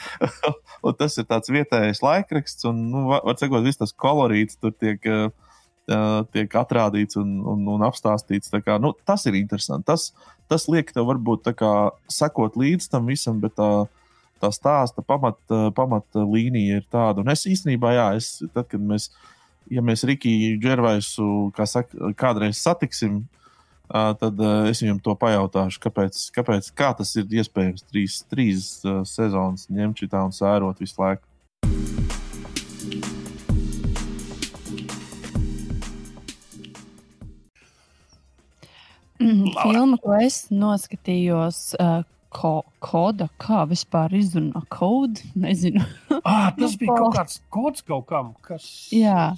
tas 1.00 1.18
ir 1.18 1.26
tāds 1.26 1.50
vietējais 1.50 2.02
laikraksts, 2.04 2.68
un, 2.70 2.88
nu, 2.92 3.04
var, 3.10 3.24
sakot, 3.40 3.64
viss 3.66 3.80
tas 3.80 3.94
kolorīts 3.94 4.60
tur 4.62 4.74
tiek. 4.76 5.02
Uh, 5.06 5.30
uh, 5.88 6.22
tiek 6.34 6.54
atrādīts 6.60 7.18
un, 7.20 7.38
un, 7.48 7.64
un 7.74 7.84
apstāstīts. 7.86 8.52
Kā, 8.64 8.78
nu, 8.82 8.92
tas 9.08 9.24
ir 9.28 9.38
interesanti. 9.38 9.88
Tas, 9.88 10.10
tas 10.50 10.68
liek 10.70 10.92
tev 10.94 11.08
varbūt 11.10 11.50
kā, 11.58 11.74
sekot 12.12 12.58
līdz 12.60 12.90
tam 12.92 13.08
visam, 13.10 13.40
bet 13.42 13.56
tā, 13.58 13.70
tā 14.40 14.50
stāsta 14.54 15.04
pamat, 15.04 15.40
pamat 15.76 16.20
līnija 16.22 16.80
ir 16.80 16.86
tāda. 16.90 17.22
Un 17.22 17.32
es 17.32 17.46
īstenībā, 17.48 17.92
jā, 17.96 18.06
es, 18.18 18.30
tad, 18.54 18.68
kad 18.70 18.82
mēs, 18.82 19.10
ja 19.72 19.84
mēs 19.84 20.06
Rikiju 20.08 20.58
Džervaisu 20.62 21.28
kā 21.56 21.66
saka, 21.68 22.12
kādreiz 22.18 22.60
satiksim, 22.62 23.22
tad 23.88 24.40
uh, 24.42 24.68
es 24.68 24.82
viņam 24.84 24.98
to 25.04 25.14
pajautāšu, 25.16 25.80
kāpēc, 25.86 26.20
kāpēc 26.36 26.72
kā 26.76 26.92
tas 26.98 27.14
ir 27.16 27.38
iespējams 27.40 27.86
trīs, 27.88 28.20
trīs 28.28 28.68
sezonas 29.08 29.68
ņemt 29.72 30.04
šitā 30.04 30.26
un 30.28 30.34
sērot 30.36 30.84
visu 30.84 31.00
laiku. 31.00 31.24
Mm, 39.18 39.48
filma, 39.50 39.96
ko 39.98 40.14
es 40.22 40.44
noskatījos, 40.54 41.72
ko, 42.34 42.52
koda, 42.84 43.28
kā 43.40 43.62
vispār 43.70 44.14
izrunā 44.18 44.62
kodu, 44.72 45.24
nezinu. 45.44 45.82
ah, 46.22 46.50
tas 46.56 46.76
bija 46.80 46.96
kaut 46.98 47.16
kāds 47.16 47.40
kods 47.54 47.84
kaut 47.86 48.06
kam, 48.10 48.32
kas. 48.44 48.66
Jā, 48.94 49.32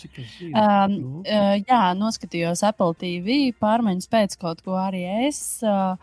um, 0.50 0.96
uh, 1.24 1.56
jā 1.58 1.82
noskatījos 1.98 2.64
Apple 2.66 2.94
TV 3.00 3.40
pārmaiņas 3.60 4.10
pēc 4.10 4.38
kaut 4.40 4.62
ko 4.66 4.78
arī 4.80 5.04
es. 5.28 5.42
Uh, 5.64 5.96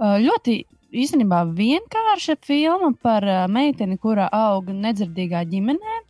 ļoti 0.00 0.62
īstenībā 0.90 1.44
vienkārša 1.54 2.38
filma 2.42 2.94
par 3.02 3.26
meiteni, 3.52 3.98
kura 4.00 4.26
aug 4.34 4.72
nedzirdīgā 4.74 5.44
ģimenē. 5.50 6.00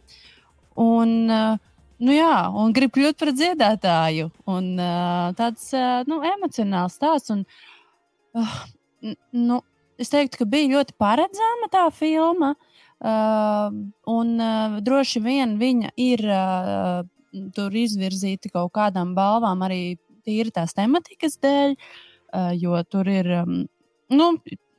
Un, 0.81 1.19
uh, 1.29 1.59
Nu 2.01 2.15
jā, 2.17 2.37
un 2.57 2.73
grib 2.73 2.95
kļūt 2.97 3.19
par 3.21 3.31
dziedātāju. 3.37 4.31
Un, 4.49 4.71
uh, 4.81 5.35
tāds 5.37 5.67
uh, 5.77 6.01
nu, 6.09 6.23
emocionāls 6.25 6.97
stāsts. 6.97 7.29
Un, 7.35 7.43
uh, 8.41 8.55
nu, 9.37 9.61
es 10.01 10.13
teiktu, 10.13 10.43
ka 10.43 10.49
bija 10.51 10.73
ļoti 10.77 10.97
paredzama 11.01 11.71
tā 11.73 11.87
filma. 11.95 12.55
Uh, 13.01 13.73
un 14.13 14.35
uh, 14.37 14.77
droši 14.85 15.23
vien 15.25 15.55
viņa 15.61 15.95
ir 15.97 16.21
uh, 16.29 17.01
tur 17.57 17.77
izvirzīta 17.81 18.51
kaut 18.53 18.75
kādām 18.77 19.15
balvām 19.17 19.65
arī 19.65 19.97
tīri 20.29 20.53
tās 20.53 20.77
tematikas 20.77 21.39
dēļ, 21.41 21.77
uh, 21.79 22.51
jo 22.61 22.77
tur 22.93 23.09
ir 23.09 23.31
um, 23.39 23.63
nu, 24.13 24.29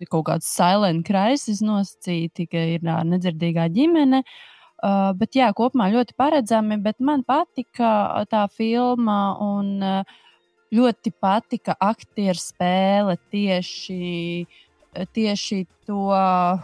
kaut 0.06 0.28
kāds 0.30 0.52
silent 0.54 1.02
crisis 1.08 1.64
nosacīti, 1.66 2.46
ka 2.52 2.66
ir 2.76 2.86
uh, 2.86 3.02
nedzirdīgā 3.10 3.72
ģimene. 3.74 4.22
Uh, 4.22 4.52
Uh, 4.82 5.12
bet 5.14 5.38
jā, 5.38 5.46
kopumā 5.54 5.92
ļoti 5.94 6.16
paredzami. 6.18 6.80
Man 7.06 7.22
patika 7.22 8.26
tā 8.32 8.48
filma 8.50 9.36
un 9.38 9.76
uh, 9.86 10.16
ļoti 10.74 11.12
patika 11.22 11.76
aktieru 11.78 12.42
spēle 12.42 13.20
tieši, 13.30 14.48
tieši 15.14 15.64
to 15.88 16.10
uh, 16.12 16.60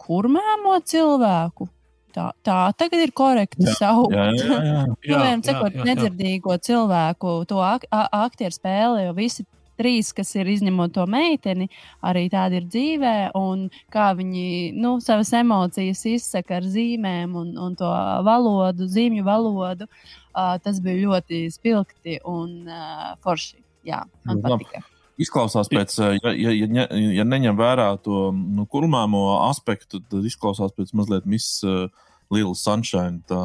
kurmēmo 0.00 0.76
cilvēku. 0.84 1.68
Tā, 2.14 2.28
tā 2.46 2.58
tagad 2.78 3.00
ir 3.08 3.10
korekti 3.10 3.66
saukt. 3.74 4.14
Jā, 4.14 4.84
jā. 5.02 5.64
Nedzirdīgo 5.88 6.54
cilvēku, 6.62 7.40
to 7.50 7.58
ak 7.58 7.88
aktieru 7.90 8.54
spēli, 8.54 9.08
jo 9.08 9.16
visi 9.16 9.42
trīs, 9.74 10.12
kas 10.14 10.30
ir 10.38 10.48
izņemot 10.52 10.94
to 10.94 11.08
meiteni, 11.10 11.66
arī 12.06 12.28
tādi 12.30 12.60
ir 12.60 12.68
dzīvē, 12.70 13.16
un 13.38 13.66
kā 13.90 14.12
viņi 14.14 14.70
nu, 14.78 14.96
savas 15.02 15.32
emocijas 15.34 16.04
izsaka 16.06 16.60
ar 16.60 16.70
zīmēm 16.70 17.34
un, 17.40 17.52
un 17.58 17.74
to 17.78 17.90
valodu, 18.26 18.86
zīmju 18.86 19.26
valodu. 19.26 19.90
Uh, 20.34 20.54
tas 20.62 20.80
bija 20.82 21.08
ļoti 21.08 21.44
spilgti 21.54 22.20
un 22.30 22.70
uh, 22.70 23.14
forši. 23.22 23.58
Jā, 23.84 24.04
man 24.24 24.38
nu, 24.40 24.46
patika. 24.46 24.86
Izklausās 25.20 25.68
pēc, 25.70 25.92
ja, 26.18 26.32
ja, 26.34 26.52
ja, 26.54 26.86
ja 27.20 27.24
neņem 27.28 27.58
vērā 27.58 27.90
to 28.02 28.28
nu, 28.34 28.64
kurmāmo 28.70 29.26
aspektu, 29.44 30.00
tad 30.10 30.26
izklausās 30.26 30.74
pēc 30.74 30.90
mazliet 30.98 31.28
Miss 31.30 31.60
uh, 31.66 31.86
Little 32.34 32.56
Sunshine. 32.58 33.20
Tā, 33.30 33.42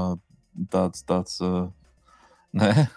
tāds, 0.74 1.06
tāds, 1.06 1.38
uh, 1.46 1.68
nē, 2.58 2.88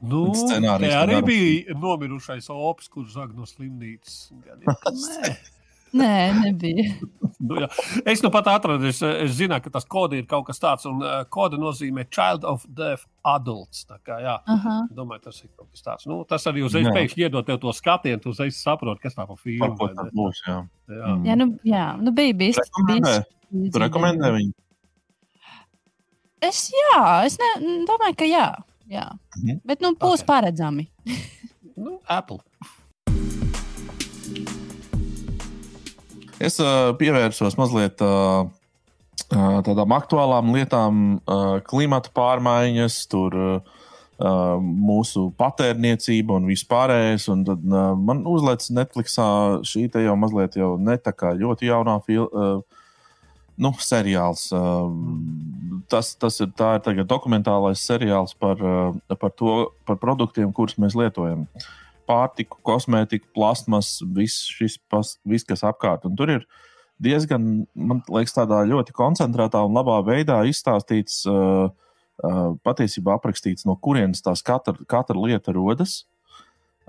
Nu, 0.00 0.30
scenārijs. 0.32 0.94
Tā 0.94 1.00
arī 1.04 1.18
bija 1.26 1.74
nomirušais 1.76 2.46
opis, 2.54 2.88
kurš 2.88 3.18
zag 3.18 3.34
no 3.36 3.44
slimnīcas. 3.48 4.30
Nē. 4.32 5.34
Nē, 5.96 6.14
nebija. 6.44 6.84
nu, 7.48 7.56
jā. 7.62 7.68
es 8.06 8.22
nu 8.22 8.30
pat 8.30 8.46
atradu, 8.52 8.86
es, 8.90 9.00
es 9.02 9.32
zinu, 9.38 9.58
ka 9.62 9.72
tas 9.74 9.86
kode 9.90 10.20
ir 10.20 10.28
kaut 10.30 10.46
kas 10.46 10.62
tāds, 10.62 10.86
un 10.90 11.02
uh, 11.02 11.22
kode 11.32 11.58
nozīmē 11.60 12.06
Child 12.12 12.46
of 12.46 12.64
Deaf 12.78 13.06
Adults. 13.26 13.82
Tā 13.88 13.98
kā, 14.06 14.20
jā, 14.22 14.36
uh 14.46 14.64
-huh. 14.66 14.86
domāju, 14.94 15.24
tas 15.26 15.42
ir 15.42 15.50
kaut 15.56 15.70
kas 15.70 15.82
tāds. 15.82 16.06
Nu, 16.06 16.22
tas 16.24 16.46
arī 16.46 16.64
uzreiz 16.64 16.86
pēkšņi 16.86 17.26
iedod 17.26 17.46
tev 17.46 17.58
to 17.58 17.72
skatienu, 17.72 18.22
tu 18.22 18.30
uzreiz 18.30 18.56
saproti, 18.56 19.02
kas 19.02 19.16
tā 19.18 19.26
pa 19.26 19.36
filmu. 19.36 19.76
Būs, 20.14 20.42
jā. 20.46 20.66
Jā, 20.88 21.06
mm. 21.06 21.24
jā, 21.26 21.36
nu, 21.36 21.58
jā, 21.64 21.86
nu 22.00 22.12
bija 22.12 22.34
bijis. 22.34 22.58
Tu 23.50 23.78
rekomendē 23.78 24.30
viņu? 24.30 24.52
Es, 26.40 26.70
jā, 26.72 27.26
es 27.26 27.36
ne, 27.38 27.84
domāju, 27.84 28.16
ka 28.16 28.24
jā. 28.24 28.48
Jā. 28.90 29.06
Mhm. 29.38 29.60
Bet 29.64 29.82
nu, 29.84 29.94
būs 29.94 30.22
okay. 30.22 30.26
paredzami. 30.26 30.88
nu, 31.76 32.00
Apple. 32.08 32.40
Es 36.40 36.56
uh, 36.62 36.94
pievērsos 36.96 37.58
mazliet 37.60 38.00
uh, 38.04 38.48
tādām 39.28 39.92
aktuālām 39.92 40.54
lietām, 40.54 41.20
uh, 41.20 41.58
klimata 41.68 42.12
pārmaiņas, 42.16 42.96
tur, 43.12 43.36
uh, 43.36 44.56
mūsu 44.60 45.26
patērniecība 45.40 46.38
un 46.40 46.48
vispārējais. 46.48 47.28
Un 47.32 47.44
tad 47.48 47.64
uh, 47.68 47.92
man 47.96 48.24
uzlēca 48.28 48.80
Netflixā 48.80 49.28
šī 49.68 49.86
te 49.92 50.06
jau 50.06 50.16
mazliet 50.20 50.56
jau 50.56 50.74
ne 50.80 50.96
tā 50.96 51.12
kā 51.12 51.34
ļoti 51.36 51.68
jaunā 51.68 52.00
filma. 52.08 52.30
Uh, 52.32 52.80
nu, 53.60 53.74
seriāls. 53.84 54.46
Tas, 55.92 56.14
tas 56.16 56.40
ir, 56.40 56.48
ir 56.94 57.04
dokumentālais 57.04 57.82
seriāls 57.84 58.32
par, 58.40 58.62
par, 59.10 59.34
to, 59.36 59.56
par 59.84 59.98
produktiem, 60.00 60.52
kurus 60.56 60.78
mēs 60.80 60.96
lietojam. 60.96 61.44
Pārtiku, 62.10 62.58
kosmētiku, 62.66 63.28
plasmas, 63.36 64.00
viss, 64.16 64.48
šis, 64.50 64.80
pas, 64.90 65.14
viss 65.28 65.46
kas 65.46 65.62
apkārt. 65.66 66.08
Un 66.08 66.18
tur 66.18 66.32
ir 66.34 66.46
diezgan, 67.02 67.64
man 67.78 68.02
liekas, 68.10 68.34
tādā 68.36 68.64
ļoti 68.66 68.94
koncentrētā 68.96 69.62
un 69.66 69.78
labā 69.78 70.00
veidā 70.06 70.40
izstāstīts, 70.50 71.22
uh, 71.30 71.70
uh, 71.70 72.40
patiesībā 72.66 73.16
aprakstīts, 73.16 73.66
no 73.68 73.76
kurienes 73.78 74.24
tās 74.24 74.42
katra, 74.46 74.76
katra 74.90 75.18
lieta 75.18 75.54
rodas. 75.56 76.02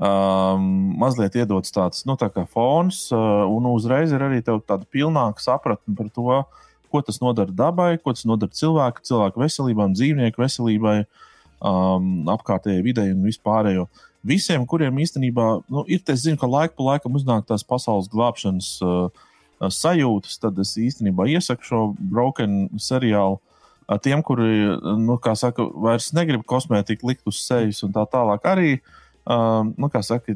Um, 0.01 0.95
mazliet 0.97 1.35
iedots 1.37 1.73
tāds 1.75 2.07
nu, 2.09 2.15
tā 2.17 2.31
fons, 2.49 3.03
uh, 3.13 3.43
un 3.45 3.67
uzreiz 3.69 4.09
ir 4.15 4.23
arī 4.25 4.39
tāda 4.41 4.81
pilnāka 4.89 5.43
sapratne 5.43 5.93
par 5.93 6.07
to, 6.09 6.39
ko 6.91 7.01
tas 7.05 7.21
nodara 7.21 7.53
dabai, 7.53 7.91
ko 8.01 8.15
tas 8.15 8.25
nodara 8.25 8.51
cilvēku, 8.55 9.03
cilvēku 9.05 9.43
veselībai, 9.43 9.91
dzīvnieku 9.93 10.41
veselībai, 10.41 10.95
um, 11.61 12.07
apkārtējai 12.33 12.85
videi 12.87 13.13
un 13.13 13.21
vispārējo. 13.27 13.85
Visiem, 14.27 14.65
kuriem 14.69 14.99
īstenībā 15.01 15.47
nu, 15.65 15.83
ir, 15.89 16.01
es 16.13 16.25
zinu, 16.25 16.37
ka 16.37 16.49
laika 16.49 16.75
pa 16.77 16.91
laikam 16.91 17.17
uznāk 17.17 17.47
tās 17.49 17.65
pasaules 17.65 18.09
glābšanas 18.11 18.73
uh, 18.85 19.09
sajūtas, 19.61 20.37
tad 20.41 20.59
es 20.61 20.75
īstenībā 20.77 21.25
iesaku 21.31 21.65
šo 21.65 21.81
broken 21.97 22.67
seriālu. 22.81 23.39
Tiem, 24.05 24.21
kuri, 24.23 24.77
nu, 25.01 25.17
kā 25.19 25.33
saka, 25.35 25.65
vairs 25.83 26.13
negrib 26.15 26.45
kosmētiku 26.47 27.09
likt 27.09 27.25
uz 27.27 27.41
sejas 27.43 27.81
un 27.83 27.91
tā 27.91 28.05
tālāk, 28.07 28.45
arī 28.47 28.69
uh, 28.77 28.93
Um, 29.21 29.75
nu, 29.77 29.85
kā 29.93 30.01
saka, 30.01 30.33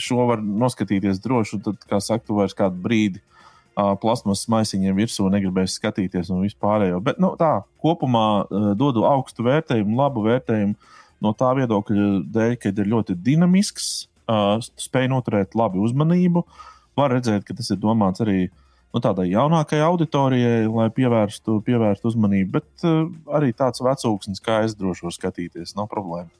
šo 0.00 0.24
var 0.26 0.40
noskatīties 0.42 1.20
droši, 1.22 1.54
un 1.54 1.62
tad, 1.68 1.84
kā 1.86 2.00
saka, 2.02 2.24
tu 2.26 2.34
vairs 2.34 2.56
kādu 2.58 2.80
brīdi 2.82 3.20
uh, 3.22 3.92
plasmasas 4.02 4.48
maisiņiem 4.50 4.96
virsū 4.98 5.28
negribēsi 5.30 5.78
skatīties 5.78 6.32
un 6.34 6.42
vispārējo. 6.42 6.98
Bet 7.04 7.20
nu, 7.22 7.30
tā 7.38 7.60
kopumā 7.84 8.26
uh, 8.42 8.66
dodu 8.78 9.06
augstu 9.06 9.46
vērtējumu, 9.46 9.94
labu 10.00 10.26
vērtējumu 10.26 10.74
no 11.24 11.32
tā 11.36 11.54
viedokļa 11.58 12.10
dēļ, 12.34 12.58
ka 12.60 12.72
ir 12.72 12.92
ļoti 12.92 13.16
dinamisks, 13.24 13.88
uh, 14.28 14.58
spēj 14.60 15.08
noturēt 15.12 15.56
labu 15.58 15.82
uzmanību. 15.86 16.44
Var 16.98 17.16
redzēt, 17.16 17.46
ka 17.48 17.56
tas 17.58 17.72
ir 17.74 17.80
domāts 17.82 18.22
arī 18.22 18.38
nu, 18.46 19.02
tādai 19.02 19.26
jaunākajai 19.32 19.88
auditorijai, 19.88 20.62
lai 20.70 20.86
pievērstu, 20.94 21.58
pievērstu 21.66 22.12
uzmanību, 22.12 22.52
bet 22.54 22.86
uh, 22.86 23.02
arī 23.34 23.50
tāds 23.56 23.82
vecāks, 23.82 24.42
kā 24.44 24.62
es 24.68 24.76
droši 24.78 25.08
varu 25.08 25.18
skatīties, 25.18 25.74
nav 25.78 25.90
problēma. 25.90 26.30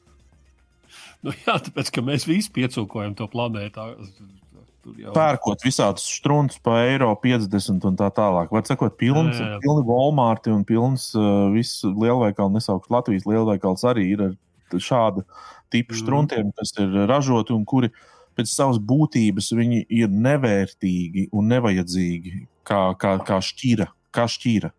Nu, 1.24 1.32
jā, 1.47 1.56
tāpēc, 1.66 1.90
ka 1.94 2.05
mēs 2.05 2.28
visi 2.28 2.52
piecūkojam 2.55 3.16
to 3.16 3.27
planētu. 3.32 3.89
Jau... 5.01 5.15
Pērkot 5.16 5.62
visādus 5.65 6.05
strunus 6.19 6.59
par 6.61 6.82
eiro 6.85 7.09
50 7.16 7.86
un 7.89 7.94
tā 7.97 8.11
tālāk. 8.12 8.51
Var 8.52 8.66
sakot, 8.69 8.93
pilns, 9.01 9.40
pilni 9.62 9.85
Walmart 9.89 10.51
un 10.52 10.61
pilns 10.69 11.09
uh, 11.16 11.48
viss 11.55 11.81
lielveikals, 11.86 12.52
nesaukts 12.52 12.93
Latvijas 12.93 13.24
lielveikals 13.28 13.86
arī 13.89 14.11
ir 14.12 14.27
ar 14.27 14.35
šādu 14.82 15.24
tipu 15.72 15.94
mm. 15.94 16.01
struntiem, 16.01 16.52
kas 16.56 16.74
ir 16.80 16.94
ražoti 17.10 17.55
un 17.55 17.64
kuri 17.68 17.90
pēc 18.34 18.51
savas 18.51 18.80
būtības 18.82 19.52
ir 19.55 20.09
nevērtīgi 20.10 21.28
un 21.32 21.52
nevajadzīgi 21.52 22.46
kā, 22.66 22.80
kā, 22.98 23.18
kā 23.26 23.38
šķira. 23.42 23.90
Kā 24.14 24.26
šķira. 24.30 24.70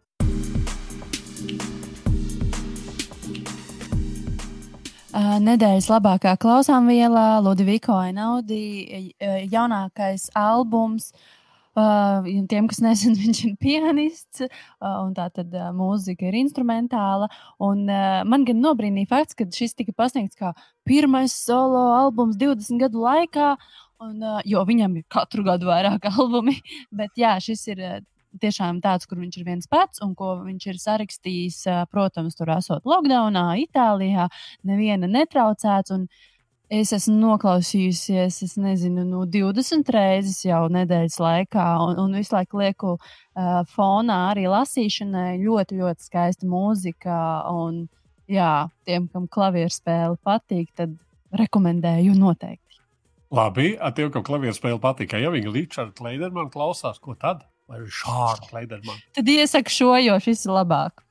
Nedēļas 5.16 5.88
labākā 5.88 6.34
klausāmvielā 6.40 7.40
Ludvika 7.44 8.02
Einaudi 8.10 9.14
jaunākais 9.52 10.28
albums. 10.36 11.12
Uh, 11.16 11.45
tiem, 11.76 12.68
kas 12.72 12.80
nezina, 12.84 13.18
viņš 13.24 13.42
ir 13.50 13.56
pianists, 13.62 14.46
uh, 14.46 15.02
un 15.04 15.14
tā 15.18 15.28
tad 15.34 15.54
uh, 15.54 15.72
mūzika 15.76 16.30
ir 16.30 16.40
instrumentāla. 16.40 17.30
Un, 17.60 17.86
uh, 17.90 18.24
man 18.28 18.46
gan 18.48 18.62
nobrīnīja 18.64 19.12
fakts, 19.12 19.36
ka 19.36 19.48
šis 19.52 19.76
tika 19.76 19.96
pasniegts 19.96 20.40
kā 20.40 20.54
pirmais 20.88 21.36
solo 21.36 21.88
albums 21.98 22.38
20 22.40 22.80
gadu 22.80 23.04
laikā, 23.04 23.56
un, 24.04 24.18
uh, 24.24 24.42
jo 24.46 24.64
viņam 24.68 25.00
ir 25.00 25.08
katru 25.12 25.44
gadu 25.44 25.68
vairāk 25.68 26.08
albumi. 26.16 26.60
Bet 26.92 27.16
jā, 27.20 27.36
šis 27.44 27.68
ir 27.74 27.84
uh, 27.84 27.98
tiešām 28.42 28.82
tāds, 28.84 29.08
kur 29.08 29.20
viņš 29.20 29.40
ir 29.40 29.48
viens 29.48 29.68
pats 29.72 30.02
un 30.04 30.14
ko 30.16 30.36
viņš 30.44 30.68
ir 30.68 30.80
sarakstījis, 30.82 31.60
protams, 31.92 32.36
tur 32.36 32.52
esot 32.56 32.88
lockdownā, 32.88 33.46
Itālijā, 33.64 34.28
neviena 34.68 35.08
netraucēts. 35.08 35.96
Es 36.74 36.90
esmu 36.96 37.14
noklausījusies, 37.22 38.40
es 38.42 38.56
nezinu, 38.58 39.04
no 39.06 39.24
nu, 39.24 39.30
20 39.30 39.90
reizes 39.94 40.40
jau 40.48 40.64
nedēļas 40.74 41.18
laikā, 41.22 41.66
un, 41.86 42.00
un 42.02 42.18
visu 42.18 42.34
laiku 42.34 42.62
lieku 42.64 42.94
uh, 42.98 43.60
fonā 43.76 44.20
arī 44.32 44.48
lasīšanai. 44.50 45.38
Ļoti, 45.44 45.80
ļoti 45.84 46.08
skaista 46.10 46.50
mūzika. 46.50 47.18
Un, 47.54 47.84
jā, 48.32 48.68
tiem, 48.90 49.10
kam 49.14 49.30
klavieru 49.30 49.74
spēle 49.74 50.18
patīk, 50.26 50.72
tad 50.74 50.98
rekomendēju 51.38 52.18
noteikti. 52.18 52.82
Labi, 53.36 53.76
tiem, 53.98 54.10
kam 54.14 54.26
klavieru 54.26 54.58
spēle 54.58 54.82
patīk, 54.82 55.14
ja 55.22 55.34
viņi 55.34 55.54
Richards 55.54 56.02
Leidermanu 56.02 56.50
klausās, 56.54 56.98
ko 57.02 57.14
tad? 57.20 57.46
vai 57.70 57.82
šādu 57.90 58.50
Kleidermanu. 58.50 59.02
Tad 59.16 59.30
iesaku 59.30 59.74
šo, 59.74 59.92
jo 60.02 60.20
šis 60.22 60.46
ir 60.46 60.54
labāk. 60.56 61.02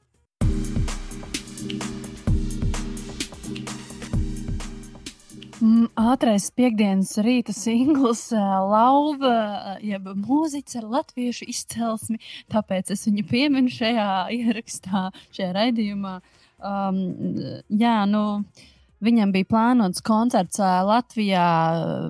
Ātrais 6.01 6.51
piekdienas 6.57 7.15
rīta 7.25 7.55
singls, 7.57 8.27
lauva, 8.35 9.79
jeb 9.85 10.11
mūziķis 10.21 10.81
ar 10.81 10.91
latviešu 10.99 11.49
izcelsmi. 11.51 12.21
Tāpēc 12.53 12.93
es 12.95 13.07
viņu 13.09 13.25
pieminu 13.31 13.73
šajā 13.73 14.11
ierakstā, 14.37 15.09
šajā 15.35 15.51
raidījumā. 15.57 16.21
Um, 16.65 17.03
jā, 17.69 17.99
nu, 18.11 18.25
Viņam 19.05 19.35
bija 19.35 19.45
plānots 19.51 20.01
koncerts 20.01 20.57
Latvijā 20.57 21.45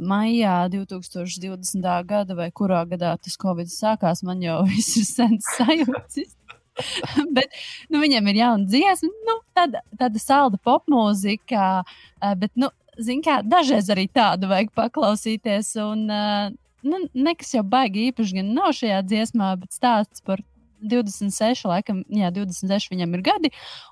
maijā 0.04 0.68
2020. 0.70 1.88
gada, 2.06 2.36
vai 2.38 2.52
kurā 2.54 2.84
gadā 2.86 3.16
tas 3.18 3.34
Covid 3.40 3.72
sākās. 3.72 4.22
Man 4.22 4.44
jau 4.44 4.60
viss 4.70 5.00
ir 5.00 5.08
sens 5.08 5.48
sajūtas. 5.56 6.36
bet 7.36 7.50
nu, 7.90 7.98
viņam 8.02 8.30
ir 8.30 8.40
jauna 8.40 8.68
dziesma, 8.70 9.10
nu, 9.26 9.36
tāda, 9.56 9.82
tāda 9.98 10.22
salda 10.22 10.60
popmūzika. 10.62 11.66
Bet, 12.38 12.54
nu, 12.58 12.70
kā, 13.24 13.40
dažreiz 13.42 13.90
arī 13.92 14.08
tādu 14.08 14.50
vajag 14.50 14.72
paklausīties. 14.76 15.74
Un, 15.84 16.06
nu, 16.84 17.04
nekas 17.14 17.54
jau 17.56 17.64
baigi 17.66 18.10
īpaši 18.10 18.40
gan 18.40 18.52
nav 18.56 18.74
šajā 18.76 19.02
dziesmā, 19.06 19.54
bet 19.60 19.76
stāsts 19.76 20.24
par 20.24 20.42
26, 20.84 21.64
laikam, 21.68 22.02
jā, 22.12 22.30
26 22.34 22.92
viņam 22.92 23.16
ir 23.16 23.22
gadi. 23.24 23.50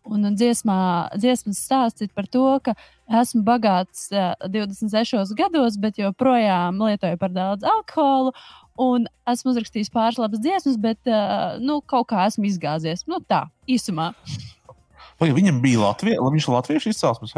Un 0.08 0.28
dziesmā, 0.36 1.12
dziesmas 1.16 1.62
stāsts 1.64 2.04
ir 2.04 2.10
par 2.14 2.28
to, 2.30 2.44
ka 2.64 2.74
esmu 3.22 3.44
bagāts 3.46 4.10
uh, 4.12 4.34
26 4.52 5.32
gados, 5.38 5.78
bet 5.80 6.00
joprojām 6.00 6.80
lietoju 6.82 7.20
par 7.20 7.32
daudz 7.32 7.66
alkoholu. 7.68 8.34
Un 8.80 9.06
esmu 9.28 9.52
uzrakstījis 9.52 9.92
pāris 9.92 10.20
labas 10.20 10.40
dziesmas, 10.42 10.78
bet 10.80 11.00
uh, 11.10 11.58
nu, 11.60 11.80
kaut 11.84 12.08
kā 12.12 12.26
esmu 12.28 12.48
izgāzies. 12.48 13.06
Nu, 13.08 13.20
tā, 13.20 13.46
īsumā. 13.68 14.12
Vai 15.20 15.30
viņam 15.36 15.60
bija 15.62 15.82
Latvijas, 15.84 16.22
viņš 16.24 16.48
ir 16.48 16.56
latviešu 16.56 16.92
izcelsmes? 16.94 17.36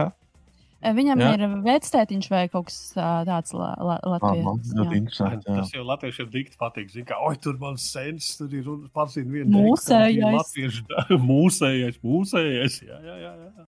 Viņam 0.84 1.22
jā. 1.22 1.28
ir 1.36 1.44
vectētiņš 1.64 2.26
vai 2.32 2.42
kaut 2.52 2.68
kas 2.68 2.78
tāds 2.94 3.54
la, 3.56 3.70
la, 3.80 3.96
Latvijas. 4.14 4.72
Jā, 4.74 4.84
interesanti. 4.98 5.48
Jā. 5.48 5.56
Tas 5.62 5.72
jau 5.72 5.84
latviešiem 5.88 6.28
dikti 6.32 6.60
patīk. 6.60 6.90
Zin, 6.92 7.06
kā, 7.08 7.16
oi, 7.24 7.38
tur 7.40 7.56
man 7.62 7.78
sens, 7.80 8.34
tur 8.40 8.52
ir 8.52 8.68
pārzina 8.96 9.32
viena 9.32 9.50
mūsējais. 9.54 10.36
Latviešu, 10.36 10.84
mūsējais, 11.30 12.02
mūsējais. 12.04 12.82
Jā, 12.84 13.00
jā, 13.00 13.16
jā. 13.24 13.32
jā. 13.38 13.64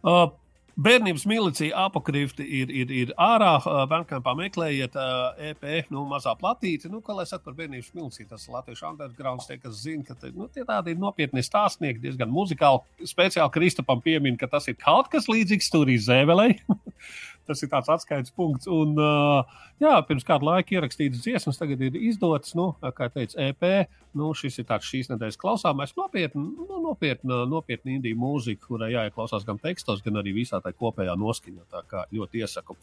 Uh, 0.00 0.39
Bērnības 0.80 1.26
milicija 1.28 1.76
apakrifti 1.84 2.44
ir, 2.60 2.70
ir, 2.72 2.92
ir 2.94 3.10
ārā. 3.20 3.52
Bankampā 3.90 4.32
meklējiet 4.38 4.94
uh, 4.96 5.42
EP, 5.50 5.66
nu, 5.92 6.06
mazā 6.08 6.32
platīte. 6.40 6.88
Nu, 6.88 7.02
kā 7.04 7.16
lai 7.16 7.26
saka 7.28 7.50
par 7.50 7.56
bērnības 7.58 7.90
miliciju, 7.96 8.28
tas 8.30 8.46
latviešu 8.48 8.86
undergrounds, 8.88 9.48
tie, 9.50 9.58
kas 9.60 9.82
zina, 9.82 10.06
ka 10.06 10.16
te, 10.16 10.30
nu, 10.32 10.48
tie 10.52 10.64
tādi 10.68 10.94
ir 10.94 11.02
nopietni 11.02 11.44
stāstnieki, 11.44 12.00
diezgan 12.04 12.32
muzikāli. 12.32 12.80
Speciāli 13.10 13.52
Kristapam 13.52 14.00
piemin, 14.04 14.38
ka 14.40 14.48
tas 14.48 14.70
ir 14.72 14.78
kaut 14.80 15.10
kas 15.12 15.28
līdzīgs 15.28 15.68
Turijas 15.74 16.08
zēvelei. 16.08 16.54
tas 17.50 17.64
ir 17.66 17.72
tāds 17.72 17.90
atskaites 17.92 18.34
punkts. 18.36 18.70
Un, 18.70 18.94
jā, 19.82 19.94
pirms 20.08 20.26
kāda 20.26 20.46
laika 20.46 20.78
ierakstītas 20.78 21.24
dziesmas, 21.26 21.58
tagad 21.60 21.82
ir 21.84 21.98
izdotas, 21.98 22.54
nu, 22.58 22.72
kā 22.96 23.10
teica, 23.12 23.50
EP. 23.50 23.90
Nu, 24.16 24.32
šis 24.34 24.58
ir 24.58 24.66
tāds 24.66 24.88
šīs 24.90 25.12
nedēļas 25.12 25.38
klausāmais, 25.38 25.92
nopietni, 25.98 26.42
nu, 26.42 26.80
nopietna, 26.82 27.44
nopietna 27.46 27.92
indija 27.94 28.18
mūzika, 28.18 28.64
kurai 28.66 28.90
jāieklausās 28.96 29.46
gan 29.46 29.60
tekstos, 29.62 30.02
gan 30.02 30.18
arī 30.18 30.34
visā 30.40 30.58
tā 30.64 30.72
kopējā 30.74 31.14
noskaņā. 31.18 31.66
Tā 31.70 31.84
kā 31.86 32.06
ļoti 32.10 32.42
iesaku. 32.42 32.74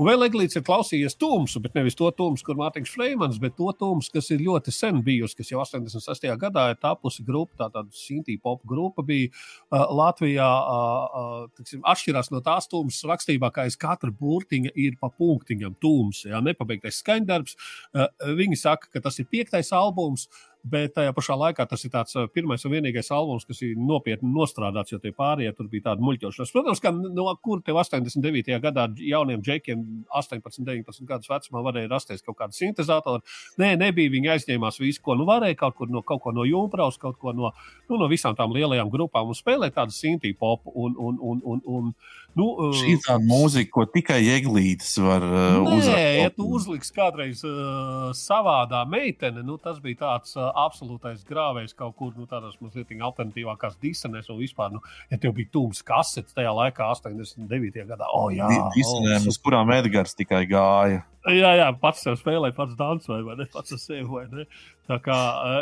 Un 0.00 0.08
vēl 0.08 0.24
Eglīts 0.24 0.56
ir 0.56 0.64
klausījies 0.64 1.16
tumsu, 1.20 1.60
bet 1.60 1.74
nevis 1.76 1.96
to 1.96 2.06
tumsu, 2.16 2.44
kur 2.46 2.56
Mārtiņš 2.56 2.92
Freimans, 2.92 3.40
bet 3.40 3.56
to 3.58 3.68
tumsu, 3.76 4.08
kas 4.14 4.30
ir 4.32 4.40
ļoti 4.46 4.72
sen 4.72 5.02
bijusi, 5.04 5.36
kas 5.36 5.50
jau 5.52 5.60
86. 5.60 6.28
gadā 6.40 6.70
ir 6.72 6.78
tapusi 6.80 7.24
grupa, 7.26 7.58
tā 7.60 7.70
tāda 7.74 7.92
Sinti 7.96 8.38
pop 8.40 8.62
grupa 8.68 9.04
bija 9.04 9.28
uh, 9.28 9.90
Latvijā, 9.98 10.46
uh, 10.46 11.18
uh, 11.20 11.42
tiksim, 11.56 11.82
atšķirās 11.84 12.32
no 12.32 12.40
tās 12.44 12.68
tumsas 12.72 13.04
rakstībā, 13.12 13.52
kā 13.52 13.66
es 13.68 13.76
kā 13.80 13.89
katra 13.90 14.12
burtiņa 14.20 14.74
ir 14.78 14.98
pa 15.00 15.10
punktiņam 15.10 15.76
tūms, 15.82 16.24
ja 16.30 16.42
nepabeigtais 16.44 17.02
skaņdarbs. 17.02 17.58
Uh, 17.90 18.06
viņi 18.38 18.60
saka, 18.60 18.90
ka 18.94 19.02
tas 19.08 19.18
ir 19.22 19.28
piektais 19.30 19.74
albums. 19.76 20.28
Bet 20.60 20.92
tajā 20.92 21.12
pašā 21.16 21.34
laikā 21.40 21.64
tas 21.64 21.80
ir 21.86 21.92
tāds 21.92 22.16
pirmais 22.34 22.60
un 22.68 22.72
vienīgais 22.74 23.08
albums, 23.16 23.46
kas 23.48 23.62
ir 23.64 23.78
nopietni 23.80 24.28
nostrādāts, 24.34 24.92
jo 24.92 24.98
tie 25.00 25.12
pārējie 25.16 25.54
tur 25.56 25.70
bija 25.72 25.86
tādi 25.88 26.04
muļķošanas. 26.04 26.52
Protams, 26.52 26.82
ka 26.84 26.92
no 26.92 27.30
kur 27.40 27.62
tev 27.64 27.78
89. 27.80 28.58
gadā 28.60 28.84
jauniem 29.00 29.40
džekiem, 29.40 29.86
18, 30.20 30.60
19 30.66 31.08
gadus 31.08 31.32
vecumā, 31.32 31.62
varēja 31.64 31.88
rasties 31.88 32.24
kaut 32.26 32.36
kāda 32.42 32.56
sintēzatora. 32.56 33.24
Nē, 33.60 33.72
nebija. 33.80 34.12
Viņi 34.12 34.32
aizņēmās 34.34 34.80
visu, 34.82 35.00
ko 35.06 35.16
nu 35.16 35.24
varēja, 35.28 35.56
kaut, 35.62 35.78
kur 35.80 35.88
no, 35.88 36.04
kaut 36.04 36.20
ko 36.26 36.34
no 36.36 36.44
Junkraus, 36.44 37.00
kaut 37.00 37.16
ko 37.22 37.32
no, 37.36 37.54
nu, 37.88 37.96
no 37.96 38.10
visām 38.12 38.36
tām 38.36 38.52
lielajām 38.52 38.92
grupām 38.92 39.32
un 39.32 39.38
spēlēt 39.38 39.78
tādu 39.78 39.96
sintī 39.96 40.34
popu. 40.36 40.74
Un, 40.76 40.92
un, 40.98 41.16
un, 41.24 41.40
un, 41.54 41.64
un, 41.64 41.92
Nu, 42.38 42.46
Šī 42.78 42.94
ir 42.94 43.00
tāda 43.02 43.24
mūzika, 43.26 43.70
ko 43.74 43.84
tikai 43.90 44.20
ieglītis 44.22 44.92
var 45.02 45.24
uh, 45.26 45.56
uzlikt. 45.64 45.88
Nē, 45.90 46.04
ja 46.20 46.30
tu 46.34 46.46
uzliks 46.54 46.92
kādreiz 46.94 47.42
uh, 47.46 48.10
savādā 48.14 48.84
meitene, 48.88 49.42
nu, 49.46 49.56
tas 49.62 49.80
bija 49.82 49.98
tāds 50.04 50.36
uh, 50.38 50.46
absolūtais 50.62 51.24
grāvējs 51.26 51.74
kaut 51.78 51.96
kur 51.98 52.14
nu, 52.14 52.28
tādās 52.30 52.54
mazliet 52.62 52.92
alternatīvākās 52.94 53.80
disenēs 53.82 54.30
un 54.30 54.38
vispār. 54.38 54.70
Nu, 54.74 54.82
ja 55.10 55.18
tev 55.18 55.34
bija 55.38 55.50
tūms 55.56 55.82
kasetes 55.86 56.36
tajā 56.36 56.54
laikā, 56.54 56.92
89. 57.00 57.82
gadā, 57.90 58.10
oh, 58.14 58.30
jā, 58.34 58.46
Disenēm, 58.76 59.24
oh, 59.24 59.30
uz 59.32 59.40
kurām 59.42 59.74
Edgars 59.74 60.14
tikai 60.18 60.44
gāja. 60.50 61.02
Jā, 61.28 61.50
jā, 61.58 61.66
pats 61.76 62.00
sev 62.00 62.14
spēlēja, 62.16 62.56
pats 62.56 62.76
dancoja, 62.78 63.20
vai 63.26 63.34
ne? 63.36 63.44
Pats 63.52 63.74
ar 63.76 63.80
sevi, 63.82 64.06
vai 64.08 64.24
ne? 64.32 64.46
Tā 64.90 64.96
kā, 65.04 65.16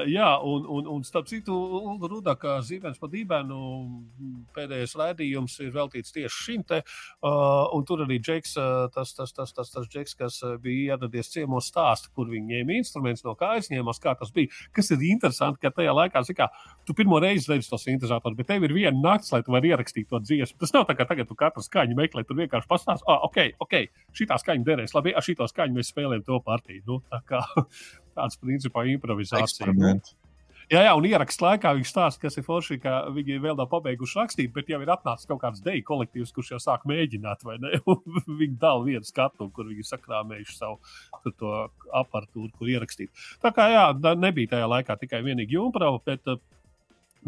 jā, 0.09 0.29
un, 0.47 0.63
un, 0.73 0.87
un 0.89 1.03
starp 1.05 1.27
citu, 1.29 1.53
Ulda 1.53 2.09
Rudaka 2.09 2.55
zīmēns 2.65 3.01
pa 3.01 3.11
dībēnu 3.13 3.59
pēdējais 4.57 4.95
raidījums 4.97 5.59
ir 5.67 5.75
veltīts 5.75 6.15
tieši 6.15 6.45
šim 6.47 6.63
te, 6.69 6.79
uh, 6.81 7.67
un 7.77 7.85
tur 7.85 8.07
arī 8.07 8.17
Džeks, 8.23 8.55
tas, 8.95 9.13
tas, 9.19 9.35
tas, 9.37 9.53
tas, 9.53 9.73
tas 9.75 9.91
Džeks, 9.91 10.15
kas 10.17 10.39
bija 10.63 10.95
ieradies 10.95 11.29
ciemos 11.35 11.69
stāsta, 11.69 12.09
kur 12.17 12.31
viņi 12.31 12.55
ņēma 12.55 12.79
instrumentus, 12.79 13.27
no 13.27 13.35
kā 13.37 13.51
aizņēmās, 13.59 14.01
kā 14.01 14.15
tas 14.17 14.33
bija. 14.33 14.55
Kas 14.73 14.89
ir 14.95 15.05
interesanti, 15.11 15.61
ka 15.61 15.75
tajā 15.77 15.93
laikā, 15.99 16.25
zikā, 16.31 16.49
tu 16.89 16.97
pirmo 16.97 17.21
reizi 17.21 17.53
redzi 17.53 17.69
to 17.69 17.83
sintēzatoru, 17.83 18.39
bet 18.39 18.49
tev 18.55 18.65
ir 18.65 18.77
viena 18.79 18.97
nakts, 18.97 19.35
lai 19.35 19.43
tu 19.45 19.53
vari 19.53 19.75
ierakstīt 19.75 20.09
to 20.09 20.23
dziesmu. 20.25 20.57
Tas 20.63 20.73
nav 20.79 20.89
tā, 20.89 20.97
ka 20.97 21.09
tagad 21.11 21.29
tu 21.29 21.37
katru 21.37 21.67
skaņu 21.67 21.99
meklē, 21.99 22.25
tur 22.25 22.41
vienkārši 22.41 22.71
pastāst, 22.71 23.05
ah, 23.05 23.21
ok, 23.29 23.61
ok, 23.67 23.77
šī 24.17 24.31
tā 24.33 24.41
skaņa 24.41 24.65
derēs, 24.71 24.97
labi, 24.97 25.13
ar 25.13 25.27
šito 25.49 25.57
skaņu 25.57 25.79
mēs 25.79 25.93
spēlējam 25.93 26.25
to 26.27 26.39
partiju. 26.45 26.83
Nu, 26.87 27.03
tā 27.09 27.21
kā, 27.27 27.43
tāds 28.19 28.41
principā 28.41 28.87
improvizācija. 28.93 29.73
Jā, 30.69 30.83
jā, 30.85 30.91
un 30.93 31.07
ierakstā 31.09 31.47
laikā 31.47 31.71
viņš 31.79 31.89
stāsta, 31.89 32.21
kas 32.27 32.35
ir 32.37 32.45
forši, 32.45 32.77
ka 32.83 33.07
viņi 33.17 33.39
vēl 33.41 33.55
nav 33.57 33.71
pabeiguši 33.71 34.19
rakstīt, 34.19 34.51
bet 34.53 34.69
jau 34.69 34.83
ir 34.85 34.91
atnācis 34.93 35.25
kaut 35.31 35.41
kāds 35.41 35.63
deju 35.65 35.81
kolektīvs, 35.89 36.33
kurš 36.37 36.51
jau 36.53 36.59
sāk 36.61 36.85
mēģināt, 36.91 37.41
vai 37.49 37.57
ne? 37.63 37.79
viņi 38.43 38.59
dala 38.61 38.85
vienu 38.85 39.09
skatu, 39.09 39.49
kur 39.49 39.65
viņi 39.71 39.87
sakrāmējuši 39.89 40.59
savu 40.59 40.77
aparatūru, 41.97 42.53
kur 42.53 42.69
ierakstīt. 42.69 43.09
Tā 43.41 43.55
kā 43.57 43.71
jā, 43.73 43.87
nebija 44.21 44.53
tajā 44.59 44.69
laikā 44.75 44.99
tikai 45.01 45.23
vienīgi 45.25 45.57
jumprava, 45.57 46.03
bet 46.05 46.29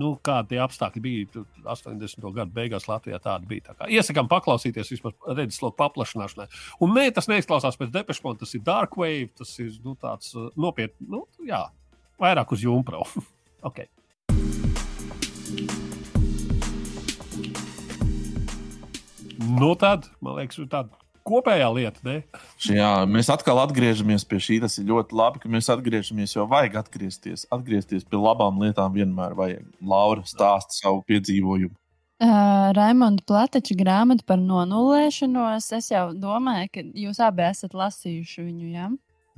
nu, 0.01 0.14
kādi 0.27 0.59
apstākļi 0.60 1.02
bija 1.05 1.44
80. 1.62 2.27
gadu 2.36 2.55
beigās 2.56 2.89
Latvijā. 2.90 3.20
Tāda 3.22 3.48
bija. 3.48 3.68
Tā 3.70 3.77
kā 3.78 3.90
iesakām 3.93 4.31
paklausīties 4.31 4.93
vismaz 4.94 5.16
redzesloku 5.28 5.78
paplašināšanai. 5.81 6.48
Un 6.85 6.97
nē, 6.97 7.10
tas 7.16 7.31
neizklausās 7.31 7.78
pēc 7.81 7.93
depešmona, 7.94 8.40
tas 8.40 8.56
ir 8.56 8.64
dark 8.66 8.97
wave, 9.01 9.31
tas 9.39 9.52
ir 9.62 9.74
nu, 9.85 9.97
tāds 10.01 10.32
nopietns, 10.60 10.98
nu, 11.12 11.24
jā, 11.47 11.64
vairāk 12.20 12.56
uz 12.56 12.64
jumprau. 12.64 13.06
okay. 13.68 13.90
Nu, 19.40 19.72
tad, 19.81 20.10
man 20.20 20.36
liekas, 20.36 20.60
tāda 20.70 20.99
kopējā 21.26 21.68
lieta. 21.74 22.02
Ne? 22.06 22.16
Jā, 22.66 22.92
mēs 23.10 23.30
atkal 23.32 23.60
atgriežamies 23.62 24.24
pie 24.28 24.40
šī. 24.42 24.60
Tas 24.64 24.78
ir 24.80 24.88
ļoti 24.90 25.16
labi, 25.16 25.42
ka 25.42 25.51
mēs 25.52 25.70
atgriežamies, 25.72 26.36
jo 26.36 26.47
vajag 26.51 26.80
atgriezties. 26.82 27.47
Atgriezties 27.55 28.06
pie 28.09 28.20
labām 28.20 28.60
lietām 28.62 28.94
vienmēr 28.97 29.36
vajag. 29.38 29.68
Laura 29.80 30.24
stāsta 30.28 30.76
savu 30.78 31.05
piedzīvojumu. 31.10 31.76
Uh, 32.20 32.68
Raimonda 32.76 33.24
Platača 33.24 33.72
grāmata 33.78 34.26
par 34.28 34.40
nonulēšanos. 34.44 35.70
Es 35.78 35.88
jau 35.88 36.10
domāju, 36.12 36.68
ka 36.74 36.82
jūs 37.06 37.20
abi 37.24 37.47
esat 37.48 37.76
lasījuši 37.76 38.44
viņu. 38.44 38.72
Ja? 38.74 38.90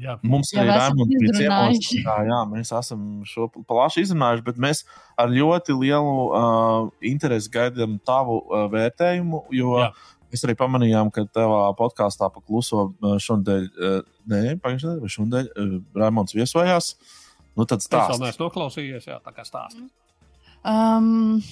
Jā. 0.02 0.16
Mums 0.26 0.50
ir 0.54 0.64
esam 0.64 0.96
Raimonds 0.96 1.12
bija 1.12 1.34
ciemos. 1.36 1.44
izrunājuši. 1.44 2.00
Jā, 2.02 2.16
jā, 2.26 2.40
mēs 2.50 2.72
esam 2.74 3.04
šo 3.28 3.46
plaši 3.68 4.02
izrunājuši, 4.06 4.44
bet 4.48 4.58
mēs 4.64 4.82
ar 5.20 5.30
ļoti 5.30 5.76
lielu 5.78 6.16
uh, 6.26 6.88
interesi 7.12 7.52
gaidām 7.52 8.00
tavu 8.06 8.40
uh, 8.42 8.64
vērtējumu, 8.72 9.44
jo 9.54 9.76
Jā. 9.78 9.92
Mēs 10.32 10.44
arī 10.46 10.54
pamanījām, 10.58 11.10
ka 11.14 11.26
tavā 11.28 11.64
podkāstā 11.78 12.28
pakluso 12.32 12.86
uh, 12.90 13.16
šodien, 13.22 13.68
uh, 13.76 13.98
nē, 14.32 14.56
pagājušajā 14.64 14.94
nedēļā, 14.96 15.02
vai 15.04 15.12
šodien 15.12 15.50
uh, 15.52 15.74
Raimonds 16.02 16.36
viesojās. 16.36 16.94
Nu, 17.52 17.66
tad 17.68 17.82
Es 17.84 17.88
vēl 17.92 18.00
stāsti. 18.08 18.22
neesmu 18.24 18.46
noklausījies, 18.46 19.10
jā, 19.10 19.18
tā 19.20 19.34
kā 19.36 19.44
stāsta. 19.44 19.82
Um, 20.64 21.42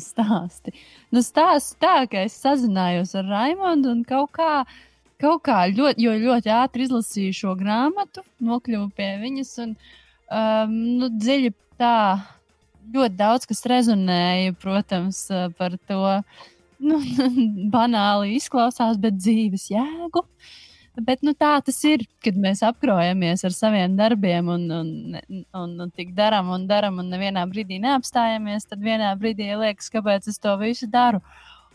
stāsti. 0.00 0.72
Nu, 1.12 1.20
stāsti 1.26 1.76
tā, 1.82 1.96
ka 2.10 2.22
es 2.24 2.36
sazinājos 2.40 3.12
ar 3.18 3.26
Raimondu 3.28 3.90
un 3.92 4.04
kaut 4.08 4.30
kā, 4.38 4.62
kaut 5.20 5.42
kā 5.44 5.64
ļoti, 5.72 6.06
jo 6.06 6.14
ļoti 6.22 6.52
ātri 6.54 6.86
izlasīju 6.88 7.34
šo 7.36 7.56
grāmatu, 7.60 8.24
nokļuvu 8.46 8.88
pie 8.96 9.10
viņas. 9.20 9.52
Un, 9.66 9.74
um, 10.30 10.78
nu, 11.02 11.10
dziļi 11.12 11.52
tā, 11.82 11.96
ļoti 12.94 13.18
daudz 13.18 13.48
kas 13.50 13.64
rezonēja, 13.74 14.56
protams, 14.62 15.26
uh, 15.34 15.50
par 15.58 15.76
to. 15.90 16.02
Nu, 16.84 17.00
banāli 17.74 18.36
izklausās, 18.38 19.00
bet 19.00 19.16
dzīves 19.16 19.70
jēgu. 19.72 20.24
Bet 21.04 21.24
nu, 21.26 21.32
tā 21.34 21.56
tas 21.66 21.80
ir, 21.90 22.04
kad 22.22 22.36
mēs 22.38 22.60
apkrojamies 22.62 23.42
ar 23.48 23.54
saviem 23.56 23.96
darbiem 23.98 24.50
un, 24.52 24.68
un, 24.70 24.92
un, 25.58 25.72
un 25.82 25.90
tik 25.90 26.12
darām 26.14 26.52
un 26.54 26.68
darām, 26.70 27.00
un 27.02 27.08
nevienā 27.10 27.42
brīdī 27.50 27.80
neapstājamies. 27.82 28.68
Tad 28.70 28.84
vienā 28.84 29.10
brīdī 29.18 29.48
liekas, 29.58 29.90
kāpēc 29.90 30.30
es 30.30 30.38
to 30.38 30.54
visu 30.60 30.86
daru. 30.92 31.22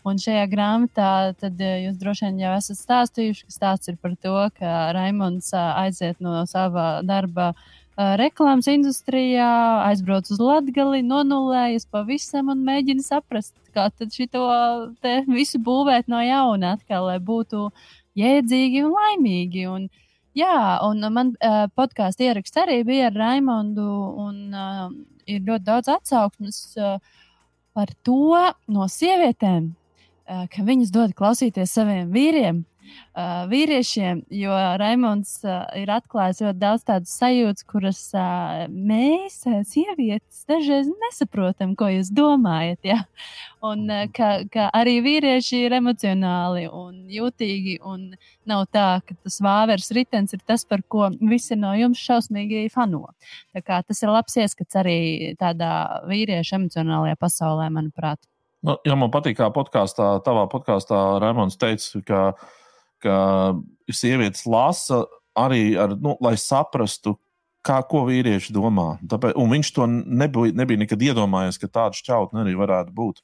Un 0.08 0.16
šajā 0.16 0.46
grāmatā 0.48 1.10
tad, 1.36 1.60
eh, 1.60 1.82
jūs 1.84 1.98
droši 2.00 2.30
vien 2.30 2.38
jau 2.40 2.54
esat 2.56 2.78
stāstījuši, 2.78 3.44
ka 3.50 3.52
stāsts 3.52 3.92
ir 3.92 3.98
par 4.00 4.14
to, 4.16 4.32
ka 4.56 4.70
Raimons 4.96 5.50
ā, 5.52 5.66
aiziet 5.82 6.22
no 6.24 6.38
sava 6.48 6.86
darba 7.04 7.50
ā, 7.50 7.66
reklāmas 8.20 8.68
industrijā, 8.70 9.48
aizbrauc 9.84 10.28
uz 10.32 10.40
Latviju, 10.40 11.02
nonulējas 11.04 11.86
pavisam 11.90 12.48
un 12.52 12.62
mēģina 12.64 13.04
saprast, 13.04 13.54
kā 13.74 13.88
tad 13.92 14.14
te 14.14 15.14
visu 15.28 15.60
būvēt 15.60 16.08
no 16.08 16.20
jauna, 16.24 16.76
atkal, 16.78 17.10
lai 17.10 17.18
būtu 17.18 17.68
jēdzīgi 18.18 18.84
un 18.86 18.94
laimīgi. 18.94 19.66
Un, 19.68 19.88
jā, 20.38 20.78
un 20.86 21.04
man 21.12 21.34
uh, 21.36 21.66
podkāstu 21.76 22.28
ieraksts 22.28 22.62
arī 22.62 22.80
bija 22.88 23.10
ar 23.10 23.18
Raimondu, 23.20 23.90
un 24.24 24.54
uh, 24.54 24.88
ir 25.26 25.44
ļoti 25.44 25.66
daudz 25.68 25.92
atsauksmes 25.92 26.62
uh, 26.80 26.96
par 27.76 27.92
to 28.06 28.38
no 28.70 28.88
sievietēm, 28.88 29.70
uh, 29.70 30.46
ka 30.50 30.64
viņas 30.66 30.94
dod 30.94 31.14
klausīties 31.18 31.76
saviem 31.76 32.10
vīriem. 32.14 32.64
Uh, 33.10 33.42
vīriešiem, 33.50 34.20
jo 34.38 34.54
Raimons 34.78 35.32
uh, 35.42 35.64
ir 35.74 35.90
atklājis 35.90 36.44
ļoti 36.44 36.60
daudz 36.60 36.84
tādu 36.86 37.10
sajūtu, 37.10 37.64
kuras 37.72 37.98
uh, 38.14 38.68
mēs, 38.70 39.40
uh, 39.50 39.64
sievietes, 39.66 40.44
dažreiz 40.46 40.86
nesaprotam, 40.88 41.72
ko 41.74 41.88
jūs 41.90 42.12
domājat. 42.14 42.78
Ja? 42.86 43.00
Un 43.66 43.82
uh, 43.90 44.04
ka, 44.14 44.30
ka 44.52 44.68
arī 44.78 45.00
vīrieši 45.02 45.64
ir 45.66 45.74
emocionāli 45.80 46.68
un 46.70 47.02
jūtīgi, 47.10 47.80
un 47.82 48.12
nav 48.46 48.68
tā, 48.70 48.86
ka 49.02 49.18
tas 49.18 49.40
vāveres 49.42 49.90
ritenis 49.96 50.38
ir 50.38 50.46
tas, 50.46 50.62
par 50.62 50.86
ko 50.86 51.10
visi 51.18 51.58
no 51.58 51.74
jums 51.74 51.98
šausmīgi 51.98 52.68
fano. 52.70 53.08
Tas 53.66 54.04
ir 54.04 54.14
labs 54.14 54.38
ieskats 54.38 54.78
arī 54.78 55.00
tādā 55.40 55.72
vīriešu 56.06 56.60
emocionālajā 56.60 57.18
pasaulē, 57.18 57.72
manuprāt. 57.74 58.22
Nu, 58.66 58.76
ja 58.84 58.96
man 58.98 59.12
patīk, 59.12 59.38
kā 59.38 59.48
podkāstā, 59.54 60.18
tavā 60.24 60.44
podkāstā 60.52 60.96
Raimons 61.22 61.56
teica, 61.60 62.02
ka, 62.04 62.24
ka 63.02 63.16
sievietes 63.90 64.46
lasa 64.46 65.04
arī, 65.38 65.74
ar, 65.80 65.96
nu, 65.98 66.16
lai 66.22 66.36
saprastu, 66.40 67.16
kā, 67.66 67.80
ko 67.88 68.04
vīrieši 68.08 68.54
domā. 68.56 68.94
Tāpēc, 69.08 69.34
un 69.40 69.52
viņš 69.54 69.72
to 69.76 69.88
nebija, 69.90 70.54
nebija 70.56 70.84
nekad 70.84 71.02
iedomājies, 71.10 71.60
ka 71.60 71.68
tāda 71.68 71.98
šķautne 71.98 72.44
arī 72.44 72.56
varētu 72.58 72.94
būt. 72.96 73.20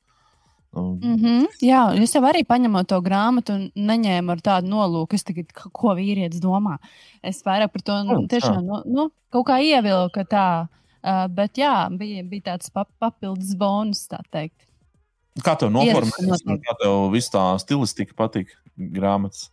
Mm 0.76 1.16
-hmm. 1.16 1.44
Jā, 1.62 2.02
es 2.02 2.14
jau 2.14 2.22
arī 2.22 2.44
paņēmu 2.44 2.84
to 2.84 3.00
grāmatu 3.00 3.54
un 3.54 3.70
neņēmu 3.74 4.30
ar 4.30 4.40
tādu 4.40 4.68
nolūku, 4.68 5.16
tagad, 5.24 5.52
ko 5.72 5.94
vīrietis 5.96 6.40
domā. 6.40 6.78
Es 7.22 7.42
vairāk 7.42 7.72
par 7.72 7.82
to 7.82 8.02
nu, 8.04 8.26
tiešām 8.26 8.60
nu, 8.66 8.82
nu, 8.84 9.10
kaut 9.30 9.46
kā 9.46 9.60
ievilku 9.60 10.20
tā. 10.28 10.68
Uh, 11.06 11.28
bet 11.30 11.54
jā, 11.54 11.88
bija, 11.96 12.22
bija 12.24 12.42
tāds 12.42 12.70
pap 12.70 12.88
papildus 12.98 13.54
bonus, 13.54 14.08
tā 14.08 14.18
teikt. 14.30 14.66
Kā 15.44 15.54
tev 15.54 15.70
noteikti. 15.70 16.26
kā 16.66 16.74
tev 16.82 17.10
viss 17.12 17.30
tā 17.30 17.58
stilistika 17.58 18.12
patīk 18.16 18.48
grāmatas? 18.76 19.50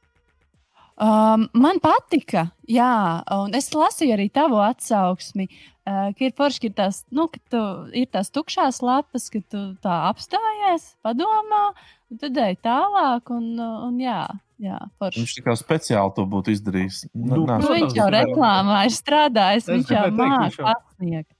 Um, 0.93 1.47
man 1.57 1.79
patika, 1.81 2.51
jā, 2.69 3.23
un 3.33 3.55
es 3.57 3.71
lasīju 3.73 4.13
arī 4.13 4.27
tavu 4.29 4.59
atsauksmi, 4.61 5.47
uh, 5.49 6.11
ka 6.13 6.27
ir 6.27 6.35
forši, 6.37 6.61
ka 6.61 6.69
ir 6.69 6.75
tās, 6.77 7.01
nu, 7.09 7.25
ka 7.33 7.41
tu, 7.49 7.61
ir 7.97 8.11
tās 8.13 8.29
tukšās 8.29 8.83
lapas, 8.85 9.25
ka 9.33 9.41
tu 9.41 9.63
tā 9.81 9.97
apstājies, 10.11 10.91
padomā, 11.05 11.65
un 12.13 12.21
tad 12.21 12.37
ej 12.45 12.59
tālāk. 12.61 13.33
Un, 13.33 13.55
un 13.57 13.97
jā, 14.01 14.21
Jā, 14.63 14.77
forši. 15.01 15.23
Viņš 15.23 15.31
tikai 15.39 15.53
speciāli 15.59 16.13
to 16.15 16.23
būtu 16.29 16.53
izdarījis. 16.53 16.99
Nu, 17.11 17.33
Nu, 17.33 17.39
protams, 17.41 17.65
viņš 17.67 17.95
jau 17.97 18.05
reklāmā 18.13 18.83
ir 18.87 18.93
strādājis, 18.95 19.65
viņš 19.67 19.89
jau 19.91 20.03
māca 20.15 20.67
pasniegt. 20.69 21.32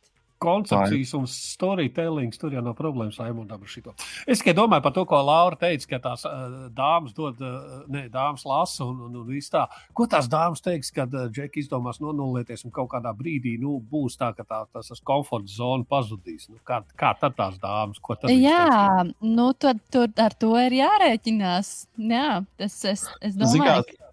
Koncepcijas 0.44 1.14
un 1.18 1.28
storytelling. 1.30 2.36
Tur 2.40 2.54
jau 2.56 2.64
nav 2.66 2.76
problēmas 2.78 3.20
Raimondam 3.22 3.64
ar 3.64 3.72
šito. 3.72 3.96
Es 4.28 4.42
tikai 4.42 4.56
domāju 4.58 4.86
par 4.86 4.96
to, 4.96 5.06
ko 5.10 5.22
Laura 5.24 5.60
teica, 5.60 5.90
ka 5.94 6.02
tās 6.10 6.26
uh, 6.28 6.68
dāmas 6.76 7.16
dod, 7.18 7.40
uh, 7.42 7.84
ne, 7.92 8.06
dāmas 8.14 8.46
lasa 8.50 8.86
un, 8.88 9.00
un, 9.08 9.16
un 9.22 9.30
viss 9.30 9.54
tā. 9.54 9.66
Ko 9.96 10.08
tās 10.12 10.30
dāmas 10.32 10.64
teiks, 10.66 10.92
kad 10.96 11.14
uh, 11.16 11.30
Džeki 11.34 11.64
izdomās 11.64 12.02
nonulēties 12.04 12.66
un 12.68 12.76
kaut 12.76 12.92
kādā 12.94 13.16
brīdī 13.18 13.56
nu, 13.62 13.78
būs 13.92 14.20
tā, 14.20 14.34
ka 14.38 14.46
tā, 14.48 14.64
tas 14.76 15.04
komforta 15.06 15.52
zona 15.52 15.88
pazudīs. 15.90 16.50
Nu, 16.52 16.60
kā, 16.68 16.84
kā 17.00 17.16
tad 17.20 17.38
tās 17.40 17.60
dāmas? 17.64 18.02
Jā, 18.30 19.08
nu 19.24 19.50
tad 19.58 19.82
tur 19.94 20.12
ar 20.20 20.36
to 20.40 20.54
ir 20.60 20.80
jārēķinās. 20.84 21.74
Jā, 22.14 22.42
tas 22.60 22.80
es, 22.90 23.08
es 23.24 23.40
domāju, 23.40 23.84
kā, 23.84 24.04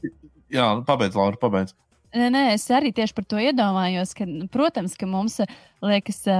Jā, 0.51 0.67
pabeidz, 0.87 1.15
Laura, 1.15 1.39
pabeidz. 1.39 1.77
Nē, 2.11 2.27
nē, 2.35 2.45
es 2.57 2.67
arī 2.75 2.91
tieši 2.95 3.15
par 3.15 3.27
to 3.31 3.39
iedomājos, 3.39 4.15
ka, 4.19 4.27
nu, 4.27 4.49
protams, 4.51 4.97
ka 4.99 5.07
mums 5.07 5.39
eh, 5.45 5.51
liekas, 5.87 6.25
ā, 6.27 6.39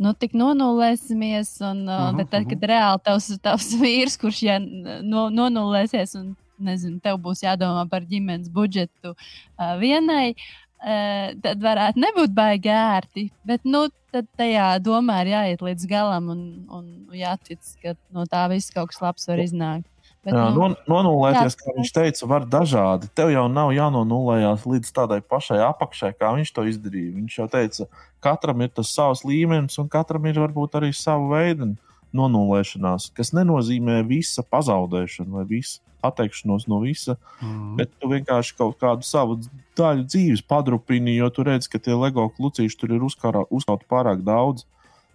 nu, 0.00 0.14
tik 0.16 0.32
nonulēsimies, 0.38 1.58
un 1.62 1.84
uh, 1.84 2.06
Mhm, 2.08 2.16
bet 2.18 2.30
tad, 2.32 2.48
kad 2.50 2.64
reāli 2.70 3.02
tavs, 3.04 3.28
tavs 3.44 3.68
vīrs, 3.82 4.16
kurš 4.20 4.42
ja 4.46 4.58
no, 4.60 5.28
nonulēsies, 5.34 6.16
un 6.20 6.32
nezinu, 6.64 7.00
tev 7.04 7.20
būs 7.22 7.44
jādomā 7.44 7.84
par 7.90 8.06
ģimenes 8.08 8.48
budžetu 8.54 9.12
uh, 9.12 9.74
vienai, 9.82 10.32
uh, 10.32 11.34
tad 11.44 11.60
varētu 11.62 12.00
nebūt 12.00 12.34
baigi 12.34 12.72
ērti. 12.72 13.28
Bet, 13.44 13.68
nu, 13.68 13.86
tad 14.14 14.30
tajā 14.38 14.78
domā 14.82 15.20
ir 15.24 15.34
jāiet 15.34 15.64
līdz 15.68 15.88
galam 15.90 16.30
un, 16.32 16.44
un 16.70 16.84
jātic, 17.12 17.60
ka 17.82 17.96
no 18.14 18.24
tā 18.30 18.46
viss 18.52 18.72
kaut 18.72 18.92
kas 18.92 19.02
labs 19.02 19.28
var 19.28 19.42
iznākt. 19.42 19.90
Bet, 20.24 20.32
Jā, 20.32 20.44
nu, 20.54 20.60
non, 20.62 20.74
nonulēties, 20.88 21.56
kā 21.60 21.74
viņš 21.76 21.90
teica, 21.92 22.26
var 22.30 22.46
dažādi. 22.48 23.10
Tev 23.12 23.28
jau 23.28 23.44
nav 23.52 23.74
jānonulējās 23.76 24.64
līdz 24.64 24.92
tādai 24.96 25.20
pašai 25.20 25.58
apakšai, 25.66 26.14
kā 26.16 26.30
viņš 26.38 26.52
to 26.56 26.64
izdarīja. 26.70 27.14
Viņš 27.18 27.38
jau 27.38 27.48
teica, 27.52 27.88
katram 28.24 28.64
ir 28.64 28.72
tas 28.72 28.92
savs 28.94 29.24
līmenis, 29.28 29.76
un 29.82 29.90
katram 29.92 30.24
ir 30.30 30.40
varbūt 30.40 30.78
arī 30.80 30.94
sava 30.96 31.28
veida 31.36 31.68
nonulēšanās, 32.14 33.10
kas 33.16 33.34
nenozīmē 33.36 34.00
visa 34.08 34.44
pazaudēšana 34.46 35.40
vai 35.40 35.44
visa 35.50 35.80
atteikšanos 36.04 36.66
no 36.68 36.78
visa, 36.82 37.16
Mm. 37.42 37.76
bet 37.76 37.90
tu 37.98 38.08
vienkārši 38.08 38.56
kaut 38.56 38.78
kādu 38.78 39.02
savu 39.02 39.38
daļu 39.76 40.04
dzīves 40.04 40.42
padrupini, 40.46 41.16
jo 41.16 41.30
tu 41.30 41.42
redz, 41.42 41.68
ka 41.68 41.78
tie 41.78 41.96
LEGO 41.96 42.28
klucīši 42.36 42.78
tur 42.78 42.92
ir 42.92 43.00
uzkauti 43.00 43.88
pārāk 43.88 44.22
daudz. 44.22 44.64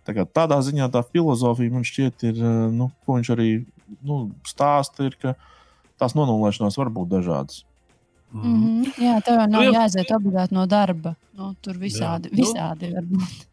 Tā 0.05 0.15
kā 0.17 0.25
tādā 0.25 0.57
ziņā 0.65 0.89
tā 0.89 1.03
filozofija 1.05 1.71
man 1.71 1.83
šķiet, 1.85 2.23
ir, 2.23 2.35
eh, 2.41 2.71
nu, 2.73 2.91
ko 3.05 3.19
viņš 3.19 3.29
arī 3.35 3.65
nu, 4.01 4.19
stāsta, 4.47 5.09
ir, 5.09 5.17
ka 5.21 5.35
tās 5.99 6.15
nonulēšanās 6.17 6.77
var 6.79 6.89
būt 6.95 7.11
dažādas. 7.17 7.65
Mm. 8.31 8.41
Mm 8.45 8.57
-hmm. 8.63 9.03
Jā, 9.03 9.21
tev 9.25 9.39
jau 9.39 9.47
nav 9.47 9.61
Nu, 9.63 9.71
jā. 9.71 9.79
jāiziet 9.81 10.11
obligāti 10.15 10.53
no 10.53 10.65
darba. 10.65 11.15
Nu, 11.33 11.55
tur 11.61 11.77
visādi, 11.77 12.29
Jā. 12.29 12.31
Nu. 12.31 12.43
visādi 12.43 12.93
var 12.93 13.03
būt. 13.03 13.45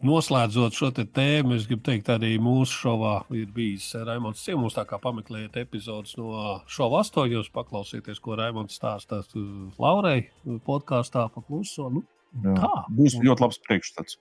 Noslēdzot 0.00 0.72
šo 0.72 0.90
te 0.90 1.04
tēmu, 1.04 1.54
es 1.56 1.66
gribu 1.66 1.82
teikt, 1.82 2.08
arī 2.08 2.38
mūsu 2.40 2.72
šovā 2.72 3.24
ir 3.36 3.46
bijis 3.52 3.94
Raimons 3.94 4.40
Ciemūns. 4.40 4.74
Tā 4.74 4.86
kā 4.88 4.98
pameklējiet 4.98 5.56
epizodus 5.56 6.16
no 6.16 6.60
šova 6.66 7.00
astoņos, 7.00 7.50
paklausieties, 7.52 8.18
ko 8.18 8.34
Raimons 8.34 8.78
stāsta 8.80 9.20
uh, 9.20 9.72
Laurai 9.78 10.30
podkāstā 10.66 11.28
pa 11.34 11.42
kluso. 11.42 11.90
Nu, 11.90 12.02
Jā. 12.44 12.54
Tā. 12.56 12.84
Būs 12.96 13.18
ļoti 13.20 13.42
labs 13.42 13.58
priekšstats. 13.68 14.16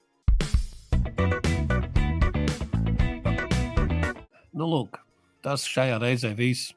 nu, 4.54 4.66
lūk, 4.68 5.00
tas 5.46 5.66
šajā 5.70 6.02
reizē 6.02 6.36
viss. 6.38 6.74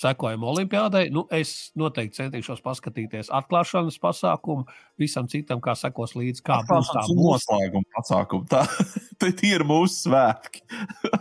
Sekojam 0.00 0.44
Olimpijādai. 0.48 1.08
Nu, 1.12 1.26
es 1.34 1.72
noteikti 1.76 2.22
centīšos 2.22 2.62
paskatīties 2.64 3.28
atklāšanas 3.36 3.98
pasākumu. 4.00 4.64
Visam 5.00 5.26
citam, 5.28 5.60
kā 5.60 5.74
sekos 5.76 6.14
līdzi, 6.16 6.44
kā 6.46 6.60
būs 6.68 6.92
tā 6.94 7.02
noslēguma 7.10 7.84
pasākumu. 7.98 8.46
Tā, 8.48 8.62
tā 9.20 9.32
tie 9.36 9.56
ir 9.58 9.66
mūsu 9.68 10.06
svētki. 10.06 10.62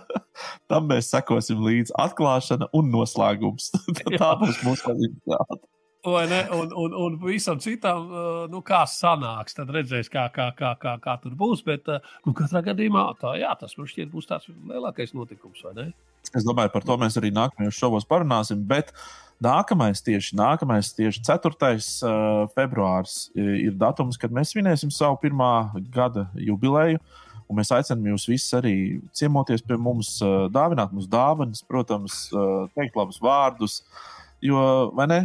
Tam 0.72 0.88
mēs 0.88 1.10
sekosim 1.12 1.66
līdzi 1.66 1.98
atklāšana 2.00 2.70
un 2.78 2.94
noslēgums. 2.94 3.74
tā 4.22 4.32
būs 4.40 4.62
mūsu 4.64 4.94
rezultāti. 4.94 5.62
Vai 6.06 6.28
ne? 6.32 6.46
Un, 6.56 6.70
un, 6.80 6.94
un 6.96 7.18
visam 7.20 7.60
citam, 7.60 8.06
uh, 8.08 8.44
nu, 8.48 8.62
kā 8.64 8.86
sanāks, 8.88 9.58
tad 9.58 9.74
redzēs, 9.76 10.08
kā, 10.12 10.30
kā, 10.32 10.48
kā, 10.56 10.72
kā, 10.80 10.94
kā 11.04 11.18
tur 11.20 11.34
būs. 11.36 11.66
Bet, 11.68 11.90
uh, 11.92 12.06
nu, 12.24 12.32
katrā 12.38 12.62
gadījumā, 12.70 13.04
tā, 13.20 13.34
jā, 13.42 13.52
tas 13.60 13.76
man 13.76 13.90
šķiet 13.92 14.14
būs 14.14 14.30
tāds 14.30 14.48
lielākais 14.48 15.12
notikums, 15.18 15.66
vai 15.68 15.74
ne? 15.76 15.90
Es 16.30 16.46
domāju, 16.46 16.72
par 16.74 16.86
to 16.86 16.98
mēs 17.02 17.18
arī 17.20 17.32
nākamajos 17.34 17.78
šovos 17.78 18.06
parunāsim. 18.10 18.62
Bet 18.70 18.92
nākamais, 19.42 20.04
tieši, 20.06 20.36
nākamais 20.38 20.92
tieši 20.98 21.24
4. 21.26 21.56
Uh, 21.56 22.44
februāris 22.58 23.30
ir 23.36 23.74
datums, 23.80 24.20
kad 24.20 24.34
mēs 24.36 24.54
svinēsim 24.54 24.94
savu 24.94 25.18
pirmā 25.24 25.72
gada 25.94 26.28
jubileju. 26.38 27.02
Un 27.50 27.58
mēs 27.58 27.72
aicinām 27.74 28.12
jūs 28.12 28.28
visus 28.30 28.54
arī 28.54 28.76
ciemoties 29.18 29.64
pie 29.66 29.80
mums, 29.82 30.20
uh, 30.22 30.46
dāvināt 30.54 30.94
mums 30.94 31.10
dāvanas, 31.10 31.64
protams, 31.66 32.28
uh, 32.36 32.68
teikt 32.78 33.00
labus 33.00 33.18
vārdus. 33.24 33.80
Jo, 34.46 34.92
vai 34.96 35.08
ne? 35.10 35.22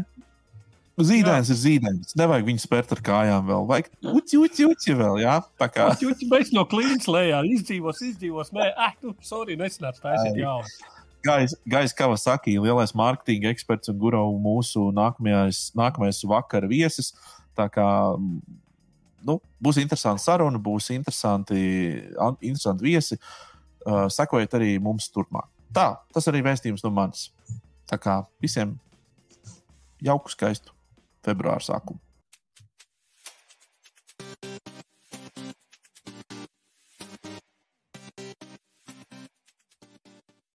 Zīdainis 0.95 1.49
ir 1.51 1.57
zīdainis. 1.59 2.13
Nevajag 2.15 2.45
viņu 2.47 2.63
spērt 2.63 2.93
ar 2.95 3.01
kājām 3.03 3.49
vēl. 3.49 3.65
Vajag 3.67 3.89
uci, 4.15 4.39
uci, 4.39 4.67
uci 4.71 4.95
vēl. 4.95 5.17
Jā? 5.25 5.41
Tā 5.59 5.67
kā 5.75 5.89
Jūs 5.99 6.21
beidz 6.31 6.53
no 6.55 6.63
klīnas 6.71 7.09
lejā, 7.11 7.41
izdzīvos, 7.51 8.03
izdzīvos. 8.13 8.53
Nē, 8.55 8.69
ah, 8.79 8.93
nu, 9.03 9.15
sorry, 9.27 9.57
nesanāca 9.59 10.05
taisīt 10.05 10.37
Ai. 10.37 10.45
jaunu. 10.45 10.93
Gais, 11.25 11.57
Gais 11.67 11.95
Kavasaki, 11.97 12.55
lielais 12.63 12.93
mārketinga 12.95 13.51
eksperts 13.51 13.91
un 13.91 13.99
guru 13.99 14.21
mūsu 14.45 14.91
nākamais, 14.95 15.65
nākamais 15.75 16.21
vakara 16.31 16.69
viesis. 16.71 17.11
Tā 17.59 17.67
kā 17.75 17.87
nu, 19.25 19.37
būs 19.65 19.81
interesanti 19.83 20.23
saruna, 20.23 20.61
būs 20.63 20.93
interesanti, 20.95 21.65
an- 22.21 22.39
interesanti 22.39 22.87
viesi. 22.87 23.19
Uh, 23.85 24.07
sekojiet 24.13 24.55
arī 24.55 24.71
mums 24.81 25.11
turpmāk. 25.11 25.51
Tā, 25.75 25.89
tas 26.15 26.31
arī 26.31 26.45
vēstījums 26.47 26.87
no 26.87 26.95
manis. 26.95 27.33
Tā 27.91 27.99
kā 27.99 28.21
visiem 28.41 28.79
jauku, 30.05 30.31
skaistu 30.31 30.71
februāru 31.25 31.65
sākumu. 31.65 32.01